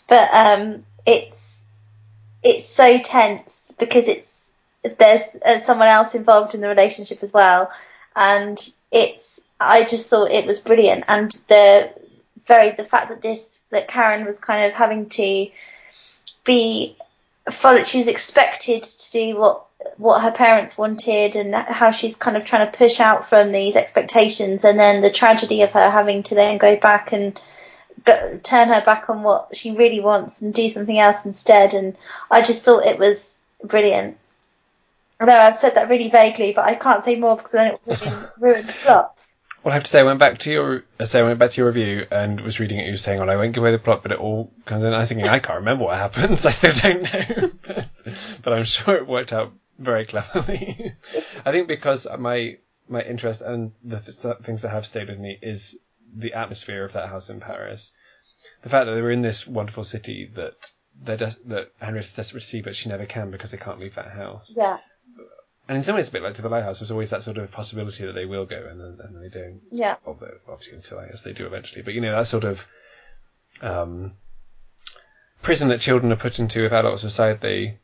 but 0.08 0.30
um, 0.34 0.86
it's 1.06 1.66
it's 2.44 2.70
so 2.70 3.00
tense 3.00 3.74
because 3.80 4.08
it's 4.08 4.54
there's 4.84 5.36
uh, 5.46 5.60
someone 5.60 5.88
else 5.88 6.16
involved 6.16 6.54
in 6.56 6.62
the 6.62 6.68
relationship 6.68 7.24
as 7.24 7.34
well, 7.34 7.72
and 8.16 8.58
it's 8.92 9.42
I 9.60 9.84
just 9.84 10.10
thought 10.10 10.32
it 10.32 10.46
was 10.46 10.60
brilliant, 10.60 11.06
and 11.08 11.32
the 11.48 11.92
very 12.46 12.72
the 12.72 12.84
fact 12.86 13.10
that 13.10 13.22
this 13.22 13.62
that 13.72 13.88
Karen 13.88 14.26
was 14.26 14.40
kind 14.40 14.66
of 14.66 14.74
having 14.74 15.10
to 15.10 15.48
be 16.46 16.96
follow 17.52 17.84
she's 17.84 18.08
expected 18.08 18.84
to 18.84 19.12
do 19.12 19.38
what 19.38 19.66
what 19.98 20.22
her 20.22 20.32
parents 20.32 20.78
wanted 20.78 21.36
and 21.36 21.56
how 21.56 21.92
she's 21.92 22.16
kind 22.16 22.36
of 22.36 22.44
trying 22.44 22.70
to 22.70 22.78
push 22.78 23.00
out 23.00 23.28
from 23.30 23.52
these 23.52 23.76
expectations 23.76 24.64
and 24.66 24.78
then 24.78 25.02
the 25.02 25.10
tragedy 25.10 25.62
of 25.62 25.72
her 25.72 25.90
having 25.90 26.24
to 26.24 26.36
then 26.36 26.58
go 26.58 26.76
back 26.76 27.14
and 27.14 27.40
go, 28.04 28.40
turn 28.44 28.68
her 28.68 28.82
back 28.82 29.10
on 29.10 29.24
what 29.24 29.56
she 29.56 29.72
really 29.72 30.02
wants 30.02 30.42
and 30.42 30.54
do 30.54 30.68
something 30.68 31.00
else 31.00 31.26
instead 31.26 31.74
and 31.74 31.96
I 32.30 32.42
just 32.42 32.64
thought 32.64 32.86
it 32.86 33.00
was 33.00 33.40
brilliant. 33.64 34.18
I 35.20 35.26
know 35.26 35.38
I've 35.38 35.58
said 35.58 35.76
that 35.76 35.90
really 35.90 36.10
vaguely, 36.10 36.54
but 36.54 36.66
I 36.66 36.76
can't 36.76 37.04
say 37.04 37.18
more 37.18 37.36
because 37.36 37.52
then 37.52 37.74
it 37.74 37.82
would 37.86 38.02
ruin, 38.02 38.28
ruin 38.40 38.68
the 38.68 38.74
plot. 38.74 39.16
Well, 39.64 39.72
I 39.72 39.76
have 39.76 39.84
to 39.84 39.90
say, 39.90 40.00
I 40.00 40.04
went 40.04 40.20
back 40.20 40.38
to 40.40 40.52
your, 40.52 40.84
I 41.00 41.04
say, 41.04 41.20
I 41.20 41.24
went 41.24 41.40
back 41.40 41.52
to 41.52 41.58
your 41.62 41.68
review 41.68 42.06
and 42.12 42.40
was 42.40 42.60
reading 42.60 42.80
it. 42.80 42.86
You 42.86 42.92
were 42.92 42.98
saying, 42.98 43.20
"Well, 43.20 43.30
I 43.30 43.36
won't 43.36 43.54
give 43.54 43.62
away 43.62 43.72
the 43.72 43.78
plot, 43.78 44.02
but 44.04 44.12
it 44.12 44.20
all 44.20 44.52
comes 44.66 44.84
in." 44.84 44.94
I 44.94 45.00
was 45.00 45.10
thinking, 45.10 45.28
I 45.28 45.40
can't 45.40 45.60
remember 45.60 45.86
what 45.86 45.98
happens. 45.98 46.46
I 46.46 46.52
still 46.52 46.74
don't 46.74 47.04
know, 47.04 47.52
but, 47.66 47.86
but 48.44 48.54
I'm 48.54 48.64
sure 48.64 48.96
it 48.96 49.08
worked 49.08 49.34
out 49.34 49.52
very 49.78 50.06
cleverly. 50.06 50.94
I 51.46 51.52
think 51.52 51.68
because 51.68 52.08
my 52.18 52.58
my 52.88 53.02
interest 53.02 53.42
and 53.42 53.72
the 53.84 54.00
th- 54.00 54.38
things 54.44 54.62
that 54.64 54.70
have 54.70 54.86
stayed 54.86 55.10
with 55.10 55.20
me 55.20 55.38
is 55.42 55.78
the 56.16 56.34
atmosphere 56.34 56.86
of 56.86 56.94
that 56.94 57.10
house 57.10 57.30
in 57.30 57.40
Paris. 57.40 57.92
The 58.64 58.70
fact 58.70 58.88
that 58.88 58.96
they 58.96 59.02
were 59.02 59.12
in 59.12 59.22
this 59.22 59.46
wonderful 59.48 59.84
city 59.84 60.30
that 60.36 60.54
they're 61.02 61.18
des- 61.18 61.36
that 61.46 61.72
Henrietta's 61.82 62.14
desperate 62.16 62.42
to 62.42 62.48
see, 62.48 62.62
but 62.62 62.76
she 62.76 62.90
never 62.90 63.06
can 63.06 63.32
because 63.32 63.52
they 63.52 63.58
can't 63.58 63.80
leave 63.80 63.96
that 63.96 64.12
house. 64.12 64.54
Yeah, 64.56 64.78
And 65.70 65.78
in 65.78 65.84
some 65.84 65.96
ways, 65.96 66.06
it's 66.06 66.10
a 66.10 66.14
bit 66.14 66.24
like 66.24 66.34
to 66.34 66.42
the 66.42 66.50
lighthouse, 66.50 66.80
there's 66.80 66.90
always 66.90 67.12
that 67.12 67.22
sort 67.22 67.38
of 67.38 67.52
possibility 67.52 68.04
that 68.04 68.14
they 68.14 68.26
will 68.26 68.48
go 68.48 68.58
and 68.72 68.82
then, 68.82 68.98
and 69.04 69.24
they 69.24 69.30
don't. 69.30 69.62
yeah, 69.72 69.98
Although 70.04 70.34
obviously 70.50 70.74
in 70.74 70.82
Still 70.82 70.98
Lighthouse 70.98 71.22
they 71.22 71.32
do 71.32 71.46
eventually, 71.46 71.84
but 71.84 71.94
you 71.94 72.02
know 72.02 72.12
that 72.12 72.28
sort 72.28 72.44
of 72.44 72.68
um, 73.62 74.14
prison 75.44 75.68
that 75.68 75.80
children 75.80 76.12
are 76.12 76.16
put 76.16 76.40
into 76.40 76.66
if 76.66 76.72
adults 76.72 77.04
decide 77.04 77.40
they 77.42 77.78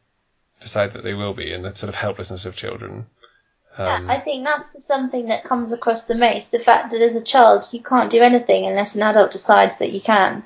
decide 0.62 0.94
that 0.94 1.04
they 1.04 1.14
will 1.14 1.36
be, 1.36 1.54
and 1.54 1.64
the 1.64 1.76
sort 1.76 1.90
of 1.90 1.94
helplessness 1.94 2.46
of 2.46 2.56
children. 2.56 3.06
Um, 3.78 4.08
yeah. 4.08 4.14
I 4.14 4.20
think 4.20 4.44
that's 4.44 4.84
something 4.84 5.28
that 5.28 5.44
comes 5.44 5.72
across 5.72 6.08
the 6.08 6.16
most. 6.16 6.50
The 6.50 6.60
fact 6.60 6.92
that 6.92 7.02
as 7.02 7.16
a 7.16 7.22
child 7.22 7.68
you 7.70 7.84
can't 7.84 8.10
do 8.10 8.24
anything 8.24 8.66
unless 8.66 8.96
an 8.96 9.04
adult 9.04 9.30
decides 9.30 9.78
that 9.78 9.92
you 9.92 10.02
can. 10.02 10.44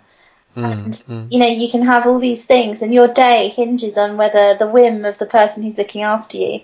mm, 0.57 0.73
And 0.73 0.93
mm. 0.93 1.31
you 1.31 1.39
know 1.39 1.47
you 1.47 1.71
can 1.71 1.85
have 1.85 2.05
all 2.05 2.19
these 2.19 2.45
things, 2.45 2.81
and 2.81 2.93
your 2.93 3.07
day 3.07 3.47
hinges 3.47 3.97
on 3.97 4.17
whether 4.17 4.55
the 4.55 4.67
whim 4.67 5.05
of 5.05 5.17
the 5.17 5.25
person 5.25 5.63
who's 5.63 5.77
looking 5.77 6.01
after 6.01 6.35
you. 6.35 6.61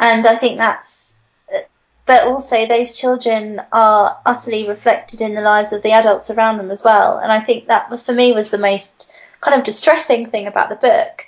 And 0.00 0.26
I 0.26 0.34
think 0.34 0.58
that's. 0.58 1.14
But 2.06 2.26
also, 2.26 2.66
those 2.66 2.96
children 2.96 3.62
are 3.70 4.18
utterly 4.26 4.66
reflected 4.66 5.20
in 5.20 5.34
the 5.34 5.42
lives 5.42 5.72
of 5.72 5.82
the 5.82 5.92
adults 5.92 6.28
around 6.30 6.58
them 6.58 6.72
as 6.72 6.82
well. 6.82 7.18
And 7.18 7.30
I 7.30 7.38
think 7.38 7.68
that, 7.68 8.00
for 8.00 8.12
me, 8.12 8.32
was 8.32 8.50
the 8.50 8.58
most 8.58 9.12
kind 9.40 9.56
of 9.56 9.64
distressing 9.64 10.28
thing 10.28 10.48
about 10.48 10.70
the 10.70 10.76
book, 10.76 11.26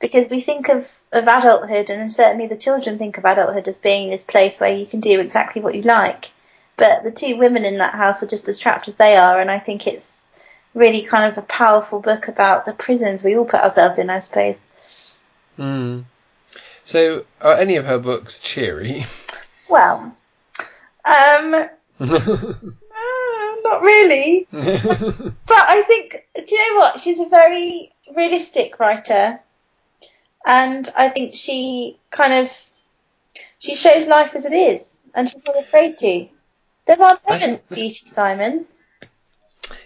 because 0.00 0.28
we 0.28 0.40
think 0.40 0.68
of 0.68 0.90
of 1.12 1.28
adulthood, 1.28 1.90
and 1.90 2.12
certainly 2.12 2.48
the 2.48 2.56
children 2.56 2.98
think 2.98 3.16
of 3.18 3.24
adulthood 3.24 3.68
as 3.68 3.78
being 3.78 4.10
this 4.10 4.24
place 4.24 4.58
where 4.58 4.74
you 4.74 4.86
can 4.86 4.98
do 4.98 5.20
exactly 5.20 5.62
what 5.62 5.76
you 5.76 5.82
like. 5.82 6.30
But 6.76 7.04
the 7.04 7.12
two 7.12 7.36
women 7.36 7.64
in 7.64 7.78
that 7.78 7.94
house 7.94 8.22
are 8.24 8.26
just 8.26 8.48
as 8.48 8.58
trapped 8.58 8.88
as 8.88 8.96
they 8.96 9.16
are, 9.16 9.40
and 9.40 9.50
I 9.50 9.60
think 9.60 9.86
it's 9.86 10.26
really 10.74 11.02
kind 11.02 11.30
of 11.30 11.38
a 11.38 11.46
powerful 11.46 12.00
book 12.00 12.26
about 12.26 12.66
the 12.66 12.72
prisons 12.72 13.22
we 13.22 13.36
all 13.36 13.44
put 13.44 13.60
ourselves 13.60 13.98
in, 13.98 14.10
I 14.10 14.18
suppose. 14.18 14.64
Mm. 15.56 16.06
So, 16.84 17.24
are 17.40 17.54
any 17.54 17.76
of 17.76 17.86
her 17.86 17.98
books 17.98 18.40
cheery? 18.40 19.06
Well, 19.66 20.14
um, 21.04 21.54
uh, 22.00 22.54
not 23.64 23.82
really. 23.82 24.46
But 24.52 25.34
I 25.50 25.82
think, 25.88 26.26
do 26.36 26.54
you 26.54 26.74
know 26.74 26.80
what? 26.80 27.00
She's 27.00 27.18
a 27.18 27.26
very 27.26 27.90
realistic 28.14 28.78
writer, 28.78 29.40
and 30.46 30.88
I 30.96 31.08
think 31.08 31.34
she 31.34 31.98
kind 32.10 32.44
of 32.44 32.70
she 33.58 33.74
shows 33.74 34.06
life 34.06 34.34
as 34.34 34.44
it 34.44 34.52
is, 34.52 35.00
and 35.14 35.28
she's 35.28 35.44
not 35.46 35.58
afraid 35.58 35.98
to. 35.98 36.28
There 36.86 37.02
are 37.02 37.18
moments 37.26 37.60
of 37.60 37.68
beauty, 37.70 37.90
Simon. 38.04 38.66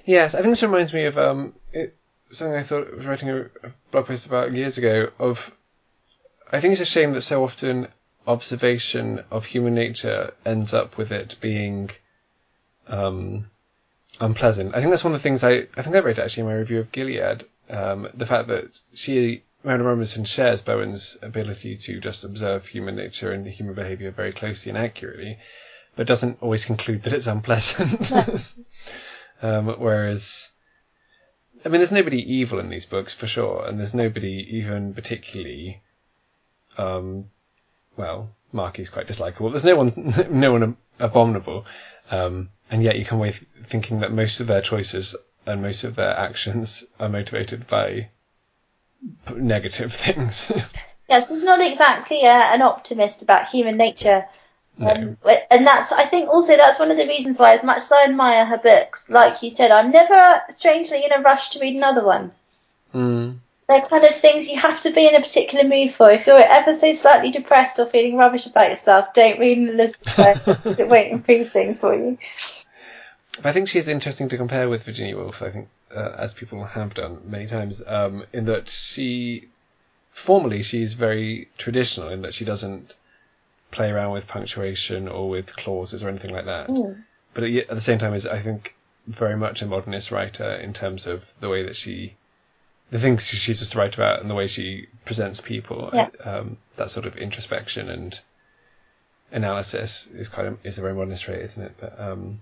Yes, 0.05 0.35
I 0.35 0.39
think 0.41 0.51
this 0.51 0.63
reminds 0.63 0.93
me 0.93 1.05
of 1.05 1.17
um, 1.17 1.55
it, 1.73 1.97
something 2.33 2.57
I 2.57 2.65
thought 2.65 2.89
I 2.93 2.97
was 2.97 3.07
writing 3.07 3.31
a, 3.31 3.43
a 3.43 3.73
blog 3.93 4.07
post 4.07 4.27
about 4.27 4.53
years 4.53 4.79
ago. 4.79 5.11
Of, 5.19 5.57
I 6.51 6.61
think 6.61 6.73
it's 6.73 6.81
a 6.81 6.87
shame 6.87 7.13
that 7.13 7.23
so 7.23 7.45
often 7.45 7.89
observation 8.27 9.25
of 9.31 9.47
human 9.47 9.75
nature 9.75 10.33
ends 10.45 10.75
up 10.75 10.99
with 10.99 11.13
it 11.13 11.37
being 11.41 11.91
um, 12.89 13.51
unpleasant. 14.21 14.75
I 14.75 14.81
think 14.81 14.91
that's 14.91 15.05
one 15.05 15.15
of 15.15 15.21
the 15.21 15.23
things 15.23 15.45
I 15.45 15.67
I 15.77 15.83
think 15.83 15.97
I 15.97 16.01
wrote 16.01 16.19
actually 16.19 16.43
in 16.43 16.49
my 16.49 16.55
review 16.55 16.79
of 16.81 16.93
Gilead. 16.93 17.45
Um, 17.71 18.09
the 18.15 18.27
fact 18.27 18.49
that 18.49 18.79
she 18.95 19.43
Marilynne 19.65 19.85
Robinson 19.85 20.25
shares 20.25 20.63
Bowen's 20.63 21.19
ability 21.21 21.77
to 21.77 22.01
just 22.01 22.25
observe 22.25 22.67
human 22.67 22.97
nature 22.97 23.33
and 23.33 23.47
human 23.47 23.75
behaviour 23.75 24.11
very 24.11 24.33
closely 24.33 24.71
and 24.71 24.79
accurately, 24.79 25.39
but 25.97 26.07
doesn't 26.07 26.39
always 26.43 26.65
conclude 26.65 27.03
that 27.03 27.13
it's 27.13 27.27
unpleasant. 27.27 28.13
Um, 29.41 29.69
whereas, 29.79 30.51
I 31.65 31.69
mean, 31.69 31.79
there's 31.79 31.93
nobody 31.93 32.21
evil 32.21 32.59
in 32.59 32.71
these 32.71 32.87
books 32.87 33.15
for 33.15 33.29
sure, 33.29 33.65
and 33.65 33.79
there's 33.79 33.95
nobody 33.95 34.45
even 34.51 34.95
particularly, 34.95 35.81
um, 36.79 37.31
well, 37.97 38.31
Markie's 38.53 38.91
quite 38.91 39.07
dislikable. 39.07 39.51
There's 39.51 39.65
no 39.65 39.77
one, 39.77 40.15
no 40.31 40.53
one 40.53 40.77
abominable, 40.99 41.67
um, 42.11 42.49
and 42.71 42.83
yet 42.83 42.99
you 42.99 43.05
come 43.05 43.19
away 43.19 43.33
thinking 43.65 44.01
that 44.01 44.13
most 44.13 44.41
of 44.41 44.47
their 44.47 44.63
choices 44.63 45.15
and 45.47 45.63
most 45.63 45.85
of 45.85 45.97
their 45.97 46.17
actions 46.17 46.85
are 47.01 47.09
motivated 47.09 47.67
by 47.67 48.09
negative 49.35 49.93
things. 50.05 50.51
Yeah, 51.09 51.21
she's 51.21 51.43
not 51.43 51.61
exactly 51.61 52.23
uh, 52.25 52.29
an 52.31 52.63
optimist 52.63 53.23
about 53.23 53.49
human 53.49 53.77
nature. 53.77 54.27
Um, 54.81 55.17
but- 55.23 55.47
and 55.51 55.67
that's, 55.67 55.91
I 55.91 56.05
think 56.05 56.29
also 56.29 56.57
that's 56.57 56.79
one 56.79 56.91
of 56.91 56.97
the 56.97 57.07
reasons 57.07 57.39
why, 57.39 57.53
as 57.55 57.65
much 57.65 57.83
as 57.83 57.93
I 57.93 58.05
admire 58.05 58.45
her 58.45 58.59
books, 58.59 59.11
like 59.11 59.43
you 59.43 59.51
said, 59.51 59.71
I'm 59.71 59.91
never 59.91 60.43
strangely 60.51 61.05
in 61.05 61.13
a 61.13 61.21
rush 61.21 61.51
to 61.51 61.61
read 61.61 61.75
another 61.75 62.05
one. 62.05 62.33
mm. 62.95 63.39
They're 63.69 63.83
kind 63.83 64.05
of 64.05 64.17
things 64.17 64.49
you 64.49 64.59
have 64.59 64.81
to 64.81 64.91
be 64.91 65.07
in 65.07 65.15
a 65.15 65.21
particular 65.21 65.69
mood 65.69 65.93
for. 65.93 66.11
If 66.11 66.27
you're 66.27 66.39
ever 66.39 66.73
so 66.73 66.93
slightly 66.95 67.31
depressed 67.31 67.79
or 67.79 67.87
feeling 67.87 68.17
rubbish 68.17 68.47
about 68.47 68.71
yourself, 68.71 69.13
don't 69.13 69.39
read 69.39 69.59
an 69.59 69.69
Elizabeth 69.69 70.43
because 70.47 70.79
it 70.81 70.89
won't 70.89 71.13
improve 71.13 71.53
things 71.53 71.79
for 71.79 71.95
you. 71.95 72.17
I 73.45 73.53
think 73.53 73.69
she 73.69 73.79
is 73.79 73.89
interesting 73.89 74.31
to 74.31 74.37
compare 74.37 74.69
with 74.69 74.85
Virginia 74.85 75.17
Woolf. 75.17 75.43
I 75.43 75.51
think, 75.51 75.69
uh, 75.95 76.15
as 76.19 76.33
people 76.33 76.65
have 76.65 76.95
done 76.95 77.21
many 77.27 77.47
times, 77.47 77.83
um, 77.87 78.25
in 78.33 78.47
that 78.47 78.71
she, 78.71 79.49
formally, 80.11 80.63
she's 80.63 80.95
very 80.95 81.49
traditional 81.59 82.09
in 82.09 82.23
that 82.23 82.35
she 82.35 82.45
doesn't 82.45 82.97
play 83.71 83.91
around 83.91 84.13
with 84.13 84.27
punctuation 84.27 85.09
or 85.09 85.29
with 85.29 85.55
clauses 85.57 86.03
or 86.03 86.09
anything 86.09 86.33
like 86.33 86.47
that. 86.47 86.69
Mm. 86.69 87.05
But 87.35 87.45
at, 87.45 87.55
at 87.55 87.69
the 87.69 87.81
same 87.81 87.99
time, 87.99 88.15
is 88.15 88.27
I 88.27 88.41
think 88.41 88.75
very 89.07 89.37
much 89.37 89.63
a 89.63 89.67
modernist 89.67 90.11
writer 90.11 90.55
in 90.55 90.73
terms 90.73 91.07
of 91.07 91.31
the 91.41 91.49
way 91.49 91.65
that 91.65 91.77
she, 91.77 92.17
the 92.91 92.99
things 92.99 93.27
she 93.27 93.37
chooses 93.37 93.71
to 93.71 93.79
write 93.79 93.95
about 93.95 94.21
and 94.21 94.31
the 94.31 94.35
way 94.35 94.47
she 94.47 94.87
presents 95.05 95.41
people. 95.41 95.91
Yeah. 95.93 96.09
Um, 96.25 96.57
that 96.77 96.91
sort 96.91 97.07
of 97.07 97.17
introspection 97.17 97.89
and 97.91 98.19
analysis 99.33 100.09
is 100.15 100.29
kind 100.29 100.49
of 100.49 100.59
is 100.65 100.79
a 100.79 100.81
very 100.81 100.95
modernist 100.95 101.25
trait, 101.25 101.43
isn't 101.43 101.63
it? 101.63 101.75
But 101.79 102.01
um, 102.01 102.41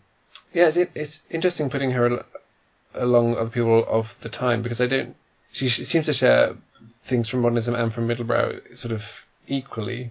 yeah, 0.53 0.69
it's, 0.69 0.77
it's 0.95 1.23
interesting 1.31 1.71
putting 1.71 1.91
her 1.93 2.19
al- 2.19 2.25
along 2.95 3.37
other 3.37 3.51
people 3.51 3.85
of 3.87 4.19
the 4.21 4.29
time 4.29 4.63
because 4.63 4.81
I 4.81 4.87
don't. 4.87 5.17
She, 5.53 5.69
she 5.69 5.85
seems 5.85 6.07
to 6.07 6.13
share 6.13 6.55
things 7.05 7.29
from 7.29 7.41
modernism 7.41 7.75
and 7.75 7.93
from 7.93 8.07
Middlebrow 8.09 8.77
sort 8.77 8.93
of 8.93 9.25
equally 9.47 10.11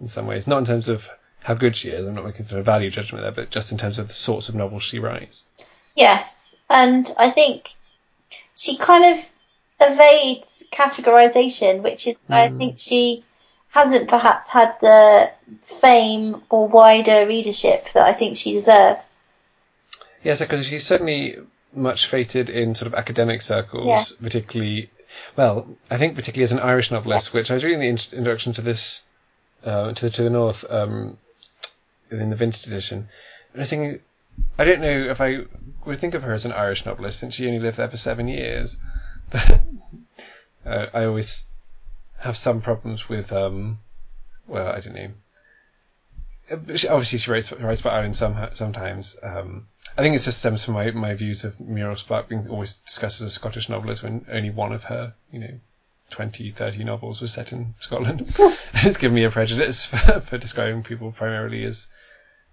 in 0.00 0.08
some 0.08 0.26
ways. 0.26 0.46
Not 0.46 0.58
in 0.58 0.64
terms 0.64 0.88
of 0.88 1.08
how 1.40 1.54
good 1.54 1.74
she 1.74 1.88
is. 1.88 2.06
I'm 2.06 2.14
not 2.14 2.24
making 2.24 2.46
sort 2.46 2.60
of 2.60 2.66
value 2.66 2.90
judgment 2.90 3.22
there, 3.22 3.32
but 3.32 3.50
just 3.50 3.72
in 3.72 3.78
terms 3.78 3.98
of 3.98 4.08
the 4.08 4.14
sorts 4.14 4.48
of 4.48 4.54
novels 4.54 4.82
she 4.82 4.98
writes. 4.98 5.44
Yes, 5.96 6.54
and 6.70 7.12
I 7.18 7.30
think 7.30 7.68
she 8.54 8.76
kind 8.76 9.16
of 9.16 9.31
evades 9.90 10.64
categorization, 10.72 11.82
which 11.82 12.06
is 12.06 12.20
why 12.26 12.44
I 12.44 12.48
Mm. 12.48 12.58
think 12.58 12.78
she 12.78 13.24
hasn't 13.70 14.08
perhaps 14.08 14.48
had 14.50 14.74
the 14.80 15.30
fame 15.62 16.42
or 16.50 16.68
wider 16.68 17.26
readership 17.26 17.90
that 17.94 18.06
I 18.06 18.12
think 18.12 18.36
she 18.36 18.52
deserves. 18.52 19.20
Yes, 20.22 20.40
because 20.40 20.66
she's 20.66 20.86
certainly 20.86 21.38
much 21.74 22.06
fated 22.06 22.50
in 22.50 22.74
sort 22.74 22.86
of 22.86 22.94
academic 22.94 23.42
circles, 23.42 24.12
particularly. 24.12 24.90
Well, 25.36 25.66
I 25.90 25.96
think 25.96 26.14
particularly 26.16 26.44
as 26.44 26.52
an 26.52 26.58
Irish 26.60 26.90
novelist, 26.90 27.32
which 27.32 27.50
I 27.50 27.54
was 27.54 27.64
reading 27.64 27.80
the 27.80 27.88
in- 27.88 28.18
introduction 28.18 28.52
to 28.54 28.62
this, 28.62 29.02
uh, 29.64 29.92
to 29.92 30.04
the 30.06 30.10
to 30.10 30.22
the 30.22 30.30
North, 30.30 30.64
um, 30.70 31.16
in 32.10 32.30
the 32.30 32.36
vintage 32.36 32.66
edition. 32.66 33.08
And 33.52 33.60
I 33.60 33.62
was 33.62 33.70
thinking, 33.70 34.00
I 34.58 34.64
don't 34.64 34.80
know 34.80 35.10
if 35.10 35.20
I 35.20 35.44
would 35.86 35.98
think 35.98 36.14
of 36.14 36.22
her 36.22 36.32
as 36.32 36.44
an 36.44 36.52
Irish 36.52 36.84
novelist 36.86 37.20
since 37.20 37.34
she 37.34 37.46
only 37.46 37.58
lived 37.58 37.78
there 37.78 37.88
for 37.88 37.96
seven 37.96 38.28
years. 38.28 38.76
Uh, 39.32 39.58
I 40.94 41.04
always 41.04 41.44
have 42.18 42.36
some 42.36 42.60
problems 42.60 43.08
with, 43.08 43.32
um, 43.32 43.78
well, 44.46 44.68
I 44.68 44.80
don't 44.80 44.94
know. 44.94 45.10
She- 46.76 46.88
Obviously, 46.88 47.18
she 47.18 47.30
writes, 47.30 47.50
writes 47.52 47.80
about 47.80 47.94
Ireland 47.94 48.16
some, 48.16 48.48
sometimes. 48.54 49.16
Um, 49.22 49.66
I 49.96 50.02
think 50.02 50.14
it 50.14 50.20
just 50.20 50.38
stems 50.38 50.64
from 50.64 50.74
my, 50.74 50.90
my 50.90 51.14
views 51.14 51.44
of 51.44 51.58
Muriel 51.60 51.96
Spark 51.96 52.28
being 52.28 52.48
always 52.48 52.76
discussed 52.76 53.20
as 53.20 53.26
a 53.26 53.30
Scottish 53.30 53.68
novelist 53.68 54.02
when 54.02 54.24
only 54.30 54.50
one 54.50 54.72
of 54.72 54.84
her, 54.84 55.14
you 55.32 55.38
know, 55.40 55.60
20, 56.10 56.50
30 56.50 56.84
novels 56.84 57.20
was 57.20 57.32
set 57.32 57.52
in 57.52 57.74
Scotland. 57.80 58.34
it's 58.74 58.96
given 58.98 59.14
me 59.14 59.24
a 59.24 59.30
prejudice 59.30 59.84
for, 59.86 60.20
for 60.20 60.38
describing 60.38 60.82
people 60.82 61.10
primarily 61.10 61.64
as 61.64 61.88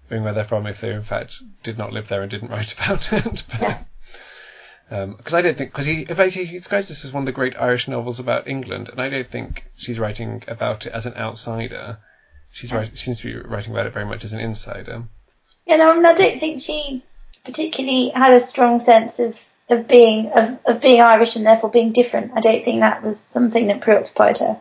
being 0.10 0.24
where 0.24 0.34
they're 0.34 0.46
from 0.46 0.66
if 0.66 0.82
they 0.82 0.92
in 0.92 1.04
fact 1.04 1.38
did 1.62 1.78
not 1.78 1.92
live 1.94 2.08
there 2.08 2.22
and 2.22 2.32
didn't 2.32 2.50
write 2.50 2.74
about 2.74 3.12
it. 3.14 3.44
But, 3.52 3.62
Yes. 3.62 3.92
Because 4.90 5.34
I 5.36 5.42
don't 5.42 5.56
think 5.56 5.72
because 5.72 5.86
he 5.86 6.06
fact 6.06 6.34
he 6.34 6.46
describes 6.46 6.88
this 6.88 7.06
as 7.06 7.14
one 7.14 7.24
of 7.24 7.26
the 7.28 7.32
great 7.32 7.56
Irish 7.58 7.88
novels 7.88 8.20
about 8.20 8.48
England, 8.48 8.90
and 8.90 9.00
I 9.00 9.10
don't 9.10 9.28
think 9.28 9.66
she's 9.76 10.00
writing 10.00 10.44
about 10.48 10.88
it 10.88 10.94
as 10.94 11.06
an 11.06 11.14
outsider. 11.14 12.00
She's 12.52 12.74
right, 12.74 12.98
seems 12.98 13.22
to 13.22 13.28
be 13.28 13.48
writing 13.48 13.72
about 13.72 13.86
it 13.86 13.94
very 13.94 14.06
much 14.06 14.26
as 14.26 14.34
an 14.34 14.40
insider. 14.40 15.04
You 15.68 15.78
no, 15.78 15.92
I, 15.92 15.96
mean, 15.96 16.06
I 16.06 16.14
don't 16.14 16.40
think 16.40 16.62
she 16.62 17.04
particularly 17.46 18.10
had 18.10 18.34
a 18.34 18.40
strong 18.40 18.80
sense 18.80 19.20
of, 19.20 19.40
of 19.70 19.88
being 19.88 20.32
of, 20.32 20.58
of 20.66 20.82
being 20.82 21.02
Irish 21.02 21.36
and 21.36 21.46
therefore 21.46 21.70
being 21.70 21.92
different. 21.92 22.32
I 22.36 22.40
don't 22.40 22.66
think 22.66 22.82
that 22.82 23.04
was 23.04 23.20
something 23.20 23.68
that 23.68 23.82
preoccupied 23.82 24.40
her. 24.40 24.60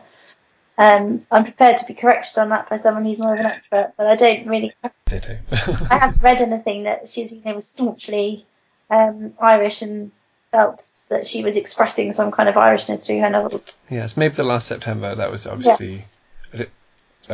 Um, 0.77 1.25
I'm 1.31 1.43
prepared 1.43 1.79
to 1.79 1.85
be 1.85 1.95
corrected 1.95 2.37
on 2.37 2.49
that 2.49 2.69
by 2.69 2.77
someone 2.77 3.03
who's 3.03 3.17
more 3.17 3.33
of 3.33 3.39
an 3.39 3.47
expert, 3.47 3.93
but 3.97 4.05
I 4.05 4.15
don't 4.15 4.47
really. 4.47 4.73
I 5.11 5.97
haven't 5.97 6.21
read 6.21 6.41
anything 6.41 6.83
that 6.83 7.09
she's 7.09 7.33
you 7.33 7.41
know 7.43 7.55
was 7.55 7.67
staunchly 7.67 8.45
um, 8.91 9.33
Irish 9.41 9.81
and 9.81 10.11
felt 10.51 10.83
that 11.09 11.27
she 11.27 11.43
was 11.43 11.55
expressing 11.55 12.13
some 12.13 12.31
kind 12.31 12.49
of 12.49 12.55
Irishness 12.55 13.05
through 13.05 13.19
her 13.19 13.29
novels. 13.29 13.71
yes, 13.89 14.17
maybe 14.17 14.33
the 14.33 14.43
last 14.43 14.67
September 14.67 15.15
that 15.15 15.31
was 15.31 15.45
obviously. 15.47 15.89
Yes. 15.89 16.17
um, 16.53 16.65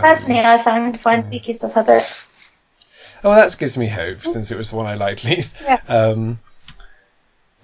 Personally, 0.01 0.41
I 0.41 0.61
found 0.61 0.99
find 0.99 1.25
the 1.25 1.29
weakest 1.29 1.63
of 1.63 1.73
her 1.73 1.83
books. 1.83 2.31
Oh, 3.23 3.29
well, 3.29 3.39
that 3.39 3.57
gives 3.57 3.77
me 3.77 3.87
hope 3.87 4.21
since 4.21 4.51
it 4.51 4.57
was 4.57 4.69
the 4.71 4.75
one 4.75 4.85
I 4.85 4.95
liked 4.95 5.23
least. 5.23 5.55
Yeah. 5.61 5.79
Um, 5.87 6.39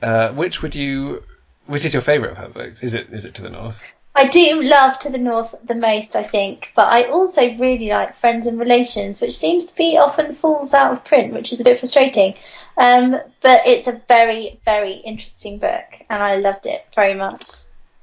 uh, 0.01 0.29
which 0.29 0.61
would 0.61 0.73
you? 0.75 1.23
Which 1.67 1.85
is 1.85 1.93
your 1.93 2.01
favourite 2.01 2.31
of 2.31 2.37
her 2.37 2.49
books? 2.49 2.81
Is 2.81 2.93
it 2.93 3.09
is 3.11 3.25
it 3.25 3.35
To 3.35 3.41
the 3.43 3.49
North? 3.49 3.83
I 4.13 4.27
do 4.27 4.61
love 4.61 4.99
To 4.99 5.09
the 5.09 5.17
North 5.17 5.55
the 5.63 5.75
most, 5.75 6.15
I 6.15 6.23
think, 6.23 6.71
but 6.75 6.91
I 6.91 7.03
also 7.03 7.55
really 7.55 7.87
like 7.87 8.17
Friends 8.17 8.45
and 8.45 8.59
Relations, 8.59 9.21
which 9.21 9.37
seems 9.37 9.65
to 9.67 9.75
be 9.75 9.97
often 9.97 10.35
falls 10.35 10.73
out 10.73 10.91
of 10.91 11.05
print, 11.05 11.33
which 11.33 11.53
is 11.53 11.61
a 11.61 11.63
bit 11.63 11.79
frustrating. 11.79 12.35
Um, 12.77 13.11
but 13.41 13.65
it's 13.65 13.87
a 13.87 14.01
very, 14.07 14.59
very 14.65 14.93
interesting 14.93 15.59
book, 15.59 15.85
and 16.09 16.21
I 16.21 16.35
loved 16.35 16.65
it 16.65 16.85
very 16.93 17.13
much. 17.13 17.49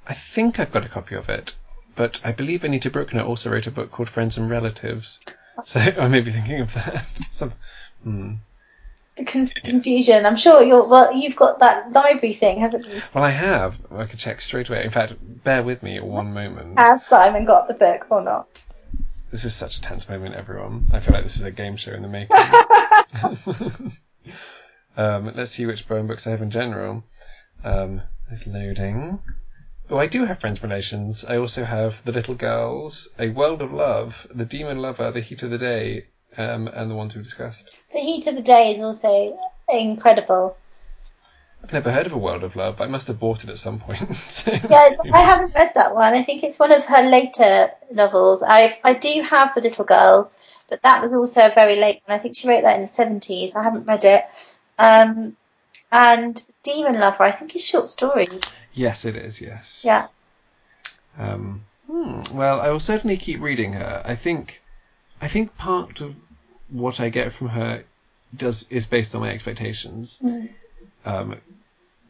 I 0.07 0.15
think 0.15 0.59
I've 0.59 0.73
got 0.73 0.87
a 0.87 0.89
copy 0.89 1.15
of 1.15 1.29
it, 1.29 1.55
but 1.95 2.21
I 2.25 2.33
believe 2.33 2.65
Anita 2.65 2.91
Brookner 2.91 3.27
also 3.27 3.51
wrote 3.51 3.67
a 3.67 3.71
book 3.71 3.91
called 3.91 4.09
Friends 4.09 4.39
and 4.39 4.49
Relatives. 4.49 5.21
So 5.67 5.81
I 5.99 6.09
may 6.09 6.21
be 6.21 6.33
thinking 6.33 6.61
of 6.61 6.73
that. 6.75 7.05
Some, 7.33 7.53
hmm. 8.03 8.35
Confusion. 9.27 10.27
I'm 10.27 10.37
sure 10.37 10.63
you're. 10.63 10.85
Well, 10.85 11.15
you've 11.15 11.37
got 11.37 11.61
that 11.61 11.93
LibraryThing, 11.93 12.59
haven't 12.59 12.87
you? 12.87 13.03
Well, 13.15 13.25
I 13.25 13.31
have. 13.31 13.79
I 13.91 14.07
can 14.07 14.19
check 14.19 14.41
straight 14.41 14.69
away. 14.69 14.85
In 14.85 14.91
fact, 14.91 15.15
bear 15.45 15.63
with 15.63 15.83
me 15.83 16.01
one 16.01 16.33
moment. 16.33 16.79
Has 16.79 17.07
Simon 17.07 17.45
got 17.45 17.69
the 17.69 17.75
book 17.75 18.07
or 18.11 18.23
not? 18.23 18.63
This 19.31 19.45
is 19.45 19.55
such 19.55 19.77
a 19.77 19.81
tense 19.83 20.09
moment, 20.09 20.35
everyone. 20.35 20.87
I 20.93 21.01
feel 21.01 21.13
like 21.13 21.25
this 21.25 21.37
is 21.37 21.43
a 21.43 21.51
game 21.51 21.77
show 21.77 21.93
in 21.93 22.03
the 22.03 22.09
making. 22.09 22.37
um, 24.97 25.33
let's 25.35 25.53
see 25.53 25.67
which 25.67 25.87
Bowen 25.87 26.07
books 26.07 26.27
I 26.27 26.31
have 26.31 26.41
in 26.41 26.51
general. 26.51 27.05
Um, 27.63 28.01
it's 28.31 28.47
loading. 28.47 29.19
Oh, 29.91 29.99
I 29.99 30.07
do 30.07 30.25
have 30.25 30.41
Friends 30.41 30.63
Relations. 30.63 31.25
I 31.25 31.37
also 31.39 31.65
have 31.65 32.05
The 32.05 32.13
Little 32.13 32.35
Girls, 32.35 33.09
A 33.19 33.29
World 33.29 33.63
of 33.63 33.73
Love, 33.73 34.27
The 34.35 34.45
Demon 34.45 34.79
Lover, 34.79 35.11
The 35.11 35.21
Heat 35.21 35.43
of 35.43 35.51
the 35.51 35.59
Day, 35.59 36.07
um, 36.37 36.69
and 36.69 36.91
the 36.91 36.95
ones 36.95 37.15
we've 37.15 37.25
discussed. 37.25 37.77
The 37.93 38.01
Heat 38.01 38.27
of 38.27 38.37
the 38.37 38.43
Day 38.43 38.71
is 38.71 38.81
also 38.81 39.39
incredible. 39.69 40.57
I've 41.63 41.73
never 41.73 41.91
heard 41.91 42.07
of 42.07 42.13
A 42.13 42.19
World 42.19 42.45
of 42.45 42.55
Love. 42.55 42.81
I 42.81 42.87
must 42.87 43.09
have 43.09 43.19
bought 43.19 43.43
it 43.43 43.51
at 43.51 43.59
some 43.59 43.81
point. 43.81 44.01
so- 44.29 44.53
Yeah, 44.53 44.95
I 45.13 45.21
haven't 45.21 45.55
read 45.55 45.73
that 45.75 45.95
one. 45.95 46.15
I 46.15 46.23
think 46.23 46.45
it's 46.45 46.59
one 46.59 46.73
of 46.73 46.85
her 46.85 47.03
later 47.03 47.71
novels. 47.93 48.43
I 48.47 48.79
I 48.85 48.95
do 48.95 49.23
have 49.23 49.55
The 49.55 49.61
Little 49.63 49.85
Girls, 49.85 50.35
but 50.69 50.83
that 50.83 51.03
was 51.03 51.13
also 51.15 51.47
a 51.47 51.55
very 51.55 51.77
late 51.77 52.01
one. 52.07 52.19
I 52.19 52.23
think 52.23 52.37
she 52.37 52.47
wrote 52.49 52.63
that 52.63 52.77
in 52.77 52.83
the 52.83 52.89
seventies. 52.89 53.57
I 53.57 53.63
haven't 53.65 53.87
read 53.87 54.05
it. 54.05 54.25
Um, 54.79 55.37
and 55.91 56.41
Demon 56.63 57.01
Lover, 57.01 57.25
I 57.25 57.33
think 57.33 57.57
is 57.57 57.65
short 57.65 57.89
stories. 57.89 58.41
Yes, 58.73 59.05
it 59.05 59.17
is. 59.17 59.41
Yes. 59.41 59.83
Yeah. 59.85 60.07
Um, 61.19 61.63
hmm, 61.91 62.21
well, 62.33 62.61
I 62.61 62.71
will 62.71 62.79
certainly 62.79 63.17
keep 63.17 63.41
reading 63.41 63.73
her. 63.73 64.03
I 64.05 64.15
think, 64.15 64.63
I 65.21 65.29
think 65.29 65.57
part 65.57 66.01
of 66.01 66.15
what 66.69 67.01
I 67.01 67.09
get 67.09 67.33
from 67.33 67.49
her 67.49 67.85
does 68.37 68.67
is 68.71 68.87
based 68.87 69.15
on 69.15 69.23
my 69.23 69.31
expectations. 69.31 70.21
Mm. 70.23 70.51
Um, 71.05 71.37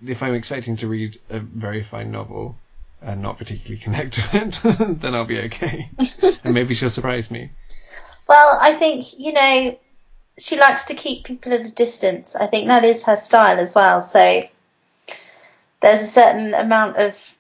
if 0.07 0.23
I'm 0.23 0.35
expecting 0.35 0.77
to 0.79 0.89
read 0.89 1.19
a 1.31 1.39
very 1.41 1.83
fine 1.83 2.11
novel 2.11 2.57
and 3.01 3.23
not 3.23 3.39
particularly 3.39 3.81
connect 3.81 4.15
to 4.15 4.23
it, 4.33 5.01
then 5.01 5.15
I'll 5.15 5.25
be 5.25 5.41
okay. 5.43 5.91
and 6.45 6.55
maybe 6.55 6.75
she'll 6.75 6.91
surprise 6.91 7.31
me. 7.31 7.51
Well, 8.29 8.59
I 8.61 8.75
think 8.75 9.19
you 9.19 9.33
know 9.33 9.79
she 10.39 10.59
likes 10.59 10.85
to 10.85 10.95
keep 10.95 11.25
people 11.25 11.53
at 11.53 11.61
a 11.61 11.71
distance. 11.71 12.37
I 12.37 12.47
think 12.47 12.69
that 12.69 12.85
is 12.85 13.05
her 13.05 13.17
style 13.17 13.59
as 13.59 13.75
well. 13.75 14.03
So 14.03 14.47
there's 15.81 16.03
a 16.03 16.07
certain 16.07 16.55
amount 16.55 16.97
of 16.97 17.37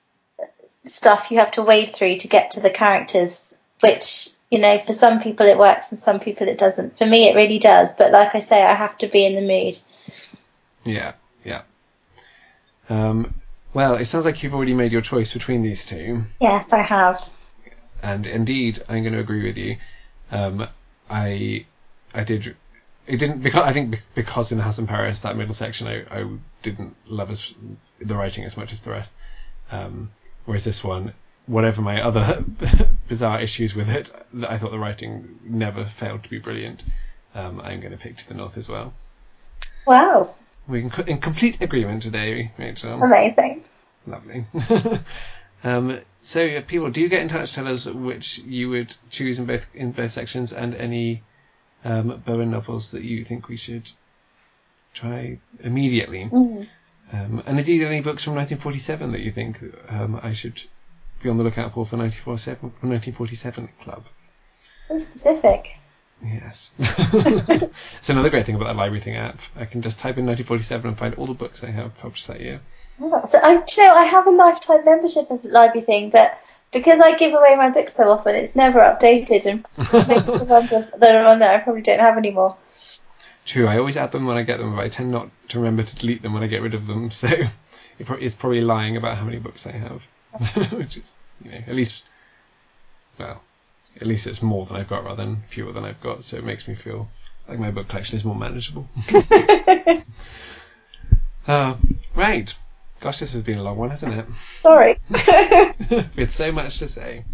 stuff 0.85 1.31
you 1.31 1.39
have 1.39 1.51
to 1.53 1.63
wade 1.63 1.95
through 1.95 2.19
to 2.19 2.29
get 2.29 2.53
to 2.53 2.61
the 2.61 2.71
characters, 2.71 3.55
which 3.81 4.31
you 4.51 4.59
know 4.59 4.83
for 4.87 4.93
some 4.93 5.21
people 5.21 5.47
it 5.47 5.59
works 5.59 5.91
and 5.91 5.99
some 5.99 6.21
people 6.21 6.49
it 6.49 6.59
doesn't. 6.59 6.97
For 6.99 7.07
me, 7.07 7.29
it 7.29 7.37
really 7.37 7.59
does. 7.59 7.95
But 7.97 8.13
like 8.13 8.35
I 8.35 8.41
say, 8.41 8.63
I 8.63 8.75
have 8.75 8.97
to 8.99 9.07
be 9.09 9.25
in 9.25 9.35
the 9.35 9.41
mood. 9.43 9.79
Yeah, 10.85 11.13
yeah. 11.45 11.63
Um, 12.89 13.35
well, 13.75 13.97
it 13.97 14.07
sounds 14.07 14.25
like 14.25 14.43
you've 14.43 14.55
already 14.55 14.75
made 14.75 14.93
your 14.93 15.03
choice 15.03 15.33
between 15.33 15.63
these 15.63 15.85
two, 15.85 16.25
Yes, 16.41 16.73
I 16.73 16.81
have. 16.83 17.29
and 18.03 18.27
indeed, 18.27 18.81
I'm 18.89 19.03
going 19.03 19.13
to 19.13 19.19
agree 19.21 19.45
with 19.45 19.59
you. 19.59 19.77
Um, 20.31 20.67
I, 21.11 21.67
I 22.15 22.25
did. 22.25 22.57
It 23.07 23.17
didn't 23.19 23.41
because 23.43 23.63
I 23.63 23.73
think 23.73 24.03
because 24.15 24.53
in 24.53 24.59
House 24.59 24.79
in 24.79 24.87
Paris 24.87 25.21
that 25.21 25.37
middle 25.37 25.55
section 25.55 25.87
I, 25.89 26.05
I 26.11 26.27
didn't 26.63 26.95
love 27.07 27.31
as 27.31 27.55
the 28.01 28.15
writing 28.15 28.45
as 28.45 28.57
much 28.57 28.73
as 28.73 28.81
the 28.83 28.91
rest. 28.91 29.13
Um, 29.71 30.11
whereas 30.45 30.65
this 30.65 30.85
one, 30.85 31.13
whatever 31.47 31.81
my 31.83 32.03
other 32.03 32.45
bizarre 33.09 33.41
issues 33.41 33.75
with 33.75 33.89
it, 33.89 34.11
I 34.47 34.59
thought 34.59 34.71
the 34.71 34.79
writing 34.79 35.39
never 35.43 35.85
failed 35.85 36.25
to 36.25 36.31
be 36.31 36.39
brilliant. 36.39 36.85
Um, 37.35 37.61
I'm 37.61 37.81
going 37.81 37.93
to 37.93 37.99
pick 37.99 38.17
To 38.19 38.29
the 38.29 38.35
North 38.35 38.57
as 38.57 38.69
well. 38.69 38.93
Wow, 39.87 40.35
We're 40.67 40.83
in, 40.83 40.91
co- 40.91 41.03
in 41.03 41.19
complete 41.19 41.61
agreement 41.61 42.03
today, 42.03 42.53
Rachel. 42.59 43.03
amazing. 43.03 43.65
Lovely. 44.07 44.47
um, 45.65 46.01
so, 46.23 46.61
people, 46.63 46.91
do 46.91 47.01
you 47.01 47.09
get 47.09 47.23
in 47.23 47.29
touch. 47.29 47.55
Tell 47.55 47.69
us 47.69 47.87
which 47.87 48.39
you 48.39 48.69
would 48.71 48.95
choose 49.11 49.39
in 49.39 49.47
both 49.47 49.67
in 49.75 49.93
both 49.93 50.11
sections, 50.11 50.53
and 50.53 50.75
any 50.75 51.23
um, 51.85 52.23
Bowen 52.25 52.51
novels 52.51 52.91
that 52.91 53.03
you 53.03 53.25
think 53.25 53.49
we 53.49 53.57
should 53.57 53.91
try 54.95 55.39
immediately. 55.61 56.25
Mm. 56.25 56.69
Um, 57.13 57.43
and 57.47 57.59
indeed, 57.59 57.83
any 57.83 58.01
books 58.01 58.25
from 58.25 58.35
1947 58.35 59.13
that 59.13 59.21
you 59.21 59.31
think 59.31 59.63
um, 59.89 60.21
I 60.23 60.35
should 60.35 60.63
be 61.23 61.29
on 61.29 61.39
the 61.39 61.45
lookout 61.45 61.73
for 61.73 61.85
for 61.85 61.97
1947 61.97 62.61
for 62.61 62.87
1947 62.87 63.69
Club. 63.83 64.05
So 64.89 64.99
specific. 64.99 65.75
Yes. 66.25 66.75
it's 66.79 68.09
another 68.09 68.31
great 68.31 68.47
thing 68.47 68.57
about 68.57 68.75
that 68.75 68.77
LibraryThing 68.77 69.17
app. 69.17 69.39
I 69.57 69.65
can 69.67 69.83
just 69.83 69.99
type 69.99 70.19
in 70.19 70.27
1947 70.27 70.89
and 70.89 70.99
find 70.99 71.15
all 71.15 71.27
the 71.27 71.35
books 71.35 71.63
I 71.63 71.71
have 71.71 71.97
published 71.99 72.27
that 72.27 72.41
year. 72.41 72.61
Oh, 73.01 73.25
So 73.29 73.39
I, 73.39 73.53
you 73.53 73.87
know, 73.87 73.95
I 73.95 74.05
have 74.05 74.27
a 74.27 74.31
lifetime 74.31 74.85
membership 74.85 75.31
of 75.31 75.43
LibraryThing, 75.43 76.11
but 76.11 76.41
because 76.73 77.01
I 77.01 77.17
give 77.17 77.33
away 77.33 77.55
my 77.57 77.71
books 77.71 77.95
so 77.95 78.11
often, 78.11 78.35
it's 78.35 78.57
never 78.57 78.81
updated, 78.81 79.47
and 79.47 79.65
the 79.77 80.45
ones 80.45 80.71
that 80.71 81.15
are 81.15 81.27
on 81.27 81.39
there 81.39 81.55
I 81.55 81.59
probably 81.59 81.83
don't 81.83 82.01
have 82.01 82.19
anymore. 82.19 82.57
True, 83.47 83.67
I 83.67 83.79
always 83.79 83.97
add 83.97 84.13
them 84.13 84.27
when 84.27 84.37
I 84.37 84.43
get 84.43 84.59
them, 84.59 84.77
but 84.77 84.85
I 84.85 84.89
tend 84.89 85.11
not 85.11 85.31
to 85.49 85.59
remember 85.59 85.83
to 85.83 85.97
delete 85.97 86.23
them 86.23 86.35
when 86.35 86.43
I 86.43 86.49
get 86.49 86.63
rid 86.63 86.75
of 86.75 86.87
them. 86.87 87.11
So 88.01 88.15
it's 88.21 88.35
probably 88.37 88.61
lying 88.61 88.97
about 88.97 89.17
how 89.17 89.25
many 89.25 89.39
books 89.39 89.67
I 89.67 89.73
have, 89.73 90.07
which 90.71 90.97
is, 90.97 91.15
you 91.45 91.51
know, 91.51 91.59
at 91.67 91.75
least, 91.75 92.05
well, 93.19 93.43
at 94.01 94.07
least 94.07 94.27
it's 94.27 94.43
more 94.43 94.67
than 94.67 94.77
I've 94.77 94.89
got 94.89 95.05
rather 95.05 95.25
than 95.25 95.43
fewer 95.49 95.73
than 95.73 95.85
I've 95.85 96.01
got. 96.01 96.25
So 96.25 96.37
it 96.37 96.45
makes 96.45 96.69
me 96.69 96.75
feel 96.75 97.09
like 97.49 97.59
my 97.59 97.71
book 97.71 97.89
collection 97.89 98.17
is 98.17 98.25
more 98.25 98.37
manageable. 98.37 98.89
uh, 101.47 101.77
right. 102.15 102.59
Gosh, 103.01 103.21
this 103.21 103.33
has 103.33 103.43
been 103.43 103.59
a 103.59 103.63
long 103.63 103.77
one, 103.77 103.91
hasn't 103.91 104.15
it? 104.15 104.27
Sorry. 104.59 104.99
we 105.09 106.23
had 106.23 106.31
so 106.31 106.51
much 106.53 106.79
to 106.79 106.89
say. 106.89 107.25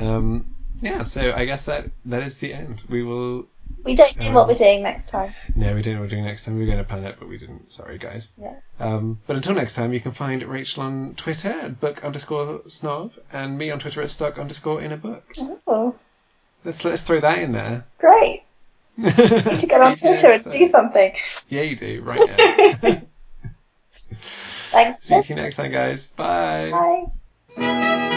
Um, 0.00 0.54
yeah, 0.80 1.02
so 1.02 1.32
I 1.32 1.44
guess 1.44 1.66
that 1.66 1.90
that 2.06 2.22
is 2.22 2.38
the 2.38 2.54
end. 2.54 2.82
We 2.88 3.02
will. 3.02 3.46
We 3.84 3.94
don't 3.94 4.16
know 4.18 4.32
what 4.32 4.48
we're 4.48 4.54
doing 4.54 4.82
next 4.82 5.10
time. 5.10 5.34
No, 5.54 5.74
we 5.74 5.82
don't 5.82 5.94
know 5.94 6.00
what 6.00 6.06
we're 6.06 6.10
doing 6.10 6.24
next 6.24 6.44
time. 6.44 6.54
We 6.54 6.60
were 6.62 6.66
going 6.66 6.78
to 6.78 6.84
plan 6.84 7.04
it, 7.04 7.16
but 7.18 7.28
we 7.28 7.38
didn't. 7.38 7.72
Sorry, 7.72 7.98
guys. 7.98 8.32
Yeah. 8.40 8.56
Um, 8.80 9.20
but 9.26 9.36
until 9.36 9.54
next 9.54 9.74
time, 9.74 9.92
you 9.92 10.00
can 10.00 10.12
find 10.12 10.42
Rachel 10.42 10.82
on 10.84 11.14
Twitter 11.16 11.50
at 11.50 11.80
book 11.80 12.04
underscore 12.04 12.62
snob 12.68 13.12
and 13.32 13.56
me 13.58 13.70
on 13.70 13.78
Twitter 13.78 14.02
at 14.02 14.10
stuck 14.10 14.38
underscore 14.38 14.80
in 14.82 14.92
a 14.92 14.96
book. 14.96 15.24
Oh, 15.66 15.94
Let's 16.64 16.84
let's 16.84 17.02
throw 17.02 17.20
that 17.20 17.38
in 17.38 17.52
there. 17.52 17.84
great. 17.98 18.42
Need 18.96 19.14
to 19.60 19.66
get 19.66 19.80
on 19.80 19.96
Twitter 19.96 20.30
and 20.30 20.50
do 20.50 20.66
something. 20.66 21.12
Yeah, 21.48 21.62
you 21.62 21.76
do 21.76 22.00
right 22.02 22.80
now. 22.82 23.00
Thanks. 24.70 25.06
See 25.06 25.20
you 25.28 25.34
next 25.34 25.56
time, 25.56 25.72
guys. 25.72 26.06
Bye. 26.08 27.10
Bye. 27.56 28.10